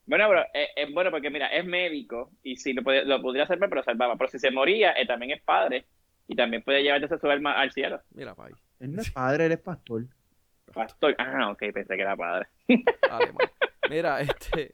Bueno, 0.05 0.25
pero 0.27 0.41
es, 0.53 0.69
es 0.75 0.93
bueno 0.93 1.09
porque 1.09 1.29
mira, 1.29 1.47
es 1.47 1.65
médico 1.65 2.31
y 2.43 2.57
si 2.57 2.73
lo, 2.73 2.81
lo 2.81 3.21
podría 3.21 3.47
salvar, 3.47 3.69
pero 3.69 3.83
salvaba. 3.83 4.17
Pero 4.17 4.29
si 4.29 4.39
se 4.39 4.51
moría, 4.51 4.91
él 4.91 5.07
también 5.07 5.31
es 5.31 5.41
padre 5.41 5.85
y 6.27 6.35
también 6.35 6.63
puede 6.63 6.83
llevarse 6.83 7.13
a 7.15 7.17
su 7.17 7.29
alma 7.29 7.53
al 7.53 7.71
cielo. 7.71 8.01
Mira, 8.11 8.35
pa' 8.35 8.47
ahí. 8.47 8.53
Él 8.81 8.93
no 8.93 9.01
es 9.01 9.11
padre, 9.11 9.45
él 9.45 9.53
es 9.53 9.59
pastor. 9.59 10.03
Pastor. 10.73 11.15
Ah, 11.17 11.49
ok, 11.51 11.59
pensé 11.73 11.95
que 11.95 12.01
era 12.01 12.15
padre. 12.15 12.47
Man. 12.67 13.49
Mira, 13.89 14.21
este. 14.21 14.71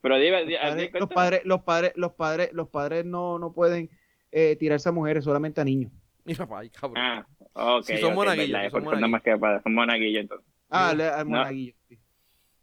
Pero 0.00 0.16
dime, 0.18 0.44
di- 0.44 0.56
Los 0.92 1.08
padres, 1.08 1.42
los 1.44 1.62
padres, 1.62 1.92
los 1.96 2.12
padres, 2.12 2.50
los 2.52 2.52
padres, 2.52 2.52
los 2.52 2.68
padres 2.68 3.04
no, 3.06 3.38
no 3.38 3.52
pueden 3.52 3.88
eh, 4.32 4.56
tirarse 4.56 4.88
a 4.88 4.92
mujeres, 4.92 5.24
solamente 5.24 5.60
a 5.60 5.64
niños. 5.64 5.90
Mira, 6.24 6.46
cabrón. 6.46 6.96
Ah, 6.96 7.26
ok. 7.52 7.84
Sí, 7.84 7.96
son 7.98 8.14
monaguillos, 8.14 8.52
verdad, 8.52 8.70
son 8.70 8.84
Nada 8.84 9.08
más 9.08 9.22
que 9.22 9.36
son 9.62 9.74
monaguillos 9.74 10.20
entonces. 10.22 10.46
Ah, 10.70 10.92
le- 10.94 11.04
al 11.08 11.24
No. 11.28 11.38
monaguillo. 11.38 11.74
sí. 11.88 11.98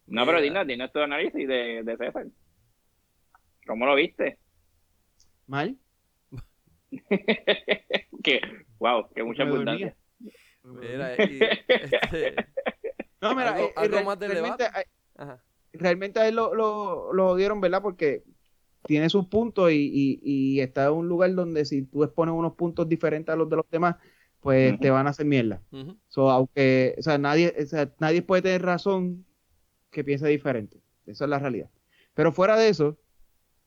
No, 0.07 0.25
pero 0.25 0.41
dinos, 0.41 0.67
dinos 0.67 0.91
tu 0.91 0.99
análisis 0.99 1.47
de, 1.47 1.83
de 1.83 1.97
César. 1.97 2.25
¿Cómo 3.65 3.85
lo 3.85 3.95
viste? 3.95 4.37
¿Mal? 5.47 5.77
que, 8.23 8.41
wow, 8.79 9.07
que 9.13 9.23
mucha 9.23 9.43
abundancia. 9.43 9.95
Mira, 10.63 11.15
y, 11.23 11.39
este, 11.67 12.35
No, 13.21 13.35
mira, 13.35 13.51
Algo- 13.55 13.67
eh, 13.69 13.73
algo 13.75 13.93
real- 13.95 14.05
más 14.05 14.19
del 14.19 14.31
realmente, 14.31 14.63
eh, 14.65 14.85
ajá. 15.17 15.43
realmente 15.73 16.19
a 16.19 16.27
él 16.27 16.35
lo, 16.35 16.53
lo, 16.55 17.13
lo 17.13 17.35
dieron, 17.35 17.61
¿verdad? 17.61 17.81
Porque 17.81 18.23
tiene 18.85 19.09
sus 19.09 19.27
puntos 19.27 19.71
y, 19.71 19.75
y, 19.93 20.19
y 20.23 20.59
está 20.59 20.85
en 20.87 20.93
un 20.93 21.07
lugar 21.07 21.33
donde 21.35 21.65
si 21.65 21.83
tú 21.83 22.03
expones 22.03 22.33
unos 22.33 22.53
puntos 22.55 22.89
diferentes 22.89 23.31
a 23.31 23.35
los 23.35 23.47
de 23.49 23.57
los 23.57 23.69
demás, 23.69 23.95
pues 24.39 24.79
te 24.79 24.89
van 24.89 25.05
a 25.05 25.11
hacer 25.11 25.25
mierda. 25.27 25.61
So, 26.07 26.31
aunque, 26.31 26.95
o 26.97 27.01
sea, 27.03 27.19
nadie, 27.19 27.53
o 27.61 27.65
sea, 27.67 27.91
nadie 27.99 28.23
puede 28.23 28.41
tener 28.41 28.63
razón 28.63 29.23
que 29.91 30.03
piense 30.03 30.27
diferente. 30.27 30.81
Esa 31.05 31.25
es 31.25 31.29
la 31.29 31.37
realidad. 31.37 31.69
Pero 32.15 32.31
fuera 32.31 32.55
de 32.57 32.69
eso, 32.69 32.97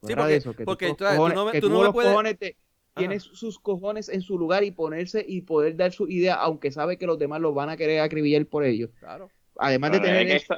Sí, 0.03 0.09
fuera 0.09 0.23
porque- 0.23 0.31
de 0.33 0.37
eso, 0.39 0.55
que 0.57 0.65
porque, 0.65 0.95
tú, 0.95 1.05
no 1.33 1.45
me- 1.47 1.53
que 1.53 1.61
tú 1.61 1.69
tú 1.69 1.73
no 1.75 1.79
me 1.79 1.85
los 1.85 1.93
puedes- 1.95 2.11
cojones 2.11 2.39
te- 2.39 2.57
Ajá. 2.97 3.01
tienes 3.09 3.25
sus 3.25 3.59
cojones 3.59 4.09
en 4.09 4.21
su 4.23 4.39
lugar 4.39 4.63
y 4.63 4.71
ponerse 4.71 5.25
y 5.27 5.41
poder 5.43 5.77
dar 5.77 5.91
su 5.93 6.07
idea, 6.09 6.35
aunque 6.35 6.71
sabe 6.71 6.97
que 6.97 7.07
los 7.07 7.19
demás 7.19 7.41
los 7.41 7.53
van 7.55 7.69
a 7.69 7.77
querer 7.77 8.01
acribillar 8.01 8.47
por 8.47 8.65
ello. 8.65 8.91
Claro. 9.01 9.31
Además 9.57 9.93
de 9.93 10.01
tener 10.01 10.27
que 10.27 10.37
eso, 10.37 10.55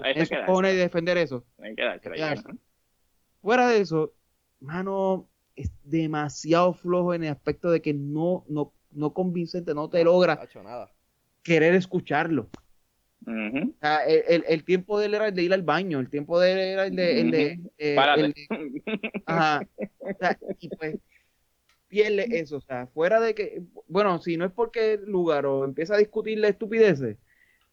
cojones 0.47 0.75
y 0.75 0.77
defender 0.77 1.17
eso. 1.19 1.45
Hay 1.59 1.75
que 1.75 1.83
¿no? 1.83 2.59
Fuera 3.41 3.69
de 3.69 3.81
eso, 3.81 4.13
mano, 4.61 5.29
es 5.55 5.71
demasiado 5.85 6.75
flojo 6.75 7.15
en 7.15 7.25
el 7.25 7.31
aspecto 7.33 7.71
de 7.71 7.81
que 7.81 7.95
no, 7.95 8.45
no, 8.49 8.73
no 8.91 9.13
convincente, 9.15 9.75
no 9.75 9.89
te 9.89 10.05
logra 10.05 10.39
nada. 10.63 10.93
querer 11.43 11.75
escucharlo. 11.75 12.49
Ujú. 13.27 13.71
O 13.71 13.75
sea, 13.81 14.05
el, 14.07 14.23
el- 14.29 14.45
el 14.49 14.65
tiempo 14.65 14.99
de 14.99 15.07
él 15.07 15.15
era 15.15 15.29
el 15.29 15.35
de 15.35 15.43
ir 15.43 15.55
al 15.55 15.63
baño, 15.63 16.01
el 16.01 16.11
tiempo 16.11 16.39
de 16.39 16.53
él 16.53 16.59
era 16.59 16.87
el 16.87 16.97
de... 16.97 17.21
El 17.21 17.31
de 17.31 17.95
Párate. 17.97 18.21
el 18.23 18.33
de- 18.35 19.23
ajá. 19.27 19.61
O 20.01 20.09
sea, 20.21 20.39
y 20.61 20.69
pues 20.69 20.97
pierde 22.03 22.39
eso. 22.39 22.57
O 22.57 22.61
sea, 22.61 22.87
fuera 22.89 23.21
de 23.21 23.35
que... 23.35 23.63
Bueno, 23.89 24.21
si 24.21 24.37
no 24.37 24.45
es 24.45 24.53
porque 24.53 24.95
el 24.95 25.05
lugar 25.07 25.47
o 25.47 25.65
empieza 25.65 25.95
a 25.95 25.99
discutirle 25.99 26.49
estupideces, 26.49 27.17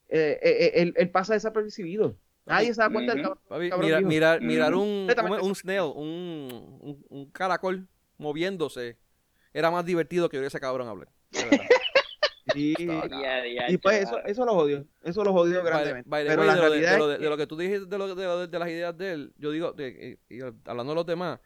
eh, 0.09 0.39
eh, 0.41 0.57
eh, 0.59 0.71
él, 0.75 0.93
él 0.97 1.09
pasa 1.09 1.33
desapercibido. 1.33 2.15
Nadie 2.45 2.73
se 2.73 2.81
da 2.81 2.89
cuenta 2.89 3.13
del 3.13 3.23
cabrón. 3.23 3.39
Papi, 3.47 3.69
cabrón 3.69 3.85
mira- 3.87 3.97
dijo. 3.99 4.09
mirar, 4.09 4.75
un, 4.75 5.55
snail, 5.55 5.91
un, 5.95 6.77
un, 6.81 7.05
un 7.09 7.31
caracol 7.31 7.87
moviéndose, 8.17 8.97
era 9.53 9.71
más 9.71 9.85
divertido 9.85 10.27
que 10.29 10.37
oír 10.37 10.47
ese 10.47 10.59
cabrón 10.59 10.87
hablar. 10.87 11.09
Sí. 12.53 12.75
Y 13.69 13.77
pues 13.77 14.03
eso, 14.03 14.19
eso 14.25 14.45
lo 14.45 14.53
jodió. 14.53 14.85
Eso 15.01 15.23
lo 15.23 15.31
the- 15.61 15.63
grandemente. 15.69 16.09
by 16.09 16.23
the 16.23 16.29
Pero 16.29 16.41
way, 16.41 16.47
la 16.49 16.55
de, 16.55 16.59
lo 16.61 16.65
de, 16.65 16.69
realidad 16.69 16.91
de 16.91 16.97
lo 16.99 17.11
es 17.13 17.17
de- 17.17 17.23
de 17.23 17.29
lo 17.29 17.37
que 17.37 17.47
tú 17.47 17.57
dijiste 17.57 17.85
de, 17.87 17.97
lo, 17.97 18.15
de, 18.47 18.59
las 18.59 18.69
ideas 18.69 18.97
de 18.97 19.11
él, 19.13 19.33
yo 19.37 19.49
digo, 19.51 19.73
hablando 20.65 20.91
de 20.91 20.95
los 20.95 21.05
demás, 21.05 21.39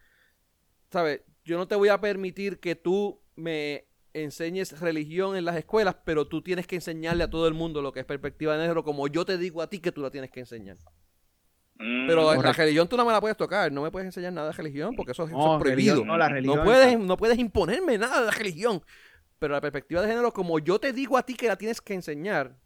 ¿sabes? 0.91 1.21
Yo 1.47 1.57
no 1.57 1.65
te 1.65 1.75
voy 1.75 1.87
a 1.87 2.01
permitir 2.01 2.59
que 2.59 2.75
tú 2.75 3.21
me 3.37 3.85
enseñes 4.13 4.77
religión 4.81 5.37
en 5.37 5.45
las 5.45 5.55
escuelas, 5.55 5.95
pero 6.03 6.27
tú 6.27 6.41
tienes 6.41 6.67
que 6.67 6.75
enseñarle 6.75 7.23
a 7.23 7.29
todo 7.29 7.47
el 7.47 7.53
mundo 7.53 7.81
lo 7.81 7.93
que 7.93 8.01
es 8.01 8.05
perspectiva 8.05 8.57
de 8.57 8.67
negro, 8.67 8.83
como 8.83 9.07
yo 9.07 9.23
te 9.23 9.37
digo 9.37 9.61
a 9.61 9.69
ti 9.69 9.79
que 9.79 9.93
tú 9.93 10.01
la 10.01 10.11
tienes 10.11 10.29
que 10.29 10.41
enseñar. 10.41 10.75
Mm, 11.79 12.05
Pero 12.05 12.33
la 12.33 12.51
religión 12.51 12.89
tú 12.89 12.97
no 12.97 13.05
me 13.05 13.13
la 13.13 13.21
puedes 13.21 13.37
tocar, 13.37 13.71
no 13.71 13.81
me 13.81 13.91
puedes 13.91 14.07
enseñar 14.07 14.33
nada 14.33 14.47
de 14.47 14.53
religión 14.57 14.93
porque 14.93 15.13
eso, 15.13 15.23
es- 15.23 15.29
eso 15.29 15.37
No, 15.37 15.55
es 15.55 15.59
prohibido. 15.61 15.93
religión, 15.93 16.07
no, 16.07 16.17
la 16.17 16.27
religión 16.27 16.57
No 16.57 16.63
puedes, 16.65 16.99
no 16.99 17.17
puedes 17.17 17.39
imponerme 17.39 17.97
nada 17.97 18.19
de 18.19 18.25
la 18.25 18.31
religión. 18.31 18.83
Pero 19.39 19.53
la 19.53 19.61
perspectiva 19.61 20.01
de 20.01 20.09
género, 20.09 20.33
como 20.33 20.59
yo 20.59 20.79
te 20.79 20.91
digo 20.91 21.15
a 21.17 21.23
ti 21.23 21.35
que 21.35 21.47
la 21.47 21.55
tienes 21.55 21.79
que 21.79 21.93
enseñar, 21.93 22.57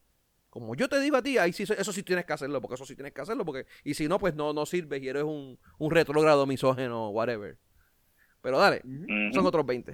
como 0.49 0.73
yo 0.73 0.89
te 0.89 0.99
digo 0.99 1.17
a 1.17 1.21
ti, 1.21 1.37
ahí 1.37 1.53
sí, 1.53 1.63
eso 1.63 1.93
sí 1.93 2.01
tienes 2.01 2.25
que 2.25 2.33
hacerlo, 2.33 2.61
porque 2.61 2.75
eso 2.75 2.85
sí 2.85 2.95
tienes 2.95 3.13
que 3.13 3.21
hacerlo, 3.21 3.45
porque, 3.45 3.67
y 3.83 3.93
si 3.93 4.07
no, 4.07 4.17
pues 4.17 4.33
no, 4.33 4.53
no 4.53 4.65
sirves 4.65 5.03
y 5.03 5.07
eres 5.09 5.23
un, 5.23 5.59
un 5.77 5.91
retrógrado 5.91 6.47
misógeno, 6.47 7.09
whatever. 7.09 7.57
Pero 8.41 8.57
dale, 8.59 8.81
son 9.33 9.45
otros 9.45 9.65
20. 9.65 9.93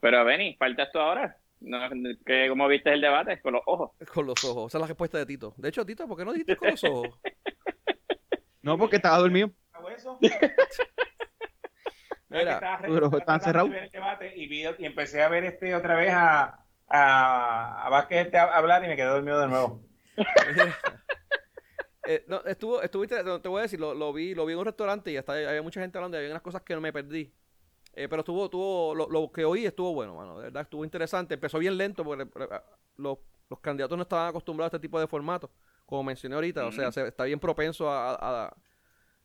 Pero 0.00 0.24
Benny, 0.24 0.54
faltas 0.54 0.90
tú 0.92 0.98
ahora. 0.98 1.36
No, 1.60 1.78
que, 2.24 2.48
¿Cómo 2.48 2.66
viste 2.68 2.90
el 2.92 3.00
debate? 3.02 3.40
Con 3.42 3.52
los 3.54 3.62
ojos. 3.66 3.90
Con 4.14 4.26
los 4.26 4.42
ojos. 4.44 4.68
Esa 4.70 4.78
es 4.78 4.80
la 4.80 4.86
respuesta 4.86 5.18
de 5.18 5.26
Tito. 5.26 5.52
De 5.58 5.68
hecho, 5.68 5.84
Tito, 5.84 6.06
¿por 6.08 6.16
qué 6.16 6.24
no 6.24 6.32
dijiste 6.32 6.56
con 6.56 6.70
los 6.70 6.84
ojos? 6.84 7.08
No, 8.62 8.76
porque 8.76 8.96
estaba 8.96 9.16
dormido. 9.18 9.50
¿Hago 9.72 9.88
eso? 9.96 10.18
Mira, 12.28 12.60
pero 12.82 13.06
estaba 13.06 13.18
están 13.18 13.40
cerrados. 13.40 13.70
de 13.70 13.74
ver 13.76 13.84
el 13.84 13.90
debate 13.90 14.32
Y, 14.36 14.46
vi- 14.48 14.66
y 14.78 14.84
empecé 14.84 15.22
a 15.22 15.28
ver 15.28 15.44
este 15.44 15.74
otra 15.74 15.96
vez 15.96 16.12
a, 16.12 16.62
a, 16.86 17.86
a 17.86 17.88
Vázquez 17.88 18.26
este 18.26 18.36
a- 18.36 18.54
hablar 18.54 18.84
y 18.84 18.88
me 18.88 18.96
quedé 18.96 19.06
dormido 19.06 19.40
de 19.40 19.48
nuevo. 19.48 19.82
Eh, 22.12 22.24
no, 22.26 22.42
estuvo, 22.44 22.82
estuvo 22.82 23.04
inter- 23.04 23.24
no, 23.24 23.40
te 23.40 23.48
voy 23.48 23.60
a 23.60 23.62
decir, 23.62 23.78
lo, 23.78 23.94
lo 23.94 24.12
vi, 24.12 24.34
lo 24.34 24.44
vi 24.44 24.52
en 24.54 24.58
un 24.58 24.64
restaurante 24.64 25.12
y 25.12 25.16
hasta 25.16 25.32
había 25.34 25.62
mucha 25.62 25.80
gente 25.80 25.96
hablando 25.96 26.16
y 26.16 26.18
había 26.18 26.30
unas 26.32 26.42
cosas 26.42 26.62
que 26.62 26.74
no 26.74 26.80
me 26.80 26.92
perdí. 26.92 27.32
Eh, 27.94 28.08
pero 28.08 28.20
estuvo, 28.20 28.46
estuvo, 28.46 28.94
lo, 28.96 29.08
lo 29.08 29.30
que 29.30 29.44
oí 29.44 29.64
estuvo 29.66 29.94
bueno, 29.94 30.14
mano, 30.16 30.36
de 30.38 30.44
verdad 30.44 30.62
estuvo 30.62 30.84
interesante. 30.84 31.34
Empezó 31.34 31.58
bien 31.58 31.76
lento 31.76 32.02
porque 32.04 32.24
eh, 32.24 32.60
los, 32.96 33.18
los 33.48 33.60
candidatos 33.60 33.96
no 33.96 34.02
estaban 34.02 34.28
acostumbrados 34.28 34.72
a 34.72 34.76
este 34.76 34.82
tipo 34.86 34.98
de 34.98 35.06
formato, 35.06 35.50
como 35.86 36.02
mencioné 36.02 36.34
ahorita, 36.34 36.66
o 36.66 36.72
sea, 36.72 36.90
se- 36.92 37.06
está 37.06 37.24
bien 37.24 37.38
propenso 37.38 37.88
a, 37.88 38.14
a- 38.46 38.56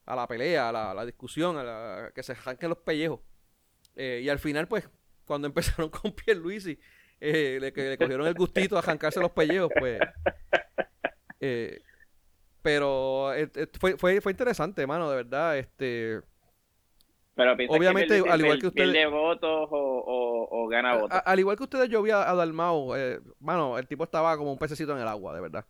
a 0.06 0.16
la 0.16 0.28
pelea, 0.28 0.70
a 0.70 0.94
la, 0.94 1.06
discusión, 1.06 1.57
a 1.57 1.64
la- 1.64 2.12
que 2.14 2.22
se 2.22 2.34
arranquen 2.34 2.70
los 2.70 2.78
pellejos. 2.80 3.20
Eh, 3.95 4.22
y 4.24 4.30
al 4.30 4.38
final, 4.38 4.68
pues, 4.68 4.88
cuando 5.26 5.48
empezaron 5.80 5.90
con 5.90 6.12
Pierluisi, 6.12 6.78
eh, 7.20 7.57
le, 7.60 7.74
que 7.74 7.82
le 7.90 7.98
cogieron 7.98 8.28
el 8.28 8.36
gustito 8.36 8.76
a 8.76 8.80
arrancarse 8.80 9.20
los 9.20 9.32
pellejos, 9.32 9.72
pues... 9.80 9.99
eh, 11.40 11.82
pero 12.65 13.31
eh, 13.35 13.47
eh, 13.53 13.67
fue, 13.79 13.95
fue, 13.95 14.19
fue 14.21 14.31
interesante, 14.31 14.87
mano, 14.87 15.07
de 15.07 15.17
verdad. 15.17 15.55
Este, 15.55 16.19
Pero 17.35 17.53
Obviamente, 17.69 18.23
al 18.27 18.41
igual 18.41 18.57
que 18.59 18.67
ustedes- 18.67 19.11
votos 19.11 19.67
o, 19.71 19.77
o, 19.77 20.63
o 20.63 20.67
gana 20.67 20.95
votos. 20.95 21.11
a- 21.15 21.19
al 21.19 21.39
igual 21.39 21.55
que 21.57 21.63
ustedes, 21.63 21.89
yo 21.89 22.01
vi 22.01 22.09
a, 22.09 22.27
a 22.27 22.33
Dalmau, 22.33 22.95
eh, 22.95 23.19
mano, 23.39 23.77
el 23.77 23.85
tipo 23.87 24.03
estaba 24.03 24.35
como 24.35 24.51
un 24.51 24.57
pececito 24.57 24.93
en 24.93 24.97
el 25.03 25.07
agua, 25.07 25.35
de 25.35 25.41
verdad. 25.41 25.65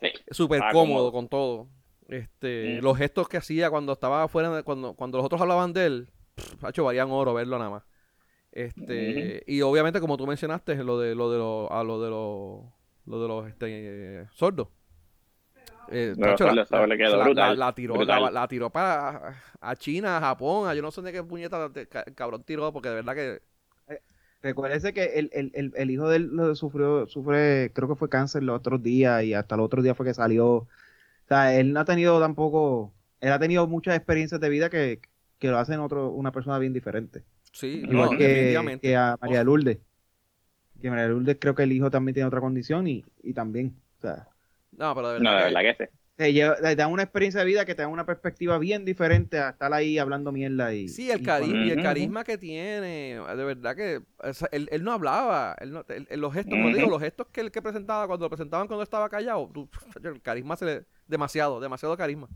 Sí. 0.00 0.12
Súper 0.30 0.60
cómodo 0.72 1.10
con 1.10 1.26
todo. 1.28 1.66
Este, 2.08 2.78
Mm. 2.78 2.84
Los 2.84 2.96
gestos 2.98 3.28
que 3.28 3.38
hacía 3.38 3.68
cuando 3.68 3.92
estaba 3.94 4.22
afuera, 4.22 4.54
de- 4.54 4.62
cuando, 4.62 4.94
cuando 4.94 5.18
los 5.18 5.24
otros 5.26 5.40
hablaban 5.40 5.72
de 5.72 5.86
él, 5.86 6.08
ha 6.62 6.68
hecho 6.68 6.84
valían 6.84 7.10
oro 7.10 7.34
verlo 7.34 7.58
nada 7.58 7.70
más. 7.70 7.82
Este, 8.52 9.42
y 9.48 9.62
obviamente 9.62 9.98
como 10.00 10.16
tú 10.16 10.26
mencionaste, 10.28 10.76
lo 10.84 10.98
de 11.00 11.14
lo 11.16 11.30
de 11.32 11.38
los 11.38 11.70
a 11.72 11.82
lo 11.82 12.00
de 12.02 12.10
los 12.10 12.60
lo 13.06 13.20
de 13.22 13.28
los 13.28 13.48
este, 13.48 13.66
eh, 13.70 14.26
sordos. 14.32 14.68
Eh, 15.92 16.14
Los 16.16 16.30
tacho, 16.30 16.46
la, 16.46 16.66
la- 16.70 17.24
brutal, 17.24 17.34
la- 17.34 17.66
la 17.66 17.74
tiró, 17.74 17.94
brutal. 17.94 18.22
la, 18.22 18.30
la 18.30 18.48
tiró 18.48 18.70
para 18.70 19.34
a 19.60 19.76
China, 19.76 20.16
a 20.16 20.20
Japón, 20.20 20.68
a 20.68 20.74
yo 20.74 20.82
no 20.82 20.90
sé 20.90 21.02
de 21.02 21.12
qué 21.12 21.22
puñeta 21.22 21.68
de- 21.68 21.86
ca- 21.86 22.04
cabrón 22.14 22.42
tiró, 22.44 22.72
porque 22.72 22.88
de 22.88 22.94
verdad 22.96 23.14
que 23.14 23.42
Recuérdese 24.42 24.92
que 24.92 25.04
el, 25.20 25.30
el, 25.32 25.52
el, 25.54 25.72
el 25.76 25.90
hijo 25.92 26.08
de 26.08 26.16
él 26.16 26.30
lo 26.32 26.54
sufrió, 26.56 27.06
sufre, 27.06 27.70
creo 27.72 27.88
que 27.88 27.94
fue 27.94 28.08
cáncer 28.08 28.42
los 28.42 28.58
otros 28.58 28.82
días 28.82 29.22
y 29.22 29.34
hasta 29.34 29.54
el 29.54 29.60
otro 29.60 29.82
día 29.82 29.94
fue 29.94 30.04
que 30.04 30.14
salió. 30.14 30.46
O 30.48 30.68
sea, 31.28 31.56
él 31.56 31.72
no 31.72 31.78
ha 31.80 31.84
tenido 31.84 32.18
tampoco, 32.18 32.92
él 33.20 33.30
ha 33.30 33.38
tenido 33.38 33.68
muchas 33.68 33.96
experiencias 33.96 34.40
de 34.40 34.48
vida 34.48 34.68
que, 34.68 35.00
que 35.38 35.48
lo 35.48 35.58
hacen 35.58 35.78
otro, 35.78 36.10
una 36.10 36.32
persona 36.32 36.58
bien 36.58 36.72
diferente. 36.72 37.22
sí, 37.52 37.84
Igual 37.88 38.10
no, 38.12 38.18
que 38.18 38.96
a 38.96 39.16
María 39.20 39.44
Lourdes. 39.44 39.78
Que 40.80 40.90
María 40.90 41.06
Lourdes 41.06 41.36
creo 41.40 41.54
que 41.54 41.62
el 41.62 41.70
hijo 41.70 41.90
también 41.92 42.14
tiene 42.14 42.26
otra 42.26 42.40
condición 42.40 42.88
y, 42.88 43.04
y 43.22 43.34
también. 43.34 43.76
O 43.98 44.00
sea, 44.00 44.26
No, 44.72 44.94
pero 44.94 45.08
de 45.12 45.20
No, 45.20 45.30
verdad. 45.30 45.36
de 45.36 45.48
que- 45.48 45.54
verdad 45.54 45.76
que 45.78 45.84
sí. 45.86 45.90
te, 46.16 46.32
lleva- 46.32 46.56
te 46.56 46.76
dan 46.76 46.90
una 46.92 47.02
experiencia 47.02 47.40
de 47.40 47.46
vida 47.46 47.64
que 47.64 47.74
te 47.74 47.82
da 47.82 47.88
una 47.88 48.06
perspectiva 48.06 48.58
bien 48.58 48.84
diferente 48.84 49.38
a 49.38 49.50
estar 49.50 49.72
ahí 49.72 49.98
hablando 49.98 50.30
mierda 50.32 50.72
y 50.74 50.88
Sí, 50.88 51.10
el, 51.10 51.20
y 51.20 51.24
cari 51.24 51.46
cuando- 51.46 51.66
y 51.66 51.70
el 51.70 51.82
carisma 51.82 52.22
que 52.24 52.38
tiene, 52.38 53.20
de 53.36 53.44
verdad 53.44 53.74
que 53.76 54.02
o 54.18 54.32
sea, 54.34 54.48
él, 54.52 54.68
él 54.72 54.84
no 54.84 54.92
hablaba, 54.92 55.56
él 55.60 55.72
no- 55.72 55.84
los 56.16 56.32
gestos, 56.34 56.52
como 56.52 56.68
Ujú. 56.68 56.76
digo, 56.76 56.88
los 56.90 57.00
gestos 57.00 57.26
que 57.32 57.40
él 57.40 57.50
que 57.50 57.62
presentaba 57.62 58.06
cuando 58.06 58.26
lo 58.26 58.30
presentaban 58.30 58.66
cuando 58.66 58.82
estaba 58.82 59.08
callado, 59.08 59.50
tú- 59.52 59.68
el 60.02 60.20
carisma 60.22 60.56
se 60.56 60.64
le, 60.64 60.84
demasiado, 61.06 61.60
demasiado 61.60 61.96
carisma. 61.96 62.28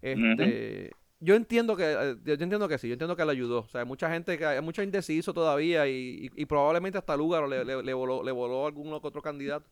Este, 0.00 0.90
yo 1.20 1.34
entiendo 1.36 1.76
que 1.76 1.84
eh, 1.92 2.16
yo 2.24 2.32
entiendo 2.34 2.68
que 2.68 2.78
sí, 2.78 2.88
yo 2.88 2.94
entiendo 2.94 3.14
que 3.16 3.24
le 3.24 3.30
ayudó, 3.32 3.60
o 3.60 3.68
sea, 3.68 3.82
hay 3.82 3.86
mucha 3.86 4.10
gente 4.10 4.36
que 4.36 4.44
hay 4.44 4.60
mucho 4.60 4.82
indeciso 4.82 5.32
todavía 5.32 5.86
y, 5.86 6.26
y- 6.36 6.42
y 6.42 6.46
probablemente 6.46 6.98
hasta 6.98 7.16
Lugaro 7.16 7.46
le, 7.46 7.64
le, 7.64 7.82
le 7.82 7.94
voló, 7.94 8.22
le 8.24 8.32
voló 8.32 8.66
algún 8.66 8.88
que 9.00 9.06
otro 9.06 9.22
candidato 9.22 9.68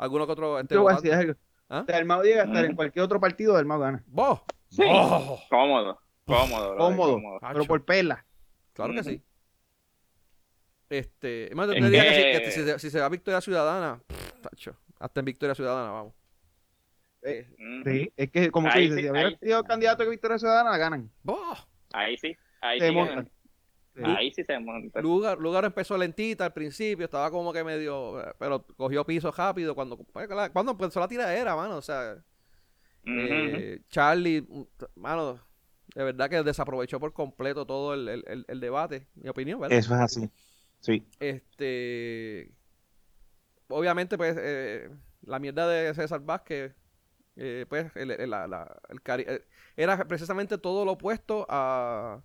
Alguno 0.00 0.26
que 0.26 0.32
otro. 0.32 0.58
Este, 0.58 0.74
Te 0.74 0.78
voy 0.78 0.92
a 0.92 0.96
decir 0.96 1.12
algo. 1.12 1.34
¿Ah? 1.68 1.84
Dalmau 1.86 2.22
llega 2.22 2.42
a 2.42 2.46
estar 2.46 2.64
en 2.64 2.74
cualquier 2.74 3.04
otro 3.04 3.20
partido, 3.20 3.54
Dalmau 3.54 3.78
gana. 3.78 4.02
¡Vos! 4.06 4.40
Sí. 4.68 4.82
¡Oh! 4.86 5.38
Cómodo, 5.50 6.00
cómodo. 6.24 6.76
Cómodo, 6.76 7.38
pero 7.52 7.64
por 7.66 7.84
pela. 7.84 8.24
Claro 8.72 8.94
que 8.94 9.04
sí. 9.04 9.22
Este, 10.88 11.48
es 11.48 11.54
más, 11.54 11.68
yo 11.68 11.74
te 11.74 11.80
diría 11.82 12.02
que, 12.02 12.14
si, 12.14 12.22
que- 12.44 12.50
si 12.50 12.64
se, 12.64 12.78
si 12.80 12.90
se 12.90 12.98
va 13.00 13.06
a 13.06 13.10
Victoria 13.10 13.40
Ciudadana, 13.40 14.00
pff, 14.06 14.40
tacho, 14.40 14.76
hasta 14.98 15.20
en 15.20 15.26
Victoria 15.26 15.54
Ciudadana, 15.54 15.90
vamos. 15.92 16.14
Eh. 17.22 17.46
Sí, 17.84 18.12
es 18.16 18.30
que 18.30 18.50
como 18.50 18.68
que 18.70 18.78
Ahí 18.78 18.88
dices, 18.90 19.12
sí, 19.12 19.18
si 19.22 19.30
sí. 19.30 19.38
sido 19.42 19.62
candidato 19.64 20.02
que 20.04 20.10
Victoria 20.10 20.38
Ciudadana, 20.38 20.70
la 20.70 20.78
ganan. 20.78 21.10
¡Vos! 21.22 21.68
Ahí 21.92 22.16
sí, 22.16 22.34
ahí 22.60 22.80
Se 22.80 22.88
sí. 22.88 22.94
montan. 22.94 23.30
Sí. 23.94 24.02
Ahí 24.04 24.32
sí 24.32 24.44
se 24.44 24.58
monta. 24.58 25.00
Lugar, 25.02 25.38
lugar 25.38 25.64
empezó 25.64 25.98
lentita 25.98 26.44
al 26.46 26.52
principio, 26.52 27.04
estaba 27.06 27.30
como 27.30 27.52
que 27.52 27.64
medio, 27.64 28.22
pero 28.38 28.64
cogió 28.76 29.04
piso 29.04 29.32
rápido 29.32 29.74
cuando, 29.74 29.96
pues, 29.96 30.28
cuando 30.52 30.72
empezó 30.72 31.00
la 31.00 31.08
tiradera, 31.08 31.56
mano, 31.56 31.76
o 31.76 31.82
sea, 31.82 32.16
eh, 33.04 33.80
Charlie, 33.88 34.46
mano, 34.94 35.40
de 35.94 36.04
verdad 36.04 36.30
que 36.30 36.42
desaprovechó 36.42 37.00
por 37.00 37.12
completo 37.12 37.66
todo 37.66 37.94
el, 37.94 38.08
el- 38.08 38.24
el- 38.28 38.44
el 38.46 38.60
debate, 38.60 39.08
mi 39.16 39.28
opinión, 39.28 39.58
¿verdad? 39.60 39.76
Eso 39.76 39.94
es 39.94 40.00
así. 40.00 40.30
Sí. 40.80 41.04
Este, 41.18 42.52
obviamente, 43.68 44.16
pues, 44.16 44.36
eh, 44.38 44.88
la 45.22 45.38
mierda 45.40 45.66
de 45.68 45.92
César 45.94 46.20
Vázquez, 46.20 46.74
eh, 47.36 47.66
pues, 47.68 47.90
el, 47.96 48.12
el- 48.12 48.30
la- 48.30 48.46
la- 48.46 48.80
era 49.76 50.06
precisamente 50.06 50.58
todo 50.58 50.84
lo 50.84 50.92
opuesto 50.92 51.44
a, 51.48 52.22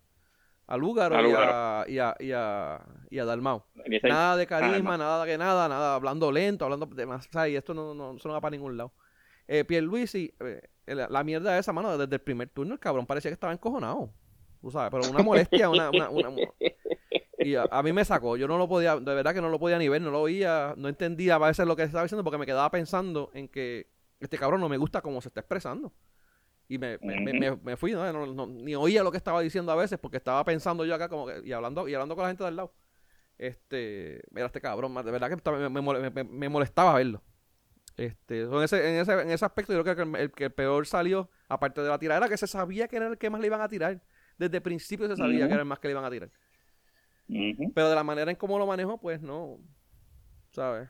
a 0.67 0.77
Lúgaro, 0.77 1.15
A 1.15 1.21
y, 1.21 1.33
a, 1.33 1.85
y, 1.87 1.99
a, 1.99 2.15
y, 2.19 2.31
a, 2.31 2.81
y 3.09 3.19
a 3.19 3.25
Dalmau. 3.25 3.63
Nada 4.09 4.35
de 4.37 4.47
carisma, 4.47 4.97
nada 4.97 5.25
de 5.25 5.37
nada, 5.37 5.67
nada, 5.69 5.95
hablando 5.95 6.31
lento, 6.31 6.65
hablando 6.65 6.85
de 6.87 7.05
más, 7.05 7.27
¿sabes? 7.31 7.53
Y 7.53 7.55
esto 7.55 7.73
no, 7.73 7.93
no, 7.93 8.15
eso 8.15 8.27
no 8.27 8.33
va 8.33 8.41
para 8.41 8.51
ningún 8.55 8.75
lado. 8.77 8.91
Eh, 9.47 9.63
Pierluisi, 9.63 10.33
eh, 10.39 10.61
la, 10.87 11.07
la 11.07 11.23
mierda 11.23 11.57
esa, 11.59 11.71
mano, 11.71 11.97
desde 11.97 12.15
el 12.15 12.21
primer 12.21 12.49
turno 12.49 12.73
el 12.73 12.79
cabrón 12.79 13.05
parecía 13.05 13.29
que 13.29 13.33
estaba 13.33 13.53
encojonado. 13.53 14.09
Tú 14.61 14.71
sabes, 14.71 14.89
pero 14.91 15.11
una 15.11 15.21
molestia, 15.23 15.69
una, 15.69 15.89
una, 15.91 16.09
una- 16.09 16.35
Y 17.37 17.53
a, 17.53 17.67
a 17.69 17.83
mí 17.83 17.93
me 17.93 18.03
sacó, 18.03 18.35
yo 18.37 18.47
no 18.47 18.57
lo 18.57 18.67
podía, 18.67 18.95
de 18.95 19.13
verdad 19.13 19.33
que 19.35 19.41
no 19.41 19.49
lo 19.49 19.59
podía 19.59 19.77
ni 19.77 19.87
ver, 19.87 20.01
no 20.01 20.09
lo 20.09 20.21
oía, 20.21 20.73
no 20.77 20.87
entendía 20.89 21.35
a 21.35 21.37
veces 21.37 21.67
lo 21.67 21.75
que 21.75 21.83
estaba 21.83 22.03
diciendo 22.03 22.23
porque 22.23 22.39
me 22.39 22.45
quedaba 22.47 22.71
pensando 22.71 23.29
en 23.35 23.47
que 23.47 23.87
este 24.19 24.39
cabrón 24.39 24.61
no 24.61 24.69
me 24.69 24.77
gusta 24.77 25.01
cómo 25.01 25.21
se 25.21 25.27
está 25.27 25.41
expresando. 25.41 25.93
Y 26.67 26.77
me, 26.79 26.97
me, 27.01 27.33
me- 27.33 27.55
me- 27.57 27.77
fui, 27.77 27.91
¿no? 27.91 28.11
No- 28.11 28.25
no- 28.25 28.47
ni 28.47 28.73
oía 28.75 29.03
lo 29.03 29.11
que 29.11 29.17
estaba 29.17 29.41
diciendo 29.41 29.71
a 29.71 29.75
veces 29.75 29.99
porque 29.99 30.17
estaba 30.17 30.43
pensando 30.43 30.83
yo 30.85 30.95
acá 30.95 31.09
como 31.09 31.27
que, 31.27 31.41
y 31.43 31.51
hablando, 31.51 31.87
y 31.87 31.93
hablando 31.93 32.15
con 32.15 32.23
la 32.23 32.29
gente 32.29 32.43
del 32.43 32.55
lado. 32.55 32.73
Este, 33.37 34.21
mira 34.31 34.47
este 34.47 34.61
cabrón, 34.61 34.93
de 34.95 35.11
verdad 35.11 35.29
que 35.29 35.51
me, 35.51 35.69
me 35.69 35.81
mole- 35.81 36.09
me- 36.09 36.23
me 36.23 36.49
molestaba 36.49 36.95
verlo. 36.95 37.21
Este, 37.97 38.41
en 38.41 38.61
ese, 38.63 38.89
en 38.89 39.01
ese, 39.01 39.13
en 39.13 39.29
ese 39.31 39.45
aspecto 39.45 39.73
yo 39.73 39.83
creo 39.83 39.95
que 39.95 40.01
el, 40.01 40.15
el 40.15 40.31
que 40.31 40.49
peor 40.49 40.85
salió, 40.87 41.29
aparte 41.47 41.81
de 41.81 41.89
la 41.89 41.99
tirada, 41.99 42.19
era 42.19 42.29
que 42.29 42.37
se 42.37 42.47
sabía 42.47 42.87
que 42.87 42.97
era 42.97 43.07
el 43.07 43.17
que 43.17 43.29
más 43.29 43.39
le 43.41 43.47
iban 43.47 43.61
a 43.61 43.69
tirar. 43.69 44.01
Desde 44.37 44.57
el 44.57 44.63
principio 44.63 45.07
se 45.07 45.15
sabía 45.15 45.47
que 45.47 45.53
era 45.53 45.61
el 45.61 45.67
más 45.67 45.79
que 45.79 45.87
le 45.87 45.91
iban 45.93 46.03
a 46.03 46.09
tirar. 46.11 46.29
Ujú. 47.29 47.71
Pero 47.73 47.89
de 47.89 47.95
la 47.95 48.03
manera 48.03 48.29
en 48.31 48.37
cómo 48.37 48.57
lo 48.59 48.67
manejó, 48.67 48.99
pues 48.99 49.21
no. 49.21 49.59
¿Sabes? 50.51 50.89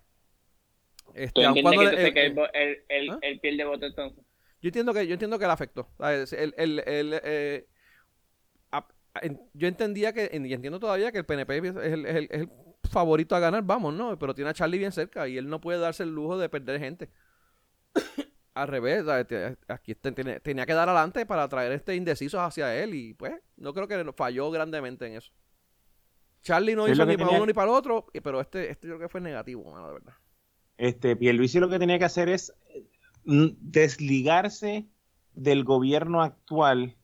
Este, 1.13 1.33
¿Tú 1.33 1.41
entiendes 1.41 1.73
que, 1.73 1.77
le- 1.77 1.83
entonces 1.91 2.07
eh, 2.09 2.13
que 2.13 2.25
él, 2.25 2.83
él, 2.89 3.09
¿Ah? 3.11 3.19
él 3.21 3.39
pierde 3.39 3.65
voto 3.65 3.85
entonces? 3.85 4.23
Yo 4.65 4.69
entiendo 4.69 4.93
que 4.95 5.05
yo 5.05 5.13
entiendo 5.13 5.37
que 5.37 5.45
le 5.45 5.51
afectó. 5.51 5.87
¿sabes? 5.99 6.33
El- 6.33 6.55
el- 6.57 6.79
el, 6.87 7.19
eh, 7.23 7.67
a- 8.71 8.87
yo 9.53 9.67
entendía 9.67 10.11
que 10.11 10.31
y 10.33 10.53
entiendo 10.53 10.79
todavía 10.79 11.11
que 11.11 11.19
el 11.19 11.25
PNP 11.25 11.57
es 11.59 11.75
el, 11.75 12.49
favorito 12.89 13.35
a 13.35 13.39
ganar, 13.39 13.61
vamos, 13.61 13.93
¿no? 13.93 14.17
Pero 14.17 14.33
tiene 14.33 14.49
a 14.49 14.53
Charlie 14.55 14.79
bien 14.79 14.91
cerca 14.91 15.27
y 15.27 15.37
él 15.37 15.49
no 15.49 15.61
puede 15.61 15.77
darse 15.77 16.01
el 16.01 16.09
lujo 16.09 16.39
de 16.39 16.49
perder 16.49 16.79
gente. 16.79 17.11
Al 18.55 18.67
revés, 18.67 19.03
aquí 19.67 19.93
tenía 19.93 20.65
que 20.65 20.73
dar 20.73 20.89
adelante 20.89 21.27
para 21.27 21.47
traer 21.47 21.71
este 21.71 21.95
indecisos 21.95 22.39
hacia 22.39 22.75
él 22.75 22.95
y 22.95 23.13
pues 23.13 23.33
no 23.57 23.71
creo 23.71 23.87
que 23.87 24.13
falló 24.13 24.49
grandemente 24.49 25.05
en 25.05 25.13
eso. 25.13 25.31
Charlie 26.41 26.75
no 26.75 26.87
hizo 26.87 27.05
ni 27.05 27.17
para 27.17 27.29
uno 27.31 27.45
ni 27.45 27.53
para 27.53 27.69
el 27.69 27.77
otro, 27.77 28.07
pero 28.23 28.41
este, 28.41 28.71
este 28.71 28.87
yo 28.87 28.95
creo 28.95 29.07
que 29.07 29.11
fue 29.11 29.21
negativo, 29.21 29.71
mano, 29.71 29.87
de 29.87 29.93
verdad. 29.93 30.13
Este, 30.77 31.15
Pierluisi 31.15 31.59
lo 31.59 31.69
que 31.69 31.79
tenía 31.79 31.99
que 31.99 32.05
hacer 32.05 32.29
es 32.29 32.53
desligarse 33.25 34.85
del 35.33 35.63
gobierno 35.63 36.21
actual, 36.21 36.95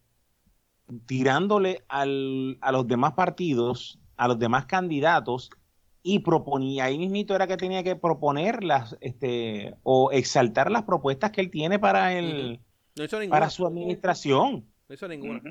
tirándole 1.05 1.83
al- 1.87 2.57
a 2.61 2.71
los 2.71 2.87
demás 2.87 3.13
partidos, 3.13 3.99
a 4.17 4.27
los 4.27 4.39
demás 4.39 4.65
candidatos, 4.65 5.49
y 6.03 6.19
proponía, 6.19 6.85
ahí 6.85 6.97
mismito 6.97 7.35
era 7.35 7.45
que 7.47 7.57
tenía 7.57 7.83
que 7.83 7.95
proponer 7.95 8.63
las, 8.63 8.97
este, 9.01 9.75
o 9.83 10.11
exaltar 10.11 10.71
las 10.71 10.83
propuestas 10.83 11.31
que 11.31 11.41
él 11.41 11.51
tiene 11.51 11.77
para 11.77 12.17
el, 12.17 12.59
No 12.97 13.03
hizo 13.03 13.19
ninguna. 13.19 13.39
para 13.39 13.49
su 13.49 13.67
administración. 13.67 14.65
No 14.89 14.95
hizo 14.95 15.07
ninguna. 15.07 15.41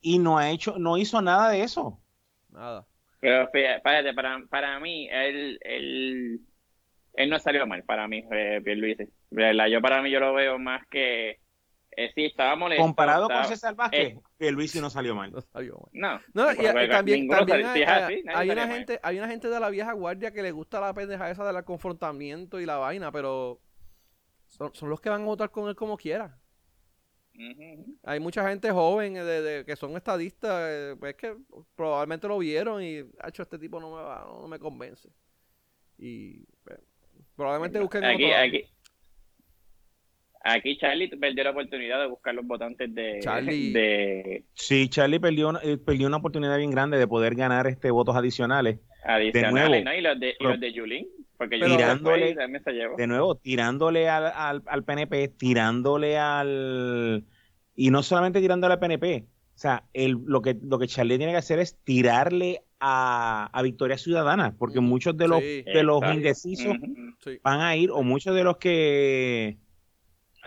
Y 0.00 0.18
no 0.18 0.38
ha 0.38 0.50
hecho, 0.50 0.78
no 0.78 0.96
hizo 0.96 1.20
nada 1.20 1.50
de 1.50 1.62
eso. 1.62 2.00
Nada. 2.50 2.86
Pero 3.20 3.42
espérate, 3.42 4.14
para, 4.14 4.42
para 4.48 4.80
mí, 4.80 5.06
él, 5.12 5.58
él, 5.62 6.40
él 7.14 7.30
no 7.30 7.38
salió 7.38 7.66
mal, 7.66 7.82
para 7.84 8.08
mí, 8.08 8.24
eh, 8.32 8.60
Pierluisi. 8.64 9.04
¿Verdad? 9.30 9.66
Yo 9.68 9.80
para 9.80 10.02
mí 10.02 10.10
yo 10.10 10.20
lo 10.20 10.34
veo 10.34 10.58
más 10.58 10.86
que, 10.88 11.40
eh, 11.96 12.12
sí, 12.14 12.24
estaba 12.26 12.56
molesto. 12.56 12.82
Comparado 12.82 13.28
con 13.28 13.44
César 13.44 13.74
Vázquez, 13.74 14.14
eh. 14.14 14.20
Pierluisi 14.38 14.80
no 14.80 14.90
salió 14.90 15.14
mal. 15.14 15.30
No 15.34 15.40
salió 15.40 15.74
mal. 15.92 16.20
No, 16.34 16.44
No, 16.44 16.52
y, 16.52 16.84
y 16.84 16.88
también, 16.88 17.28
también 17.28 17.62
salió- 17.62 17.68
hay, 17.70 17.82
es 17.82 17.88
así, 17.88 18.22
una 18.24 18.66
mal. 18.66 18.68
gente, 18.76 19.00
hay 19.02 19.18
una 19.18 19.28
gente 19.28 19.48
de 19.48 19.60
la 19.60 19.70
vieja 19.70 19.92
guardia 19.92 20.32
que 20.32 20.42
le 20.42 20.50
gusta 20.50 20.80
la 20.80 20.92
pendeja 20.94 21.30
esa 21.30 21.50
del 21.52 21.64
confrontamiento 21.64 22.58
y 22.60 22.66
la 22.66 22.76
vaina, 22.78 23.12
pero 23.12 23.60
son, 24.48 24.74
son 24.74 24.88
los 24.90 25.00
que 25.00 25.10
van 25.10 25.22
a 25.22 25.26
votar 25.26 25.50
con 25.50 25.68
él 25.68 25.76
como 25.76 25.96
quiera. 25.96 26.36
Hay 28.02 28.20
mucha 28.20 28.46
gente 28.46 28.70
joven 28.70 29.16
eh, 29.16 29.24
de, 29.24 29.40
de- 29.42 29.64
que 29.64 29.74
son 29.76 29.96
estadistas, 29.96 30.62
eh, 30.68 30.96
pues 30.98 31.14
que 31.14 31.36
probablemente 31.74 32.28
lo 32.28 32.36
vieron 32.38 32.82
y, 32.82 32.96
hecho 33.26 33.42
este 33.42 33.58
tipo 33.58 33.80
no 33.80 33.94
me 33.96 34.02
va, 34.02 34.26
no 34.28 34.46
me 34.48 34.58
convence. 34.58 35.08
Y 35.96 36.44
pues, 36.64 36.78
probablemente 37.36 37.78
busquen 37.80 38.04
Aquí, 38.04 38.24
otro- 38.26 38.36
aquí, 38.36 38.64
aquí 40.42 40.76
Charlie 40.78 41.08
perdió 41.08 41.44
la 41.44 41.50
oportunidad 41.50 42.00
de 42.00 42.06
buscar 42.08 42.34
los 42.34 42.46
votantes 42.46 42.94
de, 42.94 43.18
Charlie- 43.20 43.72
de 43.72 44.44
Sí, 44.54 44.88
Charlie 44.88 45.20
perdió, 45.20 45.48
una- 45.50 45.60
eh, 45.62 45.76
perdió 45.78 46.06
una 46.06 46.16
oportunidad 46.18 46.56
bien 46.58 46.70
grande 46.70 46.98
de 46.98 47.06
poder 47.06 47.34
ganar 47.34 47.66
este 47.66 47.90
votos 47.90 48.16
adicionales. 48.16 48.78
adicionales, 49.04 49.82
nuevo, 49.82 49.84
¿no? 49.84 49.94
Y 49.94 50.00
los 50.02 50.20
de, 50.20 50.34
y 50.38 50.44
los 50.44 50.60
de 50.60 50.72
Yulín, 50.72 51.06
porque 51.38 51.58
Yulín 51.58 51.76
Tirándole- 51.78 52.20
después 52.26 52.36
también 52.36 52.64
se 52.64 52.72
llevó. 52.72 52.96
De 52.96 53.06
nuevo, 53.06 53.34
tirándole 53.36 54.08
al, 54.08 54.26
al, 54.34 54.62
al 54.66 54.84
PNP, 54.84 55.28
tirándole 55.28 56.18
al... 56.18 57.24
Y 57.76 57.90
no 57.90 58.02
solamente 58.02 58.40
tirándole 58.40 58.74
al 58.74 58.80
PNP. 58.80 59.24
O 59.54 59.58
sea, 59.60 59.84
el, 59.94 60.16
lo, 60.26 60.42
que, 60.42 60.56
lo 60.62 60.78
que 60.78 60.86
Charlie 60.86 61.16
tiene 61.18 61.32
que 61.32 61.38
hacer 61.38 61.58
es 61.58 61.78
tirarle 61.84 62.62
a, 62.78 63.48
a 63.52 63.62
Victoria 63.62 63.96
Ciudadana, 63.98 64.54
porque 64.58 64.80
muchos 64.80 65.16
de 65.16 65.28
los, 65.28 65.40
Sí. 65.40 65.62
de 65.62 65.82
los 65.82 66.02
indecisos 66.14 66.76
van 67.42 67.60
a 67.60 67.76
ir, 67.76 67.90
o 67.90 68.02
muchos 68.02 68.34
de 68.34 68.42
los 68.44 68.56
que 68.56 69.58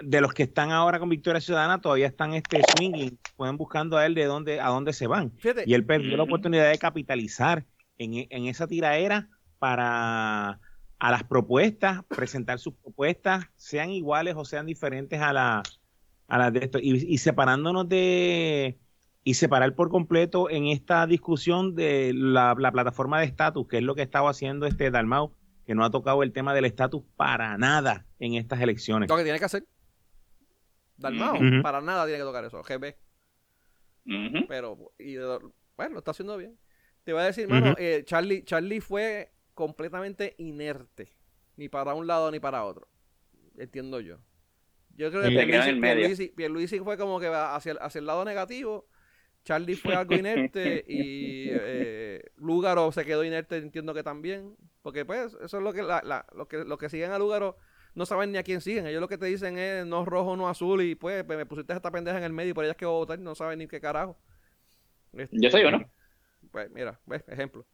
de 0.02 0.22
los 0.22 0.34
que 0.34 0.44
están 0.44 0.72
ahora 0.72 0.99
con 0.99 1.10
Victoria 1.10 1.40
Ciudadana 1.41 1.80
todavía 1.82 2.07
están 2.07 2.34
este 2.34 2.61
swinging, 2.64 3.20
pueden 3.36 3.57
buscando 3.57 3.98
a 3.98 4.06
él 4.06 4.15
de 4.15 4.26
dónde, 4.26 4.60
a 4.60 4.70
dónde 4.70 4.94
se 4.94 5.07
van. 5.07 5.32
Fíjate, 5.38 5.64
Y 5.68 5.74
él 5.74 5.86
perdió 5.86 6.18
la 6.18 6.24
Ujú. 6.24 6.32
oportunidad 6.32 6.70
de 6.70 6.78
capitalizar 6.78 7.65
en, 7.98 8.26
en 8.30 8.45
esa 8.48 8.68
tiraera 8.68 9.30
para 9.60 10.60
a 10.99 11.11
las 11.11 11.24
propuestas, 11.26 12.02
presentar 12.15 12.60
sus 12.60 12.76
propuestas, 12.76 13.45
sean 13.56 13.90
iguales 13.90 14.36
o 14.38 14.45
sean 14.45 14.65
diferentes 14.65 15.20
a, 15.22 15.34
la, 15.34 15.64
a 16.28 16.38
las 16.38 16.53
de 16.53 16.60
esto. 16.60 16.80
Y, 16.80 16.91
y 17.07 17.18
separándonos 17.18 17.90
de 17.90 18.80
y 19.26 19.34
separar 19.36 19.74
por 19.76 19.90
completo 19.90 20.49
en 20.49 20.68
esta 20.68 21.06
discusión 21.07 21.76
de 21.76 22.14
la, 22.14 22.56
la 22.57 22.72
plataforma 22.72 23.20
de 23.20 23.26
estatus, 23.26 23.68
que 23.68 23.78
es 23.78 23.84
lo 23.84 23.95
que 23.95 24.02
estaba 24.02 24.30
haciendo 24.30 24.65
este 24.65 24.91
Dalmau, 24.91 25.32
que 25.65 25.76
no 25.76 25.86
ha 25.86 25.91
tocado 25.91 26.24
el 26.24 26.34
tema 26.34 26.53
del 26.53 26.65
estatus 26.65 27.03
para 27.15 27.57
nada 27.57 28.06
en 28.20 28.36
estas 28.36 28.60
elecciones. 28.61 29.10
lo 29.10 29.15
que 29.18 29.24
tiene 29.24 29.40
que 29.40 29.45
hacer. 29.45 29.65
Dalmao, 30.98 31.38
para 31.61 31.82
nada 31.82 32.06
tiene 32.06 32.20
que 32.20 32.24
tocar 32.26 32.45
eso. 32.45 32.61
GB. 32.64 32.95
Pero, 34.48 34.78
y, 34.99 35.15
bueno, 35.18 35.94
lo 35.94 35.99
está 35.99 36.11
haciendo 36.11 36.38
bien. 36.38 36.57
Te 37.03 37.14
voy 37.14 37.22
a 37.22 37.26
decir, 37.26 37.48
mano, 37.48 37.76
eh, 37.78 38.03
Charlie, 38.06 38.44
Charlie 38.44 38.80
fue 38.82 39.32
completamente 39.53 40.36
inerte. 40.38 41.15
Ni 41.56 41.70
para 41.70 41.94
un 41.94 42.07
lado 42.07 42.32
ni 42.32 42.40
para 42.40 42.64
otro. 42.65 42.88
Entiendo 43.57 43.99
yo. 43.99 44.18
Yo 44.95 45.10
creo 45.10 45.22
que 45.24 45.30
Pierluisi. 45.48 45.70
Pierluisi- 46.07 46.36
Pierluisi 46.36 46.80
fue 46.80 46.98
como 46.98 47.20
que 47.20 47.28
va 47.30 47.56
hacia 47.56 47.74
el, 47.74 47.78
hacia 47.82 47.99
el 47.99 48.06
lado 48.06 48.26
negativo. 48.26 48.88
Charlie 49.44 49.76
fue 49.76 49.95
algo 49.95 50.14
inerte 50.15 50.86
y 50.88 51.48
eh, 51.49 52.24
Lúgaro 52.38 52.91
se 52.91 53.03
quedó 53.06 53.24
inerte, 53.24 53.57
entiendo 53.57 53.94
que 53.94 54.03
también. 54.03 54.56
Porque 54.82 55.06
pues 55.06 55.34
eso 55.41 55.57
es 55.57 55.64
lo 55.64 55.74
que, 55.74 55.84
la, 55.84 56.02
la- 56.03 56.26
lo 56.36 56.48
que 56.48 56.64
los 56.64 56.78
que 56.78 56.90
siguen 56.90 57.11
a 57.11 57.20
Lúgaro 57.20 57.57
no 57.95 58.06
saben 58.06 58.32
ni 58.32 58.38
a 58.38 58.44
quién 58.44 58.61
siguen. 58.61 58.88
Ellos 58.88 59.02
lo 59.02 59.07
que 59.07 59.18
te 59.18 59.26
dicen 59.26 59.57
es 59.57 59.86
no 59.86 60.06
rojo, 60.06 60.36
no 60.36 60.49
azul 60.49 60.82
y 60.82 60.95
pues 60.95 61.26
me 61.28 61.45
pusiste 61.45 61.74
esta 61.74 61.91
pendeja 61.91 62.18
en 62.18 62.24
el 62.24 62.34
medio 62.34 62.52
y 62.52 62.53
por 62.53 62.65
ellas 62.65 62.78
que 62.78 62.86
voy 62.86 62.95
a 62.95 62.99
votar 62.99 63.20
no 63.20 63.36
saben 63.36 63.60
ni 63.60 63.68
qué 63.68 63.80
carajo. 63.80 64.18
Este, 65.14 65.38
Yo 65.40 65.49
soy 65.49 65.64
uno. 65.64 65.84
Pues 66.52 66.70
mira, 66.72 66.99
ves, 67.06 67.24
ejemplo. 67.28 67.65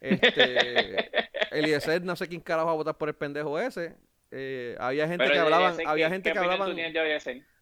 Este, 0.00 1.10
Eliezer, 1.50 2.02
no 2.02 2.14
sé 2.16 2.28
quién 2.28 2.40
carajo 2.40 2.66
va 2.66 2.72
a 2.72 2.76
votar 2.76 2.96
por 2.96 3.08
el 3.08 3.14
pendejo 3.14 3.58
ese. 3.58 3.96
Eh, 4.34 4.76
había 4.80 5.08
gente 5.08 5.24
Pero 5.24 5.32
que 5.34 5.38
hablaban, 5.40 5.76
había 5.84 6.08
¿qué- 6.08 6.14
gente 6.14 6.32
que 6.32 6.38
hablaban, 6.38 6.70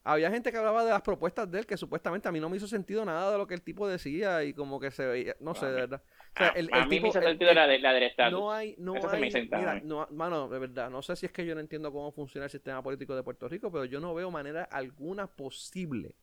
había 0.04 0.30
gente 0.30 0.52
que 0.52 0.58
hablaba 0.58 0.84
de 0.84 0.90
las 0.90 1.02
propuestas 1.02 1.50
de 1.50 1.60
él 1.60 1.66
que 1.66 1.76
supuestamente 1.76 2.28
a 2.28 2.32
mí 2.32 2.40
no 2.40 2.48
me 2.50 2.56
hizo 2.58 2.68
sentido 2.68 3.04
nada 3.04 3.32
de 3.32 3.38
lo 3.38 3.46
que 3.46 3.54
el 3.54 3.62
tipo 3.62 3.88
decía 3.88 4.44
y 4.44 4.54
como 4.54 4.80
que 4.80 4.90
se 4.90 5.06
veía, 5.06 5.36
no 5.40 5.54
sé, 5.54 5.66
de 5.66 5.72
verdad. 5.72 6.02
O 6.34 6.36
sea, 6.36 6.48
Ah, 6.48 6.52
el, 6.56 6.70
a 6.72 6.86
mí 6.86 6.88
tipo, 6.88 7.02
me 7.02 7.08
hizo 7.08 7.20
sentido 7.22 7.50
el- 7.50 7.56
la, 7.56 7.66
de, 7.66 7.78
la 7.78 7.92
del 7.92 8.04
estatus. 8.04 8.40
no 8.40 8.52
hay, 8.52 8.74
no 8.78 8.94
Eso 8.98 9.08
se 9.08 9.18
me 9.18 9.26
hay, 9.26 9.48
mira, 9.50 9.78
no, 9.82 10.08
mano, 10.12 10.48
de 10.48 10.58
verdad, 10.58 10.90
no 10.90 11.02
sé 11.02 11.16
si 11.16 11.26
es 11.26 11.32
que 11.32 11.46
yo 11.46 11.54
no 11.54 11.60
entiendo 11.60 11.92
cómo 11.92 12.12
funciona 12.12 12.46
el 12.46 12.50
sistema 12.50 12.82
político 12.82 13.14
de 13.16 13.22
Puerto 13.22 13.48
Rico, 13.48 13.70
pero 13.72 13.84
yo 13.86 14.00
no 14.00 14.14
veo 14.14 14.30
manera 14.30 14.64
alguna 14.64 15.26
posible 15.28 16.16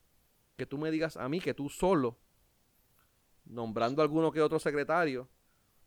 que 0.58 0.66
tú 0.68 0.78
me 0.78 0.92
digas 0.92 1.18
a 1.18 1.30
mí 1.30 1.42
que 1.42 1.54
tú 1.56 1.70
solo, 1.70 2.18
nombrando 3.46 4.02
alguno 4.02 4.32
que 4.32 4.42
otro 4.42 4.60
secretario, 4.60 5.28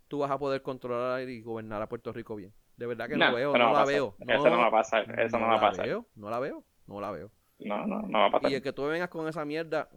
tú 0.09 0.19
vas 0.21 0.31
a 0.33 0.39
poder 0.39 0.63
controlar 0.63 1.29
y 1.29 1.43
gobernar 1.43 1.83
a 1.83 1.89
Puerto 1.89 2.13
Rico 2.13 2.37
bien. 2.37 2.55
De 2.77 2.87
verdad 2.87 3.09
que 3.09 3.17
no, 3.17 3.29
No, 3.31 3.35
veo, 3.35 3.53
no, 3.57 3.73
la 3.73 3.85
veo. 3.85 4.17
Eso 4.27 4.51
no 4.51 4.59
va 4.59 4.67
a 4.67 4.71
pasar, 4.71 5.21
eso 5.21 5.39
no 5.39 5.47
va 5.47 5.57
a 5.57 5.61
pasar. 5.61 5.87
Veo, 5.87 6.07
no 6.17 6.31
la 6.31 6.39
veo, 6.41 6.65
no 6.87 7.01
la 7.01 7.11
veo. 7.11 7.31
No, 7.59 7.87
no, 7.87 8.03
no 8.03 8.19
va 8.19 8.27
a 8.27 8.31
pasar. 8.31 8.51
Y 8.51 8.55
el 8.55 8.63
que 8.63 8.73
tú 8.73 8.85
vengas 8.87 9.09
con 9.09 9.29
esa 9.29 9.45
mierda, 9.45 9.89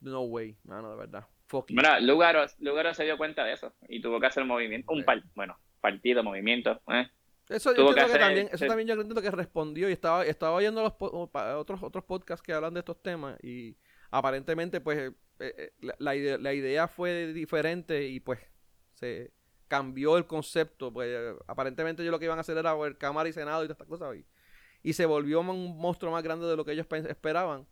no 0.00 0.22
way, 0.22 0.56
mano, 0.64 0.90
de 0.90 0.96
verdad. 0.96 1.26
Fuck. 1.46 1.70
Mira, 1.70 1.98
Lugaro, 2.00 2.44
Lugaro 2.58 2.92
se 2.92 3.04
dio 3.04 3.16
cuenta 3.16 3.44
de 3.44 3.54
eso 3.54 3.72
y 3.88 4.02
tuvo 4.02 4.20
que 4.20 4.26
hacer 4.26 4.44
movimiento, 4.44 4.92
un 4.92 5.04
par, 5.04 5.22
bueno, 5.34 5.58
partido, 5.80 6.22
movimiento, 6.22 6.80
¿eh? 6.88 7.08
Eso 7.48 7.70
yo 7.70 7.76
que 7.76 7.80
entiendo 7.80 7.94
que, 7.94 8.02
hacer- 8.02 8.20
también, 8.20 8.46
eso 8.48 8.58
sí. 8.58 8.66
también 8.66 8.86
yo 8.88 8.94
entiendo 8.94 9.22
que 9.22 9.30
respondió 9.30 9.88
y 9.88 9.92
estaba, 9.92 10.26
estaba 10.26 10.54
oyendo 10.56 10.82
los 10.82 10.92
po- 10.92 11.30
otros 11.32 11.82
otros 11.82 12.04
podcasts 12.04 12.42
que 12.42 12.52
hablan 12.52 12.74
de 12.74 12.80
estos 12.80 13.00
temas 13.02 13.42
y 13.42 13.74
aparentemente 14.10 14.82
pues 14.82 14.98
eh, 14.98 15.12
eh, 15.38 15.72
la, 15.80 15.94
la 15.98 16.14
ide- 16.14 16.38
la 16.38 16.52
idea 16.52 16.86
fue 16.88 17.32
diferente 17.32 18.06
y 18.06 18.20
pues 18.20 18.38
se 18.92 19.32
cambió 19.68 20.16
el 20.16 20.26
concepto, 20.26 20.92
pues 20.92 21.36
aparentemente 21.46 22.02
ellos 22.02 22.12
lo 22.12 22.18
que 22.18 22.24
iban 22.24 22.38
a 22.38 22.40
hacer 22.40 22.56
era 22.58 22.74
ver 22.74 22.98
Cámara 22.98 23.28
y 23.28 23.32
Senado 23.32 23.62
y 23.62 23.66
todas 23.66 23.76
estas 23.76 23.88
cosas 23.88 24.16
y, 24.16 24.26
y 24.82 24.92
se 24.94 25.06
volvió 25.06 25.40
un 25.40 25.78
monstruo 25.78 26.10
más 26.12 26.22
grande 26.22 26.46
de 26.46 26.56
lo 26.56 26.64
que 26.64 26.72
ellos 26.72 26.86
esperaban. 27.08 27.66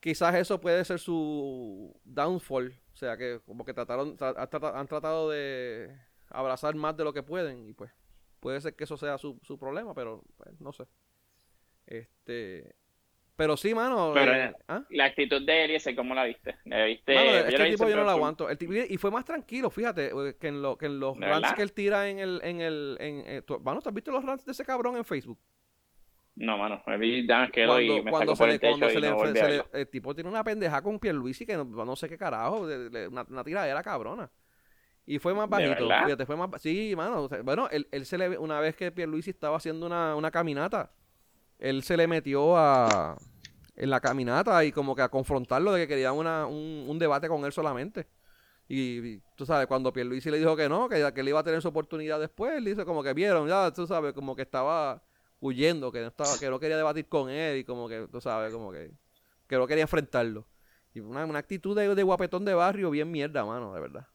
Quizás 0.00 0.34
eso 0.34 0.60
puede 0.60 0.84
ser 0.84 0.98
su 0.98 1.98
downfall, 2.04 2.78
o 2.92 2.96
sea 2.96 3.16
que 3.16 3.40
como 3.46 3.64
que 3.64 3.74
trataron 3.74 4.16
tra- 4.16 4.34
han 4.36 4.48
trata- 4.50 4.78
han 4.78 4.86
tratado 4.86 5.30
de 5.30 5.96
abrazar 6.28 6.74
más 6.74 6.96
de 6.96 7.04
lo 7.04 7.12
que 7.12 7.22
pueden 7.22 7.68
y 7.68 7.72
pues 7.72 7.90
puede 8.40 8.60
ser 8.60 8.76
que 8.76 8.84
eso 8.84 8.96
sea 8.96 9.18
su, 9.18 9.38
su 9.42 9.58
problema, 9.58 9.94
pero 9.94 10.22
pues, 10.36 10.60
no 10.60 10.72
sé. 10.72 10.84
Este, 11.86 12.76
pero 13.38 13.56
sí, 13.56 13.72
mano. 13.72 14.10
Pero, 14.12 14.34
eh, 14.34 14.52
¿ah? 14.66 14.82
La 14.90 15.04
actitud 15.04 15.40
de 15.46 15.64
Eliezer, 15.64 15.94
¿cómo 15.94 16.12
la 16.12 16.24
viste? 16.24 16.56
¿La 16.64 16.84
viste? 16.84 17.14
Mano, 17.14 17.30
es 17.30 17.44
Yo 17.44 17.50
que 17.52 17.58
la 17.58 17.64
el 17.64 17.70
vi 17.70 17.76
tipo 17.76 17.88
yo 17.88 17.94
no 17.96 18.02
cool. 18.02 18.10
aguanto. 18.10 18.50
El 18.50 18.58
tipo- 18.58 18.72
y 18.74 18.96
fue 18.96 19.12
más 19.12 19.24
tranquilo, 19.24 19.70
fíjate, 19.70 20.06
eh, 20.08 20.36
que 20.40 20.48
en, 20.48 20.60
lo, 20.60 20.76
que 20.76 20.86
en 20.86 20.98
los 20.98 21.16
¿De 21.16 21.24
rants 21.26 21.52
que 21.54 21.62
él 21.62 21.72
tira 21.72 22.08
en 22.08 22.18
el, 22.18 22.40
en 22.42 22.60
el, 22.60 22.96
en, 22.98 23.22
eh, 23.26 23.42
tú- 23.46 23.60
mano, 23.60 23.80
¿tú 23.80 23.90
has 23.90 23.94
visto 23.94 24.10
los 24.10 24.24
rants 24.24 24.44
de 24.44 24.50
ese 24.50 24.64
cabrón 24.64 24.96
en 24.96 25.04
Facebook? 25.04 25.38
No, 26.34 26.58
mano, 26.58 26.82
me 26.86 26.98
vi 26.98 27.24
Dan 27.26 27.50
y 27.54 28.00
me 28.02 28.10
cuando 28.10 28.34
se 28.34 28.46
le, 28.46 28.52
el 28.54 28.60
techo 28.60 28.70
cuando 28.78 28.88
se 28.90 28.98
y 28.98 29.00
le, 29.00 29.10
no 29.10 29.18
se 29.18 29.48
le- 29.48 29.64
el 29.80 29.88
tipo 29.88 30.14
tiene 30.14 30.30
una 30.30 30.42
pendeja 30.42 30.82
con 30.82 30.98
Pierluisi 30.98 31.46
que 31.46 31.56
no, 31.56 31.64
no 31.64 31.94
sé 31.96 32.08
qué 32.08 32.18
carajo, 32.18 32.66
de- 32.66 32.90
de- 32.90 33.08
una, 33.08 33.22
una 33.28 33.44
tiradera 33.44 33.82
cabrona. 33.84 34.28
Y 35.06 35.18
fue 35.20 35.32
más 35.32 35.48
¿De 35.48 35.56
bajito, 35.68 35.88
fíjate, 36.04 36.26
fue 36.26 36.36
más, 36.36 36.50
sí, 36.60 36.92
mano, 36.96 37.22
o 37.22 37.28
sea, 37.28 37.40
bueno, 37.42 37.68
él, 37.70 37.86
él 37.92 38.04
se 38.04 38.18
le, 38.18 38.36
una 38.36 38.60
vez 38.60 38.76
que 38.76 38.92
Pierluisi 38.92 39.30
estaba 39.30 39.56
haciendo 39.56 39.86
una, 39.86 40.14
una 40.16 40.30
caminata, 40.30 40.92
él 41.58 41.82
se 41.82 41.96
le 41.96 42.06
metió 42.06 42.56
a, 42.56 43.16
en 43.76 43.90
la 43.90 44.00
caminata 44.00 44.64
y 44.64 44.72
como 44.72 44.94
que 44.94 45.02
a 45.02 45.08
confrontarlo 45.08 45.72
de 45.72 45.82
que 45.82 45.88
quería 45.88 46.12
una, 46.12 46.46
un, 46.46 46.86
un 46.88 46.98
debate 46.98 47.28
con 47.28 47.44
él 47.44 47.52
solamente. 47.52 48.06
Y, 48.68 49.18
tú 49.34 49.46
sabes, 49.46 49.66
cuando 49.66 49.92
Pierluisi 49.92 50.30
le 50.30 50.38
dijo 50.38 50.54
que 50.54 50.68
no, 50.68 50.88
que, 50.88 51.10
que 51.14 51.20
él 51.20 51.28
iba 51.28 51.40
a 51.40 51.44
tener 51.44 51.62
su 51.62 51.68
oportunidad 51.68 52.20
después, 52.20 52.52
él 52.54 52.66
dice 52.66 52.84
como 52.84 53.02
que 53.02 53.14
vieron, 53.14 53.48
ya, 53.48 53.72
tú 53.72 53.86
sabes, 53.86 54.12
como 54.12 54.36
que 54.36 54.42
estaba 54.42 55.02
huyendo, 55.40 55.90
que 55.90 56.00
no, 56.00 56.08
estaba, 56.08 56.38
que 56.38 56.50
no 56.50 56.60
quería 56.60 56.76
debatir 56.76 57.08
con 57.08 57.30
él 57.30 57.58
y 57.58 57.64
como 57.64 57.88
que, 57.88 58.08
tú 58.12 58.20
sabes, 58.20 58.52
como 58.52 58.70
que, 58.70 58.92
que 59.46 59.56
no 59.56 59.66
quería 59.66 59.82
enfrentarlo. 59.82 60.46
Y 60.92 61.00
una, 61.00 61.24
una 61.24 61.38
actitud 61.38 61.74
de, 61.76 61.94
de 61.94 62.02
guapetón 62.02 62.44
de 62.44 62.54
barrio 62.54 62.90
bien 62.90 63.10
mierda, 63.10 63.44
mano, 63.44 63.72
de 63.72 63.80
verdad. 63.80 64.06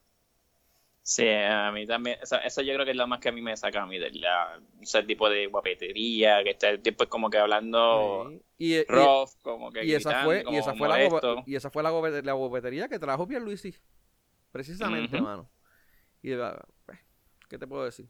Sí, 1.06 1.28
a 1.28 1.70
mí 1.74 1.86
también. 1.86 2.18
Eso, 2.22 2.38
eso 2.38 2.62
yo 2.62 2.74
creo 2.74 2.86
que 2.86 2.92
es 2.92 2.98
lo 2.98 3.06
más 3.08 3.20
que 3.20 3.28
a 3.30 3.32
mí 3.34 3.42
me 3.42 3.56
saca 3.58 3.84
a 3.84 3.86
mí 3.86 4.00
de 4.00 4.10
la, 4.12 4.62
ese 4.82 5.04
tipo 5.04 5.30
de 5.30 5.48
guapetería, 5.48 6.42
que 6.44 6.52
está 6.52 6.70
el 6.70 6.82
tipo 6.82 7.04
es 7.04 7.10
como 7.10 7.30
que 7.30 7.38
hablando 7.38 8.30
Sí. 8.30 8.42
Y, 8.58 8.76
y- 8.78 8.84
rough, 8.86 9.30
como 9.42 9.70
que 9.72 9.86
y 9.86 9.94
esa 9.94 10.24
fue, 10.24 10.46
y 10.50 10.56
esa 10.56 10.74
fue 10.74 10.88
la, 10.88 10.96
molesto. 10.96 11.44
y 11.46 11.56
esa 11.56 11.70
fue 11.70 11.84
la, 11.84 11.92
la 12.24 12.34
guapetería 12.34 12.88
que 12.88 13.00
trajo 13.00 13.28
Pierluisi. 13.28 13.76
Precisamente, 14.52 15.16
Ujú. 15.16 15.26
mano. 15.26 15.50
Y 16.22 16.34
ah, 16.34 16.64
pues, 16.86 17.00
¿qué 17.50 17.58
te 17.58 17.68
puedo 17.68 17.84
decir? 17.84 18.08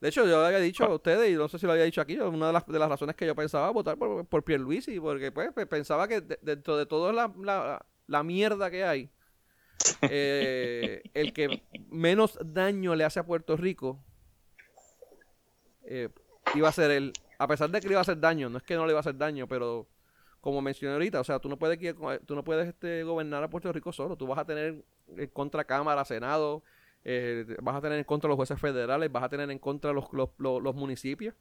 De 0.00 0.08
hecho, 0.08 0.26
yo 0.26 0.40
le 0.40 0.46
había 0.46 0.60
dicho 0.60 0.84
a 0.84 0.94
ustedes, 0.94 1.30
y 1.30 1.34
no 1.34 1.48
sé 1.48 1.58
si 1.58 1.66
lo 1.66 1.72
había 1.72 1.84
dicho 1.84 2.00
aquí, 2.00 2.18
una 2.18 2.48
de 2.48 2.52
las, 2.54 2.66
de 2.66 2.78
las 2.78 2.88
razones 2.88 3.16
que 3.16 3.26
yo 3.26 3.34
pensaba 3.34 3.70
votar 3.70 3.96
por, 3.98 4.26
por 4.26 4.44
Pierluisi, 4.44 4.98
porque 5.00 5.32
pues, 5.32 5.50
pensaba 5.68 6.08
que 6.08 6.20
de- 6.22 6.38
dentro 6.42 6.76
de 6.76 6.86
toda 6.86 7.12
la, 7.12 7.32
la, 7.42 7.86
la 8.06 8.22
mierda 8.22 8.70
que 8.70 8.84
hay, 8.84 9.10
eh, 10.02 11.02
el 11.14 11.32
que 11.32 11.62
menos 11.90 12.38
daño 12.44 12.94
le 12.94 13.04
hace 13.04 13.20
a 13.20 13.26
Puerto 13.26 13.56
Rico 13.56 14.02
eh, 15.84 16.08
iba 16.54 16.68
a 16.68 16.72
ser 16.72 16.90
él. 16.90 17.12
A 17.38 17.46
pesar 17.48 17.70
de 17.70 17.80
que 17.80 17.88
le 17.88 17.92
iba 17.94 18.00
a 18.00 18.02
hacer 18.02 18.18
daño, 18.20 18.48
no 18.48 18.58
es 18.58 18.64
que 18.64 18.74
no 18.76 18.86
le 18.86 18.92
iba 18.92 18.98
a 18.98 19.00
hacer 19.00 19.16
daño, 19.16 19.46
pero 19.48 19.86
como 20.40 20.60
mencioné 20.60 20.92
ahorita, 20.94 21.20
o 21.20 21.24
sea, 21.24 21.38
tú 21.38 21.48
no 21.48 21.58
puedes, 21.58 21.78
tú 22.26 22.34
no 22.34 22.44
puedes 22.44 22.68
este, 22.68 23.02
gobernar 23.02 23.42
a 23.42 23.48
Puerto 23.48 23.72
Rico 23.72 23.92
solo, 23.92 24.16
tú 24.16 24.26
vas 24.26 24.38
a 24.38 24.44
tener 24.44 24.84
en 25.16 25.26
contra 25.28 25.64
Cámara, 25.64 26.04
Senado, 26.04 26.62
eh, 27.02 27.44
vas 27.62 27.76
a 27.76 27.80
tener 27.80 27.98
en 27.98 28.04
contra 28.04 28.28
los 28.28 28.36
jueces 28.36 28.60
federales, 28.60 29.10
vas 29.10 29.24
a 29.24 29.28
tener 29.28 29.50
en 29.50 29.58
contra 29.58 29.92
los, 29.92 30.12
los, 30.12 30.30
los, 30.38 30.62
los 30.62 30.74
municipios, 30.74 31.34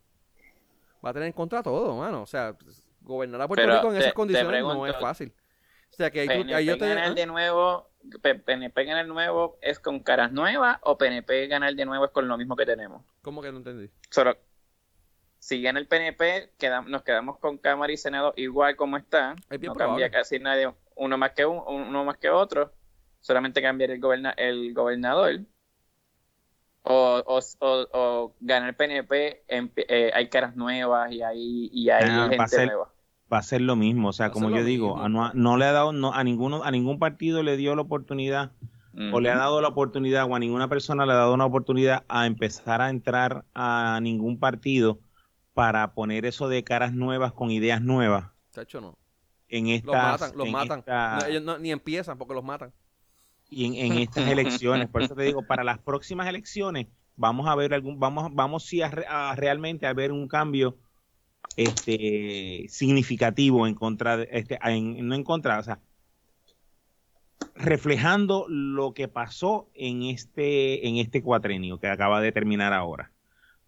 vas 1.01 1.11
a 1.11 1.13
tener 1.13 1.27
en 1.27 1.33
contra 1.33 1.61
todo, 1.61 1.95
mano. 1.97 2.21
O 2.21 2.25
sea, 2.25 2.55
gobernar 3.01 3.41
a 3.41 3.47
Puerto 3.47 3.61
Pero 3.63 3.75
Rico 3.75 3.87
en 3.89 3.93
te- 3.95 3.99
esas 3.99 4.13
condiciones 4.13 4.63
no 4.63 4.87
es 4.87 4.95
fácil. 4.97 5.33
O 5.91 5.95
sea, 5.95 6.09
que 6.09 6.21
ahí, 6.21 6.43
tú- 6.47 6.55
ahí 6.55 6.65
yo 6.65 6.77
te... 6.77 6.91
¿ah? 6.91 7.13
de 7.13 7.25
nuevo, 7.25 7.89
PNP 8.21 8.85
ganar 8.85 9.07
nuevo 9.07 9.57
es 9.61 9.79
con 9.79 9.99
caras 10.01 10.31
nuevas 10.31 10.77
o 10.81 10.97
PNP 10.97 11.47
ganar 11.47 11.73
de 11.75 11.85
nuevo 11.85 12.05
es 12.05 12.11
con 12.11 12.27
lo 12.27 12.37
mismo 12.37 12.55
que 12.55 12.65
tenemos. 12.65 13.03
¿Cómo 13.21 13.41
que 13.41 13.51
no 13.51 13.57
entendí? 13.59 13.89
Solo, 14.09 14.37
si 15.39 15.61
gana 15.61 15.79
el 15.79 15.87
PNP, 15.87 16.51
queda- 16.57 16.81
nos 16.81 17.03
quedamos 17.03 17.37
con 17.39 17.57
Cámara 17.57 17.91
y 17.91 17.97
Senado 17.97 18.33
igual 18.37 18.75
como 18.75 18.97
está. 18.97 19.35
Es 19.49 19.59
no 19.61 19.73
probable. 19.73 20.03
cambia 20.03 20.09
casi 20.11 20.39
nadie, 20.39 20.73
uno 20.95 21.17
más 21.17 21.31
que 21.31 21.45
un- 21.45 21.63
uno 21.67 22.05
más 22.05 22.17
que 22.17 22.29
otro. 22.29 22.73
Solamente 23.21 23.61
cambiar 23.61 23.91
el, 23.91 23.99
goberna, 24.01 24.31
el 24.31 24.73
gobernador. 24.73 25.39
O, 26.85 27.23
o, 27.25 27.39
o, 27.59 27.87
o 27.93 28.35
gana 28.41 28.67
el 28.67 28.75
PNP, 28.75 29.43
en- 29.47 29.71
eh, 29.77 30.11
hay 30.13 30.27
caras 30.29 30.55
nuevas 30.57 31.09
y 31.11 31.21
hay, 31.21 31.69
y 31.71 31.89
hay 31.89 32.03
Ah, 32.05 32.27
gente 32.29 32.65
nueva. 32.65 32.92
Va 33.33 33.39
a 33.39 33.43
ser 33.43 33.61
lo 33.61 33.75
mismo, 33.75 34.09
o 34.09 34.13
sea, 34.13 34.29
como 34.31 34.49
yo 34.51 34.63
digo, 34.63 34.99
a 34.99 35.09
no, 35.09 35.33
no 35.33 35.57
le 35.57 35.65
ha 35.65 35.71
dado 35.71 35.91
no, 35.91 36.13
a 36.13 36.23
ninguno 36.23 36.63
a 36.63 36.69
ningún 36.71 36.99
partido 36.99 37.41
le 37.43 37.57
dio 37.57 37.75
la 37.75 37.81
oportunidad 37.81 38.51
o 39.11 39.19
le 39.19 39.31
ha 39.31 39.35
dado 39.37 39.59
la 39.59 39.69
oportunidad 39.69 40.25
o 40.29 40.35
a 40.35 40.39
ninguna 40.39 40.67
persona 40.69 41.05
le 41.07 41.13
ha 41.13 41.15
dado 41.15 41.33
una 41.33 41.45
oportunidad 41.45 42.03
a 42.07 42.27
empezar 42.27 42.79
a 42.81 42.89
entrar 42.91 43.43
a 43.55 43.99
ningún 44.01 44.37
partido 44.39 44.99
para 45.55 45.93
poner 45.93 46.25
eso 46.25 46.47
de 46.47 46.63
caras 46.63 46.93
nuevas 46.93 47.33
con 47.33 47.49
ideas 47.51 47.81
nuevas 47.81 48.25
Chacho, 48.51 48.79
no. 48.81 48.97
en 49.49 49.65
Los 49.65 49.73
estas 49.77 50.03
matan, 50.21 50.37
los 50.37 50.49
matan. 50.49 50.79
esta- 50.79 51.17
No, 51.21 51.25
ellos 51.25 51.59
ni 51.59 51.71
empiezan 51.71 52.17
porque 52.19 52.35
los 52.35 52.43
matan. 52.43 52.71
y 53.49 53.65
en, 53.65 53.73
en 53.93 53.97
estas 53.99 54.27
elecciones. 54.27 54.89
Por 54.89 55.01
eso 55.03 55.15
te 55.15 55.23
digo, 55.23 55.43
para 55.45 55.63
las 55.63 55.79
próximas 55.79 56.27
elecciones 56.27 56.87
vamos 57.15 57.47
a 57.47 57.55
ver 57.55 57.73
algún, 57.73 57.99
vamos, 57.99 58.29
vamos 58.33 58.63
sí 58.65 58.81
a, 58.81 58.89
re- 58.89 59.05
a 59.07 59.35
realmente 59.35 59.85
a 59.87 59.93
ver 59.93 60.11
un 60.11 60.27
cambio 60.27 60.77
este 61.57 62.65
significativo 62.69 63.67
en 63.67 63.75
contra 63.75 64.17
de 64.17 64.27
este, 64.31 64.57
en, 64.63 65.07
no 65.07 65.15
en 65.15 65.23
contra, 65.23 65.59
o 65.59 65.63
sea, 65.63 65.79
reflejando 67.55 68.45
lo 68.47 68.93
que 68.93 69.07
pasó 69.07 69.69
en 69.73 70.03
este, 70.03 70.87
en 70.87 70.97
este 70.97 71.21
cuatrenio 71.21 71.79
que 71.79 71.87
acaba 71.87 72.21
de 72.21 72.31
terminar 72.31 72.73
ahora. 72.73 73.11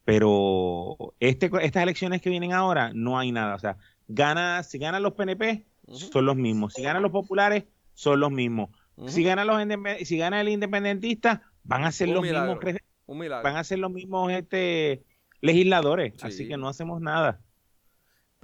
Pero 0.04 1.14
este, 1.20 1.50
estas 1.62 1.84
elecciones 1.84 2.22
que 2.22 2.30
vienen 2.30 2.54
ahora, 2.54 2.92
no 2.94 3.18
hay 3.18 3.32
nada. 3.32 3.56
O 3.56 3.60
sea, 3.60 3.78
gana, 4.08 4.62
si 4.64 4.78
ganan 4.78 5.04
los 5.04 5.14
PNP, 5.14 5.66
son 5.88 6.26
los 6.26 6.36
mismos. 6.36 6.74
Si 6.74 6.82
ganan 6.84 7.02
los 7.02 7.12
populares, 7.12 7.66
son 7.94 8.20
los 8.20 8.32
mismos. 8.32 8.70
Si 9.08 9.24
gana 9.24 9.44
los 9.44 9.62
si 10.04 10.18
gana 10.18 10.42
el 10.42 10.50
independentista, 10.50 11.42
van 11.64 11.84
a 11.84 11.92
ser 11.92 12.08
Un 12.10 12.14
los 12.16 12.24
milagro. 12.24 12.60
mismos 13.08 13.44
van 13.44 13.58
a 13.58 13.64
ser 13.64 13.80
los 13.80 13.92
mismos 13.92 14.32
este 14.32 15.04
legisladores, 15.42 16.14
Sí. 16.18 16.28
así 16.28 16.48
que 16.48 16.58
no 16.58 16.70
hacemos 16.70 17.02
nada. 17.02 17.42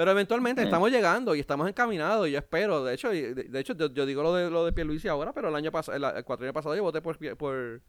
Pero 0.01 0.13
eventualmente 0.13 0.63
estamos 0.63 0.89
llegando 0.89 1.35
y 1.35 1.39
estamos 1.39 1.69
encaminados 1.69 2.27
y 2.27 2.31
yo 2.31 2.39
espero. 2.39 2.83
De 2.83 2.95
hecho, 2.95 3.11
de, 3.11 3.35
de 3.35 3.59
hecho 3.59 3.75
yo, 3.75 3.93
yo 3.93 4.07
digo 4.07 4.23
lo 4.23 4.33
de 4.33 4.49
lo 4.49 4.65
de 4.65 4.73
Pierluisi 4.73 5.07
ahora, 5.07 5.31
pero 5.31 5.49
el 5.49 5.55
año 5.55 5.71
pasado, 5.71 5.95
el, 5.95 6.03
el 6.17 6.23
cuatro 6.23 6.43
años 6.43 6.55
pasado 6.55 6.75
yo 6.75 6.81
voté 6.81 7.03
por, 7.03 7.19
por, 7.37 7.83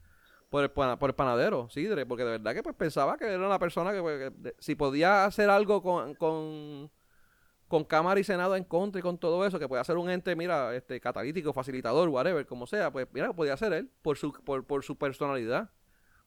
por, 0.51 0.63
el, 0.63 0.71
por 0.71 1.09
el 1.09 1.15
panadero, 1.15 1.71
Sidre, 1.71 2.05
porque 2.05 2.25
de 2.25 2.33
verdad 2.33 2.53
que 2.53 2.63
pues 2.63 2.77
pensaba 2.77 3.17
que 3.17 3.25
era 3.25 3.39
una 3.39 3.59
persona 3.59 3.93
que, 3.93 4.03
pues, 4.03 4.31
que 4.31 4.55
si 4.59 4.75
podía 4.75 5.25
hacer 5.25 5.49
algo 5.49 5.83
con, 5.83 6.15
con, 6.17 6.91
con 7.67 7.85
Cámara 7.85 8.21
y 8.21 8.25
Senado 8.25 8.57
en 8.57 8.65
contra 8.65 8.99
y 8.99 9.03
con 9.03 9.17
todo 9.17 9.47
eso, 9.47 9.59
que 9.59 9.67
puede 9.67 9.81
hacer 9.81 9.97
un 9.97 10.11
ente, 10.11 10.37
mira, 10.37 10.77
este 10.77 11.01
catalítico, 11.01 11.55
facilitador, 11.55 12.11
whatever, 12.11 12.45
como 12.45 12.67
sea, 12.67 12.93
pues 12.93 13.09
mira, 13.15 13.33
podía 13.33 13.57
ser 13.57 13.73
él 13.73 13.91
por 14.03 14.19
su, 14.19 14.35
por, 14.35 14.67
por 14.67 14.85
su 14.85 14.99
personalidad. 14.99 15.71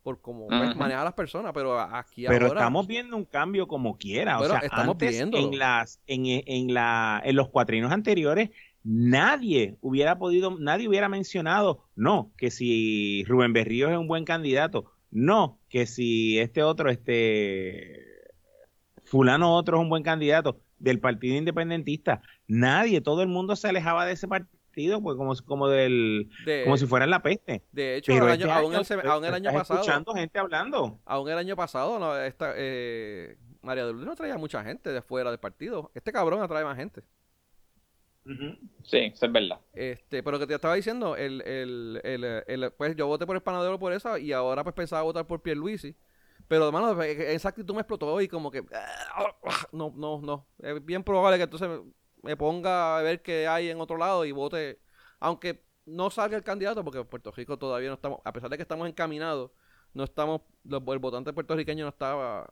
Por 0.05 0.21
cómo 0.21 0.45
pues, 0.45 0.69
Ujú. 0.69 0.77
maneja 0.77 1.01
a 1.01 1.03
las 1.03 1.15
personas, 1.15 1.51
pero 1.51 1.79
aquí 1.79 2.25
Pero 2.27 2.45
ahora... 2.45 2.59
estamos 2.59 2.85
viendo 2.85 3.17
un 3.17 3.25
cambio 3.25 3.67
como 3.67 3.97
quiera. 3.97 4.37
Bueno, 4.37 4.53
o 4.53 4.57
sea, 4.57 4.67
estamos 4.67 4.91
antes, 4.91 5.09
viéndolo. 5.09 5.51
en 5.51 5.57
las, 5.57 5.99
en, 6.05 6.25
en 6.27 6.75
la, 6.75 7.23
en 7.25 7.35
los 7.35 7.49
cuatrinos 7.49 7.91
anteriores, 7.91 8.51
nadie 8.83 9.77
hubiera 9.81 10.19
podido, 10.19 10.59
nadie 10.59 10.87
hubiera 10.87 11.09
mencionado, 11.09 11.85
no, 11.95 12.31
que 12.37 12.51
si 12.51 13.23
Rubén 13.23 13.51
Berrío 13.51 13.89
es 13.89 13.97
un 13.97 14.07
buen 14.07 14.25
candidato, 14.25 14.91
no, 15.09 15.57
que 15.69 15.87
si 15.87 16.37
este 16.37 16.61
otro, 16.61 16.91
este 16.91 18.05
fulano 19.05 19.55
otro 19.55 19.77
es 19.77 19.81
un 19.81 19.89
buen 19.89 20.03
candidato 20.03 20.61
del 20.77 20.99
partido 20.99 21.35
independentista. 21.35 22.21
Nadie, 22.47 23.01
todo 23.01 23.23
el 23.23 23.27
mundo 23.27 23.55
se 23.55 23.69
alejaba 23.69 24.05
de 24.05 24.13
ese 24.13 24.27
partido, 24.27 24.54
pues 25.01 25.15
como, 25.17 25.33
como 25.45 25.67
del, 25.69 26.29
de, 26.45 26.63
como 26.63 26.77
si 26.77 26.85
fueran 26.85 27.09
la 27.09 27.21
peste. 27.23 27.63
de 27.71 27.95
hecho, 27.97 28.11
Pero 28.13 28.27
el 28.27 28.33
este 28.33 28.43
año- 28.45 28.53
aún, 28.53 28.71
año, 28.73 28.79
el, 28.81 28.85
seme- 28.85 29.05
aún 29.07 29.25
el 29.25 29.33
año 29.33 29.49
estás 29.49 29.61
pasado... 29.67 29.79
escuchando 29.81 30.13
gente 30.13 30.37
hablando. 30.39 30.99
Aún 31.05 31.29
el 31.29 31.37
año 31.37 31.55
pasado, 31.55 31.97
no, 31.99 32.17
esta, 32.17 32.53
eh, 32.55 33.37
María 33.61 33.85
de 33.85 33.91
Lourdes 33.91 34.07
no 34.07 34.15
traía 34.15 34.37
mucha 34.37 34.63
gente 34.63 34.91
de 34.91 35.01
fuera 35.01 35.29
del 35.31 35.39
partido. 35.39 35.91
Este 35.95 36.11
cabrón 36.11 36.41
atrae 36.41 36.63
más 36.63 36.77
gente. 36.77 37.01
Sí, 38.83 38.97
eso 39.13 39.25
es 39.27 39.31
verdad. 39.31 39.59
Este, 39.73 40.23
pero 40.23 40.39
que 40.39 40.47
te 40.47 40.55
estaba 40.55 40.73
diciendo, 40.73 41.15
el, 41.15 41.41
el, 41.43 42.01
el, 42.03 42.23
el- 42.47 42.71
pues 42.71 42.95
yo 42.95 43.05
voté 43.07 43.25
por 43.27 43.35
el 43.35 43.41
panadero 43.43 43.77
por 43.77 43.93
esa 43.93 44.17
y 44.17 44.31
ahora 44.31 44.63
pues 44.63 44.73
pensaba 44.75 45.03
votar 45.03 45.27
por 45.27 45.41
Pierluisi. 45.43 45.95
Pero 46.47 46.67
hermano, 46.67 47.01
esa 47.01 47.49
actitud 47.49 47.73
me 47.73 47.81
explotó 47.81 48.19
y 48.21 48.27
como 48.27 48.49
que 48.51 48.63
no, 49.71 49.93
no, 49.95 50.21
no. 50.21 50.47
Es 50.59 50.83
bien 50.83 51.03
probable 51.03 51.37
que 51.37 51.43
entonces 51.43 51.69
me, 52.25 52.37
ponga 52.37 52.97
a 52.97 53.01
ver 53.01 53.21
qué 53.21 53.47
hay 53.47 53.69
en 53.69 53.79
otro 53.79 53.97
lado 53.97 54.25
y 54.25 54.31
vote, 54.31 54.79
aunque 55.19 55.63
no 55.85 56.09
salga 56.09 56.35
el 56.37 56.43
candidato, 56.43 56.83
porque 56.83 56.99
en 56.99 57.07
Puerto 57.07 57.31
Rico 57.31 57.57
todavía 57.57 57.89
no 57.89 57.95
estamos, 57.95 58.19
a 58.23 58.33
pesar 58.33 58.49
de 58.49 58.57
que 58.57 58.63
estamos 58.63 58.87
encaminados, 58.87 59.51
no 59.93 60.03
estamos, 60.03 60.41
los- 60.63 60.81
el 60.87 60.99
votante 60.99 61.31
puertorriqueño 61.33 61.83
no 61.85 61.89
estaba, 61.89 62.47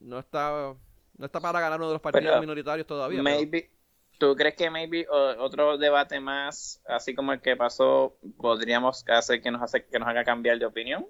no 0.00 0.18
está, 0.18 0.74
no 1.16 1.26
está 1.26 1.40
para 1.40 1.60
ganar 1.60 1.78
uno 1.78 1.88
de 1.88 1.94
los 1.94 2.02
partidos 2.02 2.26
Pero, 2.28 2.40
minoritarios 2.40 2.86
todavía. 2.86 3.22
pero- 3.22 3.36
Maybe, 3.36 3.70
¿Tú 4.18 4.36
crees 4.36 4.54
que 4.54 4.68
maybe 4.68 5.06
otro 5.38 5.78
debate 5.78 6.20
más, 6.20 6.82
así 6.86 7.14
como 7.14 7.32
el 7.32 7.40
que 7.40 7.56
pasó, 7.56 8.18
podríamos 8.36 9.02
hacer 9.08 9.40
que 9.40 9.50
nos 9.50 9.62
hace 9.62 9.86
que 9.86 9.98
nos 9.98 10.06
haga 10.08 10.24
cambiar 10.24 10.58
de 10.58 10.66
opinión? 10.66 11.06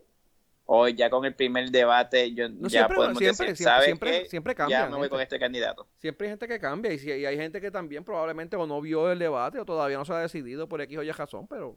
O 0.64 0.86
ya 0.88 1.10
con 1.10 1.24
el 1.24 1.34
primer 1.34 1.70
debate 1.70 2.32
yo 2.32 2.48
No, 2.48 2.68
ya 2.68 2.80
siempre, 2.80 2.96
podemos 2.96 3.18
siempre, 3.18 3.46
decir, 3.48 3.66
siempre, 3.66 4.12
¿sabes 4.14 4.30
siempre, 4.30 4.54
cambia. 4.54 4.82
Ya 4.84 4.88
me 4.88 4.96
voy 4.96 5.08
con 5.08 5.20
este 5.20 5.38
candidato. 5.38 5.88
Siempre 5.98 6.26
hay 6.28 6.32
gente 6.32 6.46
que 6.46 6.60
cambia 6.60 6.92
y, 6.92 6.98
si, 6.98 7.10
y 7.10 7.26
hay 7.26 7.36
gente 7.36 7.60
que 7.60 7.70
también 7.70 8.04
probablemente 8.04 8.56
o 8.56 8.66
no 8.66 8.80
vio 8.80 9.10
el 9.10 9.18
debate 9.18 9.58
o 9.58 9.64
todavía 9.64 9.98
no 9.98 10.04
se 10.04 10.12
ha 10.12 10.18
decidido 10.18 10.68
por 10.68 10.80
X 10.80 10.98
o 10.98 11.02
Y 11.02 11.10
razón, 11.10 11.48
pero 11.48 11.76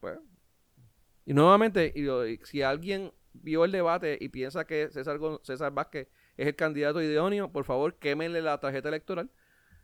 pues 0.00 0.18
y 1.26 1.34
nuevamente 1.34 1.92
y 1.94 2.02
lo- 2.02 2.26
y 2.26 2.40
si 2.44 2.62
alguien 2.62 3.12
vio 3.34 3.64
el 3.66 3.72
debate 3.72 4.16
y 4.18 4.30
piensa 4.30 4.64
que 4.66 4.88
César, 4.90 5.18
César 5.42 5.72
Vázquez 5.72 6.08
es 6.38 6.46
el 6.46 6.56
candidato 6.56 7.02
idóneo, 7.02 7.52
por 7.52 7.64
favor 7.64 7.96
quémenle 7.98 8.40
la 8.40 8.58
tarjeta 8.58 8.88
electoral, 8.88 9.30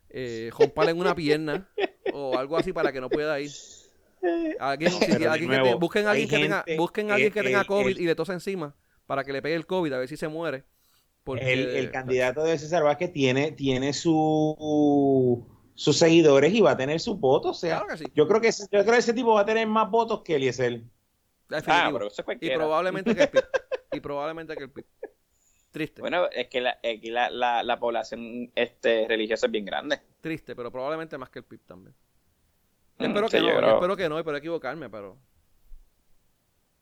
eh, 0.08 0.50
en 0.88 0.98
una 0.98 1.14
pierna 1.14 1.68
o 2.14 2.38
algo 2.38 2.56
así 2.56 2.72
para 2.72 2.92
que 2.92 3.00
no 3.00 3.10
pueda 3.10 3.38
ir. 3.40 3.50
Alguien, 4.60 4.90
si- 4.92 5.04
alguien 5.12 5.32
que 5.38 5.46
nuevo, 5.46 5.64
te- 5.68 5.74
busquen 5.74 6.06
a 6.06 6.10
alguien 6.12 6.28
que 6.28 6.38
tenga, 6.38 6.64
busquen 6.76 7.10
a 7.10 7.14
alguien 7.14 7.32
que 7.32 7.40
que 7.40 7.46
tenga 7.46 7.60
el- 7.60 7.66
COVID 7.66 7.86
el- 7.96 8.00
y 8.00 8.06
le 8.06 8.14
tose 8.14 8.32
encima 8.32 8.74
para 9.06 9.24
que 9.24 9.32
le 9.32 9.42
pegue 9.42 9.54
el 9.54 9.66
COVID 9.66 9.92
a 9.92 9.98
ver 9.98 10.08
si 10.08 10.16
se 10.16 10.28
muere. 10.28 10.64
Porque, 11.24 11.52
el, 11.52 11.68
el 11.76 11.90
candidato 11.90 12.44
de 12.44 12.58
César 12.58 12.82
Vázquez 12.84 13.10
tiene, 13.12 13.52
tiene 13.52 13.92
su, 13.94 15.46
sus 15.74 15.96
seguidores 15.96 16.52
y 16.52 16.60
va 16.60 16.72
a 16.72 16.76
tener 16.76 17.00
su 17.00 17.16
voto. 17.16 17.50
O 17.50 17.54
sea, 17.54 17.78
Claro 17.80 17.92
que 17.98 18.04
sí. 18.04 18.12
yo 18.14 18.28
creo 18.28 18.40
que 18.40 18.48
ese- 18.48 18.64
yo 18.64 18.82
creo 18.82 18.92
que 18.92 18.98
ese 18.98 19.14
tipo 19.14 19.34
va 19.34 19.40
a 19.40 19.46
tener 19.46 19.66
más 19.66 19.90
votos 19.90 20.22
que 20.22 20.36
Eliezer. 20.36 20.82
Ah, 21.66 21.90
pero 21.92 22.08
eso 22.08 22.22
es 22.26 22.38
y 22.40 22.50
probablemente 22.50 23.14
que 23.14 23.22
el 23.22 23.28
PIB. 23.28 23.42
y 23.92 24.00
probablemente 24.00 24.56
que 24.56 24.64
el 24.64 24.70
PIB. 24.70 24.84
Triste. 25.70 26.00
Bueno, 26.02 26.28
es 26.30 26.48
que 26.48 26.60
la, 26.60 26.78
es 26.82 27.00
que 27.00 27.10
la, 27.10 27.30
la, 27.30 27.62
la 27.62 27.78
población 27.80 28.50
este, 28.54 29.06
religiosa 29.08 29.46
es 29.46 29.52
bien 29.52 29.64
grande. 29.64 30.00
Triste, 30.20 30.54
pero 30.54 30.70
probablemente 30.70 31.18
más 31.18 31.30
que 31.30 31.40
el 31.40 31.44
PIB 31.44 31.60
también. 31.66 31.94
Mm, 32.98 33.02
Yo 33.02 33.06
espero 33.08 33.28
sí, 33.28 33.36
que 33.36 33.40
no, 33.42 33.46
yo 33.48 33.52
yo 33.54 33.58
creo- 33.60 33.74
espero 33.74 33.96
que 33.96 34.08
no, 34.08 34.16
y 34.16 34.18
espero 34.20 34.36
equivocarme, 34.36 34.88
pero. 34.90 35.18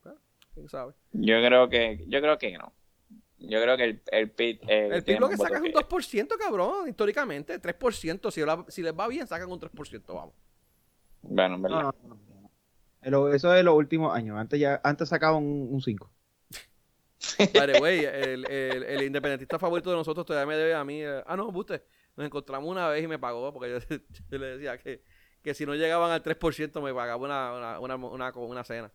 Bueno, 0.03 0.19
quién 0.55 0.69
sabe. 0.69 0.93
Yo 1.13 1.37
creo 1.43 1.69
que, 1.69 2.05
yo 2.09 2.21
creo 2.21 2.39
que 2.39 2.59
no. 2.59 2.73
Yo 3.39 3.61
creo 3.61 3.77
que 3.77 3.85
el, 3.85 4.03
el 4.13 4.31
PIB, 4.31 4.61
eh, 4.69 4.85
El 4.87 4.91
PIB 4.93 5.05
tiene 5.05 5.21
lo 5.21 5.29
que 5.29 5.37
saca 5.37 5.57
es 5.57 5.63
un 5.63 5.73
votos 5.73 5.89
2%, 5.89 6.39
cabrón, 6.39 6.89
históricamente. 6.89 7.59
3%. 7.61 8.31
Si, 8.31 8.41
la- 8.45 8.65
si 8.69 8.83
les 8.83 8.93
va 8.97 9.09
bien, 9.09 9.27
sacan 9.27 9.51
un 9.51 9.59
3%, 9.59 10.15
vamos. 10.15 10.35
Bueno, 11.23 11.57
en 11.57 11.63
verdad. 11.63 11.83
No, 11.83 11.93
no, 12.09 12.15
no, 12.15 12.51
no. 13.03 13.11
Lo- 13.11 13.35
Eso 13.35 13.51
es 13.53 13.57
de 13.57 13.63
los 13.65 13.75
últimos 13.75 14.15
años. 14.15 14.39
Antes 14.39 14.61
ya 14.61 14.81
antes 14.85 15.09
sacaba 15.09 15.37
un, 15.39 15.69
un 15.73 15.81
5. 15.83 16.09
Vale, 17.55 17.79
güey, 17.79 18.05
el, 18.05 18.45
el, 18.51 18.83
el 18.85 19.03
independentista 19.05 19.59
favorito 19.59 19.91
de 19.91 19.97
nosotros 19.97 20.27
todavía 20.27 20.47
me 20.47 20.57
debe 20.57 20.75
a 20.75 20.85
mí. 20.85 21.03
eh, 21.03 21.23
ah, 21.27 21.37
no, 21.37 21.49
usted. 21.49 21.83
Nos 22.17 22.27
encontramos 22.27 22.69
una 22.71 22.89
vez 22.89 23.03
y 23.03 23.09
me 23.09 23.19
pagó, 23.19 23.53
porque 23.53 23.71
yo, 23.71 23.79
yo 24.31 24.39
le 24.39 24.47
decía 24.57 24.77
que, 24.79 25.03
que 25.43 25.55
si 25.55 25.67
no 25.67 25.75
llegaban 25.75 26.11
al 26.11 26.23
3% 26.23 26.81
me 26.83 26.95
pagaba 26.95 27.23
una, 27.23 27.53
una, 27.79 27.97
una, 27.97 27.97
una, 27.97 28.31
una 28.37 28.65
cena. 28.65 28.91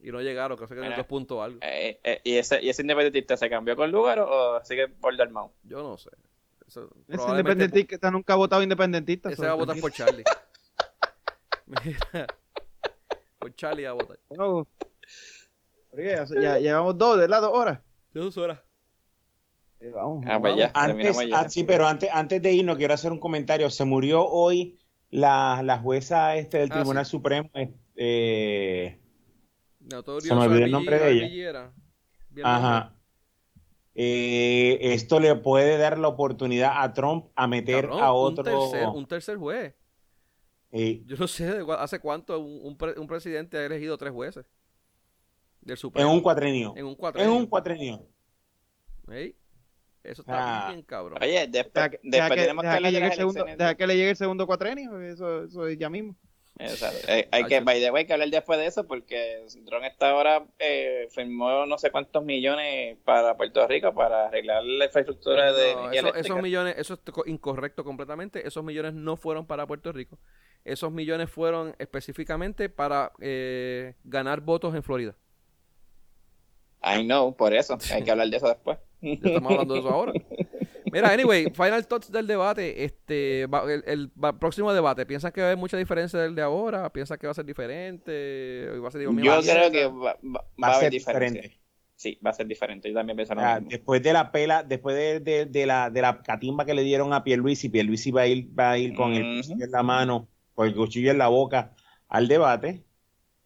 Y 0.00 0.10
no 0.12 0.20
llegaron, 0.20 0.56
creo 0.58 0.68
que 0.68 0.74
eran 0.74 0.94
dos 0.96 1.06
puntos 1.06 1.38
o 1.38 1.42
algo. 1.42 1.58
Eh, 1.62 1.98
eh, 2.04 2.20
¿y, 2.22 2.36
ese, 2.36 2.62
¿Y 2.62 2.68
ese 2.68 2.82
independentista 2.82 3.36
se 3.36 3.48
cambió 3.48 3.74
con 3.76 3.90
lugar 3.90 4.18
o 4.20 4.62
sigue 4.62 4.88
por 4.88 5.16
Dalmau? 5.16 5.50
Yo 5.62 5.82
no 5.82 5.96
sé. 5.96 6.10
Eso, 6.68 6.90
Ese 7.08 7.28
independentista 7.30 8.10
nunca 8.10 8.34
ha 8.34 8.36
votado 8.36 8.62
independentista. 8.62 9.30
ese 9.30 9.46
va 9.46 9.52
a 9.52 9.54
votar 9.54 9.78
por 9.80 9.90
Charlie. 9.92 10.24
Mira, 11.66 12.26
por 13.38 13.54
Charlie 13.54 13.84
va 13.84 13.90
a 13.90 13.94
votar. 13.94 14.18
No. 14.30 14.66
Oye, 15.92 16.16
ya, 16.42 16.58
llevamos 16.58 16.98
dos, 16.98 17.16
¿verdad? 17.16 17.40
Dos 17.40 17.52
horas. 17.54 17.80
De 18.12 18.20
dos 18.20 18.36
horas. 18.36 18.60
Eh, 19.80 19.90
vamos, 19.90 20.24
Ah, 20.28 20.38
pues 20.40 20.54
vamos. 20.54 20.58
ya. 20.58 20.70
Antes, 20.74 20.86
terminamos 20.96 21.26
ya. 21.26 21.38
ah, 21.40 21.48
sí, 21.48 21.64
pero 21.64 21.86
antes, 21.86 22.10
antes 22.12 22.42
de 22.42 22.52
irnos 22.52 22.76
quiero 22.76 22.94
hacer 22.94 23.12
un 23.12 23.18
comentario. 23.20 23.70
Se 23.70 23.84
murió 23.84 24.26
hoy 24.26 24.78
la, 25.10 25.62
la 25.64 25.78
jueza 25.78 26.36
este 26.36 26.58
del 26.58 26.70
Ah, 26.72 26.74
Tribunal 26.76 27.04
sí. 27.04 27.10
Supremo. 27.10 27.50
eh, 27.96 29.00
Notorio 29.80 30.28
Se 30.28 30.34
me 30.34 30.42
olvidó 30.46 30.64
el 30.64 30.70
nombre 30.70 30.98
de 30.98 31.10
ella. 31.12 31.26
Villera. 31.28 31.72
Ajá. 32.42 32.92
Eh, 33.94 34.78
esto 34.92 35.20
le 35.20 35.34
puede 35.36 35.78
dar 35.78 35.98
la 35.98 36.08
oportunidad 36.08 36.82
a 36.82 36.92
Trump 36.92 37.26
a 37.34 37.46
meter 37.46 37.86
Cabrón, 37.86 38.02
a 38.02 38.12
un 38.12 38.18
otro. 38.32 38.44
tercer, 38.44 38.86
un 38.88 39.06
tercer 39.06 39.36
juez. 39.38 39.74
eh, 40.72 41.02
Yo 41.06 41.16
no 41.16 41.26
sé 41.26 41.62
hace 41.78 41.98
cuánto 42.00 42.38
un, 42.38 42.60
un 42.62 42.76
pre- 42.76 42.98
un 42.98 43.06
presidente 43.06 43.56
ha 43.56 43.64
elegido 43.64 43.96
tres 43.96 44.12
jueces. 44.12 44.44
Del 45.62 45.72
en 45.72 45.76
Supremo. 45.78 46.12
un 46.12 46.20
cuatrenio. 46.20 46.74
En 46.76 46.84
un 46.84 46.90
En 46.90 46.96
cuatrenio. 46.96 47.34
un 47.34 47.46
cuatrenio. 47.46 48.06
Eso 50.06 50.22
está 50.22 50.66
Ah. 50.66 50.70
bien, 50.70 50.82
cabrón. 50.82 51.18
Oye, 51.22 51.46
después, 51.48 51.88
que, 51.90 52.00
después 52.02 52.30
que- 52.30 52.40
tenemos 52.42 52.62
que 52.62 52.68
deja 52.68 52.72
que 52.72 52.76
hablar 52.76 52.92
de 52.92 52.98
llegue 52.98 53.06
el 53.06 53.12
segundo, 53.18 53.44
deja 53.44 53.74
que 53.74 53.86
le 53.86 53.96
llegue 53.96 54.10
el 54.10 54.16
segundo 54.16 54.46
cuatrenio. 54.46 55.00
Eso, 55.02 55.44
eso 55.44 55.66
es 55.66 55.78
ya 55.78 55.90
mismo. 55.90 56.14
Exacto. 56.58 56.98
Eh, 57.08 57.28
hay 57.32 57.44
que, 57.44 57.60
by 57.60 57.80
the 57.80 57.90
way, 57.90 58.06
que 58.06 58.14
hablar 58.14 58.30
después 58.30 58.58
de 58.58 58.64
eso 58.66 58.86
porque 58.86 59.44
Trump 59.66 59.84
está 59.84 60.08
ahora 60.10 60.46
eh, 60.58 61.06
firmó 61.10 61.66
no 61.66 61.76
sé 61.76 61.90
cuántos 61.90 62.24
millones 62.24 62.96
para 63.04 63.36
Puerto 63.36 63.66
Rico 63.68 63.92
para 63.94 64.28
arreglar 64.28 64.64
la 64.64 64.86
infraestructura 64.86 65.52
de 65.52 65.72
energía 65.72 66.00
eso- 66.00 66.14
esos 66.14 66.40
millones, 66.42 66.74
eso 66.78 66.94
es 66.94 67.00
co- 67.12 67.24
incorrecto 67.26 67.84
completamente. 67.84 68.46
Esos 68.48 68.64
millones 68.64 68.94
no 68.94 69.18
fueron 69.18 69.46
para 69.46 69.66
Puerto 69.66 69.92
Rico. 69.92 70.18
Esos 70.64 70.90
millones 70.90 71.28
fueron 71.30 71.74
específicamente 71.78 72.70
para 72.70 73.12
eh, 73.20 73.94
ganar 74.04 74.40
votos 74.40 74.74
en 74.74 74.82
Florida. 74.82 75.14
I 76.82 77.04
know, 77.04 77.34
por 77.36 77.52
eso. 77.52 77.76
Hay 77.92 78.02
que 78.02 78.10
hablar 78.10 78.28
de 78.28 78.36
eso 78.36 78.48
después. 78.48 78.78
Ya 79.06 79.28
estamos 79.28 79.52
hablando 79.52 79.74
de 79.74 79.80
eso 79.80 79.88
ahora. 79.90 80.12
Mira, 80.92 81.10
anyway, 81.10 81.46
final 81.52 81.86
thoughts 81.86 82.10
del 82.10 82.26
debate. 82.26 82.84
Este, 82.84 83.42
el, 83.42 84.10
próximo 84.38 84.72
debate. 84.72 85.06
¿Piensan 85.06 85.32
que 85.32 85.40
va 85.40 85.48
a 85.48 85.50
haber 85.50 85.58
mucha 85.58 85.76
diferencia 85.76 86.18
del 86.18 86.34
de 86.34 86.42
ahora? 86.42 86.92
¿Piensan 86.92 87.18
que 87.18 87.26
va 87.26 87.30
a 87.32 87.34
ser 87.34 87.44
diferente? 87.44 88.70
¿O 88.70 88.82
va 88.82 88.88
a 88.88 88.90
ser 88.90 89.02
Yo 89.02 89.10
creo 89.12 89.70
que 89.70 89.86
va, 89.86 90.14
va- 90.14 90.44
va 90.62 90.68
Va 90.68 90.76
a 90.76 90.80
ser 90.80 90.90
diferente. 90.92 91.58
Sí, 91.94 92.18
va 92.24 92.30
a 92.30 92.34
ser 92.34 92.46
diferente. 92.46 92.88
Yo 92.90 92.94
también 92.94 93.16
pienso 93.16 93.34
lo 93.34 93.40
Ah, 93.40 93.54
mismo. 93.54 93.70
después 93.70 94.02
de 94.02 94.12
la 94.12 94.30
pela, 94.30 94.62
después 94.62 94.94
de, 94.94 95.20
de- 95.20 95.46
de 95.46 95.66
la, 95.66 95.88
de 95.90 96.02
la 96.02 96.20
catimba 96.22 96.64
que 96.66 96.74
le 96.74 96.82
dieron 96.82 97.12
a 97.14 97.24
Pierluisi, 97.24 97.68
Pierluisi 97.70 98.10
va 98.10 98.22
a 98.22 98.26
ir, 98.26 98.48
va 98.58 98.72
a 98.72 98.78
ir 98.78 98.94
con 98.94 99.14
el 99.14 99.38
cuchillo 99.38 99.64
en 99.64 99.70
la 99.70 99.82
mano, 99.82 100.28
con 100.54 100.66
el 100.68 100.74
cuchillo 100.74 101.10
en 101.10 101.18
la 101.18 101.28
boca 101.28 101.72
al 102.08 102.28
debate. 102.28 102.84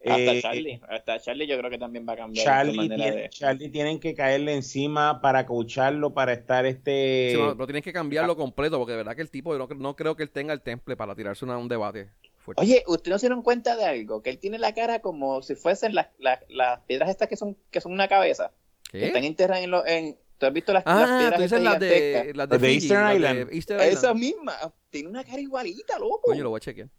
Hasta 0.03 0.17
Eh, 0.31 0.41
Charlie. 0.41 0.81
Hasta 0.89 1.19
Charlie 1.19 1.47
yo 1.47 1.57
creo 1.59 1.69
que 1.69 1.77
también 1.77 2.05
va 2.07 2.13
a 2.13 2.17
cambiar 2.17 2.43
Charlie, 2.45 2.75
manera 2.77 2.95
tiene- 3.03 3.21
de... 3.21 3.29
Charlie 3.29 3.69
tienen 3.69 3.99
que 3.99 4.13
caerle 4.15 4.53
encima 4.55 5.21
para 5.21 5.45
coacharlo, 5.45 6.13
para 6.13 6.33
estar 6.33 6.65
este... 6.65 7.29
Sí, 7.31 7.37
bueno, 7.37 7.53
pero 7.55 7.67
tienes 7.67 7.83
que 7.83 7.93
cambiarlo 7.93 8.35
completo 8.35 8.77
porque 8.79 8.91
de 8.93 8.97
verdad 8.97 9.15
que 9.15 9.21
el 9.21 9.29
tipo, 9.29 9.55
yo 9.55 9.59
no, 9.67 9.67
no 9.75 9.95
creo 9.95 10.15
que 10.15 10.23
él 10.23 10.31
tenga 10.31 10.53
el 10.53 10.61
temple 10.61 10.95
para 10.97 11.13
tirarse 11.15 11.45
una- 11.45 11.57
un 11.57 11.67
debate 11.67 12.09
fuerte. 12.39 12.61
Oye, 12.63 12.83
¿ustedes 12.87 13.11
no 13.13 13.19
se 13.19 13.27
dieron 13.27 13.43
cuenta 13.43 13.75
de 13.75 13.85
algo? 13.85 14.23
Que 14.23 14.31
él 14.31 14.39
tiene 14.39 14.57
la 14.57 14.73
cara 14.73 15.01
como 15.01 15.43
si 15.43 15.53
fuesen 15.55 15.93
las, 15.93 16.07
las, 16.17 16.39
las 16.49 16.79
piedras 16.81 17.09
estas 17.09 17.27
que 17.27 17.35
son, 17.35 17.55
que 17.69 17.79
son 17.81 17.91
una 17.91 18.07
cabeza. 18.07 18.51
Que 18.91 19.05
están 19.05 19.21
¿Qué? 19.21 19.27
enterradas 19.27 19.63
en 19.63 19.71
los... 19.71 19.85
En, 19.85 20.17
¿Tú 20.39 20.47
has 20.47 20.53
visto 20.53 20.73
las, 20.73 20.83
las 20.83 20.95
Ah, 20.97 21.17
piedras 21.19 21.35
tú 21.35 21.41
dices 21.43 21.57
estas 21.59 21.63
las 21.73 21.79
de, 21.79 22.31
las 22.33 22.49
de, 22.49 22.73
Eastern 22.73 23.15
Island. 23.15 23.81
Esa 23.83 24.13
misma. 24.15 24.53
Tiene 24.89 25.07
una 25.09 25.23
cara 25.23 25.39
igualita, 25.39 25.99
loco. 25.99 26.21
Coño, 26.23 26.41
lo 26.43 26.49
voy 26.49 26.57
a 26.57 26.61
chequear. 26.61 26.89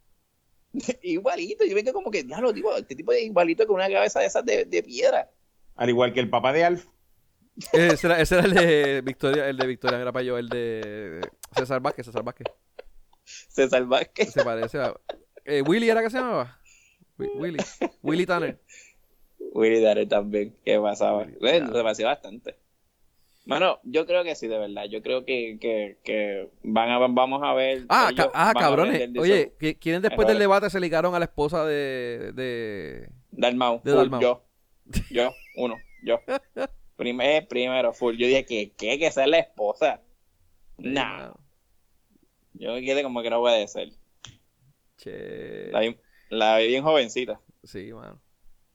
igualito. 1.03 1.65
Yo 1.65 1.75
vengo 1.75 1.93
como 1.93 2.11
que, 2.11 2.25
ya 2.25 2.39
lo 2.41 2.51
digo, 2.53 2.75
este 2.75 2.95
tipo 2.95 3.11
es 3.11 3.23
igualito 3.23 3.65
con 3.67 3.75
una 3.75 3.89
cabeza 3.89 4.19
de 4.19 4.25
esas 4.27 4.45
de, 4.45 4.65
de 4.65 4.83
piedra. 4.83 5.29
Al 5.75 5.89
igual 5.89 6.13
que 6.13 6.19
el 6.19 6.29
papá 6.29 6.53
de 6.53 6.63
Alf. 6.63 6.85
Ese 7.71 8.07
era, 8.07 8.19
ese 8.19 8.35
era 8.35 8.45
el 8.45 8.53
de 8.53 9.01
Victoria, 9.01 9.47
el 9.47 9.57
de 9.57 9.67
Victoria, 9.67 9.99
era 9.99 10.11
para 10.11 10.23
yo, 10.23 10.37
el 10.37 10.49
de 10.49 11.21
César 11.55 11.79
Vázquez, 11.81 12.05
César 12.07 12.23
Vázquez. 12.23 12.47
César 13.25 13.85
Vázquez. 13.85 14.31
Se 14.31 14.43
parece 14.43 14.79
a... 14.79 14.95
Eh, 15.45 15.61
Willy 15.61 15.89
era 15.89 16.01
que 16.01 16.09
se 16.09 16.17
llamaba. 16.17 16.59
Wi- 17.19 17.29
Willy. 17.35 17.57
Willy 18.01 18.25
Tanner. 18.25 18.59
Willy 19.53 19.81
Darrell 19.81 20.07
también, 20.07 20.55
que 20.65 20.79
pasaba. 20.79 21.27
Bueno, 21.39 21.67
se 21.67 21.83
pareció 21.83 22.05
bastante. 22.07 22.55
Bueno, 23.45 23.79
yo 23.83 24.05
creo 24.05 24.23
que 24.23 24.35
sí, 24.35 24.47
de 24.47 24.57
verdad. 24.57 24.85
Yo 24.85 25.01
creo 25.01 25.25
que, 25.25 25.57
que, 25.59 25.97
que 26.03 26.49
van 26.63 26.89
a, 26.89 26.97
vamos 26.99 27.41
a 27.43 27.53
ver. 27.53 27.85
Ah, 27.89 28.09
ca- 28.15 28.31
ah 28.33 28.51
a 28.51 28.53
cabrones. 28.53 29.09
Oye, 29.19 29.41
eso. 29.41 29.57
¿qui- 29.59 29.77
¿quiénes 29.77 30.01
después 30.01 30.27
del 30.27 30.39
debate 30.39 30.69
se 30.69 30.79
ligaron 30.79 31.13
a 31.13 31.19
la 31.19 31.25
esposa 31.25 31.65
de... 31.65 32.31
de... 32.33 33.09
Dalmau, 33.31 33.81
De 33.83 33.91
Dalmau. 33.91 34.21
yo. 34.21 34.43
Yo, 35.11 35.33
uno, 35.55 35.77
yo. 36.03 36.19
Primer, 36.97 37.47
primero, 37.47 37.93
full. 37.93 38.15
Yo 38.17 38.27
dije 38.27 38.45
que, 38.45 38.71
que, 38.73 38.99
que 38.99 39.11
ser 39.11 39.27
la 39.29 39.39
esposa. 39.39 40.01
Nah, 40.77 41.31
yo 42.53 42.75
quedé 42.75 43.01
como 43.01 43.21
que 43.23 43.29
no 43.29 43.39
puede 43.39 43.67
ser. 43.67 43.89
Che. 44.97 45.69
La 45.71 45.79
vi, 45.79 45.97
la 46.29 46.57
vi 46.57 46.67
bien 46.67 46.83
jovencita. 46.83 47.39
Sí, 47.63 47.91
mano. 47.93 48.21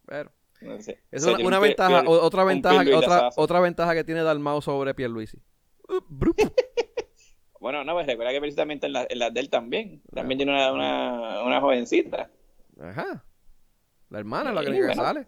Pero... 0.06 0.32
No 0.60 0.80
sé. 0.80 1.00
Es 1.10 1.24
una, 1.24 1.58
un 1.58 1.62
ventaja, 1.62 2.02
otra 2.06 2.44
ventaja, 2.44 2.84
otra, 2.96 3.30
otra 3.36 3.60
ventaja 3.60 3.94
que 3.94 4.04
tiene 4.04 4.22
Dalmau 4.22 4.60
sobre 4.60 4.94
Pierluisi. 4.94 5.38
Bueno, 7.60 7.82
no, 7.82 7.92
pues 7.94 8.06
recuerda 8.06 8.30
que 8.32 8.40
precisamente 8.40 8.86
en 8.86 8.92
la, 8.92 9.06
en 9.08 9.18
la 9.18 9.30
de 9.30 9.40
él 9.40 9.50
también. 9.50 10.00
También 10.14 10.38
tiene 10.38 10.52
una, 10.52 10.72
una, 10.72 11.42
una 11.42 11.60
jovencita. 11.60 12.30
Ajá. 12.80 13.24
La 14.10 14.18
hermana 14.20 14.50
es 14.50 14.54
la 14.54 14.60
que, 14.60 14.66
Sí, 14.68 14.72
que 14.74 14.86
bueno. 14.86 15.02
sale. 15.02 15.26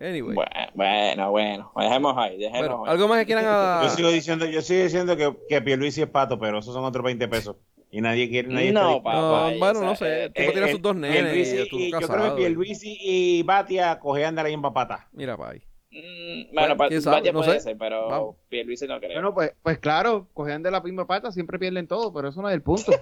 Anyway. 0.00 0.34
Bueno, 0.34 0.50
bueno, 0.74 1.30
bueno. 1.30 1.72
Dejemos 1.76 2.14
ahí, 2.16 2.38
dejemos 2.38 2.60
Bueno, 2.60 2.84
ahí. 2.86 2.90
algo 2.92 3.08
más 3.08 3.18
que 3.18 3.26
quieran 3.26 3.44
a... 3.46 3.80
Yo 3.82 3.88
sigo 3.90 4.08
diciendo, 4.10 4.46
yo 4.46 4.62
sigo 4.62 4.82
diciendo 4.84 5.16
que, 5.16 5.36
que 5.48 5.60
Pierluisi 5.62 6.02
es 6.02 6.08
pato, 6.08 6.38
pero 6.38 6.58
esos 6.60 6.72
son 6.72 6.84
otros 6.84 7.04
20 7.04 7.28
pesos. 7.28 7.56
Y 7.96 8.00
nadie 8.02 8.28
quiere, 8.28 8.48
nadie 8.48 8.72
No, 8.72 9.02
papá. 9.02 9.14
No, 9.14 9.58
bueno, 9.58 9.80
o 9.80 9.84
no 9.84 9.96
sé. 9.96 10.06
eh, 10.06 10.24
El 10.24 10.32
tipo 10.34 10.50
Eh, 10.50 10.52
tiene 10.52 10.68
eh, 10.68 10.72
sus 10.72 10.82
dos 10.82 10.96
nenes 10.96 11.32
Pierluisi 11.32 11.56
y 11.56 11.86
y- 11.86 11.90
yo 11.92 12.08
creo 12.08 12.24
que 12.24 12.30
Pierluisi 12.42 12.98
y 13.00 13.42
Batia 13.42 13.98
cogean 13.98 14.34
de 14.34 14.42
la 14.42 14.48
misma 14.50 14.74
pata. 14.74 15.08
Mira, 15.12 15.34
pa' 15.38 15.52
ahí. 15.52 15.62
Mm, 15.92 16.52
bueno, 16.54 16.76
Bueno, 16.76 17.00
Batia 17.10 17.32
no 17.32 17.38
puede 17.40 17.52
sé. 17.54 17.60
ser, 17.60 17.78
pero 17.78 18.08
Vamos. 18.08 18.36
Pierluisi 18.50 18.86
no 18.86 18.98
creo. 18.98 19.14
Bueno, 19.14 19.32
pues, 19.32 19.54
pues 19.62 19.78
claro, 19.78 20.28
cogían 20.34 20.62
de 20.62 20.70
la 20.70 20.82
misma 20.82 21.06
pata, 21.06 21.32
siempre 21.32 21.58
pierden 21.58 21.86
todo, 21.88 22.12
pero 22.12 22.28
eso 22.28 22.42
no 22.42 22.50
es 22.50 22.54
el 22.54 22.60
punto. 22.62 22.92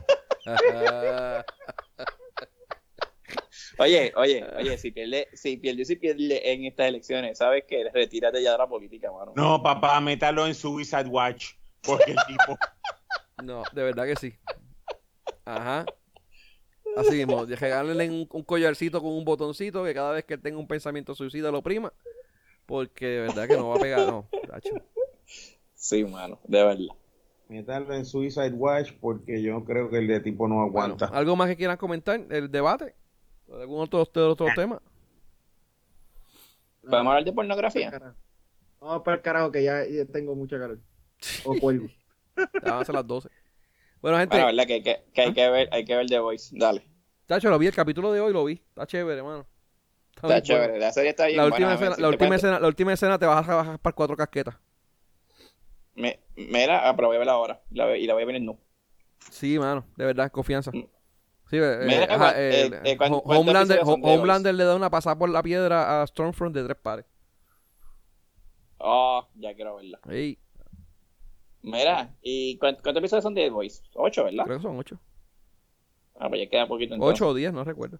Oye, 3.78 4.12
oye, 4.16 4.44
oye, 4.56 4.78
si 4.78 4.92
pierde, 4.92 5.26
si 5.32 5.56
pierde, 5.56 5.84
si 5.84 5.96
pierde 5.96 6.52
en 6.52 6.64
estas 6.66 6.86
elecciones, 6.86 7.38
¿sabes 7.38 7.64
qué? 7.66 7.90
Retírate 7.92 8.40
ya 8.40 8.52
de 8.52 8.58
la 8.58 8.68
política, 8.68 9.10
mano. 9.10 9.32
No, 9.34 9.60
papá, 9.60 10.00
métalo 10.00 10.46
en 10.46 10.54
Suicide 10.54 11.06
Watch. 11.08 11.54
Porque 11.82 12.12
el 12.12 12.18
tipo. 12.28 12.56
no, 13.42 13.64
de 13.72 13.82
verdad 13.82 14.04
que 14.06 14.14
sí. 14.16 14.34
Ajá. 15.44 15.86
Así 16.96 17.16
mismo, 17.16 17.44
de 17.44 17.56
regalarle 17.56 18.08
un, 18.08 18.28
un 18.30 18.42
collarcito 18.42 19.00
con 19.00 19.12
un 19.12 19.24
botoncito 19.24 19.82
que 19.84 19.94
cada 19.94 20.12
vez 20.12 20.24
que 20.24 20.34
él 20.34 20.40
tenga 20.40 20.58
un 20.58 20.68
pensamiento 20.68 21.14
suicida 21.14 21.50
lo 21.50 21.62
prima. 21.62 21.92
Porque 22.66 23.06
de 23.06 23.20
verdad 23.22 23.48
que 23.48 23.56
no 23.56 23.68
va 23.68 23.76
a 23.76 23.80
pegar, 23.80 24.06
no. 24.06 24.28
tacho. 24.48 24.74
Sí, 25.74 26.04
mano, 26.04 26.38
de 26.44 26.64
verdad. 26.64 26.94
Métalo 27.48 27.94
en 27.94 28.06
Suicide 28.06 28.52
Watch 28.52 28.92
porque 29.00 29.42
yo 29.42 29.64
creo 29.64 29.90
que 29.90 29.98
el 29.98 30.06
de 30.06 30.20
tipo 30.20 30.48
no 30.48 30.54
Bueno, 30.54 30.94
aguanta. 30.94 31.06
¿Algo 31.06 31.36
más 31.36 31.48
que 31.48 31.56
quieran 31.56 31.76
comentar? 31.76 32.20
¿El 32.30 32.50
debate? 32.50 32.94
¿Algún 33.52 33.82
otro, 33.82 34.00
otro, 34.00 34.30
otro 34.30 34.46
tema? 34.54 34.80
¿Podemos 36.80 37.10
hablar 37.10 37.24
de 37.24 37.32
pornografía? 37.32 38.14
Vamos 38.80 39.02
para 39.02 39.16
el 39.16 39.22
carajo 39.22 39.52
que 39.52 39.62
ya, 39.62 39.84
ya 39.86 40.06
tengo 40.06 40.34
mucha 40.34 40.58
calor. 40.58 40.78
O 41.44 41.58
cuelgo. 41.58 41.88
Ya 42.36 42.72
van 42.72 42.82
a 42.82 42.84
ser 42.84 42.94
las 42.94 43.06
12. 43.06 43.28
Bueno, 44.04 44.18
gente, 44.18 44.36
Bueno, 44.36 44.46
verdad 44.48 44.66
que, 44.66 44.82
que, 44.82 45.02
que 45.14 45.22
hay 45.22 45.32
que 45.32 45.48
ver, 45.48 45.68
hay 45.72 45.86
que 45.86 45.96
ver 45.96 46.06
The 46.06 46.18
Voice. 46.18 46.54
Dale. 46.58 46.82
Tacho, 47.24 47.48
lo 47.48 47.58
vi, 47.58 47.68
el 47.68 47.74
capítulo 47.74 48.12
de 48.12 48.20
hoy 48.20 48.34
lo 48.34 48.44
vi. 48.44 48.52
Está 48.52 48.86
chévere, 48.86 49.16
hermano. 49.16 49.46
Está 50.14 50.42
chévere, 50.42 50.72
bueno. 50.72 50.78
la 50.84 50.92
serie 50.92 51.10
está 51.10 51.24
bien 51.24 51.38
La 51.38 51.46
última, 51.46 51.74
buena, 51.74 51.74
escena, 51.74 51.94
si 51.96 52.02
la, 52.02 52.08
te 52.08 52.12
última 52.12 52.36
escena, 52.36 52.60
la 52.60 52.68
última 52.68 52.92
escena 52.92 53.18
te 53.18 53.24
vas 53.24 53.48
a 53.48 53.54
bajar 53.54 53.78
para 53.78 53.94
cuatro 53.94 54.14
casquetas. 54.14 54.56
Me, 55.94 56.20
mira, 56.36 56.86
ah, 56.86 56.94
pero 56.94 57.08
voy 57.08 57.16
a 57.16 57.18
verla 57.20 57.32
ahora. 57.32 57.62
La 57.70 57.96
y 57.96 58.06
la 58.06 58.12
voy 58.12 58.24
a 58.24 58.26
ver 58.26 58.36
en 58.36 58.44
nu. 58.44 58.58
Sí, 59.30 59.58
mano, 59.58 59.86
de 59.96 60.04
verdad, 60.04 60.30
confianza. 60.30 60.70
Mm. 60.70 60.84
Sí, 61.48 61.56
eh, 61.56 62.06
ajá, 62.10 62.38
eh, 62.38 62.66
eh, 62.66 62.80
eh, 62.84 62.96
¿cuán- 62.98 63.12
Ho- 63.12 63.22
cuántos 63.22 63.70
Homelander, 64.04 64.54
le 64.54 64.64
da 64.64 64.76
una 64.76 64.90
pasada 64.90 65.16
por 65.16 65.30
la 65.30 65.42
piedra 65.42 66.02
a 66.02 66.06
Stormfront 66.06 66.54
de 66.54 66.64
tres 66.64 66.76
pares. 66.76 67.06
Oh, 68.78 69.26
ya 69.36 69.54
quiero 69.54 69.76
verla. 69.76 69.98
Ey, 70.10 70.38
Mira, 71.64 72.14
¿y 72.20 72.58
cuántos, 72.58 72.82
cuántos 72.82 73.00
episodios 73.00 73.22
son 73.22 73.34
de 73.34 73.42
The 73.44 73.50
Voice? 73.50 73.82
Ocho, 73.94 74.24
¿verdad? 74.24 74.44
creo 74.44 74.58
que 74.58 74.62
son 74.62 74.78
ocho. 74.78 75.00
Ah, 76.16 76.28
pues 76.28 76.42
ya 76.42 76.48
queda 76.50 76.68
poquito 76.68 76.94
entonces. 76.94 77.14
Ocho 77.20 77.28
o 77.30 77.34
diez, 77.34 77.52
no 77.54 77.64
recuerdo. 77.64 77.98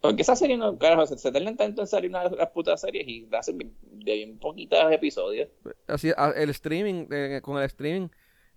Porque 0.00 0.22
esa 0.22 0.34
serie 0.34 0.56
no, 0.56 0.76
carajo, 0.78 1.06
se, 1.06 1.16
se 1.18 1.30
tardan 1.30 1.56
tanto 1.56 1.82
en 1.82 1.86
salir 1.86 2.10
una 2.10 2.28
de 2.28 2.36
las 2.36 2.48
putas 2.50 2.80
series 2.80 3.06
y 3.06 3.28
hacen 3.32 3.58
de 3.58 4.14
bien 4.14 4.38
poquitos 4.38 4.78
episodios. 4.90 5.48
Así, 5.86 6.10
a- 6.16 6.30
el 6.34 6.50
streaming, 6.50 7.06
eh, 7.12 7.40
con 7.42 7.58
el 7.58 7.64
streaming, 7.64 8.08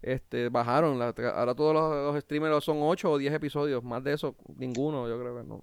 este, 0.02 0.50
bajaron. 0.50 0.98
la- 0.98 1.14
ahora 1.36 1.54
todos 1.54 1.74
los, 1.74 2.14
los 2.14 2.24
streamers 2.24 2.64
son 2.64 2.78
ocho 2.82 3.12
o 3.12 3.18
diez 3.18 3.34
episodios. 3.34 3.84
Más 3.84 4.04
de 4.04 4.14
eso, 4.14 4.36
ninguno, 4.58 5.08
yo 5.10 5.20
creo 5.20 5.38
que 5.38 5.44
no. 5.48 5.60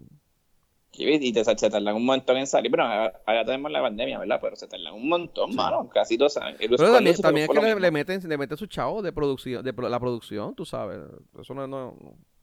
Y, 0.94 1.32
te, 1.32 1.42
se 1.44 1.54
tardan 1.70 1.94
un 1.96 2.04
montón 2.04 2.36
en 2.36 2.46
salir. 2.46 2.70
Pero 2.70 2.82
ahora, 2.84 3.20
ahora 3.24 3.44
tenemos 3.44 3.70
la 3.70 3.80
pandemia, 3.80 4.18
¿verdad? 4.18 4.38
Pero 4.42 4.56
se 4.56 4.68
tardan 4.68 4.92
un 4.92 5.08
montón, 5.08 5.54
mano. 5.54 5.88
Casi 5.88 6.16
dos 6.16 6.36
años. 6.36 6.58
Pero 6.60 6.76
también, 6.76 7.16
también 7.16 7.50
es 7.50 7.58
que 7.58 7.80
le, 7.80 7.90
meten, 7.90 8.28
le 8.28 8.38
meten 8.38 8.58
sus 8.58 8.68
chavos 8.68 9.02
de 9.02 9.12
producción, 9.12 9.64
de 9.64 9.72
pro- 9.72 9.88
la 9.88 9.98
producción, 9.98 10.54
tú 10.54 10.64
sabes. 10.66 11.00
Eso 11.40 11.54
no, 11.54 11.66
no, 11.66 11.96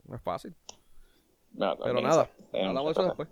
no 0.06 0.16
es 0.16 0.22
fácil. 0.22 0.56
No, 1.54 1.78
Pero 1.78 2.02
nada, 2.02 2.30
hablamos 2.54 2.86
de 2.86 2.92
eso 2.92 3.04
después. 3.04 3.28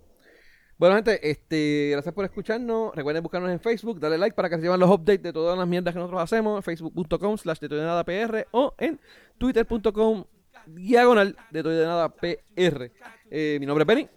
Bueno, 0.76 0.94
gente, 0.94 1.28
este, 1.28 1.88
gracias 1.90 2.14
por 2.14 2.24
escucharnos. 2.24 2.94
Recuerden 2.94 3.22
buscarnos 3.22 3.50
en 3.50 3.58
Facebook, 3.58 3.98
darle 3.98 4.18
like 4.18 4.36
para 4.36 4.48
que 4.48 4.56
reciban 4.56 4.78
los 4.78 4.88
updates 4.88 5.22
de 5.24 5.32
todas 5.32 5.58
las 5.58 5.66
mierdas 5.66 5.92
que 5.92 5.98
nosotros 5.98 6.22
hacemos. 6.22 6.64
Facebook.com 6.64 7.36
slash 7.36 7.58
de 7.58 7.68
nada 7.76 8.04
PR 8.04 8.46
o 8.52 8.74
en 8.78 9.00
Twitter.com 9.38 10.24
diagonal 10.66 11.36
de 11.50 11.62
nada 11.64 12.08
PR. 12.08 12.92
Eh, 13.30 13.56
mi 13.58 13.66
nombre 13.66 13.82
es 13.82 13.86
Benny. 13.86 14.08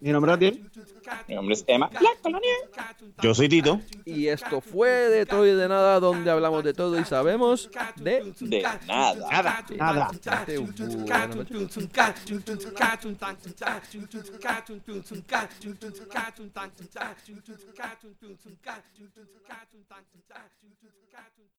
Mi 0.00 0.10
nombre 0.10 0.32
es 0.32 0.36
Adiel. 0.36 0.70
Mi 1.28 1.34
nombre 1.34 1.54
es 1.54 1.64
Emma. 1.66 1.90
La 1.92 2.10
colonia. 2.22 2.54
Yo 3.22 3.34
soy 3.34 3.48
Tito. 3.48 3.80
Y 4.04 4.26
esto 4.28 4.60
fue 4.60 4.88
de 4.88 5.26
todo 5.26 5.46
y 5.46 5.52
de 5.52 5.68
nada, 5.68 6.00
donde 6.00 6.30
hablamos 6.30 6.64
de 6.64 6.74
todo 6.74 6.98
y 6.98 7.04
sabemos 7.04 7.70
de 7.96 8.32
De 8.40 8.62
nada. 8.86 9.28
Nada. 9.30 9.64
Nada. 9.76 10.10
Nada. 10.10 10.10